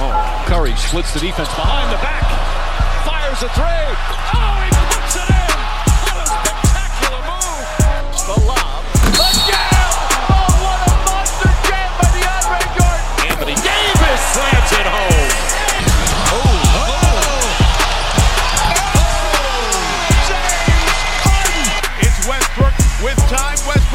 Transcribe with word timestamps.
Oh, 0.00 0.14
Curry 0.46 0.76
splits 0.76 1.12
the 1.12 1.18
defense 1.18 1.48
behind 1.58 1.90
the 1.90 1.98
back. 1.98 2.22
Fires 3.02 3.42
a 3.42 3.50
three. 3.50 3.66
Oh, 3.66 4.62
he 4.62 4.70
puts 4.94 5.18
it 5.18 5.26
in. 5.26 5.58
What 6.06 6.22
a 6.22 6.26
spectacular 6.38 7.18
move. 7.26 7.66
Lob. 8.46 8.86
The. 9.18 9.26
Oh, 10.30 10.54
what 10.62 10.78
a 10.86 10.94
monster 11.02 11.50
jam 11.66 11.90
by 11.98 12.14
DeAndre 12.14 12.62
Jordan. 12.78 13.26
Anthony 13.26 13.58
Davis 13.58 14.22
slams 14.38 14.70
it 14.78 14.86
home. 14.86 15.34
Oh, 16.30 16.46
oh. 16.78 17.02
oh 19.02 19.82
James 20.30 20.94
Harden. 21.26 21.66
It's 22.06 22.22
Westbrook 22.22 22.70
with 23.02 23.18
time. 23.26 23.58
Westbrook 23.66 23.87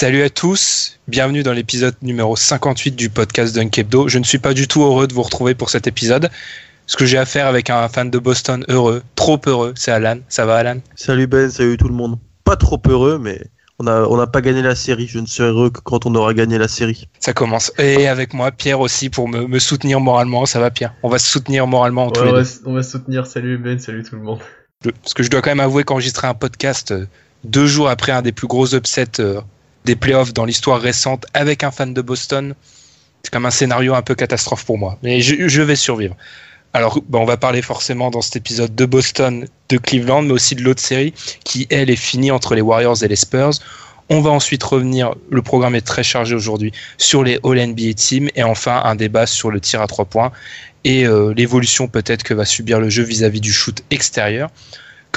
Salut 0.00 0.22
à 0.22 0.30
tous, 0.30 1.00
bienvenue 1.08 1.42
dans 1.42 1.52
l'épisode 1.52 1.96
numéro 2.02 2.36
58 2.36 2.92
du 2.92 3.10
podcast 3.10 3.52
Dunkebdo. 3.52 4.06
Je 4.06 4.20
ne 4.20 4.22
suis 4.22 4.38
pas 4.38 4.54
du 4.54 4.68
tout 4.68 4.84
heureux 4.84 5.08
de 5.08 5.12
vous 5.12 5.24
retrouver 5.24 5.56
pour 5.56 5.70
cet 5.70 5.88
épisode. 5.88 6.30
Ce 6.86 6.96
que 6.96 7.04
j'ai 7.04 7.18
à 7.18 7.24
faire 7.24 7.48
avec 7.48 7.68
un 7.68 7.88
fan 7.88 8.08
de 8.08 8.18
Boston 8.20 8.64
heureux, 8.68 9.02
trop 9.16 9.40
heureux, 9.46 9.72
c'est 9.74 9.90
Alan. 9.90 10.20
Ça 10.28 10.46
va 10.46 10.58
Alan? 10.58 10.78
Salut 10.94 11.26
Ben, 11.26 11.50
salut 11.50 11.76
tout 11.78 11.88
le 11.88 11.94
monde. 11.94 12.16
Pas 12.44 12.54
trop 12.54 12.80
heureux, 12.88 13.18
mais 13.18 13.42
on 13.80 13.84
n'a 13.86 14.08
on 14.08 14.20
a 14.20 14.28
pas 14.28 14.40
gagné 14.40 14.62
la 14.62 14.76
série. 14.76 15.08
Je 15.08 15.18
ne 15.18 15.26
serai 15.26 15.48
heureux 15.48 15.70
que 15.70 15.80
quand 15.80 16.06
on 16.06 16.14
aura 16.14 16.32
gagné 16.32 16.58
la 16.58 16.68
série. 16.68 17.08
Ça 17.18 17.32
commence. 17.32 17.72
Et 17.76 18.06
avec 18.06 18.34
moi, 18.34 18.52
Pierre 18.52 18.78
aussi, 18.78 19.10
pour 19.10 19.26
me, 19.26 19.48
me 19.48 19.58
soutenir 19.58 19.98
moralement. 19.98 20.46
Ça 20.46 20.60
va 20.60 20.70
Pierre? 20.70 20.94
On 21.02 21.08
va 21.08 21.18
se 21.18 21.26
soutenir 21.26 21.66
moralement 21.66 22.06
Ouais, 22.06 22.22
les 22.22 22.30
on, 22.30 22.34
va, 22.34 22.42
on 22.66 22.74
va 22.74 22.82
se 22.84 22.92
soutenir. 22.92 23.26
Salut 23.26 23.58
Ben, 23.58 23.80
salut 23.80 24.04
tout 24.04 24.14
le 24.14 24.22
monde. 24.22 24.38
Parce 25.02 25.14
que 25.14 25.24
je 25.24 25.28
dois 25.28 25.42
quand 25.42 25.50
même 25.50 25.58
avouer 25.58 25.82
qu'enregistrer 25.82 26.28
un 26.28 26.34
podcast 26.34 26.92
euh, 26.92 27.08
deux 27.42 27.66
jours 27.66 27.88
après 27.88 28.12
un 28.12 28.22
des 28.22 28.30
plus 28.30 28.46
gros 28.46 28.76
upsets 28.76 29.18
euh, 29.18 29.40
des 29.84 29.96
playoffs 29.96 30.34
dans 30.34 30.44
l'histoire 30.44 30.80
récente 30.80 31.26
avec 31.34 31.64
un 31.64 31.70
fan 31.70 31.94
de 31.94 32.02
Boston, 32.02 32.54
c'est 33.22 33.32
comme 33.32 33.46
un 33.46 33.50
scénario 33.50 33.94
un 33.94 34.02
peu 34.02 34.14
catastrophe 34.14 34.64
pour 34.64 34.78
moi. 34.78 34.98
Mais 35.02 35.20
je, 35.20 35.62
vais 35.62 35.76
survivre. 35.76 36.16
Alors, 36.72 37.00
on 37.12 37.24
va 37.24 37.36
parler 37.36 37.62
forcément 37.62 38.10
dans 38.10 38.20
cet 38.20 38.36
épisode 38.36 38.74
de 38.74 38.84
Boston, 38.84 39.46
de 39.68 39.78
Cleveland, 39.78 40.22
mais 40.22 40.32
aussi 40.32 40.54
de 40.54 40.62
l'autre 40.62 40.82
série 40.82 41.14
qui, 41.44 41.66
elle, 41.70 41.90
est 41.90 41.96
finie 41.96 42.30
entre 42.30 42.54
les 42.54 42.60
Warriors 42.60 43.02
et 43.02 43.08
les 43.08 43.16
Spurs. 43.16 43.54
On 44.10 44.20
va 44.20 44.30
ensuite 44.30 44.62
revenir, 44.62 45.14
le 45.30 45.42
programme 45.42 45.74
est 45.74 45.86
très 45.86 46.02
chargé 46.02 46.34
aujourd'hui, 46.34 46.72
sur 46.96 47.22
les 47.22 47.38
All-NBA 47.44 47.94
Teams 47.94 48.28
et 48.34 48.42
enfin 48.42 48.80
un 48.84 48.94
débat 48.94 49.26
sur 49.26 49.50
le 49.50 49.60
tir 49.60 49.82
à 49.82 49.86
trois 49.86 50.06
points 50.06 50.32
et 50.84 51.06
euh, 51.06 51.34
l'évolution 51.36 51.88
peut-être 51.88 52.22
que 52.22 52.32
va 52.32 52.44
subir 52.44 52.80
le 52.80 52.88
jeu 52.88 53.02
vis-à-vis 53.02 53.40
du 53.40 53.52
shoot 53.52 53.82
extérieur. 53.90 54.50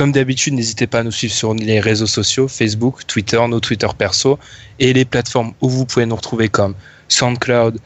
Comme 0.01 0.13
d'habitude, 0.13 0.55
n'hésitez 0.55 0.87
pas 0.87 1.01
à 1.01 1.03
nous 1.03 1.11
suivre 1.11 1.31
sur 1.35 1.53
les 1.53 1.79
réseaux 1.79 2.07
sociaux, 2.07 2.47
Facebook, 2.47 3.05
Twitter, 3.05 3.39
nos 3.47 3.59
Twitter 3.59 3.85
perso 3.95 4.39
et 4.79 4.93
les 4.93 5.05
plateformes 5.05 5.53
où 5.61 5.69
vous 5.69 5.85
pouvez 5.85 6.07
nous 6.07 6.15
retrouver 6.15 6.49
comme 6.49 6.73
SoundCloud, 7.07 7.77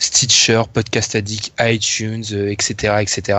Stitcher, 0.00 0.62
Podcast 0.72 1.14
Addict, 1.14 1.52
iTunes, 1.60 2.24
euh, 2.32 2.50
etc., 2.50 2.94
etc. 2.98 3.38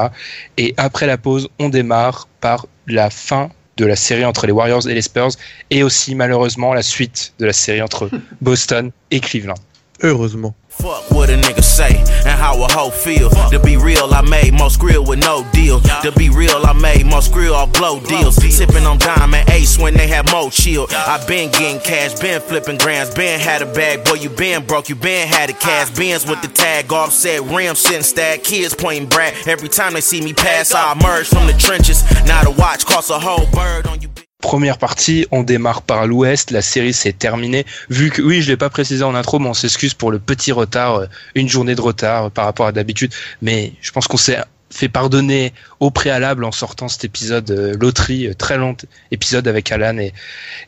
Et 0.56 0.74
après 0.78 1.08
la 1.08 1.18
pause, 1.18 1.50
on 1.60 1.68
démarre 1.68 2.30
par 2.40 2.68
la 2.88 3.10
fin 3.10 3.50
de 3.76 3.86
la 3.86 3.98
série 3.98 4.24
entre 4.24 4.46
les 4.46 4.54
Warriors 4.54 4.88
et 4.88 4.94
les 4.94 5.02
Spurs 5.02 5.32
et 5.70 5.84
aussi 5.84 6.16
malheureusement 6.16 6.74
la 6.74 6.84
suite 6.84 7.34
de 7.38 7.46
la 7.46 7.52
série 7.52 7.82
entre 7.82 8.10
Boston 8.40 8.92
et 9.12 9.20
Cleveland. 9.20 9.56
Heureusement. 10.02 10.56
Fuck 10.68 11.12
what 11.12 11.30
a 11.30 11.34
nigga 11.34 11.64
say 11.64 11.96
and 12.26 12.40
how 12.40 12.56
a 12.64 12.72
hoe 12.72 12.90
feel. 12.90 13.30
To 13.30 13.60
be 13.60 13.78
real, 13.78 14.12
I 14.12 14.22
made 14.22 14.52
most 14.52 14.80
grill 14.80 15.06
with 15.06 15.20
no 15.20 15.46
deal. 15.54 15.80
To 15.80 16.12
be 16.18 16.30
real, 16.30 16.66
I 16.66 16.74
made 16.74 17.06
most 17.06 17.32
grill 17.32 17.54
off 17.54 17.72
blow 17.74 18.00
deals. 18.00 18.36
Sipping 18.38 18.88
on 18.88 18.98
diamond 18.98 19.48
ace 19.52 19.78
when 19.78 19.94
they 19.94 20.08
had 20.08 20.32
more 20.32 20.50
chill. 20.50 20.88
I 20.90 21.24
been 21.28 21.52
getting 21.52 21.80
cash, 21.82 22.20
been 22.20 22.42
flipping 22.42 22.80
grams, 22.80 23.14
been 23.14 23.40
had 23.40 23.62
a 23.62 23.72
bag. 23.72 24.04
Boy, 24.04 24.16
you 24.16 24.30
been 24.30 24.66
broke, 24.66 24.90
you 24.90 24.96
been 24.96 25.28
had 25.28 25.52
a 25.52 25.54
cash. 25.54 25.92
Bins 25.92 26.26
with 26.26 26.42
the 26.42 26.48
tag 26.48 26.92
offset, 26.92 27.42
rim 27.42 27.76
sitting 27.76 28.02
stack. 28.02 28.44
Kids 28.44 28.74
pointing 28.74 29.08
brat. 29.08 29.48
Every 29.48 29.70
time 29.70 29.94
they 29.94 30.02
see 30.02 30.22
me 30.22 30.34
pass, 30.34 30.74
I 30.74 30.94
emerge 30.94 31.28
from 31.28 31.46
the 31.46 31.54
trenches. 31.54 32.04
Now 32.26 32.44
the 32.44 32.52
watch 32.52 32.88
costs 32.88 33.12
a 33.12 33.20
whole 33.20 33.46
bird 33.52 33.86
on 33.86 34.02
you. 34.02 34.10
Première 34.42 34.80
partie, 34.80 35.28
on 35.32 35.44
démarre 35.44 35.84
par 35.84 36.08
l'Ouest, 36.08 36.52
la 36.52 36.64
série 36.64 36.94
s'est 36.94 37.14
terminée. 37.14 37.66
Vu 37.90 38.10
que, 38.10 38.22
oui, 38.22 38.42
je 38.42 38.50
l'ai 38.50 38.58
pas 38.58 38.70
précisé 38.70 39.04
en 39.04 39.14
intro, 39.14 39.38
mais 39.38 39.48
on 39.48 39.54
s'excuse 39.54 39.94
pour 39.94 40.12
le 40.12 40.20
petit 40.20 40.52
retard, 40.52 40.96
euh, 40.96 41.06
une 41.36 41.48
journée 41.48 41.76
de 41.76 41.82
retard 41.82 42.26
euh, 42.26 42.30
par 42.30 42.46
rapport 42.46 42.66
à 42.66 42.72
d'habitude. 42.72 43.14
Mais 43.42 43.74
je 43.82 43.92
pense 43.92 44.08
qu'on 44.08 44.18
s'est 44.18 44.40
fait 44.72 44.90
pardonner 44.90 45.54
au 45.80 45.92
préalable 45.92 46.44
en 46.44 46.52
sortant 46.52 46.88
cet 46.88 47.04
épisode 47.04 47.52
euh, 47.52 47.76
loterie, 47.80 48.36
très 48.36 48.58
long 48.58 48.76
épisode 49.12 49.48
avec 49.48 49.72
Alan 49.72 49.98
et, 49.98 50.14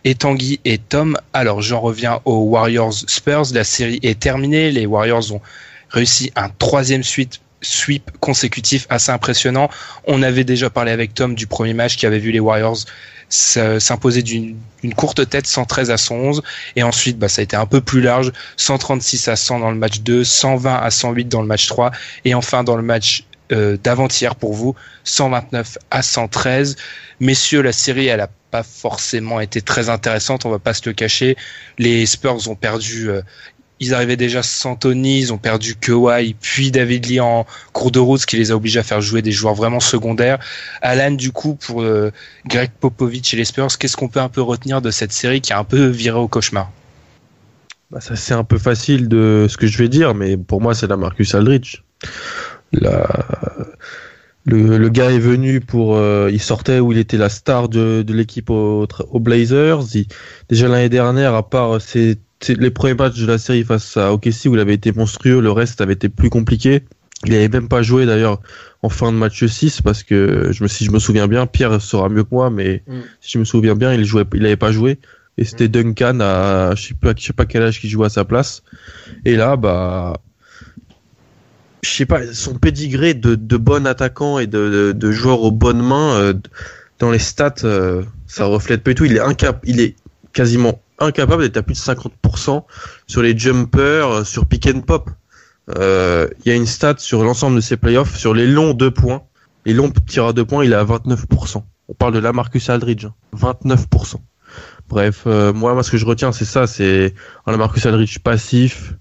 et 0.03 0.13
Tanguy 0.13 0.59
et 0.65 0.77
Tom. 0.77 1.17
Alors 1.33 1.61
j'en 1.61 1.79
reviens 1.79 2.19
aux 2.25 2.43
Warriors 2.43 2.93
Spurs, 2.93 3.45
la 3.53 3.63
série 3.63 3.99
est 4.03 4.19
terminée, 4.19 4.71
les 4.71 4.85
Warriors 4.85 5.31
ont 5.33 5.41
réussi 5.89 6.31
un 6.35 6.49
troisième 6.49 7.03
suite 7.03 7.39
sweep 7.61 8.11
consécutif 8.19 8.85
assez 8.89 9.11
impressionnant. 9.11 9.69
On 10.05 10.21
avait 10.21 10.43
déjà 10.43 10.69
parlé 10.69 10.91
avec 10.91 11.13
Tom 11.13 11.33
du 11.33 11.47
premier 11.47 11.73
match 11.73 11.95
qui 11.95 12.05
avait 12.05 12.19
vu 12.19 12.31
les 12.31 12.39
Warriors 12.39 12.77
s'imposer 13.33 14.21
d'une 14.21 14.55
courte 14.95 15.27
tête 15.29 15.47
113 15.47 15.91
à 15.91 15.97
111 15.97 16.43
et 16.75 16.83
ensuite 16.83 17.17
bah, 17.17 17.29
ça 17.29 17.41
a 17.41 17.43
été 17.43 17.55
un 17.55 17.65
peu 17.65 17.81
plus 17.81 18.01
large 18.01 18.31
136 18.57 19.27
à 19.27 19.35
100 19.35 19.59
dans 19.59 19.71
le 19.71 19.77
match 19.77 20.01
2 20.01 20.23
120 20.23 20.75
à 20.75 20.91
108 20.91 21.25
dans 21.25 21.41
le 21.41 21.47
match 21.47 21.67
3 21.67 21.91
et 22.25 22.33
enfin 22.35 22.63
dans 22.63 22.75
le 22.75 22.83
match 22.83 23.25
euh, 23.51 23.77
d'avant-hier 23.83 24.35
pour 24.35 24.53
vous 24.53 24.75
129 25.03 25.77
à 25.91 26.01
113 26.01 26.75
messieurs 27.19 27.61
la 27.61 27.73
série 27.73 28.07
elle 28.07 28.21
a 28.21 28.29
pas 28.53 28.61
forcément 28.61 29.39
été 29.39 29.63
très 29.63 29.89
intéressante 29.89 30.45
on 30.45 30.51
va 30.51 30.59
pas 30.59 30.75
se 30.75 30.83
le 30.85 30.93
cacher. 30.93 31.35
Les 31.79 32.05
Spurs 32.05 32.47
ont 32.47 32.55
perdu 32.55 33.09
euh, 33.09 33.23
ils 33.79 33.93
arrivaient 33.93 34.17
déjà 34.17 34.43
sans 34.43 34.75
Tony, 34.75 35.19
ils 35.19 35.33
ont 35.33 35.37
perdu 35.37 35.75
Kawhi, 35.75 36.35
puis 36.39 36.71
David 36.71 37.07
Lee 37.07 37.19
en 37.19 37.45
cours 37.73 37.91
de 37.91 37.99
route, 37.99 38.21
ce 38.21 38.25
qui 38.25 38.37
les 38.37 38.51
a 38.51 38.55
obligés 38.55 38.79
à 38.79 38.83
faire 38.83 39.01
jouer 39.01 39.21
des 39.21 39.31
joueurs 39.31 39.55
vraiment 39.55 39.79
secondaires. 39.79 40.39
Alan, 40.81 41.11
du 41.11 41.31
coup, 41.31 41.55
pour 41.55 41.81
euh, 41.81 42.11
Greg 42.45 42.71
Popovich 42.79 43.33
et 43.33 43.37
les 43.37 43.45
Spurs, 43.45 43.77
qu'est-ce 43.77 43.97
qu'on 43.97 44.09
peut 44.09 44.21
un 44.21 44.29
peu 44.29 44.41
retenir 44.41 44.81
de 44.81 44.91
cette 44.91 45.11
série 45.11 45.41
qui 45.41 45.53
a 45.53 45.59
un 45.59 45.63
peu 45.63 45.87
viré 45.87 46.19
au 46.19 46.27
cauchemar? 46.27 46.71
Bah, 47.91 48.01
ça 48.01 48.15
c'est 48.15 48.33
un 48.33 48.43
peu 48.43 48.57
facile 48.57 49.07
de 49.07 49.45
ce 49.47 49.55
que 49.55 49.67
je 49.67 49.77
vais 49.77 49.89
dire, 49.89 50.15
mais 50.15 50.35
pour 50.35 50.61
moi 50.61 50.73
c'est 50.73 50.87
la 50.87 50.97
Marcus 50.97 51.35
Aldridge. 51.35 51.83
Le, 54.45 54.89
gars 54.89 55.11
est 55.11 55.19
venu 55.19 55.61
pour, 55.61 55.95
euh, 55.95 56.29
il 56.31 56.41
sortait 56.41 56.79
où 56.79 56.91
il 56.91 56.97
était 56.97 57.17
la 57.17 57.29
star 57.29 57.69
de, 57.69 58.03
l'équipe 58.09 58.49
aux, 58.49 58.87
Blazers. 59.13 59.83
Déjà 60.49 60.67
l'année 60.67 60.89
dernière, 60.89 61.35
à 61.35 61.47
part 61.47 61.79
ses, 61.79 62.15
ses- 62.15 62.19
les 62.49 62.71
premiers 62.71 62.93
matchs 62.93 63.19
de 63.19 63.25
la 63.25 63.37
série 63.37 63.63
face 63.63 63.97
à 63.97 64.13
OKC 64.13 64.45
où 64.45 64.55
il 64.55 64.59
avait 64.59 64.73
été 64.73 64.91
monstrueux, 64.91 65.41
le 65.41 65.51
reste 65.51 65.81
avait 65.81 65.93
été 65.93 66.09
plus 66.09 66.29
compliqué. 66.29 66.83
Il 67.25 67.33
avait 67.33 67.47
même 67.47 67.69
pas 67.69 67.81
joué 67.81 68.05
d'ailleurs 68.05 68.41
en 68.81 68.89
fin 68.89 69.11
de 69.11 69.17
match 69.17 69.45
6 69.45 69.81
parce 69.81 70.03
que 70.03 70.49
je 70.51 70.61
me, 70.63 70.67
si 70.67 70.83
je 70.83 70.91
me 70.91 70.99
souviens 70.99 71.27
bien, 71.27 71.47
Pierre 71.47 71.81
sera 71.81 72.09
mieux 72.09 72.23
que 72.23 72.29
moi, 72.31 72.49
mais 72.49 72.83
Mm. 72.87 72.99
si 73.21 73.31
je 73.31 73.39
me 73.39 73.45
souviens 73.45 73.75
bien, 73.75 73.93
il 73.93 74.03
jouait, 74.03 74.25
il 74.33 74.45
avait 74.45 74.57
pas 74.57 74.71
joué 74.73 74.99
Et 75.37 75.45
c'était 75.45 75.69
Duncan 75.69 76.19
à, 76.19 76.75
je 76.75 76.87
sais 76.89 76.93
pas, 76.93 77.13
je 77.17 77.23
sais 77.25 77.33
pas 77.33 77.45
quel 77.45 77.63
âge 77.63 77.79
qui 77.79 77.89
jouait 77.89 78.07
à 78.07 78.09
sa 78.09 78.25
place. 78.25 78.61
Et 79.25 79.35
là, 79.35 79.55
bah, 79.55 80.17
je 81.81 81.89
sais 81.89 82.05
pas, 82.05 82.21
son 82.33 82.55
pédigré 82.55 83.13
de, 83.13 83.35
de 83.35 83.57
bon 83.57 83.85
attaquant 83.87 84.39
et 84.39 84.47
de, 84.47 84.69
de, 84.69 84.91
de 84.91 85.11
joueur 85.11 85.41
aux 85.43 85.51
bonnes 85.51 85.81
mains, 85.81 86.15
euh, 86.15 86.33
dans 86.99 87.11
les 87.11 87.19
stats, 87.19 87.55
euh, 87.63 88.03
ça 88.27 88.45
reflète 88.45 88.83
pas 88.83 88.91
du 88.91 88.95
tout. 88.95 89.05
Il 89.05 89.15
est 89.15 89.19
incap, 89.21 89.61
il 89.65 89.79
est 89.79 89.95
quasiment 90.33 90.81
incapable 91.03 91.43
d'être 91.43 91.57
à 91.57 91.63
plus 91.63 91.73
de 91.73 91.79
50% 91.79 92.63
sur 93.07 93.21
les 93.21 93.37
jumpers, 93.37 94.07
euh, 94.09 94.23
sur 94.23 94.45
pick 94.45 94.67
and 94.67 94.81
pop. 94.81 95.09
Euh, 95.77 96.27
Il 96.45 96.49
y 96.49 96.51
a 96.51 96.55
une 96.55 96.65
stat 96.65 96.95
sur 96.97 97.23
l'ensemble 97.23 97.55
de 97.55 97.61
ses 97.61 97.77
playoffs, 97.77 98.17
sur 98.17 98.33
les 98.33 98.47
longs 98.47 98.73
deux 98.73 98.91
points. 98.91 99.23
Les 99.65 99.73
longs 99.73 99.89
tirs 100.07 100.25
à 100.27 100.33
deux 100.33 100.43
points, 100.45 100.65
il 100.65 100.71
est 100.73 100.75
à 100.75 100.83
29%. 100.83 101.63
On 101.89 101.93
parle 101.93 102.13
de 102.13 102.19
la 102.19 102.33
Marcus 102.33 102.69
Aldridge. 102.69 103.05
hein. 103.05 103.13
29%. 103.33 104.15
Bref, 104.89 105.23
euh, 105.25 105.53
moi, 105.53 105.73
moi, 105.73 105.83
ce 105.83 105.91
que 105.91 105.97
je 105.97 106.05
retiens, 106.05 106.31
c'est 106.33 106.45
ça, 106.45 106.67
c'est 106.67 107.13
un 107.45 107.55
Marcus 107.57 107.85
Aldridge 107.85 108.19
passif. 108.19 108.93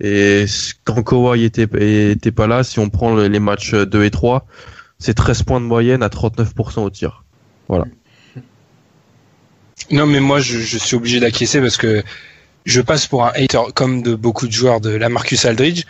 Et 0.00 0.46
quand 0.84 1.02
Kawhi 1.02 1.44
était, 1.44 1.68
était 2.12 2.32
pas 2.32 2.46
là, 2.46 2.64
si 2.64 2.78
on 2.78 2.88
prend 2.88 3.14
le- 3.14 3.28
les 3.28 3.38
matchs 3.40 3.74
2 3.74 4.02
et 4.04 4.10
3, 4.10 4.46
c'est 4.98 5.12
13 5.14 5.42
points 5.42 5.60
de 5.60 5.66
moyenne 5.66 6.02
à 6.02 6.08
39% 6.08 6.82
au 6.84 6.90
tir. 6.90 7.24
Non, 9.90 10.06
mais 10.06 10.20
moi, 10.20 10.40
je, 10.40 10.58
je 10.58 10.78
suis 10.78 10.96
obligé 10.96 11.20
d'acquiescer 11.20 11.60
parce 11.60 11.76
que 11.76 12.02
je 12.66 12.80
passe 12.80 13.06
pour 13.06 13.24
un 13.24 13.32
hater 13.34 13.72
comme 13.74 14.02
de 14.02 14.14
beaucoup 14.14 14.46
de 14.46 14.52
joueurs 14.52 14.80
de 14.80 14.90
la 14.90 15.08
Marcus 15.08 15.44
Aldridge. 15.44 15.84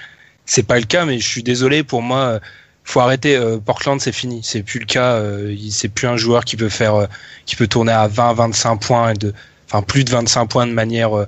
C'est 0.47 0.62
pas 0.62 0.79
le 0.79 0.87
cas, 0.87 1.05
mais 1.05 1.19
je 1.19 1.29
suis 1.29 1.43
désolé. 1.43 1.82
Pour 1.82 2.02
moi, 2.02 2.19
euh, 2.19 2.38
faut 2.85 3.00
arrêter. 3.00 3.37
euh, 3.37 3.58
Portland, 3.58 4.00
c'est 4.00 4.12
fini. 4.12 4.41
C'est 4.43 4.62
plus 4.62 4.81
le 4.81 4.87
cas. 4.87 5.14
euh, 5.17 5.55
c'est 5.70 5.88
plus 5.88 6.06
un 6.08 6.17
joueur 6.17 6.44
qui 6.44 6.56
peut 6.56 6.69
faire, 6.70 6.94
euh, 6.94 7.06
qui 7.47 7.56
peut 7.56 7.67
tourner 7.67 7.93
à 7.93 8.08
20, 8.08 8.32
25 8.35 8.76
points 8.79 9.11
et 9.11 9.14
de, 9.14 9.32
enfin 9.67 9.82
plus 9.82 10.05
de 10.05 10.11
25 10.11 10.47
points 10.47 10.67
de 10.67 10.73
manière 10.73 11.17
euh, 11.17 11.26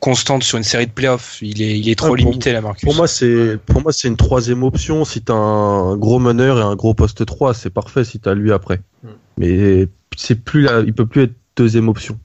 constante 0.00 0.42
sur 0.42 0.58
une 0.58 0.64
série 0.64 0.86
de 0.86 0.92
playoffs. 0.92 1.38
Il 1.42 1.60
est, 1.62 1.78
il 1.78 1.88
est 1.88 1.94
trop 1.94 2.08
Ouais, 2.10 2.22
pour- 2.22 2.30
limité, 2.30 2.52
la 2.52 2.60
Marcus. 2.62 2.84
Pour 2.84 2.94
moi, 2.94 3.06
c'est 3.06 3.58
pour 3.66 3.82
moi 3.82 3.92
c'est 3.92 4.08
une 4.08 4.16
troisième 4.16 4.62
option. 4.62 5.04
Si 5.04 5.22
t'as 5.22 5.34
un 5.34 5.96
gros 5.96 6.18
meneur 6.18 6.58
et 6.58 6.62
un 6.62 6.74
gros 6.74 6.94
poste 6.94 7.24
3, 7.26 7.52
c'est 7.54 7.70
parfait. 7.70 8.04
Si 8.04 8.18
t'as 8.18 8.34
lui 8.34 8.52
après, 8.52 8.80
Mm. 9.02 9.08
mais 9.38 9.88
c'est 10.16 10.36
plus 10.42 10.62
là, 10.62 10.82
il 10.86 10.94
peut 10.94 11.06
plus 11.06 11.24
être 11.24 11.34
deuxième 11.56 11.88
option. 11.88 12.18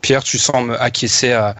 Pierre, 0.00 0.24
tu 0.24 0.38
sembles 0.38 0.76
acquiescer 0.80 1.32
à, 1.32 1.54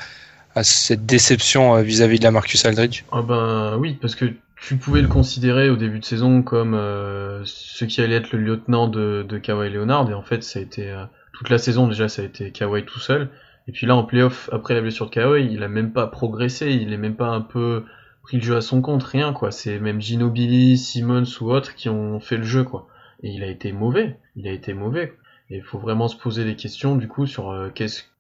à 0.55 0.65
cette 0.65 1.07
déception 1.07 1.77
euh, 1.77 1.83
vis-à-vis 1.83 2.19
de 2.19 2.25
la 2.25 2.31
Marcus 2.31 2.65
Aldridge? 2.65 3.05
Ah 3.13 3.23
ben 3.23 3.77
oui, 3.79 3.97
parce 4.01 4.15
que 4.15 4.27
tu 4.57 4.77
pouvais 4.77 5.03
le 5.03 5.09
considérer 5.09 5.71
au 5.71 5.77
début 5.77 5.99
de 5.99 6.05
saison 6.05 6.43
comme 6.43 6.75
euh, 6.75 7.43
ce 7.45 7.85
qui 7.85 8.01
allait 8.01 8.17
être 8.17 8.33
le 8.33 8.39
lieutenant 8.39 8.89
de, 8.89 9.25
de 9.29 9.39
Kawhi 9.39 9.71
Leonard, 9.71 10.11
et 10.11 10.15
en 10.15 10.23
fait 10.23 10.43
ça 10.43 10.59
a 10.59 10.63
été 10.63 10.91
euh, 10.91 11.05
toute 11.33 11.51
la 11.51 11.59
saison 11.59 11.89
déjà 11.89 12.09
ça 12.09 12.23
a 12.23 12.25
été 12.25 12.51
Kawhi 12.51 12.85
tout 12.85 13.01
seul. 13.01 13.31
Et 13.69 13.73
puis 13.73 13.87
là 13.87 13.95
en 13.95 14.05
playoff, 14.05 14.51
après 14.53 14.75
la 14.75 14.81
blessure 14.81 15.07
de 15.07 15.11
Kawhi, 15.13 15.49
il 15.53 15.63
a 15.63 15.69
même 15.69 15.93
pas 15.93 16.07
progressé, 16.07 16.71
il 16.71 16.93
est 16.93 16.97
même 16.97 17.17
pas 17.17 17.29
un 17.29 17.41
peu 17.41 17.85
pris 18.23 18.37
le 18.39 18.43
jeu 18.43 18.57
à 18.57 18.61
son 18.61 18.83
compte, 18.83 19.03
rien 19.03 19.33
quoi. 19.33 19.51
C'est 19.51 19.79
même 19.79 20.01
Ginobili, 20.01 20.77
Simmons 20.79 21.25
ou 21.41 21.53
autres 21.53 21.75
qui 21.75 21.89
ont 21.89 22.21
fait 22.21 22.37
le 22.37 22.45
jeu 22.45 22.65
quoi. 22.65 22.89
Et 23.23 23.31
il 23.31 23.45
a 23.45 23.47
été 23.47 23.73
mauvais, 23.73 24.19
il 24.37 24.49
a 24.49 24.53
été 24.53 24.75
mauvais. 24.75 25.15
Il 25.55 25.63
faut 25.63 25.79
vraiment 25.79 26.09
se 26.09 26.17
poser 26.17 26.45
des 26.45 26.57
questions 26.57 26.97
du 26.97 27.09
coup 27.09 27.27
sur 27.27 27.51
euh, 27.51 27.73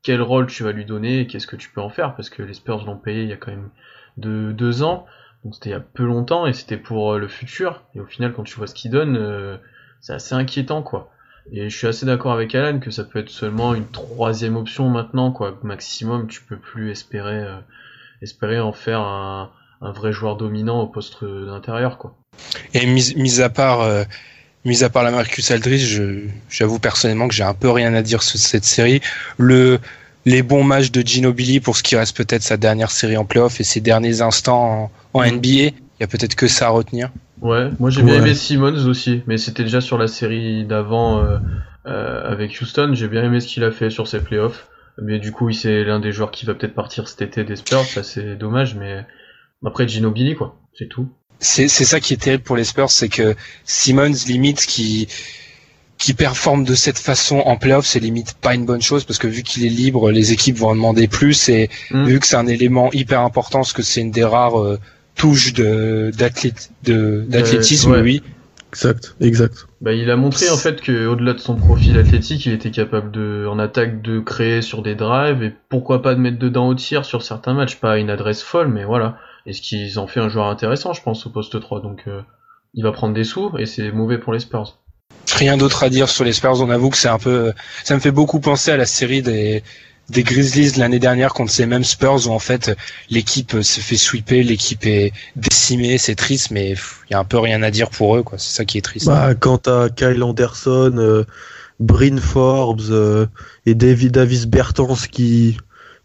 quel 0.02 0.20
rôle 0.20 0.46
tu 0.46 0.62
vas 0.64 0.72
lui 0.72 0.84
donner 0.84 1.20
et 1.20 1.26
qu'est-ce 1.26 1.46
que 1.46 1.56
tu 1.56 1.70
peux 1.70 1.80
en 1.80 1.88
faire, 1.88 2.14
parce 2.14 2.30
que 2.30 2.42
les 2.42 2.54
Spurs 2.54 2.84
l'ont 2.84 2.96
payé 2.96 3.22
il 3.22 3.28
y 3.28 3.32
a 3.32 3.36
quand 3.36 3.50
même 3.50 3.70
de 4.18 4.52
deux 4.52 4.82
ans. 4.82 5.06
Donc 5.44 5.54
c'était 5.54 5.70
il 5.70 5.72
y 5.72 5.76
a 5.76 5.80
peu 5.80 6.04
longtemps 6.04 6.46
et 6.46 6.52
c'était 6.52 6.76
pour 6.76 7.12
euh, 7.12 7.18
le 7.18 7.28
futur. 7.28 7.82
Et 7.94 8.00
au 8.00 8.06
final, 8.06 8.32
quand 8.32 8.42
tu 8.42 8.54
vois 8.56 8.66
ce 8.66 8.74
qu'il 8.74 8.90
donne, 8.90 9.16
euh, 9.16 9.56
c'est 10.00 10.12
assez 10.12 10.34
inquiétant, 10.34 10.82
quoi. 10.82 11.10
Et 11.50 11.68
je 11.68 11.76
suis 11.76 11.88
assez 11.88 12.06
d'accord 12.06 12.32
avec 12.32 12.54
Alan 12.54 12.78
que 12.78 12.92
ça 12.92 13.02
peut 13.02 13.18
être 13.18 13.30
seulement 13.30 13.74
une 13.74 13.88
troisième 13.88 14.56
option 14.56 14.88
maintenant, 14.88 15.32
quoi. 15.32 15.58
Maximum, 15.62 16.28
tu 16.28 16.42
peux 16.42 16.56
plus 16.56 16.90
espérer, 16.90 17.44
espérer 18.20 18.60
en 18.60 18.72
faire 18.72 19.00
un, 19.00 19.50
un 19.80 19.90
vrai 19.90 20.12
joueur 20.12 20.36
dominant 20.36 20.80
au 20.80 20.86
poste 20.86 21.24
d'intérieur, 21.24 21.98
quoi. 21.98 22.14
Et 22.74 22.86
mis, 22.86 23.12
mis 23.16 23.40
à 23.40 23.50
part, 23.50 23.80
mis 24.64 24.84
à 24.84 24.90
part 24.90 25.02
la 25.02 25.10
Marcus 25.10 25.50
Aldridge, 25.50 25.84
je- 25.86 26.26
j'avoue 26.48 26.78
personnellement 26.78 27.28
que 27.28 27.34
j'ai 27.34 27.42
un 27.42 27.54
peu 27.54 27.70
rien 27.70 27.94
à 27.94 28.02
dire 28.02 28.22
sur 28.22 28.38
cette 28.38 28.64
série. 28.64 29.00
Le, 29.38 29.78
les 30.24 30.42
bons 30.42 30.62
matchs 30.64 30.90
de 30.92 31.00
Ginobili 31.06 31.60
pour 31.60 31.76
ce 31.76 31.82
qui 31.82 31.96
reste 31.96 32.16
peut-être 32.16 32.42
sa 32.42 32.56
dernière 32.56 32.90
série 32.90 33.16
en 33.16 33.24
playoff 33.24 33.60
et 33.60 33.64
ses 33.64 33.80
derniers 33.80 34.20
instants 34.22 34.90
en, 35.14 35.20
en. 35.20 35.24
NBA, 35.26 35.48
il 35.48 35.72
y 36.00 36.04
a 36.04 36.06
peut-être 36.06 36.34
que 36.36 36.46
ça 36.48 36.66
à 36.66 36.70
retenir. 36.70 37.10
Ouais, 37.40 37.70
moi 37.80 37.90
j'ai 37.90 38.02
bien 38.02 38.14
Ouais. 38.14 38.18
aimé 38.20 38.34
Simmons 38.34 38.86
aussi, 38.86 39.22
mais 39.26 39.36
c'était 39.36 39.64
déjà 39.64 39.80
sur 39.80 39.98
la 39.98 40.06
série 40.06 40.64
d'avant 40.64 41.18
euh, 41.24 41.38
euh, 41.86 42.22
avec 42.30 42.56
Houston. 42.60 42.92
J'ai 42.94 43.08
bien 43.08 43.24
aimé 43.24 43.40
ce 43.40 43.48
qu'il 43.48 43.64
a 43.64 43.72
fait 43.72 43.90
sur 43.90 44.06
ses 44.06 44.20
playoffs. 44.20 44.68
Mais 45.02 45.18
du 45.18 45.32
coup, 45.32 45.50
c'est 45.52 45.84
l'un 45.84 46.00
des 46.00 46.12
joueurs 46.12 46.30
qui 46.30 46.44
va 46.44 46.54
peut-être 46.54 46.74
partir 46.74 47.08
cet 47.08 47.22
été 47.22 47.44
des 47.44 47.56
Spurs. 47.56 47.82
Ça, 47.84 48.02
c'est 48.02 48.36
dommage, 48.36 48.74
mais 48.76 49.04
après 49.64 49.88
Ginobili, 49.88 50.34
quoi, 50.36 50.60
c'est 50.78 50.86
tout. 50.86 51.08
C'est 51.42 51.68
c'est 51.68 51.84
ça 51.84 52.00
qui 52.00 52.14
est 52.14 52.16
terrible 52.16 52.42
pour 52.44 52.56
les 52.56 52.64
Spurs, 52.64 52.90
c'est 52.90 53.08
que 53.10 53.34
Simmons 53.64 54.14
limite 54.26 54.64
qui 54.64 55.08
qui 55.98 56.14
performe 56.14 56.64
de 56.64 56.74
cette 56.74 56.98
façon 56.98 57.38
en 57.40 57.56
playoff, 57.56 57.86
c'est 57.86 58.00
limite 58.00 58.34
pas 58.40 58.54
une 58.54 58.64
bonne 58.64 58.82
chose 58.82 59.04
parce 59.04 59.18
que 59.18 59.28
vu 59.28 59.42
qu'il 59.42 59.64
est 59.64 59.68
libre, 59.68 60.10
les 60.10 60.32
équipes 60.32 60.56
vont 60.56 60.70
en 60.70 60.74
demander 60.74 61.06
plus 61.08 61.48
et 61.48 61.68
Mm. 61.90 62.04
vu 62.06 62.18
que 62.20 62.26
c'est 62.26 62.36
un 62.36 62.46
élément 62.46 62.90
hyper 62.92 63.20
important, 63.20 63.58
parce 63.60 63.72
que 63.72 63.82
c'est 63.82 64.00
une 64.00 64.10
des 64.10 64.24
rares 64.24 64.58
euh, 64.60 64.78
touches 65.14 65.52
de 65.52 66.10
d'athlét- 66.16 66.70
de- 66.84 67.24
d'athlétisme, 67.28 67.92
ouais. 67.92 68.00
oui. 68.00 68.22
Exact, 68.72 69.14
exact. 69.20 69.66
Bah, 69.82 69.92
il 69.92 70.10
a 70.10 70.16
montré 70.16 70.48
en 70.48 70.56
fait 70.56 70.80
que 70.80 71.06
au-delà 71.06 71.34
de 71.34 71.38
son 71.38 71.56
profil 71.56 71.98
athlétique, 71.98 72.46
il 72.46 72.52
était 72.54 72.70
capable 72.70 73.10
de, 73.10 73.46
en 73.46 73.58
attaque, 73.58 74.00
de 74.00 74.18
créer 74.18 74.62
sur 74.62 74.80
des 74.82 74.94
drives 74.94 75.42
et 75.42 75.52
pourquoi 75.68 76.00
pas 76.02 76.14
de 76.14 76.20
mettre 76.20 76.38
dedans 76.38 76.68
au 76.68 76.74
tir 76.74 77.04
sur 77.04 77.22
certains 77.22 77.52
matchs. 77.52 77.76
Pas 77.76 77.98
une 77.98 78.08
adresse 78.10 78.42
folle, 78.42 78.68
mais 78.68 78.84
voilà. 78.84 79.18
Et 79.46 79.52
ce 79.52 79.60
qu'ils 79.60 79.98
en 79.98 80.06
fait 80.06 80.20
un 80.20 80.28
joueur 80.28 80.46
intéressant, 80.46 80.92
je 80.92 81.02
pense, 81.02 81.26
au 81.26 81.30
poste 81.30 81.60
3. 81.60 81.80
Donc, 81.80 82.04
euh, 82.06 82.22
il 82.74 82.84
va 82.84 82.92
prendre 82.92 83.14
des 83.14 83.24
sous 83.24 83.52
et 83.58 83.66
c'est 83.66 83.90
mauvais 83.92 84.18
pour 84.18 84.32
les 84.32 84.40
Spurs. 84.40 84.78
Rien 85.34 85.56
d'autre 85.56 85.82
à 85.84 85.90
dire 85.90 86.08
sur 86.08 86.24
les 86.24 86.32
Spurs. 86.32 86.60
On 86.60 86.70
avoue 86.70 86.90
que 86.90 86.96
c'est 86.96 87.08
un 87.08 87.18
peu, 87.18 87.52
ça 87.84 87.94
me 87.94 88.00
fait 88.00 88.10
beaucoup 88.10 88.40
penser 88.40 88.70
à 88.70 88.76
la 88.76 88.86
série 88.86 89.22
des 89.22 89.62
des 90.08 90.22
Grizzlies 90.22 90.72
de 90.72 90.78
l'année 90.78 90.98
dernière 90.98 91.32
contre 91.32 91.50
ces 91.50 91.66
mêmes 91.66 91.84
Spurs 91.84 92.28
où 92.28 92.32
en 92.32 92.38
fait 92.38 92.76
l'équipe 93.08 93.62
se 93.62 93.80
fait 93.80 93.96
sweeper, 93.96 94.44
l'équipe 94.44 94.84
est 94.84 95.12
décimée, 95.36 95.96
c'est 95.96 96.14
triste, 96.14 96.50
mais 96.50 96.72
il 96.72 97.12
y 97.12 97.14
a 97.14 97.18
un 97.18 97.24
peu 97.24 97.38
rien 97.38 97.62
à 97.62 97.70
dire 97.70 97.88
pour 97.90 98.16
eux, 98.16 98.22
quoi. 98.22 98.38
C'est 98.38 98.54
ça 98.54 98.64
qui 98.64 98.78
est 98.78 98.82
triste. 98.82 99.06
Bah, 99.06 99.34
quand 99.34 99.58
t'as 99.58 99.88
Kyle 99.88 100.22
Anderson, 100.22 100.94
euh, 100.96 101.24
Bryn 101.80 102.18
Forbes 102.18 102.90
euh, 102.90 103.26
et 103.64 103.74
David 103.74 104.12
Davis 104.12 104.46
Bertans 104.46 104.96
qui 105.10 105.56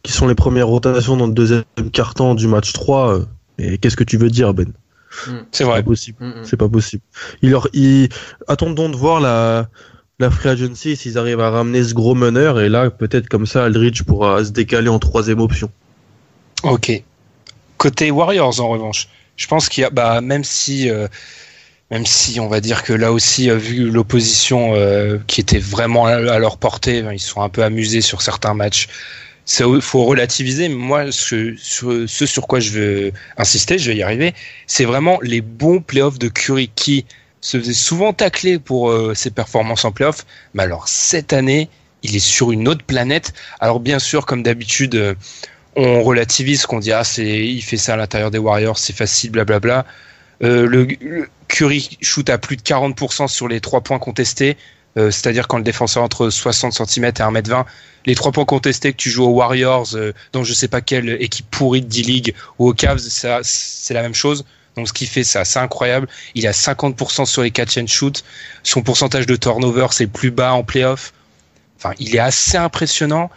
qui 0.08 0.14
sont 0.14 0.28
les 0.28 0.36
premières 0.36 0.68
rotations 0.68 1.18
dans 1.18 1.28
le 1.28 1.34
deuxième 1.34 1.66
quart-temps 1.92 2.34
du 2.34 2.48
match 2.48 2.72
3, 2.72 3.12
euh, 3.14 3.26
et 3.60 3.78
qu'est-ce 3.78 3.98
que 3.98 4.06
tu 4.06 4.16
veux 4.18 4.30
dire, 4.30 4.54
Ben? 4.54 4.72
C'est 5.26 5.32
C'est 5.52 5.64
vrai. 5.66 5.82
pas 5.82 5.84
possible. 5.84 6.18
Mm, 6.22 6.28
mm. 6.30 6.44
C'est 6.46 6.56
pas 6.56 6.70
possible. 6.70 7.04
Il 7.42 7.50
leur, 7.52 7.68
il... 7.74 8.08
Attendons 8.48 8.88
de 8.88 8.96
voir 8.96 9.20
la, 9.20 9.68
la 10.20 10.30
free 10.32 10.48
agency 10.48 10.96
s'ils 10.96 11.18
arrivent 11.18 11.42
à 11.42 11.50
ramener 11.50 11.84
ce 11.84 11.94
gros 11.94 12.16
meneur 12.16 12.62
et 12.62 12.70
là 12.70 12.90
peut-être 12.90 13.28
comme 13.28 13.46
ça 13.46 13.66
Aldridge 13.66 14.04
pourra 14.04 14.46
se 14.46 14.52
décaler 14.52 14.88
en 14.88 15.00
troisième 15.00 15.42
option. 15.42 15.70
Ok. 16.64 17.04
Côté 17.78 18.10
Warriors, 18.10 18.62
en 18.62 18.70
revanche, 18.70 19.10
je 19.36 19.48
pense 19.48 19.68
qu'il 19.68 19.82
y 19.82 19.86
a, 19.86 19.90
bah, 19.90 20.22
même 20.22 20.46
si, 20.46 20.90
euh, 20.90 21.08
même 21.92 22.06
si 22.06 22.40
on 22.40 22.48
va 22.48 22.62
dire 22.62 22.84
que 22.84 22.94
là 22.94 23.12
aussi, 23.12 23.50
euh, 23.50 23.58
vu 23.58 23.90
l'opposition 23.92 24.74
euh, 24.74 25.18
qui 25.28 25.42
était 25.42 25.60
vraiment 25.60 26.06
à, 26.06 26.14
à 26.14 26.40
leur 26.40 26.58
portée, 26.58 27.02
ben, 27.02 27.12
ils 27.12 27.20
sont 27.20 27.42
un 27.42 27.50
peu 27.50 27.64
amusés 27.64 28.02
sur 28.02 28.22
certains 28.22 28.54
matchs. 28.54 28.88
Il 29.60 29.82
faut 29.82 30.04
relativiser. 30.04 30.70
Moi, 30.70 31.12
ce, 31.12 31.56
ce, 31.58 32.06
ce 32.06 32.26
sur 32.26 32.48
quoi 32.48 32.60
je 32.60 32.72
veux 32.72 33.12
insister, 33.38 33.78
je 33.78 33.92
vais 33.92 33.98
y 33.98 34.04
arriver, 34.04 34.34
c'est 34.68 34.86
vraiment 34.86 35.20
les 35.22 35.42
bons 35.42 35.80
playoffs 35.82 36.20
de 36.20 36.28
Curry 36.28 36.70
qui 36.76 37.06
se 37.40 37.58
faisait 37.58 37.74
souvent 37.74 38.14
tacler 38.14 38.60
pour 38.60 38.90
euh, 38.90 39.14
ses 39.14 39.32
performances 39.32 39.86
en 39.86 39.92
playoff. 39.92 40.26
Mais 40.54 40.64
alors 40.64 40.88
cette 40.88 41.32
année, 41.32 41.70
il 42.04 42.16
est 42.16 42.20
sur 42.20 42.52
une 42.52 42.68
autre 42.68 42.84
planète. 42.84 43.34
Alors 43.60 43.80
bien 43.80 44.00
sûr, 44.00 44.26
comme 44.26 44.44
d'habitude, 44.44 44.96
euh, 44.96 45.16
on 45.76 46.04
relativise, 46.04 46.66
qu'on 46.66 46.80
dit 46.80 46.92
ah 46.92 47.04
c'est, 47.06 47.46
il 47.46 47.62
fait 47.62 47.78
ça 47.78 47.94
à 47.94 47.98
l'intérieur 47.98 48.32
des 48.32 48.40
Warriors, 48.40 48.78
c'est 48.78 48.96
facile, 48.96 49.32
blablabla. 49.32 49.86
Euh, 50.44 50.68
le, 50.68 50.88
le 51.02 51.30
Curry 51.48 51.98
shoot 52.02 52.30
à 52.30 52.38
plus 52.38 52.58
de 52.58 52.62
40% 52.62 53.28
sur 53.28 53.48
les 53.48 53.62
trois 53.62 53.82
points 53.82 54.00
contestés. 54.00 54.58
Euh, 54.98 55.12
c'est-à-dire 55.12 55.48
quand 55.48 55.58
le 55.58 55.64
défenseur 55.64 56.04
entre 56.04 56.30
60 56.30 56.74
cm 56.74 57.06
et 57.06 57.10
1m20, 57.10 57.66
les 58.06 58.16
trois 58.16 58.32
points 58.32 58.46
contestés 58.46 58.92
que 58.92 58.98
tu 58.98 59.10
joues 59.10 59.26
aux 59.26 59.34
Warriors, 59.34 59.96
euh, 59.96 60.14
dans 60.34 60.44
je 60.44 60.54
sais 60.54 60.68
pas 60.68 60.82
quelle 60.82 61.10
équipe 61.22 61.50
pourrie 61.52 61.82
de 61.82 61.88
D-League, 61.88 62.34
ou 62.58 62.70
aux 62.70 62.74
Cavs, 62.74 63.00
ça, 63.00 63.40
c'est 63.44 63.94
la 63.94 64.02
même 64.02 64.16
chose. 64.16 64.46
Donc 64.76 64.88
ce 64.88 64.94
qu'il 64.94 65.08
fait, 65.08 65.24
c'est 65.24 65.40
assez 65.40 65.60
incroyable. 65.60 66.08
Il 66.36 66.48
a 66.48 66.52
50% 66.52 67.26
sur 67.26 67.42
les 67.42 67.52
catch 67.52 67.78
and 67.78 67.88
shoot. 67.88 68.24
Son 68.64 68.82
pourcentage 68.84 69.26
de 69.26 69.36
turnover, 69.36 69.88
c'est 69.92 70.08
plus 70.08 70.32
bas 70.32 70.54
en 70.54 70.64
playoff. 70.64 71.14
Enfin, 71.78 71.94
il 72.00 72.16
est 72.16 72.20
assez 72.20 72.58
impressionnant. 72.58 73.30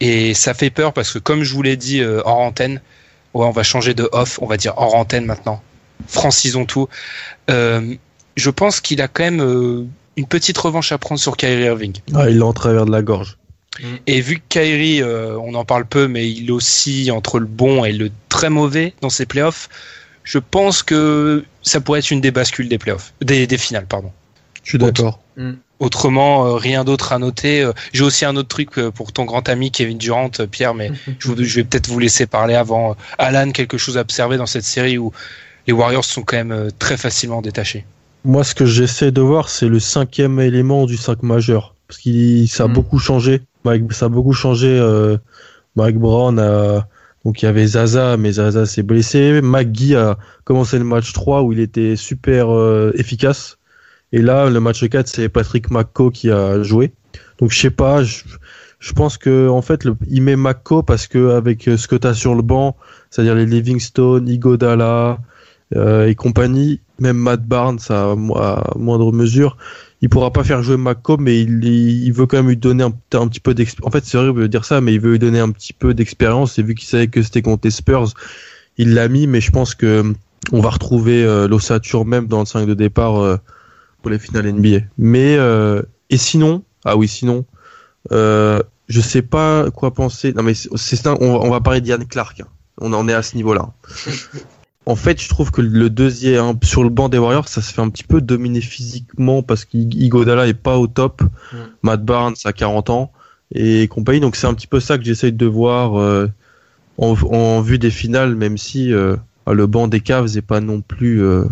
Et 0.00 0.32
ça 0.34 0.54
fait 0.54 0.70
peur 0.70 0.92
parce 0.92 1.12
que 1.12 1.18
comme 1.18 1.42
je 1.42 1.52
vous 1.54 1.62
l'ai 1.62 1.76
dit 1.76 2.00
euh, 2.00 2.22
hors 2.24 2.38
antenne, 2.38 2.80
on 3.34 3.50
va 3.50 3.62
changer 3.62 3.94
de 3.94 4.08
off, 4.12 4.38
on 4.40 4.46
va 4.46 4.56
dire 4.56 4.74
hors 4.76 4.94
antenne 4.94 5.26
maintenant. 5.26 5.62
Francisons 6.06 6.64
tout. 6.64 6.88
Euh, 7.50 7.94
je 8.36 8.50
pense 8.50 8.80
qu'il 8.80 9.02
a 9.02 9.08
quand 9.08 9.24
même 9.24 9.42
euh, 9.42 9.86
une 10.18 10.26
petite 10.26 10.58
revanche 10.58 10.92
à 10.92 10.98
prendre 10.98 11.20
sur 11.20 11.36
Kyrie 11.36 11.64
Irving. 11.64 11.94
Ah, 12.14 12.28
il 12.28 12.38
l'a 12.38 12.44
en 12.46 12.52
travers 12.52 12.84
de 12.84 12.90
la 12.92 13.00
gorge. 13.02 13.38
Mm. 13.80 13.84
Et 14.06 14.20
vu 14.20 14.36
que 14.36 14.42
Kyrie, 14.48 15.00
euh, 15.02 15.38
on 15.38 15.54
en 15.54 15.64
parle 15.64 15.86
peu, 15.86 16.08
mais 16.08 16.28
il 16.30 16.50
oscille 16.52 17.10
entre 17.12 17.38
le 17.38 17.46
bon 17.46 17.84
et 17.84 17.92
le 17.92 18.10
très 18.28 18.50
mauvais 18.50 18.94
dans 19.00 19.10
ses 19.10 19.24
playoffs, 19.26 19.68
je 20.24 20.38
pense 20.38 20.82
que 20.82 21.44
ça 21.62 21.80
pourrait 21.80 22.00
être 22.00 22.10
une 22.10 22.20
des 22.20 22.30
bascules 22.32 22.68
des 22.68 22.78
playoffs, 22.78 23.14
des, 23.22 23.46
des 23.46 23.58
finales, 23.58 23.86
pardon. 23.86 24.10
Je 24.64 24.70
suis 24.70 24.78
d'accord. 24.78 25.20
Autrement, 25.78 26.44
euh, 26.46 26.54
rien 26.56 26.82
d'autre 26.84 27.12
à 27.12 27.18
noter. 27.20 27.62
Euh, 27.62 27.72
J'ai 27.92 28.02
aussi 28.02 28.24
un 28.24 28.34
autre 28.34 28.48
truc 28.48 28.70
pour 28.90 29.12
ton 29.12 29.24
grand 29.24 29.48
ami 29.48 29.70
Kevin 29.70 29.96
Durant, 29.96 30.28
Pierre, 30.50 30.74
mais 30.74 30.90
je, 31.20 31.28
vous- 31.28 31.42
je 31.44 31.54
vais 31.54 31.64
peut-être 31.64 31.86
vous 31.88 32.00
laisser 32.00 32.26
parler 32.26 32.54
avant. 32.54 32.96
Alan, 33.18 33.52
quelque 33.52 33.78
chose 33.78 33.96
à 33.96 34.00
observer 34.00 34.36
dans 34.36 34.46
cette 34.46 34.64
série 34.64 34.98
où 34.98 35.12
les 35.68 35.72
Warriors 35.72 36.04
sont 36.04 36.22
quand 36.22 36.36
même 36.36 36.70
très 36.80 36.96
facilement 36.96 37.40
détachés. 37.42 37.84
Moi, 38.28 38.44
ce 38.44 38.54
que 38.54 38.66
j'essaie 38.66 39.10
de 39.10 39.20
voir, 39.22 39.48
c'est 39.48 39.68
le 39.68 39.80
cinquième 39.80 40.38
élément 40.38 40.86
du 40.86 40.96
5 40.96 41.22
majeur. 41.22 41.74
Parce 41.88 41.98
qu'il 41.98 42.46
ça 42.48 42.64
a 42.64 42.68
Mm. 42.68 42.72
beaucoup 42.74 42.98
changé. 42.98 43.40
Mike, 43.64 43.92
ça 43.92 44.06
a 44.06 44.08
beaucoup 44.10 44.34
changé. 44.34 44.68
euh, 44.68 45.16
Mike 45.76 45.96
Brown 45.98 46.38
a. 46.38 46.86
Donc 47.24 47.42
il 47.42 47.46
y 47.46 47.48
avait 47.48 47.66
Zaza, 47.66 48.16
mais 48.16 48.32
Zaza 48.32 48.66
s'est 48.66 48.82
blessé. 48.82 49.40
McGee 49.42 49.96
a 49.96 50.18
commencé 50.44 50.78
le 50.78 50.84
match 50.84 51.12
3 51.12 51.42
où 51.42 51.52
il 51.52 51.60
était 51.60 51.96
super 51.96 52.54
euh, 52.54 52.92
efficace. 52.94 53.58
Et 54.12 54.22
là, 54.22 54.48
le 54.50 54.60
match 54.60 54.86
4, 54.88 55.08
c'est 55.08 55.28
Patrick 55.28 55.70
McCo 55.70 56.10
qui 56.10 56.30
a 56.30 56.62
joué. 56.62 56.92
Donc 57.38 57.50
je 57.52 57.58
sais 57.58 57.70
pas, 57.70 58.02
je, 58.02 58.24
je 58.78 58.92
pense 58.92 59.18
que 59.18 59.48
en 59.48 59.62
fait, 59.62 59.84
le, 59.84 59.96
il 60.08 60.22
met 60.22 60.36
McCo 60.36 60.82
parce 60.82 61.06
que 61.06 61.30
avec 61.30 61.68
euh, 61.68 61.76
ce 61.78 61.88
que 61.88 61.96
tu 61.96 62.06
as 62.06 62.14
sur 62.14 62.34
le 62.34 62.42
banc, 62.42 62.76
c'est-à-dire 63.10 63.34
les 63.34 63.46
Livingstone, 63.46 64.28
Igodala 64.28 65.18
et 65.74 66.14
compagnie, 66.14 66.80
même 66.98 67.18
Matt 67.18 67.44
Barnes 67.44 67.78
à, 67.90 68.12
à 68.12 68.72
moindre 68.76 69.12
mesure, 69.12 69.56
il 70.00 70.08
pourra 70.08 70.32
pas 70.32 70.44
faire 70.44 70.62
jouer 70.62 70.76
McCo, 70.76 71.16
mais 71.16 71.40
il, 71.40 72.12
veut 72.12 72.26
quand 72.26 72.36
même 72.36 72.48
lui 72.48 72.56
donner 72.56 72.84
un, 72.84 72.90
petit 72.90 73.40
peu 73.40 73.54
d'expérience. 73.54 73.88
En 73.88 73.90
fait, 73.90 74.04
c'est 74.04 74.16
horrible 74.16 74.42
de 74.42 74.46
dire 74.46 74.64
ça, 74.64 74.80
mais 74.80 74.94
il 74.94 75.00
veut 75.00 75.12
lui 75.12 75.18
donner 75.18 75.40
un 75.40 75.50
petit 75.50 75.72
peu 75.72 75.92
d'expérience. 75.92 76.58
Et 76.58 76.62
vu 76.62 76.74
qu'il 76.74 76.88
savait 76.88 77.08
que 77.08 77.20
c'était 77.22 77.42
contre 77.42 77.62
les 77.64 77.72
Spurs, 77.72 78.14
il 78.76 78.94
l'a 78.94 79.08
mis. 79.08 79.26
Mais 79.26 79.40
je 79.40 79.50
pense 79.50 79.74
que 79.74 80.12
on 80.52 80.60
va 80.60 80.70
retrouver 80.70 81.24
euh, 81.24 81.48
l'ossature 81.48 82.04
même 82.04 82.26
dans 82.26 82.40
le 82.40 82.46
5 82.46 82.66
de 82.66 82.74
départ 82.74 83.18
euh, 83.18 83.36
pour 84.02 84.10
les 84.10 84.20
finales 84.20 84.52
NBA. 84.52 84.86
Mais 84.98 85.36
euh, 85.36 85.82
et 86.10 86.16
sinon, 86.16 86.62
ah 86.84 86.96
oui, 86.96 87.08
sinon, 87.08 87.44
euh, 88.12 88.62
je 88.88 89.00
sais 89.00 89.22
pas 89.22 89.68
quoi 89.72 89.92
penser. 89.92 90.32
Non 90.32 90.44
mais 90.44 90.54
c'est 90.54 91.06
on 91.08 91.50
va 91.50 91.60
parler 91.60 91.80
d'Yann 91.80 92.06
Clark. 92.06 92.40
hein. 92.40 92.46
On 92.80 92.92
en 92.92 93.08
est 93.08 93.14
à 93.14 93.22
ce 93.22 93.34
niveau-là. 93.34 93.72
En 94.88 94.96
fait, 94.96 95.20
je 95.20 95.28
trouve 95.28 95.50
que 95.50 95.60
le 95.60 95.90
deuxième 95.90 96.42
hein, 96.42 96.58
sur 96.62 96.82
le 96.82 96.88
banc 96.88 97.10
des 97.10 97.18
Warriors, 97.18 97.46
ça 97.46 97.60
se 97.60 97.74
fait 97.74 97.82
un 97.82 97.90
petit 97.90 98.04
peu 98.04 98.22
dominer 98.22 98.62
physiquement 98.62 99.42
parce 99.42 99.66
qu'Igodala 99.66 100.46
est 100.46 100.54
pas 100.54 100.78
au 100.78 100.86
top. 100.86 101.20
Mm. 101.20 101.56
Matt 101.82 102.04
Barnes 102.06 102.36
a 102.46 102.54
40 102.54 102.88
ans 102.88 103.12
et 103.54 103.86
compagnie. 103.88 104.20
Donc 104.20 104.34
c'est 104.34 104.46
un 104.46 104.54
petit 104.54 104.66
peu 104.66 104.80
ça 104.80 104.96
que 104.96 105.04
j'essaye 105.04 105.32
de 105.32 105.44
voir 105.44 106.00
euh, 106.00 106.30
en, 106.96 107.14
en 107.30 107.60
vue 107.60 107.78
des 107.78 107.90
finales, 107.90 108.34
même 108.34 108.56
si 108.56 108.90
euh, 108.94 109.14
le 109.46 109.66
banc 109.66 109.88
des 109.88 110.00
Cavs 110.00 110.34
n'est 110.34 110.40
pas 110.40 110.60
non 110.60 110.80
plus 110.80 111.22
euh, 111.22 111.44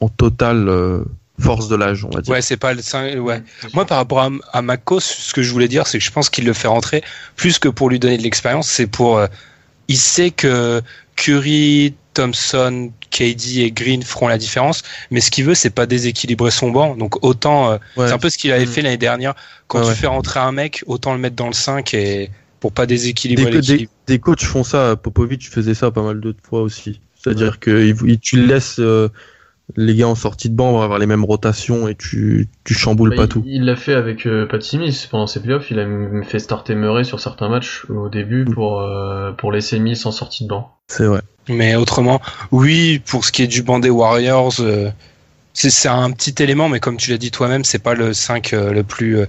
en 0.00 0.08
totale 0.08 1.04
force 1.38 1.68
de 1.68 1.76
l'âge, 1.76 2.06
on 2.06 2.08
va 2.08 2.22
dire. 2.22 2.32
Ouais, 2.32 2.40
c'est 2.40 2.56
pas 2.56 2.72
le 2.72 3.20
ouais. 3.20 3.42
Moi, 3.74 3.84
par 3.84 3.98
rapport 3.98 4.20
à, 4.20 4.30
à 4.54 4.62
Mako, 4.62 5.00
ce 5.00 5.34
que 5.34 5.42
je 5.42 5.52
voulais 5.52 5.68
dire, 5.68 5.86
c'est 5.86 5.98
que 5.98 6.04
je 6.04 6.10
pense 6.10 6.30
qu'il 6.30 6.46
le 6.46 6.54
fait 6.54 6.68
rentrer 6.68 7.04
plus 7.36 7.58
que 7.58 7.68
pour 7.68 7.90
lui 7.90 7.98
donner 7.98 8.16
de 8.16 8.22
l'expérience. 8.22 8.70
C'est 8.70 8.86
pour, 8.86 9.18
euh, 9.18 9.26
il 9.88 9.98
sait 9.98 10.30
que 10.30 10.80
Curry, 11.16 11.94
Thompson, 12.14 12.90
KD 13.10 13.58
et 13.58 13.70
Green 13.72 14.02
feront 14.02 14.28
la 14.28 14.38
différence, 14.38 14.82
mais 15.10 15.20
ce 15.20 15.30
qu'il 15.30 15.44
veut, 15.44 15.54
c'est 15.54 15.70
pas 15.70 15.86
déséquilibrer 15.86 16.50
son 16.50 16.70
banc. 16.70 16.96
Donc 16.96 17.22
autant, 17.24 17.72
euh, 17.72 17.76
Ouais. 17.96 18.06
c'est 18.08 18.12
un 18.14 18.18
peu 18.18 18.30
ce 18.30 18.38
qu'il 18.38 18.52
avait 18.52 18.64
Mm. 18.64 18.68
fait 18.68 18.82
l'année 18.82 18.96
dernière. 18.96 19.34
Quand 19.66 19.78
Ouais, 19.80 19.84
tu 19.84 19.90
ouais. 19.90 19.96
fais 19.96 20.06
rentrer 20.06 20.40
un 20.40 20.52
mec, 20.52 20.82
autant 20.86 21.12
le 21.12 21.18
mettre 21.18 21.36
dans 21.36 21.46
le 21.48 21.52
5 21.52 21.92
et 21.94 22.30
pour 22.60 22.72
pas 22.72 22.86
Des, 22.86 22.94
déséquilibrer 22.94 23.50
l'équilibre. 23.50 23.90
des, 24.06 24.14
des 24.14 24.18
coachs 24.18 24.42
font 24.44 24.64
ça. 24.64 24.96
Popovic 24.96 25.48
faisait 25.50 25.74
ça 25.74 25.90
pas 25.90 26.02
mal 26.02 26.20
de 26.20 26.34
fois 26.48 26.62
aussi. 26.62 27.00
C'est-à-dire 27.22 27.58
que 27.58 27.70
il- 27.86 27.96
il- 28.10 28.18
tu 28.18 28.36
le 28.36 28.46
laisses 28.46 28.76
euh, 28.78 29.08
les 29.76 29.94
gars 29.94 30.08
en 30.08 30.14
sortie 30.14 30.50
de 30.50 30.54
banc 30.54 30.72
vont 30.72 30.82
avoir 30.82 30.98
les 30.98 31.06
mêmes 31.06 31.24
rotations 31.24 31.88
et 31.88 31.94
tu, 31.94 32.48
tu 32.64 32.74
chamboules 32.74 33.10
Bah, 33.10 33.16
pas 33.16 33.22
il- 33.24 33.28
tout. 33.28 33.42
Il 33.46 33.64
l'a 33.64 33.76
fait 33.76 33.94
avec 33.94 34.26
euh, 34.26 34.46
Pat 34.46 34.60
Simis 34.62 35.06
pendant 35.10 35.26
ses 35.26 35.40
playoffs. 35.40 35.70
Il 35.70 35.78
a 35.78 35.86
fait 36.24 36.38
starter 36.38 36.74
Murray 36.74 37.04
sur 37.04 37.18
certains 37.20 37.48
matchs 37.48 37.84
au 37.88 38.08
début 38.08 38.44
Mm. 38.44 38.54
pour 38.54 38.80
euh, 38.82 39.32
pour 39.32 39.52
laisser 39.52 39.78
Miss 39.78 40.04
en 40.06 40.12
sortie 40.12 40.44
de 40.44 40.48
banc. 40.50 40.70
C'est 40.88 41.06
vrai. 41.06 41.22
Mais 41.48 41.74
autrement, 41.76 42.20
oui, 42.52 43.00
pour 43.06 43.24
ce 43.24 43.32
qui 43.32 43.42
est 43.42 43.46
du 43.46 43.62
banc 43.62 43.78
des 43.78 43.90
Warriors, 43.90 44.54
euh, 44.60 44.90
c'est 45.52 45.88
un 45.88 46.10
petit 46.10 46.42
élément, 46.42 46.68
mais 46.68 46.80
comme 46.80 46.96
tu 46.96 47.10
l'as 47.10 47.18
dit 47.18 47.30
toi-même, 47.30 47.64
c'est 47.64 47.78
pas 47.82 47.94
le 47.94 48.12
5 48.12 48.52
euh, 48.52 48.72
le 48.72 48.82
plus. 48.82 49.18
euh, 49.18 49.26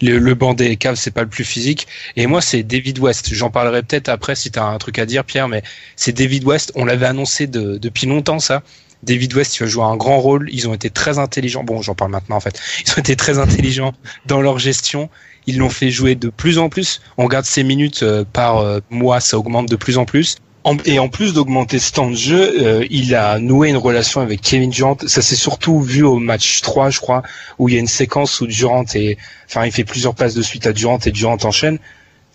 le, 0.00 0.18
le 0.18 0.34
banc 0.34 0.54
des 0.54 0.76
Cavs, 0.76 0.94
c'est 0.94 1.10
pas 1.10 1.22
le 1.22 1.28
plus 1.28 1.42
physique. 1.44 1.88
Et 2.16 2.26
moi, 2.28 2.40
c'est 2.40 2.62
David 2.62 3.00
West. 3.00 3.34
J'en 3.34 3.50
parlerai 3.50 3.82
peut-être 3.82 4.08
après 4.08 4.36
si 4.36 4.50
tu 4.52 4.58
as 4.58 4.64
un 4.66 4.78
truc 4.78 4.98
à 5.00 5.06
dire, 5.06 5.24
Pierre, 5.24 5.48
mais 5.48 5.62
c'est 5.96 6.12
David 6.12 6.44
West. 6.44 6.70
On 6.76 6.84
l'avait 6.84 7.06
annoncé 7.06 7.46
de- 7.48 7.78
depuis 7.78 8.06
longtemps, 8.06 8.38
ça. 8.38 8.62
David 9.02 9.34
West, 9.34 9.64
jouer 9.66 9.84
un 9.84 9.96
grand 9.96 10.18
rôle. 10.18 10.48
Ils 10.52 10.68
ont 10.68 10.74
été 10.74 10.90
très 10.90 11.18
intelligents. 11.18 11.64
Bon, 11.64 11.82
j'en 11.82 11.94
parle 11.94 12.10
maintenant, 12.10 12.36
en 12.36 12.40
fait. 12.40 12.60
Ils 12.84 12.92
ont 12.92 12.98
été 12.98 13.16
très 13.16 13.38
intelligents 13.38 13.92
dans 14.26 14.40
leur 14.40 14.58
gestion. 14.58 15.08
Ils 15.46 15.58
l'ont 15.58 15.70
fait 15.70 15.90
jouer 15.90 16.14
de 16.14 16.28
plus 16.28 16.58
en 16.58 16.68
plus. 16.68 17.00
On 17.16 17.24
regarde 17.24 17.46
ses 17.46 17.64
minutes 17.64 18.02
euh, 18.02 18.24
par 18.30 18.58
euh, 18.58 18.80
mois, 18.90 19.20
ça 19.20 19.38
augmente 19.38 19.68
de 19.68 19.76
plus 19.76 19.98
en 19.98 20.04
plus. 20.04 20.36
Et 20.84 20.98
en 20.98 21.08
plus 21.08 21.32
d'augmenter 21.32 21.78
ce 21.78 21.92
temps 21.92 22.10
de 22.10 22.16
jeu, 22.16 22.62
euh, 22.62 22.86
il 22.90 23.14
a 23.14 23.38
noué 23.38 23.70
une 23.70 23.76
relation 23.76 24.20
avec 24.20 24.42
Kevin 24.42 24.70
Durant. 24.70 24.98
Ça 25.06 25.22
s'est 25.22 25.36
surtout 25.36 25.80
vu 25.80 26.02
au 26.02 26.18
match 26.18 26.60
3, 26.60 26.90
je 26.90 27.00
crois, 27.00 27.22
où 27.58 27.68
il 27.68 27.74
y 27.74 27.76
a 27.78 27.80
une 27.80 27.86
séquence 27.86 28.40
où 28.40 28.46
Durant 28.46 28.84
est, 28.94 29.16
enfin, 29.48 29.64
il 29.64 29.72
fait 29.72 29.84
plusieurs 29.84 30.14
passes 30.14 30.34
de 30.34 30.42
suite 30.42 30.66
à 30.66 30.72
Durant 30.72 30.98
et 30.98 31.10
Durant 31.10 31.38
enchaîne. 31.44 31.78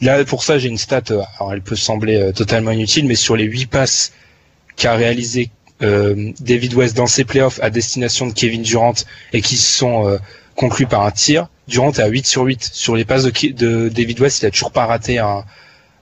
Là, 0.01 0.23
pour 0.25 0.43
ça, 0.43 0.57
j'ai 0.57 0.69
une 0.69 0.77
stat, 0.77 1.03
alors 1.09 1.53
elle 1.53 1.61
peut 1.61 1.75
sembler 1.75 2.15
euh, 2.15 2.31
totalement 2.31 2.71
inutile, 2.71 3.05
mais 3.05 3.15
sur 3.15 3.35
les 3.35 3.45
8 3.45 3.67
passes 3.67 4.13
qu'a 4.75 4.95
réalisé 4.95 5.51
David 5.79 6.73
West 6.75 6.95
dans 6.95 7.07
ses 7.07 7.23
playoffs 7.23 7.59
à 7.61 7.69
destination 7.69 8.27
de 8.27 8.33
Kevin 8.33 8.61
Durant 8.61 8.93
et 9.33 9.41
qui 9.41 9.57
sont 9.57 10.07
euh, 10.07 10.17
conclus 10.55 10.85
par 10.87 11.01
un 11.01 11.11
tir, 11.11 11.47
Durant 11.67 11.91
est 11.91 11.99
à 11.99 12.07
8 12.07 12.25
sur 12.25 12.43
8. 12.43 12.69
Sur 12.73 12.95
les 12.95 13.05
passes 13.05 13.23
de, 13.23 13.31
de 13.51 13.89
David 13.89 14.19
West, 14.19 14.41
il 14.41 14.45
a 14.45 14.51
toujours 14.51 14.71
pas 14.71 14.85
raté 14.85 15.19
un, 15.19 15.43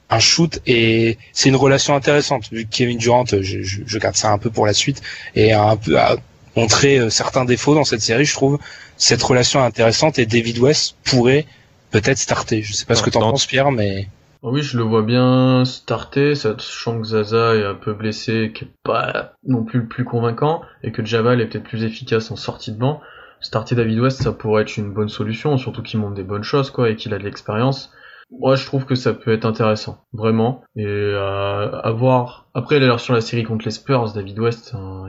un 0.09 0.19
shoot 0.19 0.59
et 0.67 1.17
c'est 1.33 1.49
une 1.49 1.55
relation 1.55 1.95
intéressante 1.95 2.51
vu 2.51 2.65
que 2.65 2.69
Kevin 2.69 2.97
Durant, 2.97 3.25
euh, 3.33 3.41
je, 3.41 3.63
je, 3.63 3.81
je 3.85 3.97
garde 3.97 4.15
ça 4.15 4.31
un 4.31 4.37
peu 4.37 4.49
pour 4.49 4.65
la 4.65 4.73
suite 4.73 5.01
et 5.35 5.53
a 5.53 5.63
un 5.63 5.77
peu 5.77 5.97
a 5.99 6.17
montré 6.55 6.97
euh, 6.97 7.09
certains 7.09 7.45
défauts 7.45 7.75
dans 7.75 7.85
cette 7.85 8.01
série, 8.01 8.25
je 8.25 8.33
trouve 8.33 8.59
cette 8.97 9.23
relation 9.23 9.63
intéressante 9.63 10.19
et 10.19 10.25
David 10.25 10.59
West 10.59 10.95
pourrait 11.03 11.45
peut-être 11.91 12.17
starter. 12.17 12.61
Je 12.61 12.73
sais 12.73 12.85
pas 12.85 12.95
ce 12.95 13.03
que 13.03 13.09
t'en 13.09 13.21
penses 13.21 13.45
Pierre, 13.45 13.71
mais 13.71 14.07
Oui, 14.43 14.63
je 14.63 14.75
le 14.77 14.83
vois 14.83 15.03
bien 15.03 15.65
starter, 15.65 16.33
sachant 16.33 16.99
que 16.99 17.05
Zaza 17.07 17.55
est 17.55 17.63
un 17.63 17.75
peu 17.75 17.93
blessé, 17.93 18.51
qui 18.55 18.63
est 18.63 18.71
pas 18.83 19.33
non 19.45 19.63
plus 19.63 19.81
le 19.81 19.87
plus 19.87 20.03
convaincant, 20.03 20.63
et 20.81 20.91
que 20.91 21.05
Javal 21.05 21.41
est 21.41 21.45
peut-être 21.45 21.63
plus 21.63 21.83
efficace 21.83 22.31
en 22.31 22.35
sortie 22.35 22.71
de 22.71 22.79
banc. 22.79 23.01
Starter 23.39 23.75
David 23.75 23.99
West, 23.99 24.23
ça 24.23 24.31
pourrait 24.31 24.63
être 24.63 24.77
une 24.77 24.93
bonne 24.93 25.09
solution, 25.09 25.57
surtout 25.57 25.83
qu'il 25.83 25.99
montre 25.99 26.15
des 26.15 26.23
bonnes 26.23 26.43
choses, 26.43 26.71
quoi, 26.71 26.89
et 26.89 26.95
qu'il 26.95 27.13
a 27.13 27.19
de 27.19 27.23
l'expérience. 27.23 27.91
Moi, 28.31 28.55
je 28.55 28.65
trouve 28.65 28.85
que 28.85 28.95
ça 28.95 29.13
peut 29.13 29.31
être 29.31 29.45
intéressant, 29.45 30.03
vraiment. 30.13 30.63
Et 30.75 30.85
euh, 30.87 31.69
à 31.83 31.91
voir. 31.91 32.47
Après, 32.55 32.79
là, 32.79 32.97
sur 32.97 33.13
la 33.13 33.21
série 33.21 33.43
contre 33.43 33.65
les 33.65 33.71
Spurs, 33.71 34.13
David 34.13 34.39
West, 34.39 34.73
hein, 34.73 35.05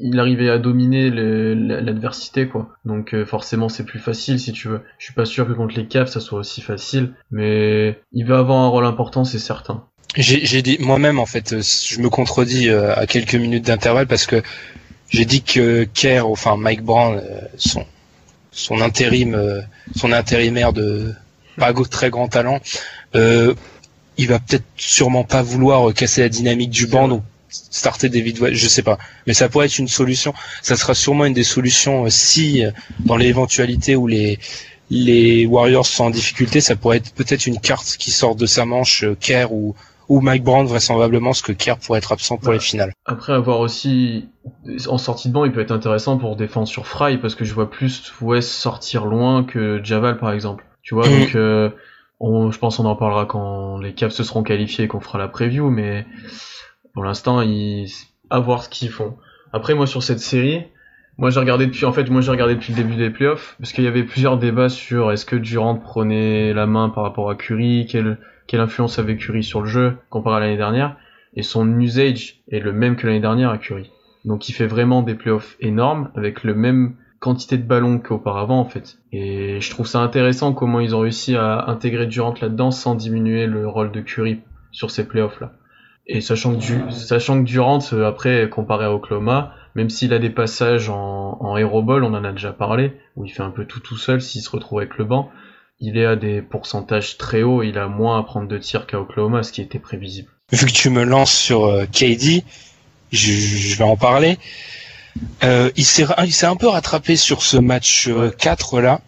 il, 0.00 0.18
arrivait 0.18 0.50
à 0.50 0.58
dominer 0.58 1.10
l'adversité, 1.10 2.48
quoi. 2.48 2.70
Donc 2.84 3.14
euh, 3.14 3.24
forcément, 3.24 3.68
c'est 3.68 3.84
plus 3.84 3.98
facile, 3.98 4.38
si 4.38 4.52
tu 4.52 4.68
veux. 4.68 4.80
Je 4.98 5.06
suis 5.06 5.14
pas 5.14 5.24
sûr 5.24 5.46
que 5.46 5.52
contre 5.52 5.76
les 5.76 5.86
Cavs, 5.86 6.08
ça 6.08 6.20
soit 6.20 6.38
aussi 6.38 6.60
facile, 6.60 7.14
mais 7.30 8.00
il 8.12 8.26
va 8.26 8.38
avoir 8.38 8.58
un 8.58 8.68
rôle 8.68 8.86
important, 8.86 9.24
c'est 9.24 9.38
certain. 9.38 9.84
J'ai 10.16 10.62
dit 10.62 10.76
moi-même 10.80 11.20
en 11.20 11.26
fait, 11.26 11.52
euh, 11.52 11.62
je 11.62 12.00
me 12.00 12.10
contredis 12.10 12.68
euh, 12.68 12.94
à 12.96 13.06
quelques 13.06 13.36
minutes 13.36 13.66
d'intervalle 13.66 14.08
parce 14.08 14.26
que 14.26 14.42
j'ai 15.08 15.24
dit 15.24 15.42
que 15.42 15.84
Kerr, 15.84 16.26
enfin 16.26 16.56
Mike 16.56 16.82
Brown, 16.82 17.22
son 17.56 17.84
son 18.52 18.80
intérim, 18.80 19.38
son 19.94 20.10
intérimaire 20.10 20.72
de 20.72 21.14
pas 21.56 21.72
très 21.88 22.10
grand 22.10 22.26
talent, 22.26 22.60
euh, 23.14 23.54
il 24.16 24.28
va 24.28 24.38
peut-être 24.38 24.64
sûrement 24.76 25.24
pas 25.24 25.42
vouloir 25.42 25.92
casser 25.94 26.22
la 26.22 26.28
dynamique 26.28 26.70
du 26.70 26.86
banc, 26.86 27.06
donc 27.06 27.22
starter 27.50 28.08
David 28.08 28.38
West, 28.40 28.54
je 28.56 28.68
sais 28.68 28.82
pas, 28.82 28.98
mais 29.26 29.34
ça 29.34 29.48
pourrait 29.48 29.66
être 29.66 29.78
une 29.78 29.88
solution. 29.88 30.32
Ça 30.62 30.76
sera 30.76 30.94
sûrement 30.94 31.24
une 31.26 31.34
des 31.34 31.44
solutions 31.44 32.04
euh, 32.06 32.10
si 32.10 32.64
euh, 32.64 32.70
dans 33.00 33.16
l'éventualité 33.16 33.96
où 33.96 34.06
les 34.06 34.38
les 34.92 35.46
Warriors 35.46 35.86
sont 35.86 36.04
en 36.04 36.10
difficulté, 36.10 36.60
ça 36.60 36.74
pourrait 36.74 36.96
être 36.96 37.12
peut-être 37.14 37.46
une 37.46 37.60
carte 37.60 37.96
qui 37.98 38.10
sort 38.10 38.34
de 38.34 38.46
sa 38.46 38.64
manche, 38.64 39.04
euh, 39.04 39.16
Kerr 39.18 39.52
ou 39.52 39.74
ou 40.08 40.20
Mike 40.20 40.42
Brown 40.42 40.66
vraisemblablement, 40.66 41.32
ce 41.32 41.42
que 41.44 41.52
Kerr 41.52 41.76
pourrait 41.76 41.98
être 41.98 42.10
absent 42.10 42.36
pour 42.36 42.48
Ouais. 42.48 42.54
les 42.54 42.60
finales. 42.60 42.92
Après 43.06 43.32
avoir 43.32 43.60
aussi 43.60 44.28
en 44.88 44.98
sortie 44.98 45.28
de 45.28 45.32
banc, 45.32 45.44
il 45.44 45.52
peut 45.52 45.60
être 45.60 45.70
intéressant 45.70 46.18
pour 46.18 46.34
défendre 46.34 46.66
sur 46.66 46.88
Fry 46.88 47.18
parce 47.18 47.36
que 47.36 47.44
je 47.44 47.54
vois 47.54 47.70
plus 47.70 48.12
West 48.20 48.50
sortir 48.50 49.06
loin 49.06 49.44
que 49.44 49.80
Javal 49.84 50.18
par 50.18 50.32
exemple. 50.32 50.64
Tu 50.82 50.94
vois, 50.96 51.06
Mhm. 51.08 51.20
donc 51.20 51.34
euh, 51.36 51.70
on, 52.18 52.50
je 52.50 52.58
pense 52.58 52.78
qu'on 52.78 52.86
en 52.86 52.96
parlera 52.96 53.24
quand 53.26 53.78
les 53.78 53.94
Cavs 53.94 54.10
se 54.10 54.24
seront 54.24 54.42
qualifiés 54.42 54.86
et 54.86 54.88
qu'on 54.88 54.98
fera 54.98 55.18
la 55.18 55.28
preview, 55.28 55.70
mais 55.70 56.04
pour 56.92 57.04
l'instant, 57.04 57.40
ils 57.42 57.88
à 58.30 58.38
voir 58.38 58.62
ce 58.62 58.68
qu'ils 58.68 58.90
font. 58.90 59.16
Après 59.52 59.74
moi 59.74 59.86
sur 59.86 60.02
cette 60.02 60.20
série, 60.20 60.64
Moi 61.18 61.30
j'ai 61.30 61.40
regardé 61.40 61.66
depuis 61.66 61.84
en 61.84 61.92
fait 61.92 62.08
moi 62.08 62.22
j'ai 62.22 62.30
regardé 62.30 62.54
depuis 62.54 62.72
le 62.72 62.82
début 62.82 62.96
des 62.96 63.10
playoffs 63.10 63.56
parce 63.58 63.72
qu'il 63.72 63.84
y 63.84 63.88
avait 63.88 64.04
plusieurs 64.04 64.38
débats 64.38 64.70
sur 64.70 65.12
est-ce 65.12 65.26
que 65.26 65.36
Durant 65.36 65.74
prenait 65.74 66.54
la 66.54 66.66
main 66.66 66.88
par 66.88 67.04
rapport 67.04 67.28
à 67.28 67.34
Curry, 67.34 67.86
quelle 67.90 68.18
quelle 68.46 68.60
influence 68.60 68.98
avait 68.98 69.16
Curry 69.16 69.42
sur 69.42 69.60
le 69.60 69.66
jeu 69.66 69.96
comparé 70.08 70.36
à 70.36 70.40
l'année 70.40 70.56
dernière 70.56 70.96
et 71.34 71.42
son 71.42 71.78
usage 71.78 72.40
est 72.50 72.60
le 72.60 72.72
même 72.72 72.96
que 72.96 73.06
l'année 73.06 73.20
dernière 73.20 73.50
à 73.50 73.58
Curry. 73.58 73.90
Donc 74.24 74.48
il 74.48 74.52
fait 74.52 74.66
vraiment 74.66 75.02
des 75.02 75.14
playoffs 75.14 75.56
énormes 75.60 76.10
avec 76.16 76.42
le 76.42 76.54
même 76.54 76.94
quantité 77.18 77.58
de 77.58 77.62
ballons 77.64 77.98
qu'auparavant 77.98 78.58
en 78.58 78.64
fait. 78.64 78.98
Et 79.12 79.60
je 79.60 79.70
trouve 79.70 79.86
ça 79.86 80.00
intéressant 80.00 80.52
comment 80.52 80.80
ils 80.80 80.94
ont 80.94 81.00
réussi 81.00 81.36
à 81.36 81.68
intégrer 81.68 82.06
Durant 82.06 82.34
là-dedans 82.40 82.70
sans 82.70 82.94
diminuer 82.94 83.46
le 83.46 83.68
rôle 83.68 83.92
de 83.92 84.00
Curry 84.00 84.40
sur 84.72 84.90
ces 84.90 85.06
playoffs 85.06 85.40
là. 85.40 85.52
Et 86.12 86.20
sachant 86.20 86.54
que, 86.54 86.58
du, 86.58 86.82
sachant 86.90 87.38
que 87.38 87.46
Durant, 87.48 87.78
euh, 87.92 88.04
après, 88.04 88.48
comparé 88.50 88.84
à 88.84 88.92
Oklahoma, 88.92 89.54
même 89.76 89.88
s'il 89.88 90.12
a 90.12 90.18
des 90.18 90.30
passages 90.30 90.88
en, 90.88 91.38
en 91.40 91.56
on 91.56 92.14
en 92.14 92.24
a 92.24 92.32
déjà 92.32 92.52
parlé, 92.52 92.92
où 93.14 93.24
il 93.24 93.30
fait 93.30 93.44
un 93.44 93.50
peu 93.50 93.64
tout 93.64 93.78
tout 93.78 93.96
seul 93.96 94.20
s'il 94.20 94.42
se 94.42 94.50
retrouve 94.50 94.80
avec 94.80 94.98
le 94.98 95.04
banc, 95.04 95.30
il 95.78 95.96
est 95.96 96.04
à 96.04 96.16
des 96.16 96.42
pourcentages 96.42 97.16
très 97.16 97.42
hauts, 97.42 97.62
il 97.62 97.78
a 97.78 97.86
moins 97.86 98.18
à 98.18 98.24
prendre 98.24 98.48
de 98.48 98.58
tirs 98.58 98.86
qu'à 98.86 98.98
Oklahoma, 98.98 99.44
ce 99.44 99.52
qui 99.52 99.62
était 99.62 99.78
prévisible. 99.78 100.28
Vu 100.50 100.66
que 100.66 100.72
tu 100.72 100.90
me 100.90 101.04
lances 101.04 101.32
sur 101.32 101.66
euh, 101.66 101.86
KD, 101.86 102.42
je, 103.12 103.32
je 103.32 103.76
vais 103.78 103.84
en 103.84 103.96
parler. 103.96 104.36
Euh, 105.44 105.70
il 105.76 105.84
s'est 105.84 106.46
un 106.46 106.56
peu 106.56 106.68
rattrapé 106.68 107.14
sur 107.16 107.42
ce 107.42 107.56
match 107.56 108.08
euh, 108.08 108.30
4 108.36 108.80
là. 108.80 109.00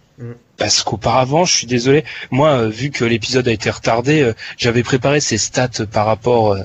Parce 0.57 0.83
qu'auparavant, 0.83 1.45
je 1.45 1.53
suis 1.53 1.67
désolé, 1.67 2.05
moi, 2.31 2.51
euh, 2.51 2.69
vu 2.69 2.91
que 2.91 3.05
l'épisode 3.05 3.49
a 3.49 3.53
été 3.53 3.71
retardé, 3.71 4.23
euh, 4.23 4.35
j'avais 4.57 4.83
préparé 4.83 5.21
ces 5.21 5.39
stats 5.39 5.87
par 5.91 6.07
rapport 6.07 6.53
euh, 6.53 6.63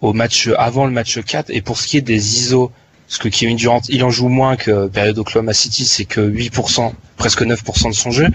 au 0.00 0.12
match 0.12 0.48
avant 0.58 0.86
le 0.86 0.92
match 0.92 1.20
4. 1.20 1.50
Et 1.50 1.60
pour 1.60 1.78
ce 1.78 1.86
qui 1.86 1.96
est 1.96 2.02
des 2.02 2.40
ISO, 2.40 2.72
parce 3.06 3.18
que 3.18 3.28
Kevin 3.28 3.56
Durant, 3.56 3.80
il 3.88 4.04
en 4.04 4.10
joue 4.10 4.28
moins 4.28 4.56
que 4.56 4.88
période 4.88 5.18
Oklahoma 5.18 5.52
City, 5.52 5.84
c'est 5.84 6.04
que 6.04 6.20
8%, 6.20 6.92
presque 7.16 7.42
9% 7.42 7.90
de 7.90 7.94
son 7.94 8.10
jeu, 8.10 8.28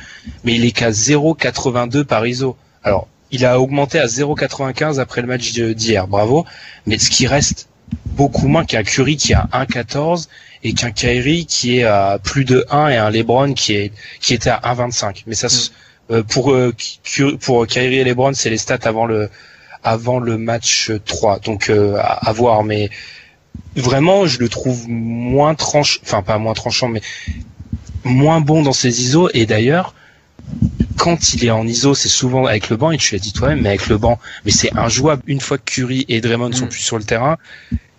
mais 0.44 0.56
il 0.56 0.66
est 0.66 0.72
qu'à 0.72 0.92
0,82 0.92 2.04
par 2.04 2.26
ISO. 2.26 2.58
Alors, 2.84 3.08
il 3.32 3.46
a 3.46 3.60
augmenté 3.60 4.00
à 4.00 4.06
0,95 4.06 5.00
après 5.00 5.22
le 5.22 5.28
match 5.28 5.54
d'hier, 5.54 6.08
bravo. 6.08 6.46
Mais 6.86 6.98
ce 6.98 7.10
qui 7.10 7.28
reste 7.28 7.68
beaucoup 8.06 8.48
moins 8.48 8.66
qu'un 8.66 8.84
Curry 8.84 9.18
qui 9.18 9.34
a 9.34 9.48
1,14 9.54 10.28
et 10.68 10.74
qu'un 10.74 10.92
Kyrie 10.92 11.46
qui 11.46 11.78
est 11.78 11.84
à 11.84 12.20
plus 12.22 12.44
de 12.44 12.66
1 12.70 12.88
et 12.90 12.98
un 12.98 13.10
LeBron 13.10 13.54
qui 13.54 13.74
est 13.76 13.92
qui 14.20 14.34
était 14.34 14.50
à 14.50 14.60
1,25. 14.64 15.24
Mais 15.28 15.36
ça, 15.36 15.48
se- 15.48 15.70
euh, 16.12 16.24
pour 16.24 16.52
euh, 16.52 16.74
pour 17.40 17.66
Kyrie 17.68 17.98
et 18.00 18.04
LeBron, 18.04 18.34
c'est 18.34 18.50
les 18.50 18.58
stats 18.58 18.80
avant 18.84 19.06
le 19.06 19.30
avant 19.84 20.20
le 20.20 20.38
match 20.38 20.92
3. 21.06 21.40
Donc 21.40 21.70
euh, 21.70 21.96
à, 21.98 22.30
à 22.30 22.32
voir. 22.34 22.64
Mais 22.64 22.90
vraiment, 23.76 24.26
je 24.26 24.40
le 24.40 24.50
trouve 24.50 24.88
moins 24.90 25.56
tranchant, 25.56 26.00
enfin 26.04 26.22
pas 26.24 26.38
moins 26.40 26.54
tranchant, 26.54 26.88
mais 26.88 27.02
moins 28.04 28.42
bon 28.42 28.62
dans 28.64 28.74
ses 28.74 29.02
ISO. 29.02 29.30
Et 29.34 29.46
d'ailleurs, 29.46 29.94
quand 30.98 31.34
il 31.34 31.46
est 31.46 31.52
en 31.52 31.68
ISO, 31.68 31.94
c'est 31.96 32.10
souvent 32.10 32.46
avec 32.46 32.70
le 32.70 32.78
banc, 32.78 32.92
et 32.92 32.98
tu 32.98 33.14
l'as 33.14 33.20
dit 33.20 33.34
toi-même, 33.34 33.62
mais 33.62 33.70
avec 33.70 33.88
le 33.88 33.98
banc, 33.98 34.20
mais 34.46 34.52
c'est 34.52 34.76
injouable. 34.78 35.22
Une 35.28 35.42
fois 35.42 35.58
que 35.58 35.64
Curry 35.66 36.06
et 36.08 36.22
Draymond 36.22 36.52
sont 36.54 36.66
Mm. 36.66 36.70
plus 36.70 36.80
sur 36.82 36.98
le 36.98 37.04
terrain, 37.04 37.38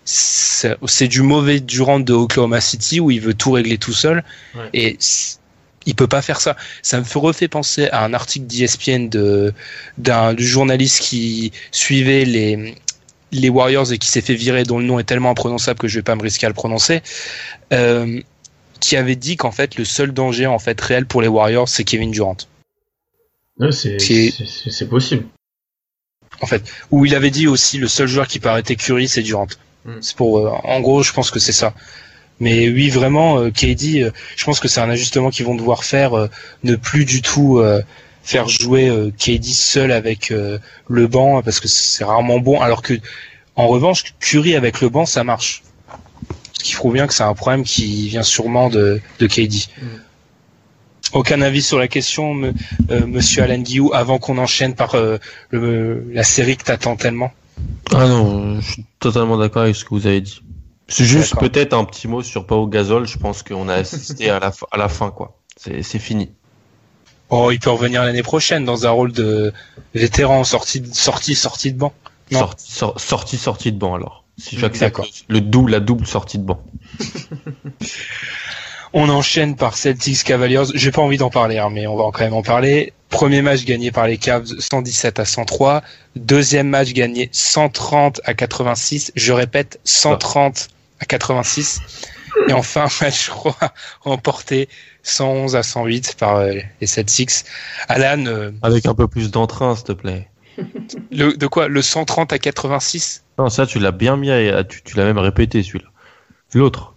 c'est 0.09 1.07
du 1.09 1.21
mauvais 1.21 1.59
Durant 1.59 1.99
de 1.99 2.13
Oklahoma 2.13 2.61
City 2.61 2.99
où 3.01 3.11
il 3.11 3.19
veut 3.19 3.33
tout 3.33 3.51
régler 3.51 3.77
tout 3.77 3.91
seul, 3.93 4.23
Ouais. 4.55 4.69
et 4.73 4.97
il 5.85 5.95
peut 5.95 6.07
pas 6.07 6.21
faire 6.21 6.39
ça. 6.39 6.55
Ça 6.81 6.97
me 6.99 7.03
fait 7.03 7.19
refait 7.19 7.47
penser 7.49 7.89
à 7.89 8.03
un 8.05 8.13
article 8.13 8.45
d'ESPN 8.47 9.09
de 9.09 9.53
d'un 9.97 10.33
du 10.33 10.47
journaliste 10.47 11.01
qui 11.01 11.51
suivait 11.71 12.23
les 12.25 12.75
les 13.33 13.49
Warriors 13.49 13.91
et 13.91 13.97
qui 13.97 14.07
s'est 14.07 14.21
fait 14.21 14.35
virer, 14.35 14.63
dont 14.63 14.79
le 14.79 14.85
nom 14.85 14.99
est 14.99 15.03
tellement 15.03 15.31
imprononçable 15.31 15.77
que 15.79 15.89
je 15.89 15.99
vais 15.99 16.03
pas 16.03 16.15
me 16.15 16.21
risquer 16.21 16.45
à 16.45 16.49
le 16.49 16.55
prononcer, 16.55 17.01
euh, 17.73 18.21
qui 18.79 18.95
avait 18.95 19.17
dit 19.17 19.35
qu'en 19.35 19.51
fait 19.51 19.75
le 19.77 19.83
seul 19.83 20.13
danger 20.13 20.45
en 20.47 20.59
fait 20.59 20.79
réel 20.79 21.05
pour 21.05 21.21
les 21.21 21.27
Warriors 21.27 21.67
c'est 21.67 21.83
Kevin 21.83 22.11
Durant. 22.11 22.37
Ouais, 23.59 23.71
c'est 23.73 24.87
possible. 24.89 25.25
en 26.41 26.45
fait, 26.45 26.63
où 26.91 27.05
il 27.05 27.13
avait 27.15 27.31
dit 27.31 27.47
aussi 27.47 27.77
le 27.79 27.87
seul 27.89 28.07
joueur 28.07 28.27
qui 28.27 28.39
peut 28.39 28.47
arrêter 28.49 28.75
Curry, 28.77 29.07
c'est 29.09 29.23
Durant. 29.23 29.47
Mm. 29.85 29.91
C'est 30.01 30.15
pour, 30.15 30.39
euh, 30.39 30.49
en 30.63 30.79
gros, 30.81 31.03
je 31.03 31.13
pense 31.13 31.31
que 31.31 31.39
c'est 31.39 31.51
ça. 31.51 31.73
Mais 32.39 32.69
oui, 32.69 32.89
vraiment, 32.89 33.39
euh, 33.39 33.49
KD, 33.49 34.01
euh, 34.03 34.11
je 34.35 34.45
pense 34.45 34.59
que 34.59 34.67
c'est 34.67 34.79
un 34.81 34.89
ajustement 34.89 35.29
qu'ils 35.29 35.45
vont 35.45 35.55
devoir 35.55 35.83
faire, 35.83 36.29
ne 36.63 36.75
plus 36.75 37.05
du 37.05 37.21
tout 37.21 37.61
faire 38.23 38.47
jouer 38.49 38.91
KD 39.17 39.43
seul 39.45 39.91
avec 39.91 40.33
le 40.87 41.07
banc, 41.07 41.41
parce 41.41 41.59
que 41.59 41.67
c'est 41.67 42.03
rarement 42.03 42.39
bon. 42.39 42.59
Alors 42.61 42.81
que, 42.81 42.93
en 43.55 43.67
revanche, 43.67 44.03
Curry 44.19 44.55
avec 44.55 44.81
le 44.81 44.89
banc, 44.89 45.05
ça 45.05 45.23
marche. 45.23 45.63
Ce 46.59 46.63
qui 46.63 46.75
prouve 46.75 46.93
bien 46.93 47.07
que 47.07 47.13
c'est 47.13 47.23
un 47.23 47.33
problème 47.33 47.63
qui 47.63 48.07
vient 48.09 48.23
sûrement 48.23 48.69
de, 48.69 48.99
de 49.19 49.27
KD. 49.27 49.67
Mm. 49.81 49.85
Aucun 51.13 51.41
avis 51.41 51.61
sur 51.61 51.79
la 51.79 51.87
question, 51.87 52.33
me- 52.33 52.53
euh, 52.91 53.05
Monsieur 53.07 53.43
Alan 53.43 53.59
Guillou, 53.59 53.91
avant 53.93 54.19
qu'on 54.19 54.37
enchaîne 54.37 54.75
par 54.75 54.95
euh, 54.95 55.17
le, 55.51 56.05
la 56.11 56.23
série 56.23 56.57
que 56.57 56.63
t'attends 56.65 56.97
tellement? 56.97 57.31
Ah 57.93 58.07
non, 58.07 58.59
je 58.59 58.71
suis 58.71 58.85
totalement 58.99 59.37
d'accord 59.37 59.63
avec 59.63 59.75
ce 59.75 59.83
que 59.85 59.89
vous 59.89 60.07
avez 60.07 60.21
dit. 60.21 60.41
C'est 60.87 61.05
juste 61.05 61.37
peut-être 61.39 61.73
un 61.73 61.83
petit 61.83 62.07
mot 62.07 62.21
sur 62.21 62.45
Pau 62.45 62.65
Gasol. 62.67 63.07
Je 63.07 63.17
pense 63.17 63.43
qu'on 63.43 63.67
a 63.69 63.73
assisté 63.75 64.29
à 64.29 64.39
la, 64.39 64.51
fin- 64.51 64.67
à 64.71 64.77
la 64.77 64.87
fin, 64.89 65.09
quoi. 65.11 65.37
C'est 65.57 65.83
c'est 65.83 65.99
fini. 65.99 66.31
Oh, 67.29 67.51
il 67.51 67.59
peut 67.59 67.69
revenir 67.71 68.03
l'année 68.03 68.23
prochaine 68.23 68.63
dans 68.63 68.85
un 68.85 68.89
rôle 68.91 69.11
de 69.11 69.51
vétéran 69.93 70.43
sorti, 70.45 70.83
sorti, 70.93 71.35
sorti 71.35 71.73
de 71.73 71.77
banc. 71.77 71.93
Non. 72.31 72.39
Sorti, 72.39 72.71
sor- 72.71 72.99
sorti, 73.01 73.37
sorti 73.37 73.71
de 73.73 73.77
banc 73.77 73.95
alors. 73.95 74.23
Si 74.37 74.57
j'accepte 74.57 74.97
D'accord. 74.97 75.07
le 75.27 75.41
double, 75.41 75.71
la 75.71 75.79
double 75.79 76.05
sortie 76.05 76.37
de 76.37 76.43
banc. 76.43 76.61
On 78.93 79.09
enchaîne 79.09 79.55
par 79.55 79.77
Celtics 79.77 80.23
Cavaliers. 80.23 80.63
J'ai 80.73 80.91
pas 80.91 81.01
envie 81.01 81.17
d'en 81.17 81.29
parler, 81.29 81.57
hein, 81.57 81.69
mais 81.71 81.87
on 81.87 81.95
va 81.95 82.05
quand 82.13 82.21
même 82.23 82.33
en 82.33 82.41
parler. 82.43 82.93
Premier 83.09 83.41
match 83.41 83.63
gagné 83.65 83.91
par 83.91 84.07
les 84.07 84.17
Cavs 84.17 84.45
117 84.59 85.19
à 85.19 85.25
103. 85.25 85.81
Deuxième 86.15 86.67
match 86.69 86.93
gagné 86.93 87.29
130 87.31 88.21
à 88.25 88.33
86. 88.33 89.11
Je 89.15 89.33
répète 89.33 89.79
130 89.83 90.69
à 90.99 91.05
86. 91.05 91.81
Et 92.49 92.53
enfin 92.53 92.87
match 93.01 93.29
roi 93.29 93.55
remporté 94.01 94.67
111 95.03 95.55
à 95.55 95.63
108 95.63 96.15
par 96.17 96.37
euh, 96.37 96.53
les 96.81 96.87
Celtics. 96.87 97.31
Alan, 97.87 98.25
euh, 98.25 98.51
Avec 98.61 98.85
un 98.85 98.93
peu 98.95 99.07
plus 99.07 99.31
d'entrain, 99.31 99.75
s'il 99.75 99.85
te 99.85 99.91
plaît. 99.93 100.27
le, 101.11 101.37
de 101.37 101.47
quoi? 101.47 101.67
Le 101.67 101.81
130 101.81 102.33
à 102.33 102.39
86 102.39 103.23
Non, 103.37 103.49
ça, 103.49 103.65
tu 103.65 103.79
l'as 103.79 103.91
bien 103.91 104.17
mis, 104.17 104.31
à- 104.31 104.63
tu, 104.63 104.81
tu 104.83 104.97
l'as 104.97 105.05
même 105.05 105.17
répété, 105.19 105.63
celui-là. 105.63 105.87
L'autre. 106.53 106.93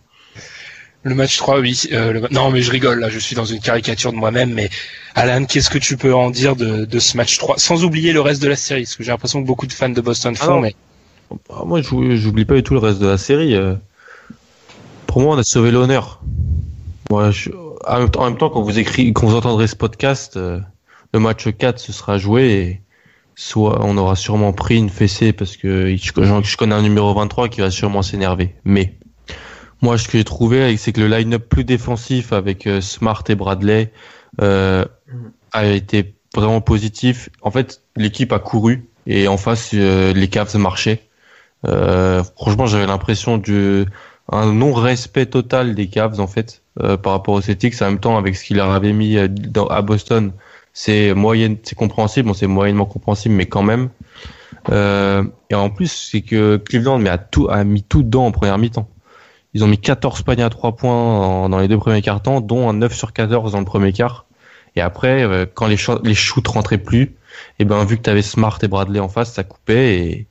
Le 1.03 1.15
match 1.15 1.39
3, 1.39 1.61
oui. 1.61 1.81
Euh, 1.93 2.13
le- 2.13 2.29
Non, 2.31 2.51
mais 2.51 2.61
je 2.61 2.71
rigole, 2.71 3.01
là, 3.01 3.09
je 3.09 3.19
suis 3.19 3.35
dans 3.35 3.47
une 3.47 3.61
caricature 3.61 4.13
de 4.13 4.19
moi-même, 4.19 4.53
mais 4.53 4.69
Alan, 5.15 5.45
qu'est-ce 5.47 5.71
que 5.71 5.79
tu 5.79 5.97
peux 5.97 6.15
en 6.15 6.31
dire 6.31 6.57
de, 6.57 6.85
de 6.85 6.99
ce 6.99 7.17
match 7.17 7.39
3 7.39 7.59
Sans 7.59 7.85
oublier 7.85 8.13
le 8.13 8.21
reste 8.21 8.43
de 8.43 8.49
la 8.49 8.57
série, 8.57 8.83
parce 8.83 8.97
que 8.97 9.03
j'ai 9.05 9.11
l'impression 9.11 9.41
que 9.43 9.47
beaucoup 9.47 9.67
de 9.67 9.73
fans 9.73 9.89
de 9.89 10.01
Boston 10.01 10.35
Ah 10.41 10.45
font, 10.45 10.61
mais 10.61 10.75
Ah, 11.49 11.63
Moi, 11.65 11.81
j'ou- 11.81 12.17
j'oublie 12.17 12.45
pas 12.45 12.55
du 12.55 12.63
tout 12.63 12.75
le 12.75 12.81
reste 12.81 12.99
de 12.99 13.07
la 13.07 13.17
série. 13.19 13.55
euh. 13.55 13.75
Pour 15.07 15.21
moi, 15.23 15.35
on 15.37 15.39
a 15.39 15.43
sauvé 15.43 15.71
l'honneur. 15.71 16.21
Moi, 17.11 17.31
je- 17.31 17.51
en, 17.87 17.99
même 17.99 18.11
temps, 18.11 18.21
en 18.23 18.25
même 18.27 18.37
temps, 18.39 18.51
quand 18.51 18.63
vous 18.63 18.79
écrit, 18.79 19.13
quand 19.13 19.27
vous 19.27 19.37
entendrez 19.37 19.67
ce 19.67 19.77
podcast, 19.77 20.37
euh, 20.37 20.61
le 21.15 21.19
match 21.21 21.49
4 21.57 21.79
se 21.79 21.93
sera 21.93 22.19
joué 22.19 22.51
et 22.53 22.81
soit 23.35 23.81
on 23.85 23.97
aura 23.97 24.17
sûrement 24.17 24.53
pris 24.53 24.77
une 24.77 24.91
fessée 24.91 25.33
parce 25.33 25.57
que 25.57 25.97
je 25.97 26.13
connais 26.57 26.75
un 26.75 26.83
numéro 26.83 27.13
23 27.15 27.49
qui 27.49 27.61
va 27.63 27.71
sûrement 27.71 28.03
s'énerver. 28.03 28.55
Mais 28.65 28.95
moi, 29.83 29.97
ce 29.99 30.09
que 30.09 30.19
j'ai 30.19 30.25
trouvé, 30.25 30.77
c'est 30.77 30.93
que 30.93 31.01
le 31.01 31.09
line-up 31.09 31.49
plus 31.49 31.65
défensif 31.65 32.33
avec 32.33 32.67
euh, 32.67 32.81
Smart 32.81 33.23
et 33.29 33.35
Bradley 33.35 33.93
euh, 34.41 34.85
a 35.53 35.67
été 35.67 36.15
vraiment 36.35 36.61
positif. 36.61 37.31
En 37.43 37.51
fait, 37.51 37.83
l'équipe 37.97 38.33
a 38.33 38.39
couru 38.39 38.89
et 39.07 39.29
en 39.29 39.37
face, 39.37 39.71
euh, 39.75 40.13
les 40.13 40.29
Cavs 40.29 40.55
marchaient. 40.57 41.03
Euh, 41.67 42.23
franchement, 42.37 42.67
j'avais 42.67 42.87
l'impression 42.87 43.39
de 43.39 43.87
un 44.33 44.53
non-respect 44.53 45.27
total 45.27 45.75
des 45.75 45.89
Cavs 45.89 46.21
en 46.21 46.29
fait 46.29 46.63
euh, 46.81 46.97
par 46.97 47.13
rapport 47.13 47.35
aux 47.35 47.41
Celtics. 47.41 47.81
En 47.83 47.87
même 47.87 48.01
temps, 48.01 48.17
avec 48.17 48.37
ce 48.37 48.45
qu'il 48.45 48.59
leur 48.59 48.71
avait 48.71 48.93
mis 48.93 49.17
euh, 49.17 49.29
à 49.71 49.83
Boston, 49.83 50.33
c'est 50.73 51.15
moyenne, 51.15 51.57
c'est 51.63 51.75
compréhensible. 51.75 52.29
Bon, 52.29 52.35
c'est 52.35 52.47
moyennement 52.47 52.87
compréhensible, 52.87 53.35
mais 53.35 53.47
quand 53.47 53.63
même. 53.63 53.89
Et 54.71 55.55
en 55.55 55.71
plus, 55.71 55.91
c'est 55.91 56.21
que 56.21 56.59
Cleveland 56.59 56.99
mais 56.99 57.09
a 57.09 57.19
tout 57.19 57.49
a 57.51 57.65
mis 57.65 57.83
tout 57.83 58.03
dedans 58.03 58.27
en 58.27 58.31
première 58.31 58.59
mi-temps. 58.59 58.89
Ils 59.55 59.65
ont 59.65 59.67
mis 59.67 59.79
14 59.79 60.23
paniers 60.23 60.43
à 60.45 60.51
3 60.51 60.77
points 60.77 61.49
dans 61.49 61.59
les 61.59 61.69
deux 61.69 61.79
premiers 61.79 62.03
quarts 62.03 62.23
temps, 62.23 62.41
dont 62.41 62.69
un 62.69 62.75
9 62.75 62.95
sur 62.95 63.13
14 63.13 63.53
dans 63.53 63.59
le 63.59 63.65
premier 63.65 63.93
quart. 63.93 64.27
Et 64.77 64.81
après, 64.81 65.23
euh, 65.25 65.47
quand 65.53 65.67
les, 65.67 65.77
les 66.05 66.15
shoots 66.15 66.47
rentraient 66.47 66.79
plus, 66.79 67.17
et 67.59 67.65
ben 67.65 67.85
vu 67.85 67.97
que 67.97 68.03
tu 68.03 68.11
avais 68.11 68.23
Smart 68.23 68.59
et 68.63 68.69
Bradley 68.69 69.01
en 69.01 69.09
face, 69.09 69.33
ça 69.33 69.43
coupait. 69.45 69.97
Et 69.99 70.27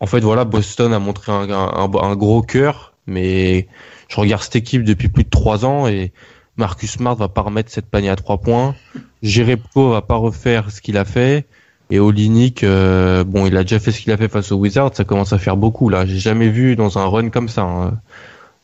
en 0.00 0.06
fait, 0.06 0.20
voilà, 0.20 0.44
Boston 0.44 0.92
a 0.94 0.98
montré 0.98 1.30
un, 1.32 1.50
un- 1.50 1.90
un- 2.02 2.16
gros 2.16 2.40
cœur, 2.42 2.94
mais 3.06 3.68
je 4.08 4.16
regarde 4.16 4.42
cette 4.42 4.56
équipe 4.56 4.84
depuis 4.84 5.08
plus 5.08 5.24
de 5.24 5.28
3 5.30 5.66
ans 5.66 5.86
et 5.86 6.12
Marcus 6.56 6.92
Smart 6.92 7.14
va 7.16 7.28
pas 7.28 7.42
remettre 7.42 7.70
cette 7.70 7.86
panier 7.90 8.08
à 8.08 8.16
3 8.16 8.38
points. 8.38 8.74
Jerebko 9.22 9.90
va 9.90 10.00
pas 10.02 10.16
refaire 10.16 10.70
ce 10.70 10.80
qu'il 10.80 10.96
a 10.96 11.04
fait. 11.04 11.46
Et 11.90 11.98
Olinik, 11.98 12.62
euh, 12.62 13.24
bon, 13.24 13.46
il 13.46 13.56
a 13.56 13.62
déjà 13.62 13.78
fait 13.80 13.90
ce 13.92 14.00
qu'il 14.00 14.12
a 14.12 14.16
fait 14.16 14.28
face 14.28 14.52
aux 14.52 14.56
Wizards, 14.56 14.92
ça 14.94 15.04
commence 15.04 15.32
à 15.32 15.38
faire 15.38 15.56
beaucoup 15.56 15.88
là. 15.88 16.06
J'ai 16.06 16.18
jamais 16.18 16.48
vu 16.48 16.76
dans 16.76 16.98
un 16.98 17.06
run 17.06 17.30
comme 17.30 17.48
ça. 17.48 17.62
hein. 17.62 17.98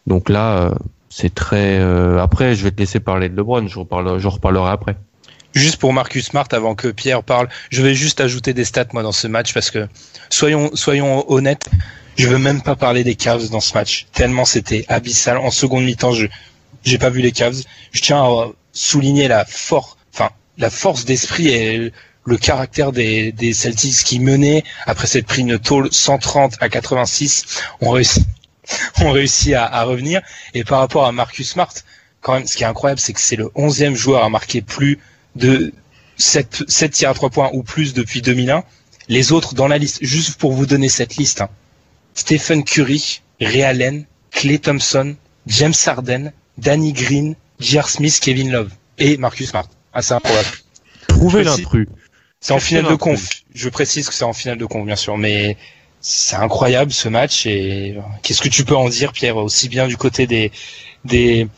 Donc 0.06 0.28
là, 0.28 0.58
euh, 0.58 0.74
c'est 1.08 1.34
très. 1.34 1.78
euh, 1.78 2.22
Après, 2.22 2.54
je 2.54 2.62
vais 2.64 2.70
te 2.70 2.78
laisser 2.78 3.00
parler 3.00 3.28
de 3.28 3.36
LeBron. 3.36 3.66
Je 3.66 3.78
reparle, 3.78 4.18
je 4.18 4.28
reparlerai 4.28 4.70
après. 4.70 4.96
Juste 5.52 5.76
pour 5.78 5.92
Marcus 5.92 6.26
Smart, 6.26 6.46
avant 6.52 6.74
que 6.74 6.88
Pierre 6.88 7.22
parle, 7.22 7.48
je 7.70 7.82
vais 7.82 7.94
juste 7.94 8.20
ajouter 8.20 8.52
des 8.52 8.64
stats 8.64 8.88
moi 8.92 9.02
dans 9.02 9.12
ce 9.12 9.26
match 9.26 9.54
parce 9.54 9.70
que 9.70 9.88
soyons 10.28 10.70
soyons 10.74 11.24
honnêtes, 11.32 11.70
je 12.16 12.28
veux 12.28 12.36
même 12.38 12.60
pas 12.60 12.76
parler 12.76 13.04
des 13.04 13.14
Cavs 13.14 13.48
dans 13.48 13.60
ce 13.60 13.72
match 13.72 14.06
tellement 14.12 14.44
c'était 14.44 14.84
abyssal. 14.88 15.38
En 15.38 15.50
seconde 15.50 15.84
mi-temps, 15.84 16.12
je 16.12 16.26
j'ai 16.84 16.98
pas 16.98 17.08
vu 17.08 17.22
les 17.22 17.32
Cavs. 17.32 17.62
Je 17.92 18.00
tiens 18.02 18.22
à 18.22 18.48
souligner 18.72 19.28
la 19.28 19.46
force, 19.46 19.96
enfin 20.12 20.28
la 20.58 20.68
force 20.68 21.06
d'esprit 21.06 21.48
et 21.48 21.92
le 22.26 22.36
caractère 22.36 22.92
des, 22.92 23.32
des 23.32 23.54
Celtics 23.54 24.04
qui 24.04 24.20
menaient 24.20 24.62
après 24.86 25.06
s'être 25.06 25.26
pris 25.26 25.40
une 25.42 25.58
tôle 25.58 25.88
130 25.90 26.56
à 26.60 26.68
86, 26.68 27.62
ont 27.80 27.90
réussi 27.92 28.26
ont 29.02 29.10
réussi 29.10 29.54
à, 29.54 29.64
à 29.64 29.84
revenir. 29.84 30.20
Et 30.54 30.64
par 30.64 30.80
rapport 30.80 31.06
à 31.06 31.12
Marcus 31.12 31.50
Smart, 31.50 31.72
quand 32.20 32.34
même, 32.34 32.46
ce 32.46 32.56
qui 32.56 32.64
est 32.64 32.66
incroyable, 32.66 33.00
c'est 33.00 33.12
que 33.12 33.20
c'est 33.20 33.36
le 33.36 33.46
11e 33.54 33.94
joueur 33.94 34.24
à 34.24 34.28
marquer 34.28 34.62
plus 34.62 34.98
de 35.36 35.72
7, 36.16 36.64
7 36.66 36.90
tirs 36.92 37.10
à 37.10 37.14
3 37.14 37.30
points 37.30 37.50
ou 37.52 37.62
plus 37.62 37.94
depuis 37.94 38.22
2001. 38.22 38.64
Les 39.08 39.32
autres 39.32 39.54
dans 39.54 39.68
la 39.68 39.78
liste, 39.78 39.98
juste 40.02 40.36
pour 40.36 40.52
vous 40.52 40.66
donner 40.66 40.88
cette 40.88 41.16
liste, 41.16 41.40
hein. 41.40 41.48
Stephen 42.14 42.64
Curry, 42.64 43.20
Ray 43.40 43.62
Allen, 43.62 44.06
Clay 44.30 44.58
Thompson, 44.58 45.16
James 45.46 45.74
Harden, 45.86 46.32
Danny 46.58 46.92
Green, 46.92 47.36
J.R. 47.60 47.88
Smith, 47.88 48.18
Kevin 48.20 48.50
Love 48.50 48.70
et 48.98 49.18
Marcus 49.18 49.50
Smart. 49.50 49.68
Ah, 49.92 50.02
c'est 50.02 50.14
improbable. 50.14 50.48
Trouvez 51.08 51.44
l'intrus. 51.44 51.88
C'est 52.40 52.52
en 52.52 52.60
finale 52.60 52.86
de 52.86 52.94
conf. 52.94 53.28
Je 53.54 53.68
précise 53.68 54.08
que 54.08 54.14
c'est 54.14 54.24
en 54.24 54.32
finale 54.32 54.58
de 54.58 54.64
conf, 54.64 54.84
bien 54.84 54.96
sûr, 54.96 55.16
mais 55.16 55.56
c'est 56.08 56.36
incroyable 56.36 56.92
ce 56.92 57.08
match. 57.08 57.46
Et 57.46 57.96
qu'est-ce 58.22 58.40
que 58.40 58.48
tu 58.48 58.64
peux 58.64 58.76
en 58.76 58.88
dire, 58.88 59.12
Pierre, 59.12 59.36
aussi 59.36 59.68
bien 59.68 59.88
du 59.88 59.96
côté 59.96 60.26
des 60.26 60.52
des 61.04 61.48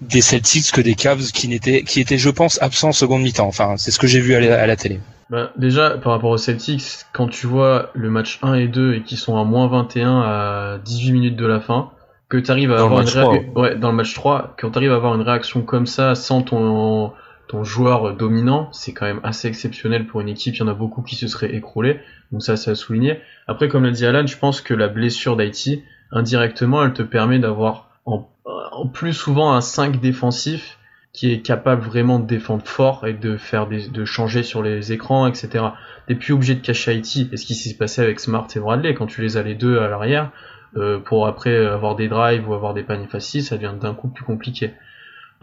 des 0.00 0.20
Celtics 0.20 0.72
que 0.72 0.80
des 0.80 0.96
Cavs 0.96 1.30
qui 1.32 1.46
n'étaient 1.46 1.84
qui 1.84 2.00
étaient, 2.00 2.18
je 2.18 2.30
pense, 2.30 2.60
absents 2.60 2.88
en 2.88 2.92
seconde 2.92 3.22
mi-temps. 3.22 3.46
Enfin, 3.46 3.76
c'est 3.76 3.92
ce 3.92 4.00
que 4.00 4.08
j'ai 4.08 4.20
vu 4.20 4.34
à 4.34 4.40
la, 4.40 4.60
à 4.60 4.66
la 4.66 4.74
télé. 4.74 4.98
Bah, 5.30 5.52
déjà, 5.56 5.90
par 5.90 6.12
rapport 6.12 6.30
aux 6.30 6.36
Celtics, 6.38 6.82
quand 7.12 7.28
tu 7.28 7.46
vois 7.46 7.90
le 7.94 8.10
match 8.10 8.40
1 8.42 8.54
et 8.54 8.66
2 8.66 8.94
et 8.94 9.02
qu'ils 9.02 9.18
sont 9.18 9.38
à 9.38 9.44
moins 9.44 9.68
21 9.68 10.20
à 10.22 10.78
18 10.84 11.12
minutes 11.12 11.36
de 11.36 11.46
la 11.46 11.60
fin, 11.60 11.90
que 12.28 12.38
tu 12.38 12.50
arrives 12.50 12.72
à 12.72 12.78
Dans 12.78 12.86
avoir 12.86 13.00
une 13.00 13.06
match 13.06 13.14
réa- 13.16 13.50
3, 13.52 13.62
ouais, 13.62 13.76
dans 13.76 13.90
le 13.90 13.96
match 13.96 14.14
3, 14.14 14.56
quand 14.58 14.70
tu 14.72 14.78
arrives 14.78 14.92
à 14.92 14.96
avoir 14.96 15.14
une 15.14 15.22
réaction 15.22 15.62
comme 15.62 15.86
ça 15.86 16.16
sans 16.16 16.42
ton 16.42 17.12
ton 17.52 17.64
joueur 17.64 18.16
dominant, 18.16 18.70
c'est 18.72 18.94
quand 18.94 19.04
même 19.04 19.20
assez 19.22 19.46
exceptionnel 19.46 20.06
pour 20.06 20.22
une 20.22 20.30
équipe, 20.30 20.54
il 20.56 20.60
y 20.60 20.62
en 20.62 20.68
a 20.68 20.74
beaucoup 20.74 21.02
qui 21.02 21.16
se 21.16 21.28
seraient 21.28 21.54
écroulés. 21.54 22.00
Donc 22.32 22.42
ça 22.42 22.56
c'est 22.56 22.70
à 22.70 22.74
souligner. 22.74 23.20
Après 23.46 23.68
comme 23.68 23.84
l'a 23.84 23.90
dit 23.90 24.06
Alan, 24.06 24.26
je 24.26 24.38
pense 24.38 24.62
que 24.62 24.72
la 24.72 24.88
blessure 24.88 25.36
d'Haïti 25.36 25.84
indirectement, 26.12 26.82
elle 26.82 26.94
te 26.94 27.02
permet 27.02 27.38
d'avoir 27.38 27.90
en, 28.06 28.26
plus 28.92 29.12
souvent 29.12 29.52
un 29.52 29.60
5 29.60 30.00
défensif 30.00 30.78
qui 31.12 31.30
est 31.30 31.42
capable 31.42 31.82
vraiment 31.82 32.18
de 32.18 32.26
défendre 32.26 32.64
fort 32.64 33.06
et 33.06 33.12
de 33.12 33.36
faire 33.36 33.66
des, 33.66 33.86
de 33.86 34.04
changer 34.06 34.42
sur 34.42 34.62
les 34.62 34.92
écrans, 34.92 35.26
etc. 35.26 35.66
T'es 36.06 36.14
plus 36.14 36.32
obligé 36.32 36.54
de 36.54 36.60
cacher 36.60 36.92
Haïti. 36.92 37.28
Et 37.32 37.36
ce 37.36 37.44
qui 37.44 37.54
s'est 37.54 37.76
passé 37.76 38.00
avec 38.00 38.18
Smart 38.18 38.48
et 38.56 38.60
Bradley, 38.60 38.94
quand 38.94 39.06
tu 39.06 39.20
les 39.20 39.36
as 39.36 39.42
les 39.42 39.54
deux 39.54 39.78
à 39.78 39.88
l'arrière, 39.88 40.30
euh, 40.78 40.98
pour 40.98 41.26
après 41.26 41.54
avoir 41.66 41.96
des 41.96 42.08
drives 42.08 42.48
ou 42.48 42.54
avoir 42.54 42.72
des 42.72 42.82
paniers 42.82 43.08
faciles, 43.08 43.44
ça 43.44 43.56
devient 43.56 43.74
d'un 43.78 43.92
coup 43.92 44.08
plus 44.08 44.24
compliqué. 44.24 44.72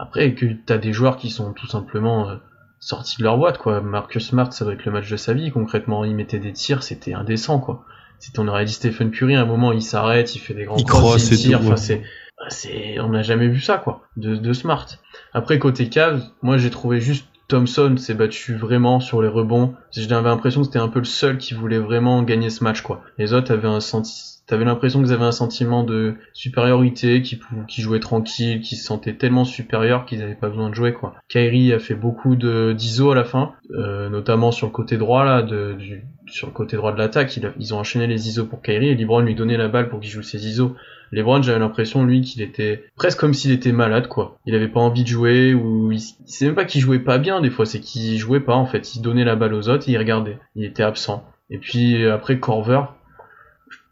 Après, 0.00 0.34
que 0.34 0.46
t'as 0.46 0.78
des 0.78 0.94
joueurs 0.94 1.18
qui 1.18 1.28
sont 1.28 1.52
tout 1.52 1.66
simplement 1.66 2.30
euh, 2.30 2.36
sortis 2.78 3.18
de 3.18 3.24
leur 3.24 3.36
boîte, 3.36 3.58
quoi. 3.58 3.82
Marcus 3.82 4.28
Smart, 4.28 4.50
ça 4.50 4.64
doit 4.64 4.72
être 4.72 4.86
le 4.86 4.92
match 4.92 5.10
de 5.10 5.16
sa 5.16 5.34
vie. 5.34 5.50
Concrètement, 5.50 6.04
il 6.04 6.14
mettait 6.14 6.38
des 6.38 6.54
tirs, 6.54 6.82
c'était 6.82 7.12
indécent, 7.12 7.58
quoi. 7.58 7.84
C'est, 8.18 8.38
on 8.38 8.48
aurait 8.48 8.64
dit 8.64 8.72
Stephen 8.72 9.10
Curry, 9.10 9.36
à 9.36 9.42
un 9.42 9.44
moment, 9.44 9.72
il 9.72 9.82
s'arrête, 9.82 10.34
il 10.34 10.38
fait 10.38 10.54
des 10.54 10.64
grands 10.64 10.76
Il 10.76 10.84
crosse 10.84 11.30
il 11.30 11.36
tire, 11.36 11.60
enfin, 11.60 11.76
c'est, 11.76 12.98
on 12.98 13.10
n'a 13.10 13.22
jamais 13.22 13.48
vu 13.48 13.60
ça, 13.60 13.76
quoi, 13.76 14.02
de, 14.16 14.36
de 14.36 14.52
Smart. 14.54 14.86
Après, 15.34 15.58
côté 15.58 15.90
Cavs, 15.90 16.22
moi, 16.40 16.56
j'ai 16.56 16.70
trouvé 16.70 17.00
juste 17.00 17.26
Thompson 17.48 17.96
s'est 17.98 18.14
battu 18.14 18.54
vraiment 18.54 19.00
sur 19.00 19.20
les 19.20 19.28
rebonds. 19.28 19.74
J'avais 19.90 20.22
l'impression 20.22 20.60
que 20.60 20.68
c'était 20.68 20.78
un 20.78 20.88
peu 20.88 21.00
le 21.00 21.04
seul 21.04 21.36
qui 21.36 21.52
voulait 21.52 21.78
vraiment 21.78 22.22
gagner 22.22 22.48
ce 22.48 22.62
match, 22.64 22.80
quoi. 22.80 23.02
Les 23.18 23.32
autres 23.32 23.52
avaient 23.52 23.68
un 23.68 23.80
senti, 23.80 24.39
t'avais 24.50 24.64
l'impression 24.64 25.00
qu'ils 25.02 25.12
avaient 25.12 25.24
un 25.24 25.32
sentiment 25.32 25.82
de 25.84 26.14
supériorité, 26.32 27.22
qui, 27.22 27.36
pou- 27.36 27.64
qui 27.68 27.80
jouaient 27.82 28.00
tranquille, 28.00 28.60
qui 28.60 28.76
se 28.76 28.84
sentaient 28.84 29.14
tellement 29.14 29.44
supérieurs 29.44 30.04
qu'ils 30.04 30.18
n'avaient 30.18 30.34
pas 30.34 30.48
besoin 30.48 30.68
de 30.68 30.74
jouer, 30.74 30.92
quoi. 30.92 31.14
Kyrie 31.28 31.72
a 31.72 31.78
fait 31.78 31.94
beaucoup 31.94 32.36
de 32.36 32.72
d'ISO 32.72 33.10
à 33.12 33.14
la 33.14 33.24
fin, 33.24 33.52
euh, 33.72 34.08
notamment 34.08 34.50
sur 34.52 34.66
le 34.66 34.72
côté 34.72 34.96
droit, 34.96 35.24
là, 35.24 35.42
de, 35.42 35.74
du, 35.78 36.04
sur 36.26 36.48
le 36.48 36.52
côté 36.52 36.76
droit 36.76 36.92
de 36.92 36.98
l'attaque. 36.98 37.38
Ils 37.58 37.74
ont 37.74 37.78
enchaîné 37.78 38.06
les 38.06 38.28
ISO 38.28 38.44
pour 38.46 38.62
Kyrie 38.62 38.88
et 38.88 38.94
LeBron 38.94 39.20
lui 39.20 39.34
donnait 39.34 39.56
la 39.56 39.68
balle 39.68 39.88
pour 39.88 40.00
qu'il 40.00 40.10
joue 40.10 40.22
ses 40.22 40.46
ISO. 40.46 40.74
LeBron, 41.12 41.42
j'avais 41.42 41.58
l'impression, 41.58 42.04
lui, 42.04 42.20
qu'il 42.20 42.40
était 42.40 42.84
presque 42.94 43.18
comme 43.18 43.34
s'il 43.34 43.50
était 43.50 43.72
malade, 43.72 44.06
quoi. 44.06 44.38
Il 44.46 44.54
avait 44.54 44.68
pas 44.68 44.80
envie 44.80 45.02
de 45.02 45.08
jouer, 45.08 45.54
ou 45.54 45.90
il, 45.90 46.00
c'est 46.26 46.46
même 46.46 46.54
pas 46.54 46.64
qu'il 46.64 46.80
jouait 46.80 47.00
pas 47.00 47.18
bien, 47.18 47.40
des 47.40 47.50
fois, 47.50 47.66
c'est 47.66 47.80
qu'il 47.80 48.16
jouait 48.16 48.40
pas, 48.40 48.54
en 48.54 48.66
fait. 48.66 48.94
Il 48.94 49.02
donnait 49.02 49.24
la 49.24 49.34
balle 49.36 49.54
aux 49.54 49.68
autres 49.68 49.88
et 49.88 49.92
il 49.92 49.98
regardait. 49.98 50.38
Il 50.54 50.64
était 50.64 50.84
absent. 50.84 51.24
Et 51.50 51.58
puis, 51.58 52.06
après, 52.06 52.38
Corver, 52.38 52.82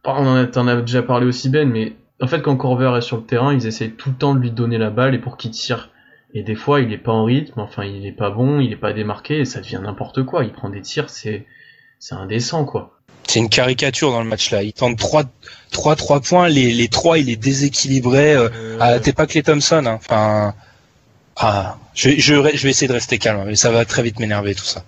on 0.04 0.26
en 0.26 0.68
as 0.68 0.80
déjà 0.80 1.02
parlé 1.02 1.26
aussi, 1.26 1.48
Ben, 1.48 1.68
mais 1.68 1.94
en 2.20 2.26
fait, 2.26 2.42
quand 2.42 2.56
Corver 2.56 2.94
est 2.96 3.02
sur 3.02 3.16
le 3.16 3.24
terrain, 3.24 3.54
ils 3.54 3.66
essayent 3.66 3.92
tout 3.92 4.11
le 4.11 4.16
temps 4.16 4.34
de 4.34 4.40
lui 4.40 4.50
donner 4.50 4.78
la 4.78 4.90
balle 4.90 5.14
et 5.14 5.18
pour 5.18 5.37
qu'il 5.37 5.50
tire. 5.50 5.90
Et 6.34 6.42
des 6.42 6.54
fois, 6.54 6.80
il 6.80 6.92
est 6.92 6.98
pas 6.98 7.12
en 7.12 7.24
rythme, 7.24 7.61
enfin, 7.61 7.84
il 7.84 8.06
est 8.06 8.12
pas 8.12 8.30
bon, 8.30 8.61
il 8.61 8.72
est 8.72 8.76
pas 8.76 8.92
démarqué, 8.92 9.40
et 9.40 9.44
ça 9.44 9.61
devient 9.61 9.80
n'importe 9.82 10.24
quoi. 10.24 10.44
Il 10.44 10.52
prend 10.52 10.68
des 10.68 10.82
tirs, 10.82 11.08
c'est, 11.08 11.46
c'est 11.98 12.14
indécent, 12.14 12.64
quoi. 12.64 12.98
C'est 13.26 13.40
une 13.40 13.50
caricature 13.50 14.11
dans 14.11 14.22
le 14.22 14.28
match 14.28 14.50
là. 14.50 14.62
Il 14.62 14.72
tente 14.72 14.96
trois, 14.96 15.24
trois, 15.70 15.96
trois 15.96 16.20
points. 16.20 16.48
Les, 16.48 16.72
les 16.72 16.88
trois, 16.88 17.18
il 17.18 17.28
est 17.28 17.37
déséquilibré. 17.37 18.34
Euh, 18.34 18.98
T'es 19.00 19.12
pas 19.12 19.26
Clay 19.26 19.42
Thompson. 19.42 19.84
Hein. 19.87 20.54
Ah, 21.37 21.76
je, 21.94 22.11
je, 22.18 22.34
vais 22.34 22.70
essayer 22.70 22.88
de 22.88 22.92
rester 22.94 23.18
calme, 23.18 23.44
mais 23.46 23.54
ça 23.54 23.70
va 23.70 23.84
très 23.84 24.02
vite 24.02 24.18
m'énerver 24.18 24.54
tout 24.54 24.64
ça. 24.64 24.82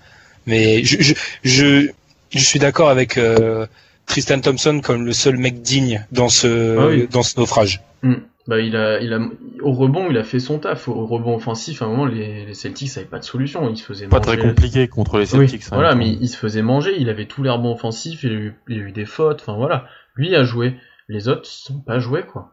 Mais 0.47 0.83
je 0.85 1.95
suis 2.33 2.59
d'accord 2.59 2.89
avec 2.89 3.19
euh, 3.19 3.67
Tristan 4.11 4.41
Thompson 4.41 4.81
comme 4.83 5.07
le 5.07 5.13
seul 5.13 5.37
mec 5.37 5.63
digne 5.63 6.05
dans 6.13 6.29
ce, 6.29 6.77
Ah 6.79 6.87
oui. 6.89 7.09
dans 7.11 7.23
ce 7.23 7.39
naufrage. 7.39 7.81
Bah, 8.49 8.59
il 8.59 8.75
a, 8.75 9.01
il 9.01 9.13
a, 9.13 9.21
au 9.63 9.73
rebond, 9.73 10.09
il 10.11 10.17
a 10.19 10.25
fait 10.25 10.41
son 10.41 10.59
taf. 10.59 10.89
Au 10.89 11.07
rebond 11.07 11.37
offensif, 11.37 11.83
à 11.83 11.85
un 11.85 11.89
moment, 11.89 12.07
les, 12.07 12.47
les 12.47 12.55
Celtics 12.55 12.91
avaient 12.97 13.07
pas 13.07 13.21
de 13.21 13.25
solution. 13.25 13.69
Ils 13.71 13.77
se 13.77 13.85
faisaient 13.85 14.07
Pas 14.09 14.19
manger. 14.19 14.39
très 14.39 14.49
compliqué 14.49 14.89
contre 14.89 15.19
les 15.19 15.35
Oui, 15.37 15.49
Celtics. 15.49 15.67
hein, 15.71 15.77
voilà, 15.77 15.95
mais 15.95 16.09
il 16.21 16.29
se 16.29 16.37
faisait 16.37 16.63
manger. 16.63 16.95
Il 16.99 17.09
avait 17.09 17.27
tous 17.27 17.43
les 17.45 17.51
rebonds 17.51 17.75
offensifs. 17.75 18.25
Il 18.25 18.31
a 18.31 18.35
eu, 18.35 18.55
il 18.69 18.79
a 18.79 18.83
eu 18.87 18.93
des 18.93 19.05
fautes. 19.05 19.41
Enfin, 19.43 19.57
voilà. 19.57 19.85
Lui 20.17 20.35
a 20.35 20.43
joué. 20.43 20.75
Les 21.09 21.29
autres, 21.29 21.43
ils 21.45 21.65
sont 21.67 21.79
pas 21.81 21.99
joués, 22.01 22.23
quoi. 22.23 22.51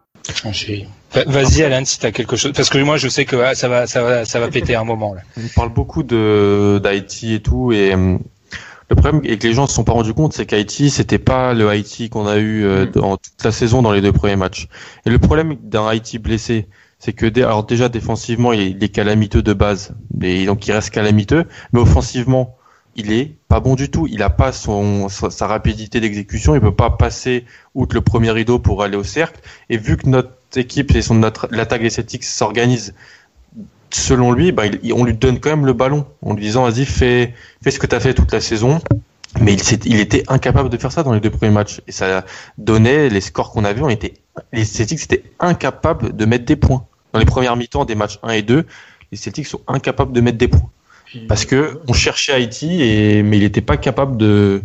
Vas-y 1.26 1.64
Alan 1.64 1.86
si 1.86 2.00
t'as 2.00 2.12
quelque 2.12 2.36
chose, 2.36 2.52
parce 2.54 2.70
que 2.70 2.78
moi 2.80 2.98
je 2.98 3.08
sais 3.08 3.24
que 3.26 3.36
ah, 3.38 3.56
ça 3.56 3.70
va, 3.70 3.88
ça 3.88 4.02
va, 4.04 4.26
ça 4.26 4.40
va 4.40 4.50
péter 4.50 4.76
un 4.76 4.84
moment 4.84 5.14
là. 5.14 5.22
On 5.38 5.48
parle 5.56 5.70
beaucoup 5.74 6.04
de 6.04 6.80
d'Haïti 6.84 7.36
et 7.36 7.40
tout, 7.40 7.72
et 7.72 7.94
hum, 7.94 8.20
le 8.90 8.96
problème 8.96 9.22
et 9.24 9.38
que 9.38 9.48
les 9.48 9.54
gens 9.54 9.64
ne 9.64 9.68
se 9.68 9.74
sont 9.74 9.84
pas 9.84 9.92
rendus 9.92 10.14
compte, 10.14 10.34
c'est 10.34 10.46
qu'Haïti, 10.46 10.90
c'était 10.90 11.20
pas 11.20 11.54
le 11.54 11.68
Haïti 11.70 12.10
qu'on 12.10 12.26
a 12.26 12.38
eu 12.38 12.64
euh, 12.64 12.86
Mm. 12.86 12.92
dans 12.92 13.18
toute 13.18 13.44
la 13.44 13.52
saison 13.52 13.82
dans 13.82 13.92
les 13.92 14.02
deux 14.02 14.14
premiers 14.14 14.36
matchs. 14.36 14.68
Et 15.06 15.10
le 15.10 15.20
problème 15.20 15.56
d'un 15.62 15.88
Haïti 15.88 16.20
blessé, 16.20 16.68
c'est 17.00 17.14
que 17.14 17.26
alors 17.42 17.66
déjà 17.66 17.90
défensivement, 17.90 18.54
il 18.54 18.60
est, 18.62 18.72
il 18.72 18.84
est 18.84 18.90
calamiteux 18.90 19.42
de 19.42 19.54
base, 19.54 19.96
et 20.22 20.46
donc 20.46 20.68
il 20.68 20.72
reste 20.72 20.90
calamiteux, 20.90 21.46
mais 21.74 21.80
offensivement, 21.80 22.56
il 22.96 23.12
est 23.12 23.36
pas 23.48 23.60
bon 23.60 23.76
du 23.76 23.90
tout. 23.92 24.08
Il 24.08 24.24
a 24.24 24.30
pas 24.32 24.52
son 24.52 25.08
sa, 25.10 25.30
sa 25.30 25.48
rapidité 25.48 26.00
d'exécution, 26.00 26.56
il 26.56 26.62
peut 26.62 26.74
pas 26.74 26.90
passer 26.90 27.46
outre 27.76 27.96
le 27.96 28.02
premier 28.02 28.32
rideau 28.32 28.58
pour 28.60 28.84
aller 28.84 28.98
au 28.98 29.04
cercle. 29.04 29.40
Et 29.70 29.78
vu 29.78 29.98
que 29.98 30.10
notre 30.10 30.32
équipe 30.56 30.96
et 30.96 31.02
son 31.02 31.16
notre 31.16 31.48
l'attaque 31.52 31.82
des 31.84 31.90
Celtics 31.92 32.24
s'organise 32.24 32.96
selon 33.92 34.32
lui, 34.32 34.52
bah, 34.52 34.64
on 34.94 35.04
lui 35.06 35.14
donne 35.14 35.40
quand 35.40 35.50
même 35.50 35.66
le 35.66 35.74
ballon 35.74 36.06
en 36.22 36.34
lui 36.34 36.42
disant 36.42 36.64
vas-y 36.70 36.86
fais 36.86 37.34
fais 37.64 37.72
ce 37.72 37.80
que 37.80 37.88
tu 37.88 37.96
as 37.96 38.00
fait 38.00 38.14
toute 38.14 38.32
la 38.32 38.42
saison. 38.42 38.80
Mais 39.42 39.54
il, 39.54 39.62
il 39.86 40.00
était 40.00 40.24
incapable 40.30 40.70
de 40.70 40.78
faire 40.78 40.92
ça 40.92 41.04
dans 41.04 41.14
les 41.14 41.20
deux 41.20 41.30
premiers 41.30 41.52
matchs 41.52 41.82
et 41.88 41.92
ça 41.92 42.26
donnait 42.58 43.10
les 43.10 43.22
scores 43.22 43.52
qu'on 43.52 43.66
a 43.66 43.74
vus. 43.74 43.84
On 43.84 43.90
était 43.90 44.16
les 44.54 44.66
Celtics 44.66 45.04
étaient 45.04 45.24
incapables 45.40 46.16
de 46.16 46.26
mettre 46.26 46.46
des 46.46 46.56
points 46.56 46.86
dans 47.14 47.20
les 47.20 47.26
premières 47.26 47.56
mi-temps 47.56 47.86
des 47.86 47.96
matchs 47.96 48.20
1 48.24 48.30
et 48.30 48.42
2. 48.42 48.66
Les 49.12 49.18
Celtics 49.18 49.48
sont 49.48 49.62
incapables 49.68 50.12
de 50.12 50.22
mettre 50.22 50.38
des 50.38 50.48
points 50.48 50.70
parce 51.28 51.46
que 51.46 51.80
on 51.88 51.94
cherchait 51.94 52.34
Haïti 52.34 52.82
et 52.82 53.24
mais 53.24 53.38
il 53.38 53.44
n'était 53.44 53.62
pas 53.62 53.78
capable 53.78 54.18
de 54.18 54.62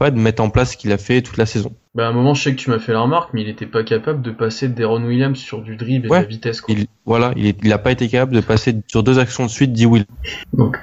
ouais, 0.00 0.10
de 0.10 0.18
mettre 0.18 0.42
en 0.42 0.50
place 0.50 0.72
ce 0.72 0.76
qu'il 0.76 0.92
a 0.92 0.98
fait 0.98 1.22
toute 1.22 1.36
la 1.36 1.46
saison. 1.46 1.72
Bah, 1.96 2.06
à 2.06 2.10
un 2.10 2.12
moment, 2.12 2.34
je 2.34 2.42
sais 2.42 2.50
que 2.54 2.60
tu 2.60 2.68
m'as 2.68 2.78
fait 2.78 2.92
la 2.92 3.00
remarque, 3.00 3.30
mais 3.32 3.40
il 3.40 3.48
était 3.48 3.64
pas 3.64 3.82
capable 3.82 4.20
de 4.20 4.30
passer 4.30 4.68
de 4.68 4.74
Deron 4.74 5.02
Williams 5.02 5.38
sur 5.38 5.62
du 5.62 5.76
dribble 5.76 6.06
et 6.06 6.10
Ouais. 6.10 6.18
de 6.18 6.22
la 6.24 6.28
vitesse, 6.28 6.60
quoi. 6.60 6.74
Il 6.76 6.86
voilà, 7.06 7.32
il, 7.36 7.46
est- 7.46 7.58
il 7.64 7.72
a 7.72 7.78
pas 7.78 7.90
été 7.90 8.06
capable 8.08 8.34
de 8.34 8.40
passer 8.40 8.76
sur 8.88 9.02
deux 9.02 9.18
actions 9.18 9.46
de 9.46 9.50
suite 9.50 9.72
dit 9.72 9.86
Will. 9.86 10.04
Donc, 10.52 10.76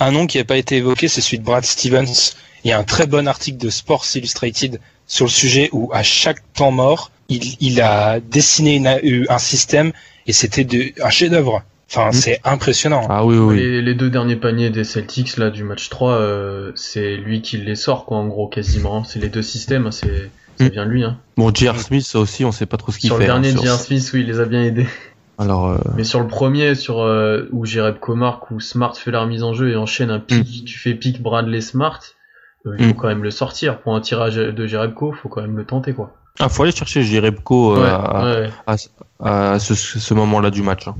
Un 0.00 0.10
nom 0.10 0.26
qui 0.26 0.38
n'a 0.38 0.44
pas 0.44 0.56
été 0.56 0.76
évoqué, 0.78 1.06
c'est 1.06 1.20
celui 1.20 1.38
de 1.38 1.44
Brad 1.44 1.64
Stevens. 1.64 2.34
Il 2.64 2.68
y 2.68 2.72
a 2.72 2.78
un 2.78 2.82
très 2.84 3.06
bon 3.06 3.28
article 3.28 3.58
de 3.58 3.70
Sports 3.70 4.04
Illustrated 4.16 4.80
sur 5.06 5.24
le 5.26 5.30
sujet 5.30 5.68
où 5.72 5.88
à 5.92 6.02
chaque 6.02 6.38
temps 6.52 6.72
mort, 6.72 7.10
il, 7.28 7.42
il 7.60 7.80
a 7.80 8.18
dessiné 8.20 8.74
une- 8.76 9.26
un 9.28 9.38
système 9.38 9.92
et 10.26 10.32
c'était 10.32 10.94
un 11.02 11.10
chef-d'œuvre. 11.10 11.62
Enfin, 11.92 12.08
Mm. 12.08 12.12
c'est 12.12 12.40
impressionnant. 12.44 13.06
Ah 13.08 13.24
oui 13.24 13.36
oui. 13.36 13.56
Les, 13.56 13.82
les 13.82 13.94
deux 13.94 14.10
derniers 14.10 14.36
paniers 14.36 14.70
des 14.70 14.84
Celtics 14.84 15.36
là 15.36 15.50
du 15.50 15.62
match 15.64 15.88
3, 15.90 16.12
euh, 16.14 16.72
c'est 16.74 17.16
lui 17.16 17.40
qui 17.42 17.56
les 17.56 17.74
sort 17.76 18.04
quoi 18.04 18.18
en 18.18 18.26
gros 18.28 18.46
quasiment. 18.48 19.04
C'est 19.04 19.18
les 19.20 19.28
deux 19.28 19.42
systèmes, 19.42 19.86
hein, 19.86 19.90
c'est 19.90 20.30
ça 20.64 20.68
Mm. 20.68 20.72
vient 20.72 20.86
de 20.86 20.90
lui. 20.90 21.04
Hein. 21.04 21.18
Bon, 21.36 21.52
J.R. 21.54 21.78
Smith 21.80 22.04
ça 22.04 22.18
aussi 22.18 22.44
on 22.44 22.52
sait 22.52 22.66
pas 22.66 22.76
trop 22.76 22.92
ce 22.92 22.98
qu'il 22.98 23.08
Sur 23.08 23.16
fait. 23.16 23.22
le 23.24 23.26
dernier 23.28 23.48
hein, 23.48 23.52
sur- 23.52 23.62
J.R. 23.62 23.74
Smith, 23.78 24.10
oui, 24.14 24.20
il 24.20 24.26
les 24.26 24.40
a 24.40 24.44
bien 24.44 24.62
aidés. 24.62 24.86
Alors, 25.38 25.68
euh, 25.70 25.78
Mais 25.96 26.04
sur 26.04 26.20
le 26.20 26.26
premier, 26.28 26.74
sur 26.74 27.00
euh, 27.00 27.48
où 27.52 27.64
Jerebko 27.64 28.14
marque, 28.14 28.50
où 28.50 28.60
Smart 28.60 28.94
fait 28.96 29.10
la 29.10 29.22
remise 29.22 29.42
en 29.42 29.54
jeu 29.54 29.70
et 29.70 29.76
enchaîne 29.76 30.10
un 30.10 30.20
pic, 30.20 30.64
tu 30.66 30.78
fais 30.78 30.94
pic 30.94 31.22
Bradley 31.22 31.62
Smart, 31.62 32.00
euh, 32.66 32.74
il 32.78 32.84
faut 32.88 32.90
Mm. 32.92 32.96
quand 32.96 33.08
même 33.08 33.22
le 33.22 33.30
sortir. 33.30 33.78
Pour 33.80 33.94
un 33.96 34.00
tirage 34.02 34.36
de 34.36 34.66
Jerebko, 34.66 35.12
faut 35.12 35.28
quand 35.30 35.40
même 35.40 35.56
le 35.56 35.64
tenter, 35.64 35.94
quoi. 35.94 36.14
ah, 36.40 36.48
faut 36.50 36.62
aller 36.64 36.72
chercher 36.72 37.02
Jerebko 37.02 37.76
euh, 37.76 37.82
Ouais, 37.82 37.88
à, 37.88 38.76
ouais. 38.76 38.76
à 39.22 39.58
ce, 39.58 39.74
ce 39.74 40.14
moment-là 40.14 40.50
du 40.50 40.62
match. 40.62 40.88
hein. 40.88 40.94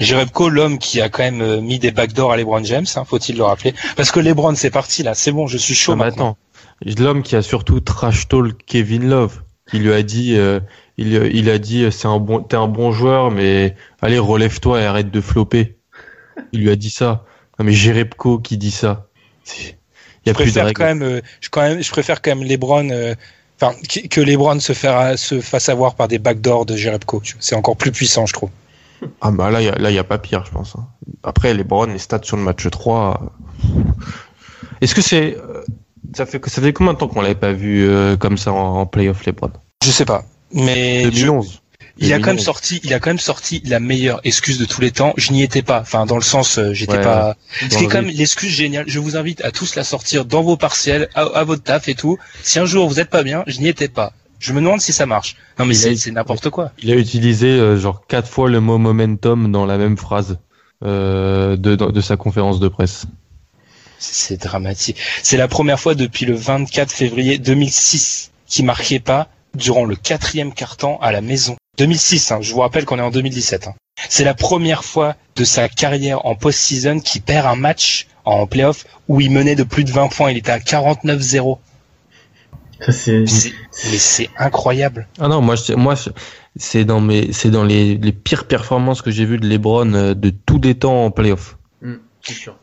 Jerebko, 0.00 0.48
l'homme 0.50 0.78
qui 0.78 1.00
a 1.00 1.08
quand 1.08 1.22
même 1.22 1.60
mis 1.60 1.78
des 1.78 1.90
backdoors 1.90 2.32
à 2.32 2.36
LeBron 2.36 2.62
James, 2.64 2.86
hein, 2.96 3.04
faut-il 3.04 3.36
le 3.36 3.42
rappeler. 3.44 3.74
Parce 3.96 4.10
que 4.10 4.20
LeBron, 4.20 4.54
c'est 4.54 4.70
parti 4.70 5.02
là, 5.02 5.14
c'est 5.14 5.32
bon, 5.32 5.46
je 5.48 5.58
suis 5.58 5.74
chaud 5.74 5.92
Ah, 5.92 5.96
mais 5.96 6.04
maintenant. 6.06 6.36
L'homme 6.84 7.22
qui 7.22 7.36
a 7.36 7.42
surtout 7.42 7.80
trash 7.80 8.28
talk 8.28 8.56
Kevin 8.66 9.08
Love, 9.08 9.42
qui 9.70 9.78
lui 9.78 9.92
a 9.92 10.02
dit, 10.02 10.36
euh, 10.36 10.60
il, 10.98 11.12
il 11.12 11.48
a 11.50 11.58
dit, 11.58 11.90
c'est 11.90 12.06
un 12.08 12.18
bon, 12.18 12.40
t'es 12.42 12.56
un 12.56 12.68
bon 12.68 12.92
joueur, 12.92 13.30
mais 13.30 13.76
allez 14.02 14.18
relève-toi 14.18 14.80
et 14.80 14.84
arrête 14.86 15.10
de 15.10 15.20
flopper. 15.20 15.76
Il 16.52 16.60
lui 16.60 16.70
a 16.70 16.76
dit 16.76 16.90
ça. 16.90 17.24
Non 17.58 17.64
mais 17.64 17.72
Jerebko 17.72 18.38
qui 18.38 18.56
dit 18.58 18.70
ça. 18.72 19.06
Il 20.26 20.30
y 20.30 20.30
Je 20.30 20.30
a 20.30 20.34
plus 20.34 20.54
de 20.54 20.60
préfère 20.60 20.72
quand 20.72 20.84
même, 20.84 21.02
euh, 21.02 21.20
je, 21.40 21.48
quand 21.50 21.62
même, 21.62 21.82
je 21.82 21.90
préfère 21.90 22.20
quand 22.22 22.34
même 22.34 22.44
LeBron, 22.44 22.88
euh, 22.90 23.14
enfin, 23.60 23.74
que 23.88 24.06
que 24.08 24.20
LeBron 24.20 24.58
se, 24.60 24.72
faire, 24.72 25.18
se 25.18 25.40
fasse 25.40 25.68
avoir 25.68 25.94
par 25.94 26.08
des 26.08 26.18
backdoors 26.18 26.66
de 26.66 26.76
Jerebko. 26.76 27.22
C'est 27.40 27.54
encore 27.54 27.76
plus 27.76 27.92
puissant, 27.92 28.26
je 28.26 28.32
trouve. 28.32 28.50
Ah 29.20 29.30
bah 29.30 29.50
là, 29.50 29.60
il 29.60 29.70
là, 29.70 29.90
il 29.90 29.94
y 29.94 29.98
a 29.98 30.04
pas 30.04 30.18
pire, 30.18 30.44
je 30.46 30.50
pense. 30.50 30.76
hein. 30.76 30.86
Après, 31.22 31.52
les 31.54 31.64
Browns, 31.64 31.92
les 31.92 31.98
stats 31.98 32.22
sur 32.22 32.36
le 32.36 32.42
match 32.42 32.68
3. 32.68 33.32
euh, 33.66 33.80
Est-ce 34.80 34.94
que 34.94 35.02
c'est, 35.02 35.36
euh, 35.36 35.62
ça 36.14 36.26
fait, 36.26 36.40
ça 36.48 36.62
fait 36.62 36.72
combien 36.72 36.92
de 36.94 36.98
temps 36.98 37.08
qu'on 37.08 37.20
l'avait 37.22 37.34
pas 37.34 37.52
vu 37.52 37.86
euh, 37.88 38.16
comme 38.16 38.38
ça 38.38 38.52
en, 38.52 38.78
en 38.80 38.86
playoff, 38.86 39.24
les 39.26 39.32
Browns 39.32 39.52
Je 39.84 39.90
sais 39.90 40.04
pas. 40.04 40.24
Mais 40.52 41.04
je- 41.04 41.10
2011. 41.26 41.60
il 41.98 42.12
a 42.12 42.16
quand 42.18 42.26
même 42.26 42.36
2011. 42.36 42.44
sorti, 42.44 42.80
il 42.84 42.92
a 42.94 43.00
quand 43.00 43.10
même 43.10 43.18
sorti 43.18 43.62
la 43.64 43.80
meilleure 43.80 44.20
excuse 44.24 44.58
de 44.58 44.64
tous 44.64 44.80
les 44.80 44.90
temps. 44.90 45.12
Je 45.16 45.32
n'y 45.32 45.42
étais 45.42 45.62
pas. 45.62 45.80
Enfin, 45.80 46.06
dans 46.06 46.16
le 46.16 46.22
sens, 46.22 46.58
euh, 46.58 46.72
j'étais 46.72 46.96
Ouais, 46.98 47.02
pas. 47.02 47.36
Ce 47.60 47.76
qui 47.76 47.84
est 47.84 47.88
quand 47.88 48.02
même 48.02 48.08
l'excuse 48.10 48.50
géniale. 48.50 48.84
Je 48.88 48.98
vous 48.98 49.16
invite 49.16 49.44
à 49.44 49.50
tous 49.50 49.74
la 49.74 49.84
sortir 49.84 50.24
dans 50.24 50.42
vos 50.42 50.56
partiels, 50.56 51.08
à, 51.14 51.22
à 51.22 51.44
votre 51.44 51.62
taf 51.62 51.88
et 51.88 51.94
tout. 51.94 52.18
Si 52.42 52.58
un 52.58 52.64
jour 52.66 52.88
vous 52.88 53.00
êtes 53.00 53.10
pas 53.10 53.22
bien, 53.22 53.42
je 53.46 53.60
n'y 53.60 53.68
étais 53.68 53.88
pas. 53.88 54.12
Je 54.40 54.52
me 54.52 54.60
demande 54.60 54.80
si 54.80 54.92
ça 54.92 55.06
marche. 55.06 55.36
Non 55.58 55.64
mais 55.66 55.74
c'est 55.74 56.10
n'importe 56.10 56.50
quoi. 56.50 56.72
Il 56.82 56.90
a 56.90 56.96
utilisé 56.96 57.46
euh, 57.48 57.78
genre 57.78 58.06
quatre 58.06 58.28
fois 58.28 58.50
le 58.50 58.60
mot 58.60 58.76
momentum 58.78 59.50
dans 59.50 59.64
la 59.64 59.78
même 59.78 59.96
phrase 59.96 60.38
euh, 60.84 61.56
de, 61.56 61.76
de 61.76 62.00
sa 62.00 62.16
conférence 62.16 62.60
de 62.60 62.68
presse. 62.68 63.06
C'est 63.98 64.40
dramatique. 64.42 64.96
C'est 65.22 65.36
la 65.36 65.48
première 65.48 65.80
fois 65.80 65.94
depuis 65.94 66.26
le 66.26 66.34
24 66.34 66.92
février 66.92 67.38
2006 67.38 68.30
qu'il 68.46 68.64
marquait 68.64 69.00
pas 69.00 69.28
durant 69.54 69.84
le 69.84 69.96
quatrième 69.96 70.52
quart-temps 70.52 70.98
à 71.00 71.12
la 71.12 71.20
maison. 71.20 71.56
2006, 71.78 72.32
hein, 72.32 72.38
je 72.40 72.52
vous 72.52 72.60
rappelle 72.60 72.84
qu'on 72.84 72.98
est 72.98 73.02
en 73.02 73.10
2017. 73.10 73.68
hein. 73.68 73.74
C'est 74.08 74.24
la 74.24 74.34
première 74.34 74.84
fois 74.84 75.14
de 75.36 75.44
sa 75.44 75.68
carrière 75.68 76.26
en 76.26 76.34
post-season 76.34 77.00
qu'il 77.00 77.22
perd 77.22 77.46
un 77.46 77.56
match 77.56 78.06
en 78.24 78.46
playoff 78.46 78.84
où 79.08 79.20
il 79.20 79.30
menait 79.30 79.54
de 79.54 79.62
plus 79.62 79.84
de 79.84 79.90
20 79.92 80.08
points. 80.08 80.30
Il 80.30 80.36
était 80.36 80.50
à 80.52 80.58
49-0. 80.58 81.58
Ça, 82.80 82.92
c'est, 82.92 83.24
Mais 83.90 83.98
c'est 83.98 84.28
incroyable. 84.36 85.06
Ah 85.20 85.28
non, 85.28 85.40
moi, 85.40 85.54
je- 85.56 85.72
moi, 85.74 85.94
je- 85.94 86.10
c'est 86.56 86.84
dans 86.84 87.00
mes, 87.00 87.32
c'est 87.32 87.50
dans 87.50 87.64
les, 87.64 87.96
les 87.96 88.12
pires 88.12 88.46
performances 88.46 89.00
que 89.00 89.10
j'ai 89.10 89.24
vues 89.24 89.38
de 89.38 89.46
LeBron 89.46 89.92
euh, 89.94 90.14
de 90.14 90.30
tous 90.30 90.60
les 90.60 90.74
temps 90.74 91.04
en 91.04 91.10
playoff. 91.10 91.56
c'est 92.22 92.34
sûr. 92.34 92.56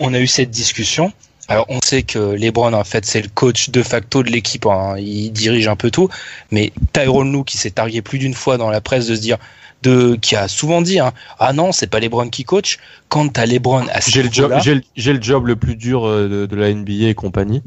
On 0.00 0.14
a 0.14 0.18
eu 0.18 0.26
cette 0.26 0.50
discussion. 0.50 1.12
Alors 1.48 1.66
on 1.68 1.80
sait 1.84 2.02
que 2.02 2.18
LeBron 2.18 2.72
en 2.72 2.84
fait 2.84 3.04
c'est 3.04 3.20
le 3.20 3.28
coach 3.28 3.70
de 3.70 3.82
facto 3.82 4.22
de 4.22 4.30
l'équipe, 4.30 4.66
hein. 4.66 4.94
il 4.98 5.32
dirige 5.32 5.66
un 5.66 5.74
peu 5.74 5.90
tout, 5.90 6.08
mais 6.52 6.72
Tyrone 6.92 7.32
Lue 7.32 7.44
qui 7.44 7.58
s'est 7.58 7.72
targué 7.72 8.02
plus 8.02 8.18
d'une 8.18 8.34
fois 8.34 8.56
dans 8.56 8.70
la 8.70 8.80
presse 8.80 9.08
de 9.08 9.16
se 9.16 9.20
dire 9.20 9.36
de 9.82 10.14
qui 10.14 10.36
a 10.36 10.46
souvent 10.46 10.80
dit 10.80 11.00
hein, 11.00 11.12
ah 11.40 11.52
non 11.52 11.72
c'est 11.72 11.88
pas 11.88 11.98
LeBron 11.98 12.28
qui 12.28 12.44
coach 12.44 12.78
quand 13.08 13.28
t'as 13.30 13.46
LeBron 13.46 13.86
à 13.92 14.00
ce 14.00 14.12
J'ai 14.12 14.22
le 14.22 14.30
job, 14.30 14.54
j'ai 14.94 15.12
le, 15.12 15.22
job 15.22 15.48
le 15.48 15.56
plus 15.56 15.74
dur 15.74 16.06
euh, 16.06 16.28
de, 16.28 16.46
de 16.46 16.56
la 16.56 16.72
NBA 16.72 17.08
et 17.08 17.14
compagnie. 17.14 17.62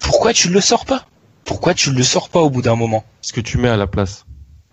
pourquoi 0.00 0.32
tu 0.32 0.48
le 0.48 0.60
sors 0.60 0.84
pas? 0.84 1.06
Pourquoi 1.44 1.74
tu 1.74 1.92
le 1.92 2.02
sors 2.02 2.28
pas 2.30 2.40
au 2.40 2.50
bout 2.50 2.62
d'un 2.62 2.74
moment? 2.74 3.04
Ce 3.20 3.32
que 3.32 3.40
tu 3.40 3.58
mets 3.58 3.68
à 3.68 3.76
la 3.76 3.86
place. 3.86 4.24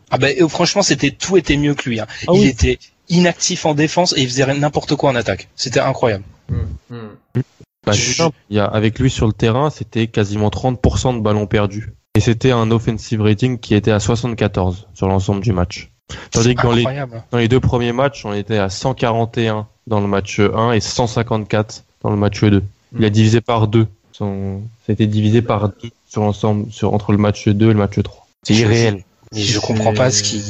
Ah 0.09 0.17
ben 0.17 0.35
euh, 0.41 0.47
franchement 0.47 0.81
c'était 0.81 1.11
tout 1.11 1.37
était 1.37 1.57
mieux 1.57 1.75
que 1.75 1.87
lui. 1.87 1.99
Hein. 1.99 2.07
Ah 2.27 2.31
il 2.33 2.39
oui. 2.39 2.47
était 2.47 2.79
inactif 3.07 3.67
en 3.67 3.75
défense 3.75 4.15
et 4.17 4.21
il 4.21 4.27
faisait 4.27 4.51
n'importe 4.55 4.95
quoi 4.95 5.11
en 5.11 5.15
attaque. 5.15 5.47
C'était 5.55 5.79
incroyable. 5.79 6.23
Mm, 6.49 6.95
mm. 6.95 7.41
Bah, 7.85 7.93
simple. 7.93 8.35
Il 8.49 8.57
y 8.57 8.59
a, 8.59 8.65
avec 8.65 8.99
lui 8.99 9.09
sur 9.09 9.27
le 9.27 9.33
terrain, 9.33 9.69
c'était 9.69 10.07
quasiment 10.07 10.49
30% 10.49 11.17
de 11.17 11.21
ballons 11.21 11.45
perdus. 11.45 11.93
Et 12.15 12.19
c'était 12.19 12.51
un 12.51 12.71
offensive 12.71 13.21
rating 13.21 13.59
qui 13.59 13.75
était 13.75 13.91
à 13.91 13.99
74 13.99 14.87
sur 14.93 15.07
l'ensemble 15.07 15.41
du 15.41 15.51
match. 15.51 15.91
Tandis 16.31 16.55
que 16.55 16.61
dans 16.61 16.71
les, 16.71 16.81
Incroyable. 16.81 17.23
dans 17.31 17.37
les 17.37 17.47
deux 17.47 17.59
premiers 17.59 17.91
matchs, 17.91 18.25
on 18.25 18.33
était 18.33 18.57
à 18.57 18.69
141 18.69 19.67
dans 19.87 19.99
le 19.99 20.07
match 20.07 20.39
1 20.39 20.71
et 20.71 20.79
154 20.79 21.83
dans 22.01 22.09
le 22.09 22.15
match 22.15 22.41
2. 22.43 22.63
Il 22.97 23.05
a 23.05 23.09
divisé 23.09 23.41
par 23.41 23.67
deux. 23.67 23.87
Son... 24.11 24.61
C'était 24.85 25.07
divisé 25.07 25.41
par 25.41 25.69
deux 25.69 25.89
sur 26.07 26.21
l'ensemble, 26.21 26.71
sur, 26.71 26.93
entre 26.93 27.11
le 27.11 27.17
match 27.17 27.47
2 27.47 27.65
et 27.69 27.73
le 27.73 27.79
match 27.79 28.01
3. 28.01 28.27
C'est 28.43 28.53
Je- 28.53 28.61
irréel. 28.61 29.03
Mais 29.33 29.41
je 29.41 29.59
comprends 29.59 29.93
pas 29.93 30.11
ce 30.11 30.23
qui 30.23 30.41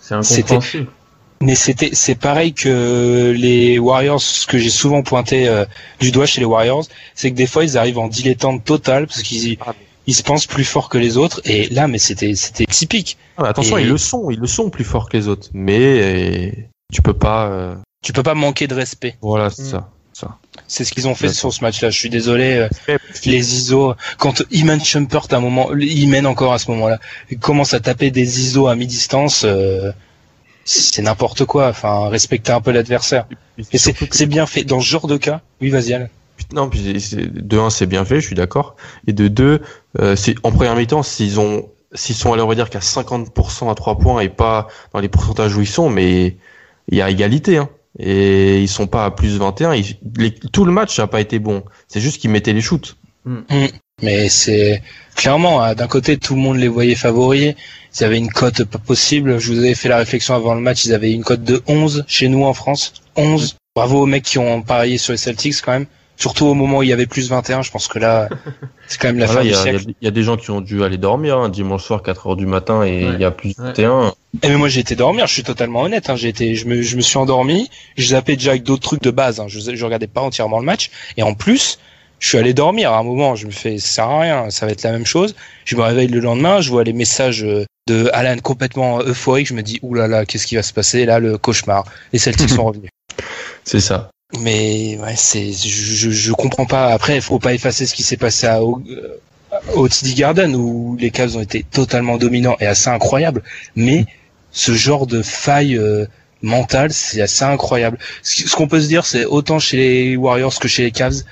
C'est 0.00 0.14
incompréhensible. 0.14 0.88
Mais 1.40 1.54
c'était 1.54 1.90
c'est 1.92 2.14
pareil 2.14 2.54
que 2.54 3.34
les 3.36 3.78
Warriors, 3.78 4.20
ce 4.22 4.46
que 4.46 4.56
j'ai 4.58 4.70
souvent 4.70 5.02
pointé 5.02 5.46
euh, 5.48 5.64
du 6.00 6.10
doigt 6.10 6.26
chez 6.26 6.40
les 6.40 6.46
Warriors, 6.46 6.84
c'est 7.14 7.30
que 7.30 7.36
des 7.36 7.46
fois 7.46 7.64
ils 7.64 7.76
arrivent 7.76 7.98
en 7.98 8.08
dilettante 8.08 8.64
total 8.64 9.06
parce 9.06 9.22
qu'ils 9.22 9.56
Ah, 9.66 9.74
ils 10.06 10.14
se 10.14 10.22
pensent 10.22 10.46
plus 10.46 10.64
forts 10.64 10.88
que 10.88 10.96
les 10.98 11.16
autres 11.16 11.40
et 11.44 11.68
là 11.68 11.86
mais 11.88 11.98
c'était 11.98 12.34
c'était 12.34 12.64
typique. 12.66 13.18
Ah, 13.36 13.48
attention, 13.48 13.76
Et- 13.78 13.82
ils 13.82 13.88
le 13.88 13.98
sont, 13.98 14.30
ils 14.30 14.38
le 14.38 14.46
sont 14.46 14.70
plus 14.70 14.84
forts 14.84 15.08
que 15.08 15.16
les 15.16 15.28
autres. 15.28 15.48
Mais 15.52 15.78
euh, 15.80 16.50
tu 16.92 17.02
peux 17.02 17.14
pas. 17.14 17.46
euh, 17.48 17.74
Tu 18.02 18.12
peux 18.12 18.22
pas 18.22 18.34
manquer 18.34 18.66
de 18.66 18.74
respect. 18.74 19.16
Voilà, 19.20 19.50
c'est 19.50 19.62
Mm. 19.62 19.70
ça. 19.70 19.90
C'est 20.68 20.84
ce 20.84 20.92
qu'ils 20.92 21.08
ont 21.08 21.16
fait 21.16 21.28
sur 21.30 21.52
ce 21.52 21.60
match-là. 21.62 21.90
Je 21.90 21.98
suis 21.98 22.08
désolé. 22.08 22.68
euh, 22.88 22.96
les 23.26 23.56
ISO, 23.56 23.94
quand 24.18 24.42
Iman 24.52 24.82
Shumpert 24.82 25.26
à 25.32 25.36
un 25.36 25.40
moment, 25.40 25.70
il 25.74 26.08
mène 26.08 26.26
encore 26.26 26.52
à 26.52 26.58
ce 26.60 26.70
moment-là, 26.70 27.00
il 27.30 27.38
commence 27.38 27.74
à 27.74 27.80
taper 27.80 28.12
des 28.12 28.40
ISO 28.40 28.68
à 28.68 28.76
mi-distance. 28.76 29.42
euh, 29.44 29.90
c'est 30.64 31.02
n'importe 31.02 31.44
quoi. 31.44 31.68
Enfin, 31.68 32.08
respecter 32.08 32.52
un 32.52 32.60
peu 32.60 32.70
l'adversaire. 32.72 33.26
Et 33.72 33.78
c'est 33.78 34.26
bien 34.26 34.46
fait 34.46 34.64
dans 34.64 34.80
ce 34.80 34.86
genre 34.86 35.06
de 35.06 35.16
cas. 35.16 35.40
Oui, 35.60 35.70
vas-y. 35.70 35.92
Alain. 35.94 36.08
Non, 36.52 36.68
puis 36.68 36.80
de 36.82 37.58
un, 37.58 37.70
c'est 37.70 37.86
bien 37.86 38.04
fait, 38.04 38.20
je 38.20 38.26
suis 38.26 38.34
d'accord. 38.34 38.74
Et 39.06 39.12
de 39.12 39.28
deux, 39.28 39.60
euh, 40.00 40.16
c'est 40.16 40.34
en 40.42 40.50
première 40.50 40.74
mi-temps, 40.74 41.02
s'ils 41.04 41.38
ont, 41.38 41.68
s'ils 41.92 42.16
sont 42.16 42.32
allés, 42.32 42.42
on 42.42 42.48
va 42.48 42.56
dire 42.56 42.70
qu'à 42.70 42.80
50% 42.80 43.70
à 43.70 43.74
3 43.74 43.98
points 43.98 44.20
et 44.20 44.28
pas 44.28 44.66
dans 44.92 44.98
les 45.00 45.08
pourcentages 45.08 45.56
où 45.56 45.60
ils 45.60 45.66
sont, 45.66 45.88
mais 45.90 46.36
il 46.88 46.98
y 46.98 47.02
a 47.02 47.08
égalité, 47.10 47.58
hein. 47.58 47.68
Et 48.00 48.60
ils 48.60 48.68
sont 48.68 48.88
pas 48.88 49.04
à 49.04 49.10
plus 49.12 49.38
21. 49.38 49.74
Ils- 49.74 49.96
les- 50.16 50.34
tout 50.34 50.64
le 50.64 50.72
match 50.72 50.98
n'a 50.98 51.06
pas 51.06 51.20
été 51.20 51.38
bon. 51.38 51.62
C'est 51.86 52.00
juste 52.00 52.20
qu'ils 52.20 52.30
mettaient 52.30 52.52
les 52.52 52.60
shoots. 52.60 52.96
Mais 54.02 54.28
c'est 54.28 54.82
clairement, 55.14 55.62
hein, 55.62 55.74
d'un 55.74 55.86
côté, 55.86 56.16
tout 56.16 56.34
le 56.34 56.40
monde 56.40 56.56
les 56.56 56.68
voyait 56.68 56.94
favoris. 56.96 57.54
Ils 57.98 58.04
avaient 58.04 58.18
une 58.18 58.30
cote 58.30 58.64
pas 58.64 58.78
possible. 58.78 59.38
Je 59.38 59.52
vous 59.52 59.58
avais 59.60 59.74
fait 59.74 59.88
la 59.88 59.98
réflexion 59.98 60.34
avant 60.34 60.54
le 60.54 60.60
match. 60.60 60.84
Ils 60.84 60.92
avaient 60.94 61.12
une 61.12 61.22
cote 61.22 61.44
de 61.44 61.62
11 61.68 62.04
chez 62.08 62.28
nous 62.28 62.44
en 62.44 62.54
France. 62.54 62.92
11. 63.16 63.56
Bravo 63.76 64.02
aux 64.02 64.06
mecs 64.06 64.24
qui 64.24 64.38
ont 64.38 64.62
parié 64.62 64.98
sur 64.98 65.12
les 65.12 65.16
Celtics 65.16 65.60
quand 65.64 65.72
même. 65.72 65.86
Surtout 66.16 66.46
au 66.46 66.54
moment 66.54 66.78
où 66.78 66.82
il 66.82 66.88
y 66.88 66.92
avait 66.92 67.06
plus 67.06 67.28
21. 67.28 67.62
Je 67.62 67.70
pense 67.70 67.86
que 67.86 68.00
là, 68.00 68.28
c'est 68.88 69.00
quand 69.00 69.08
même 69.08 69.18
la 69.18 69.26
Voilà, 69.26 69.42
fin 69.42 69.46
y, 69.46 69.50
du 69.50 69.54
a- 69.54 69.60
il 69.62 69.66
y 69.66 69.68
a- 69.76 69.78
siècle. 69.78 69.94
il 70.00 70.04
y 70.04 70.08
a 70.08 70.10
des 70.12 70.22
gens 70.24 70.36
qui 70.36 70.50
ont 70.50 70.60
dû 70.60 70.82
aller 70.82 70.96
dormir 70.98 71.38
hein, 71.38 71.48
dimanche 71.48 71.84
soir 71.84 72.02
4 72.02 72.26
heures 72.28 72.36
du 72.36 72.46
matin 72.46 72.82
et 72.82 73.04
Ouais. 73.06 73.12
il 73.14 73.20
y 73.20 73.24
a 73.24 73.30
plus 73.30 73.50
Ouais. 73.58 73.66
21. 73.66 74.12
Et 74.42 74.48
mais 74.48 74.56
moi 74.56 74.68
j'ai 74.68 74.80
été 74.80 74.96
dormir. 74.96 75.26
Je 75.28 75.32
suis 75.34 75.42
totalement 75.44 75.82
honnête. 75.82 76.10
Hein. 76.10 76.16
J'ai 76.16 76.28
été, 76.28 76.56
je 76.56 76.66
me, 76.66 76.82
je 76.82 76.96
me 76.96 77.00
suis 77.00 77.16
endormi. 77.18 77.68
Je 77.96 78.08
zappais 78.08 78.34
déjà 78.36 78.50
avec 78.50 78.64
d'autres 78.64 78.82
trucs 78.82 79.02
de 79.02 79.10
base. 79.12 79.38
Hein. 79.38 79.46
Je, 79.48 79.60
je 79.60 79.84
regardais 79.84 80.08
pas 80.08 80.20
entièrement 80.20 80.58
le 80.58 80.64
match. 80.64 80.90
Et 81.16 81.22
en 81.22 81.34
plus, 81.34 81.78
je 82.18 82.28
suis 82.28 82.38
allé 82.38 82.54
dormir 82.54 82.92
à 82.92 82.98
un 82.98 83.02
moment. 83.02 83.34
Je 83.36 83.46
me 83.46 83.52
fais, 83.52 83.78
ça 83.78 83.88
sert 83.88 84.04
à 84.04 84.20
rien. 84.20 84.50
Ça 84.50 84.66
va 84.66 84.72
être 84.72 84.82
la 84.82 84.92
même 84.92 85.06
chose. 85.06 85.34
Je 85.64 85.76
me 85.76 85.82
réveille 85.82 86.08
le 86.08 86.20
lendemain. 86.20 86.60
Je 86.60 86.70
vois 86.70 86.84
les 86.84 86.92
messages 86.92 87.44
euh, 87.44 87.64
de 87.86 88.08
Alan 88.12 88.38
complètement 88.40 89.00
euphorique. 89.00 89.46
Je 89.48 89.54
me 89.54 89.62
dis, 89.62 89.78
oulala, 89.82 90.08
là 90.08 90.18
là, 90.20 90.26
qu'est-ce 90.26 90.46
qui 90.46 90.56
va 90.56 90.62
se 90.62 90.72
passer? 90.72 91.04
Là 91.04 91.18
Le 91.18 91.38
cauchemar. 91.38 91.84
Les 92.12 92.18
Celtics 92.18 92.50
sont 92.50 92.64
revenus. 92.66 92.90
C'est 93.64 93.80
ça. 93.80 94.10
Mais 94.40 94.98
ouais, 94.98 95.14
c'est, 95.16 95.52
je, 95.52 95.68
je, 95.68 96.10
je 96.10 96.32
comprends 96.32 96.66
pas. 96.66 96.86
Après, 96.92 97.16
il 97.16 97.22
faut 97.22 97.38
pas 97.38 97.54
effacer 97.54 97.86
ce 97.86 97.94
qui 97.94 98.02
s'est 98.02 98.16
passé 98.16 98.46
à, 98.46 98.62
au, 98.62 98.80
euh, 98.88 99.18
au 99.74 99.88
TD 99.88 100.14
Garden 100.14 100.54
où 100.56 100.96
les 100.98 101.10
Cavs 101.10 101.36
ont 101.36 101.40
été 101.40 101.62
totalement 101.62 102.16
dominants 102.16 102.56
et 102.60 102.66
assez 102.66 102.90
incroyables. 102.90 103.42
Mais 103.76 104.06
ce 104.50 104.72
genre 104.72 105.06
de 105.06 105.22
faille 105.22 105.76
euh, 105.76 106.06
mentale, 106.42 106.92
c'est 106.92 107.20
assez 107.20 107.44
incroyable. 107.44 107.98
Ce 108.22 108.48
ce 108.48 108.56
qu'on 108.56 108.66
peut 108.68 108.80
se 108.80 108.88
dire, 108.88 109.06
c'est 109.06 109.24
autant 109.24 109.58
chez 109.58 109.76
les 109.76 110.16
Warriors 110.16 110.58
que 110.58 110.68
chez 110.68 110.82
les 110.84 110.90
Cavs. 110.90 111.22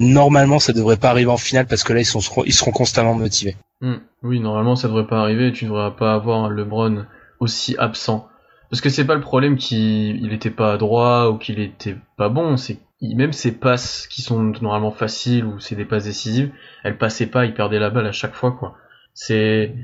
Normalement, 0.00 0.58
ça 0.58 0.72
devrait 0.72 0.96
pas 0.96 1.10
arriver 1.10 1.30
en 1.30 1.36
finale 1.36 1.66
parce 1.66 1.82
que 1.82 1.92
là, 1.92 2.00
ils, 2.00 2.04
seront 2.52 2.72
constamment 2.72 3.14
motivés. 3.14 3.56
Mm. 3.80 3.94
Oui, 4.22 4.40
normalement, 4.40 4.76
ça 4.76 4.88
devrait 4.88 5.06
pas 5.06 5.20
arriver. 5.20 5.52
Tu 5.52 5.64
devrais 5.66 5.94
pas 5.94 6.14
avoir 6.14 6.50
LeBron 6.50 7.06
aussi 7.40 7.76
absent. 7.78 8.28
Parce 8.70 8.80
que 8.80 8.90
c'est 8.90 9.06
pas 9.06 9.14
le 9.14 9.20
problème 9.20 9.56
qu'il 9.56 10.22
il 10.22 10.32
était 10.32 10.50
pas 10.50 10.74
adroit 10.74 11.30
ou 11.30 11.38
qu'il 11.38 11.58
était 11.58 11.96
pas 12.16 12.28
bon. 12.28 12.56
Même 13.00 13.32
ses 13.32 13.52
passes 13.52 14.06
qui 14.08 14.22
sont 14.22 14.42
normalement 14.60 14.90
faciles 14.90 15.44
ou 15.44 15.58
c'est 15.58 15.76
des 15.76 15.84
passes 15.84 16.04
décisives, 16.04 16.52
elles 16.84 16.98
passaient 16.98 17.26
pas. 17.26 17.46
Il 17.46 17.54
perdait 17.54 17.78
la 17.78 17.90
balle 17.90 18.06
à 18.06 18.12
chaque 18.12 18.34
fois. 18.34 18.76
C'est 19.14 19.74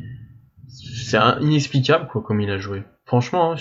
inexplicable, 1.40 2.09
comme 2.09 2.40
il 2.40 2.50
a 2.50 2.59
joué. 2.59 2.83
Franchement, 3.07 3.53
hein, 3.53 3.57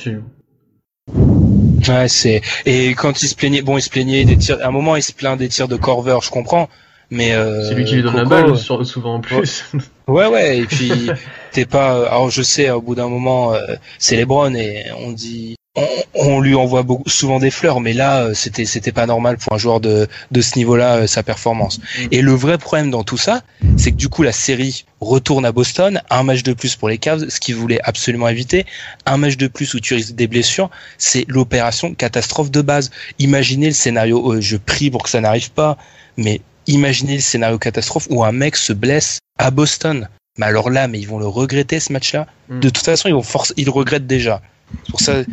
Ouais, 1.88 2.08
c'est 2.08 2.42
et 2.66 2.94
quand 2.96 3.22
il 3.22 3.28
se 3.28 3.36
plaignait, 3.36 3.62
bon, 3.62 3.78
il 3.78 3.82
se 3.82 3.90
plaignait 3.90 4.24
des 4.26 4.38
tirs. 4.38 4.60
À 4.62 4.68
un 4.68 4.72
moment, 4.72 4.96
il 4.96 5.04
se 5.04 5.12
plaint 5.14 5.38
des 5.38 5.50
tirs 5.50 5.68
de 5.68 5.76
Corver, 5.76 6.18
je 6.24 6.30
comprends. 6.30 6.70
Mais 7.10 7.34
euh, 7.34 7.68
C'est 7.70 7.76
lui 7.76 7.86
qui 7.86 7.96
lui 7.96 8.02
donne 8.04 8.16
la 8.16 8.26
balle 8.26 8.52
euh, 8.52 8.56
sur- 8.56 8.84
souvent 8.86 9.16
en 9.16 9.20
plus. 9.20 9.66
Ouais, 10.08 10.28
ouais. 10.28 10.60
Et 10.60 10.66
puis 10.66 11.10
t'es 11.52 11.66
pas. 11.66 12.08
Alors 12.08 12.30
je 12.30 12.42
sais, 12.42 12.70
au 12.72 12.82
bout 12.82 12.96
d'un 12.96 13.10
moment, 13.10 13.54
euh, 13.54 13.60
c'est 14.00 14.16
LeBron 14.16 14.54
et 14.56 14.86
on 14.98 15.12
dit. 15.12 15.56
On, 15.76 15.88
on 16.14 16.40
lui 16.40 16.54
envoie 16.54 16.84
beaucoup, 16.84 17.10
souvent 17.10 17.40
des 17.40 17.50
fleurs, 17.50 17.80
mais 17.80 17.94
là, 17.94 18.26
euh, 18.26 18.34
c'était 18.36 18.66
c'était 18.66 18.92
pas 18.92 19.08
normal 19.08 19.38
pour 19.38 19.54
un 19.54 19.58
joueur 19.58 19.80
de 19.80 20.08
de 20.30 20.42
ce 20.42 20.56
niveau-là, 20.58 20.98
euh, 20.98 21.08
sa 21.08 21.24
performance. 21.24 21.80
Et 22.12 22.22
le 22.22 22.34
vrai 22.34 22.60
problème 22.60 22.92
dans 22.92 23.04
tout 23.04 23.18
ça, 23.18 23.42
c'est 23.78 23.92
que 23.92 23.96
du 23.96 24.08
coup 24.08 24.22
la 24.22 24.32
série 24.32 24.86
retourne 25.02 25.46
à 25.46 25.52
Boston, 25.52 26.00
un 26.12 26.22
match 26.22 26.44
de 26.44 26.54
plus 26.54 26.76
pour 26.76 26.90
les 26.90 27.00
Cavs, 27.00 27.28
ce 27.28 27.40
qu'ils 27.40 27.56
voulaient 27.56 27.80
absolument 27.84 28.28
éviter, 28.28 28.68
un 29.08 29.18
match 29.18 29.36
de 29.36 29.48
plus 29.48 29.74
où 29.74 29.80
tu 29.80 29.96
risques 29.96 30.14
des 30.14 30.28
blessures, 30.28 30.70
c'est 31.00 31.26
l'opération 31.28 31.96
catastrophe 31.96 32.52
de 32.52 32.62
base. 32.62 32.92
Imaginez 33.18 33.68
le 33.68 33.74
scénario, 33.74 34.34
euh, 34.34 34.42
je 34.42 34.58
prie 34.58 34.92
pour 34.92 35.02
que 35.02 35.10
ça 35.10 35.22
n'arrive 35.22 35.52
pas, 35.52 35.78
mais 36.18 36.42
imaginez 36.68 37.16
le 37.16 37.22
scénario 37.22 37.58
catastrophe 37.58 38.08
où 38.12 38.24
un 38.24 38.32
mec 38.32 38.58
se 38.58 38.74
blesse 38.74 39.18
à 39.40 39.50
Boston. 39.50 40.08
Mais 40.38 40.46
alors 40.46 40.70
là, 40.70 40.88
mais 40.88 41.00
ils 41.00 41.08
vont 41.08 41.20
le 41.20 41.28
regretter 41.28 41.80
ce 41.80 41.92
match-là. 41.92 42.28
Mm. 42.50 42.60
De 42.60 42.70
toute 42.70 42.86
façon, 42.86 43.10
ils 43.10 43.16
vont 43.16 43.24
force, 43.24 43.54
ils 43.58 43.66
le 43.66 43.72
regrettent 43.72 44.08
déjà. 44.08 44.42
Pour 44.90 45.00
ça 45.00 45.24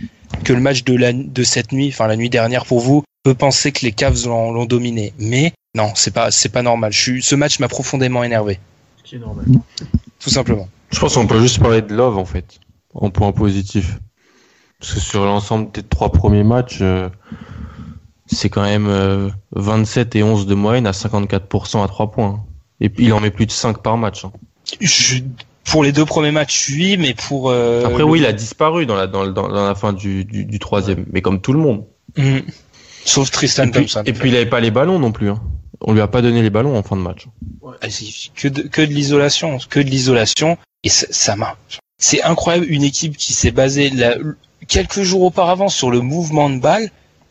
que 0.44 0.52
le 0.52 0.60
match 0.60 0.84
de 0.84 0.94
la 0.96 1.12
de 1.12 1.42
cette 1.42 1.72
nuit, 1.72 1.88
enfin 1.92 2.06
la 2.06 2.16
nuit 2.16 2.30
dernière 2.30 2.64
pour 2.66 2.80
vous, 2.80 3.02
peut 3.22 3.34
penser 3.34 3.72
que 3.72 3.84
les 3.84 3.92
Cavs 3.92 4.24
l'ont 4.26 4.64
dominé. 4.64 5.12
Mais 5.18 5.52
non, 5.74 5.92
c'est 5.94 6.12
pas 6.12 6.30
c'est 6.30 6.48
pas 6.48 6.62
normal. 6.62 6.92
Je 6.92 7.00
suis, 7.00 7.22
ce 7.22 7.34
match 7.34 7.58
m'a 7.60 7.68
profondément 7.68 8.22
énervé, 8.24 8.58
Ce 8.98 9.02
qui 9.10 9.16
est 9.16 9.18
normal. 9.18 9.44
tout 10.18 10.30
simplement. 10.30 10.68
Je 10.92 10.98
pense 10.98 11.14
qu'on 11.14 11.26
peut 11.26 11.40
juste 11.40 11.60
parler 11.60 11.82
de 11.82 11.94
Love 11.94 12.16
en 12.18 12.24
fait, 12.24 12.58
en 12.94 13.10
point 13.10 13.32
positif. 13.32 13.98
Parce 14.80 14.94
que 14.94 15.00
sur 15.00 15.24
l'ensemble 15.24 15.70
des 15.72 15.82
trois 15.82 16.10
premiers 16.10 16.42
matchs, 16.44 16.78
euh, 16.80 17.08
c'est 18.26 18.48
quand 18.48 18.62
même 18.62 18.86
euh, 18.88 19.28
27 19.52 20.16
et 20.16 20.22
11 20.22 20.46
de 20.46 20.54
moyenne 20.54 20.86
à 20.86 20.92
54% 20.92 21.84
à 21.84 21.86
3 21.88 22.10
points. 22.10 22.42
Et 22.80 22.88
puis 22.88 23.04
il 23.06 23.12
en 23.12 23.20
met 23.20 23.30
plus 23.30 23.44
de 23.46 23.50
5 23.52 23.82
par 23.82 23.98
match. 23.98 24.24
hein. 24.24 24.32
Je- 24.80 25.20
pour 25.70 25.83
les 25.85 25.92
deux 25.92 26.04
premiers 26.04 26.30
matchs, 26.33 26.70
oui, 26.74 26.96
mais 26.98 27.14
pour 27.14 27.50
euh, 27.50 27.85
Après 27.85 27.98
le- 27.98 28.04
oui, 28.04 28.18
il 28.20 28.26
a 28.26 28.33
disparu 28.33 28.87
dans 28.87 28.94
la, 28.96 29.06
dans, 29.06 29.26
dans, 29.26 29.48
dans 29.48 29.66
la 29.66 29.74
fin 29.74 29.92
du, 29.92 30.24
du, 30.24 30.44
du 30.44 30.59
troisième, 30.59 31.06
mais 31.12 31.22
comme 31.22 31.40
tout 31.40 31.52
le 31.52 31.59
monde. 31.61 31.85
Mm. 32.16 32.38
sauf 33.04 33.30
Tristan 33.30 33.64
Et 33.64 33.70
puis, 33.70 33.80
Thompson. 33.83 34.02
et 34.04 34.12
puis 34.12 34.30
il 34.30 34.37
avait 34.37 34.46
pas 34.46 34.61
les 34.61 34.70
ballons 34.70 34.98
non 34.98 35.12
plus. 35.12 35.30
Hein. 35.30 35.40
On 35.80 35.92
lui 35.94 36.00
a 36.00 36.09
pas 36.09 36.20
donné 36.22 36.42
les 36.42 36.50
ballons 36.50 36.76
en 36.76 36.83
fin 36.83 36.96
de 36.96 37.00
match. 37.02 37.26
C'est 37.88 38.04
que 38.35 38.48
de, 38.48 38.62
que 38.62 38.83
de 38.83 38.92
l'isolation, 38.92 39.59
que 39.70 39.80
de 39.80 39.88
l'isolation, 39.88 40.59
et 40.85 40.88
ça, 40.88 41.06
ça 41.11 41.37
marche. 41.37 41.78
C'est 41.98 42.22
incroyable, 42.22 42.66
une 42.68 42.83
équipe 42.83 43.16
qui 43.16 43.33
s'est 43.33 43.50
basée 43.50 43.90
là, 43.90 44.16
quelques 44.68 45.02
jours 45.02 45.22
auparavant 45.22 45.68
sur 45.68 45.90
le 45.90 46.00
mouvement 46.00 46.50
de 46.50 46.59
balle 46.59 46.90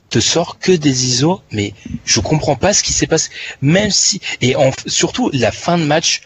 te 0.10 0.20
sort 0.20 0.58
que 0.58 0.72
des 0.72 1.06
ISO, 1.06 1.42
mais 1.52 1.74
je 2.06 2.20
comprends 2.20 2.56
pas 2.56 2.74
ce 2.74 2.82
qui 2.82 2.94
s'est 2.94 3.06
passé. 3.06 3.30
Même 3.62 3.92
si, 3.92 4.20
et 4.42 4.56
en- 4.56 4.72
surtout 4.88 5.30
la 5.34 5.52
fin 5.52 5.78
de 5.78 5.84
match, 5.84 6.22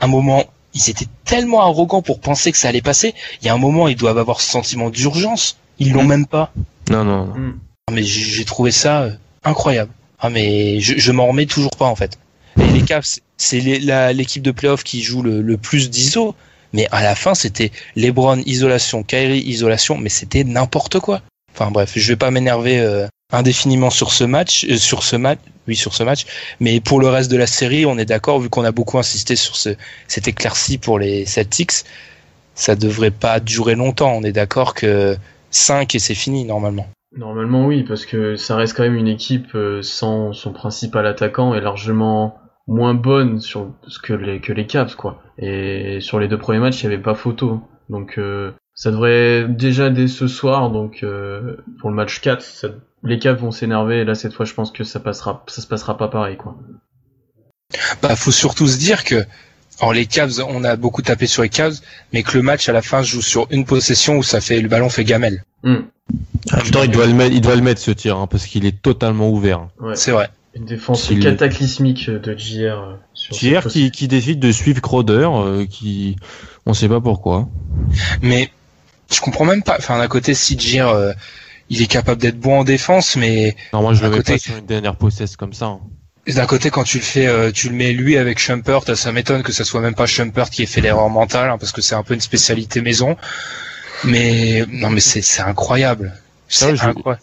un 0.00 0.06
moment, 0.06 0.44
ils 0.74 0.90
étaient 0.90 1.06
tellement 1.24 1.60
arrogants 1.62 2.02
pour 2.02 2.20
penser 2.20 2.52
que 2.52 2.58
ça 2.58 2.68
allait 2.68 2.82
passer. 2.82 3.14
Il 3.40 3.46
y 3.46 3.48
a 3.48 3.54
un 3.54 3.58
moment, 3.58 3.88
ils 3.88 3.96
doivent 3.96 4.18
avoir 4.18 4.40
ce 4.40 4.50
sentiment 4.50 4.90
d'urgence. 4.90 5.56
Ils 5.78 5.92
l'ont 5.92 6.04
même 6.04 6.26
pas. 6.26 6.52
Non, 6.90 7.04
non, 7.04 7.26
non. 7.26 7.34
Mm. 7.34 7.58
Ah, 7.88 7.92
mais 7.92 8.02
j'ai 8.02 8.44
trouvé 8.44 8.70
ça 8.70 9.02
euh, 9.02 9.10
incroyable. 9.44 9.90
Ah 10.18 10.30
mais 10.30 10.80
je, 10.80 10.94
je 10.96 11.12
m'en 11.12 11.26
remets 11.26 11.46
toujours 11.46 11.72
pas 11.76 11.84
en 11.86 11.96
fait. 11.96 12.18
Et 12.58 12.66
les 12.72 12.82
Cavs, 12.82 13.04
c'est- 13.36 13.60
l'équipe 14.12 14.42
de 14.42 14.50
playoff 14.52 14.84
qui 14.84 15.02
joue 15.02 15.22
le, 15.22 15.42
le 15.42 15.56
plus 15.58 15.90
d'ISO, 15.90 16.34
mais 16.72 16.86
à 16.92 17.02
la 17.02 17.14
fin 17.14 17.34
c'était 17.34 17.72
LeBron 17.96 18.40
isolation, 18.46 19.02
Kyrie 19.02 19.40
isolation, 19.40 19.98
mais 19.98 20.08
c'était 20.08 20.44
n'importe 20.44 21.00
quoi. 21.00 21.20
Enfin 21.52 21.70
bref, 21.70 21.92
je 21.96 22.08
vais 22.08 22.16
pas 22.16 22.30
m'énerver 22.30 22.78
euh, 22.78 23.06
indéfiniment 23.34 23.90
sur 23.90 24.12
ce 24.12 24.24
match, 24.24 24.64
euh, 24.70 24.76
sur 24.76 25.02
ce 25.02 25.16
match, 25.16 25.38
oui 25.68 25.76
sur 25.76 25.94
ce 25.94 26.02
match, 26.02 26.26
mais 26.60 26.80
pour 26.80 27.00
le 27.00 27.08
reste 27.08 27.30
de 27.30 27.36
la 27.36 27.46
série, 27.46 27.86
on 27.86 27.98
est 27.98 28.04
d'accord 28.04 28.38
vu 28.40 28.48
qu'on 28.48 28.64
a 28.64 28.72
beaucoup 28.72 28.98
insisté 28.98 29.36
sur 29.36 29.56
ce, 29.56 29.70
cette 30.08 30.28
éclaircie 30.28 30.78
pour 30.78 30.98
les 30.98 31.24
Celtics, 31.26 31.84
ça 32.54 32.76
devrait 32.76 33.10
pas 33.10 33.40
durer 33.40 33.74
longtemps. 33.74 34.12
On 34.12 34.22
est 34.22 34.32
d'accord 34.32 34.74
que 34.74 35.16
5 35.50 35.94
et 35.94 35.98
c'est 35.98 36.14
fini 36.14 36.44
normalement. 36.44 36.86
Normalement 37.16 37.66
oui, 37.66 37.84
parce 37.84 38.06
que 38.06 38.36
ça 38.36 38.56
reste 38.56 38.76
quand 38.76 38.82
même 38.82 38.96
une 38.96 39.08
équipe 39.08 39.54
euh, 39.54 39.82
sans 39.82 40.32
son 40.32 40.52
principal 40.52 41.06
attaquant 41.06 41.54
et 41.54 41.60
largement 41.60 42.38
moins 42.66 42.94
bonne 42.94 43.40
sur 43.40 43.70
ce 43.86 43.98
que 43.98 44.12
les 44.12 44.40
que 44.40 44.52
les 44.52 44.66
quoi. 44.96 45.22
Et 45.38 45.98
sur 46.00 46.18
les 46.18 46.28
deux 46.28 46.38
premiers 46.38 46.58
matchs, 46.60 46.80
il 46.80 46.84
y 46.84 46.86
avait 46.86 46.98
pas 46.98 47.14
photo. 47.14 47.60
Donc 47.88 48.18
euh, 48.18 48.52
ça 48.74 48.90
devrait 48.90 49.46
déjà 49.48 49.90
dès 49.90 50.08
ce 50.08 50.26
soir 50.26 50.70
donc 50.70 51.04
pour 51.78 51.90
le 51.90 51.94
match 51.96 52.20
4, 52.20 52.42
ça- 52.42 52.68
les 53.04 53.18
Cavs 53.18 53.38
vont 53.38 53.50
s'énerver 53.52 54.00
et 54.00 54.04
là 54.04 54.14
cette 54.14 54.32
fois 54.32 54.46
je 54.46 54.54
pense 54.54 54.72
que 54.72 54.82
ça 54.84 54.98
passera 55.00 55.44
ça 55.46 55.60
se 55.62 55.66
passera 55.66 55.96
pas 55.96 56.08
pareil 56.08 56.36
quoi. 56.36 56.56
Bah, 58.02 58.14
faut 58.16 58.30
surtout 58.30 58.66
se 58.68 58.76
dire 58.78 59.04
que, 59.04 59.24
alors 59.80 59.92
les 59.92 60.06
Cavs, 60.06 60.40
on 60.48 60.62
a 60.64 60.76
beaucoup 60.76 61.02
tapé 61.02 61.26
sur 61.26 61.42
les 61.42 61.48
Cavs, 61.48 61.78
mais 62.12 62.22
que 62.22 62.36
le 62.36 62.42
match 62.42 62.68
à 62.68 62.72
la 62.72 62.82
fin 62.82 63.02
joue 63.02 63.22
sur 63.22 63.46
une 63.50 63.64
possession 63.64 64.16
où 64.16 64.22
ça 64.22 64.40
fait 64.40 64.60
le 64.60 64.68
ballon 64.68 64.88
fait 64.88 65.04
gamelle. 65.04 65.42
Hmm, 65.64 65.78
En 66.52 66.56
même 66.58 66.70
temps, 66.70 66.82
il 66.82 66.90
doit 66.90 67.06
le 67.06 67.14
mettre, 67.14 67.34
il 67.34 67.40
doit 67.40 67.56
le 67.56 67.62
mettre 67.62 67.80
ce 67.80 67.90
tir 67.90 68.16
hein, 68.18 68.26
parce 68.28 68.46
qu'il 68.46 68.64
est 68.66 68.80
totalement 68.80 69.28
ouvert. 69.30 69.68
ouais. 69.80 69.96
C'est 69.96 70.12
vrai. 70.12 70.28
Une 70.54 70.66
défense 70.66 71.10
cataclysmique 71.20 72.08
de 72.08 72.38
JR. 72.38 72.78
euh, 72.78 72.94
sur 73.12 73.34
JR 73.34 73.62
cette 73.64 73.72
qui, 73.72 73.90
qui 73.90 74.06
décide 74.06 74.38
de 74.38 74.52
suivre 74.52 74.80
Crowder, 74.80 75.28
euh, 75.32 75.66
qui 75.66 76.14
on 76.64 76.74
sait 76.74 76.88
pas 76.88 77.00
pourquoi. 77.00 77.48
Mais 78.22 78.50
je 79.12 79.20
comprends 79.20 79.46
même 79.46 79.64
pas. 79.64 79.74
Enfin, 79.78 79.98
d'un 79.98 80.06
côté, 80.06 80.32
si 80.32 80.56
euh, 80.80 81.12
il 81.70 81.82
est 81.82 81.86
capable 81.86 82.20
d'être 82.20 82.38
bon 82.38 82.60
en 82.60 82.64
défense, 82.64 83.16
mais 83.16 83.56
Non, 83.72 83.82
moi 83.82 83.94
je 83.94 84.02
le 84.02 84.10
mets 84.10 84.16
côté- 84.18 84.32
pas 84.34 84.38
sur 84.38 84.56
une 84.56 84.66
dernière 84.66 84.96
possesse 84.96 85.36
comme 85.36 85.52
ça. 85.52 85.66
hein. 85.66 85.80
d'un 86.26 86.46
côté, 86.46 86.70
quand 86.70 86.84
tu 86.84 86.98
le 86.98 87.02
fais, 87.04 87.26
euh, 87.26 87.50
tu 87.52 87.68
le 87.68 87.74
mets 87.74 87.92
lui 87.92 88.16
avec 88.16 88.38
Shumpert, 88.38 88.80
ça 88.96 89.12
m'étonne 89.12 89.42
que 89.42 89.52
ça 89.52 89.64
soit 89.64 89.80
même 89.80 89.94
pas 89.94 90.06
Shumpert 90.06 90.48
qui 90.50 90.62
ait 90.62 90.66
fait 90.66 90.80
l'erreur 90.80 91.08
mentale, 91.10 91.50
hein, 91.50 91.58
parce 91.58 91.72
que 91.72 91.82
c'est 91.82 91.94
un 91.94 92.02
peu 92.02 92.14
une 92.14 92.20
spécialité 92.20 92.80
maison. 92.80 93.16
Mais 94.04 94.64
non, 94.68 94.90
mais 94.90 95.00
c'est 95.00 95.42
incroyable. 95.42 96.14
C'est 96.48 96.66
Ah, 96.80 96.88
incroyable. 96.88 97.22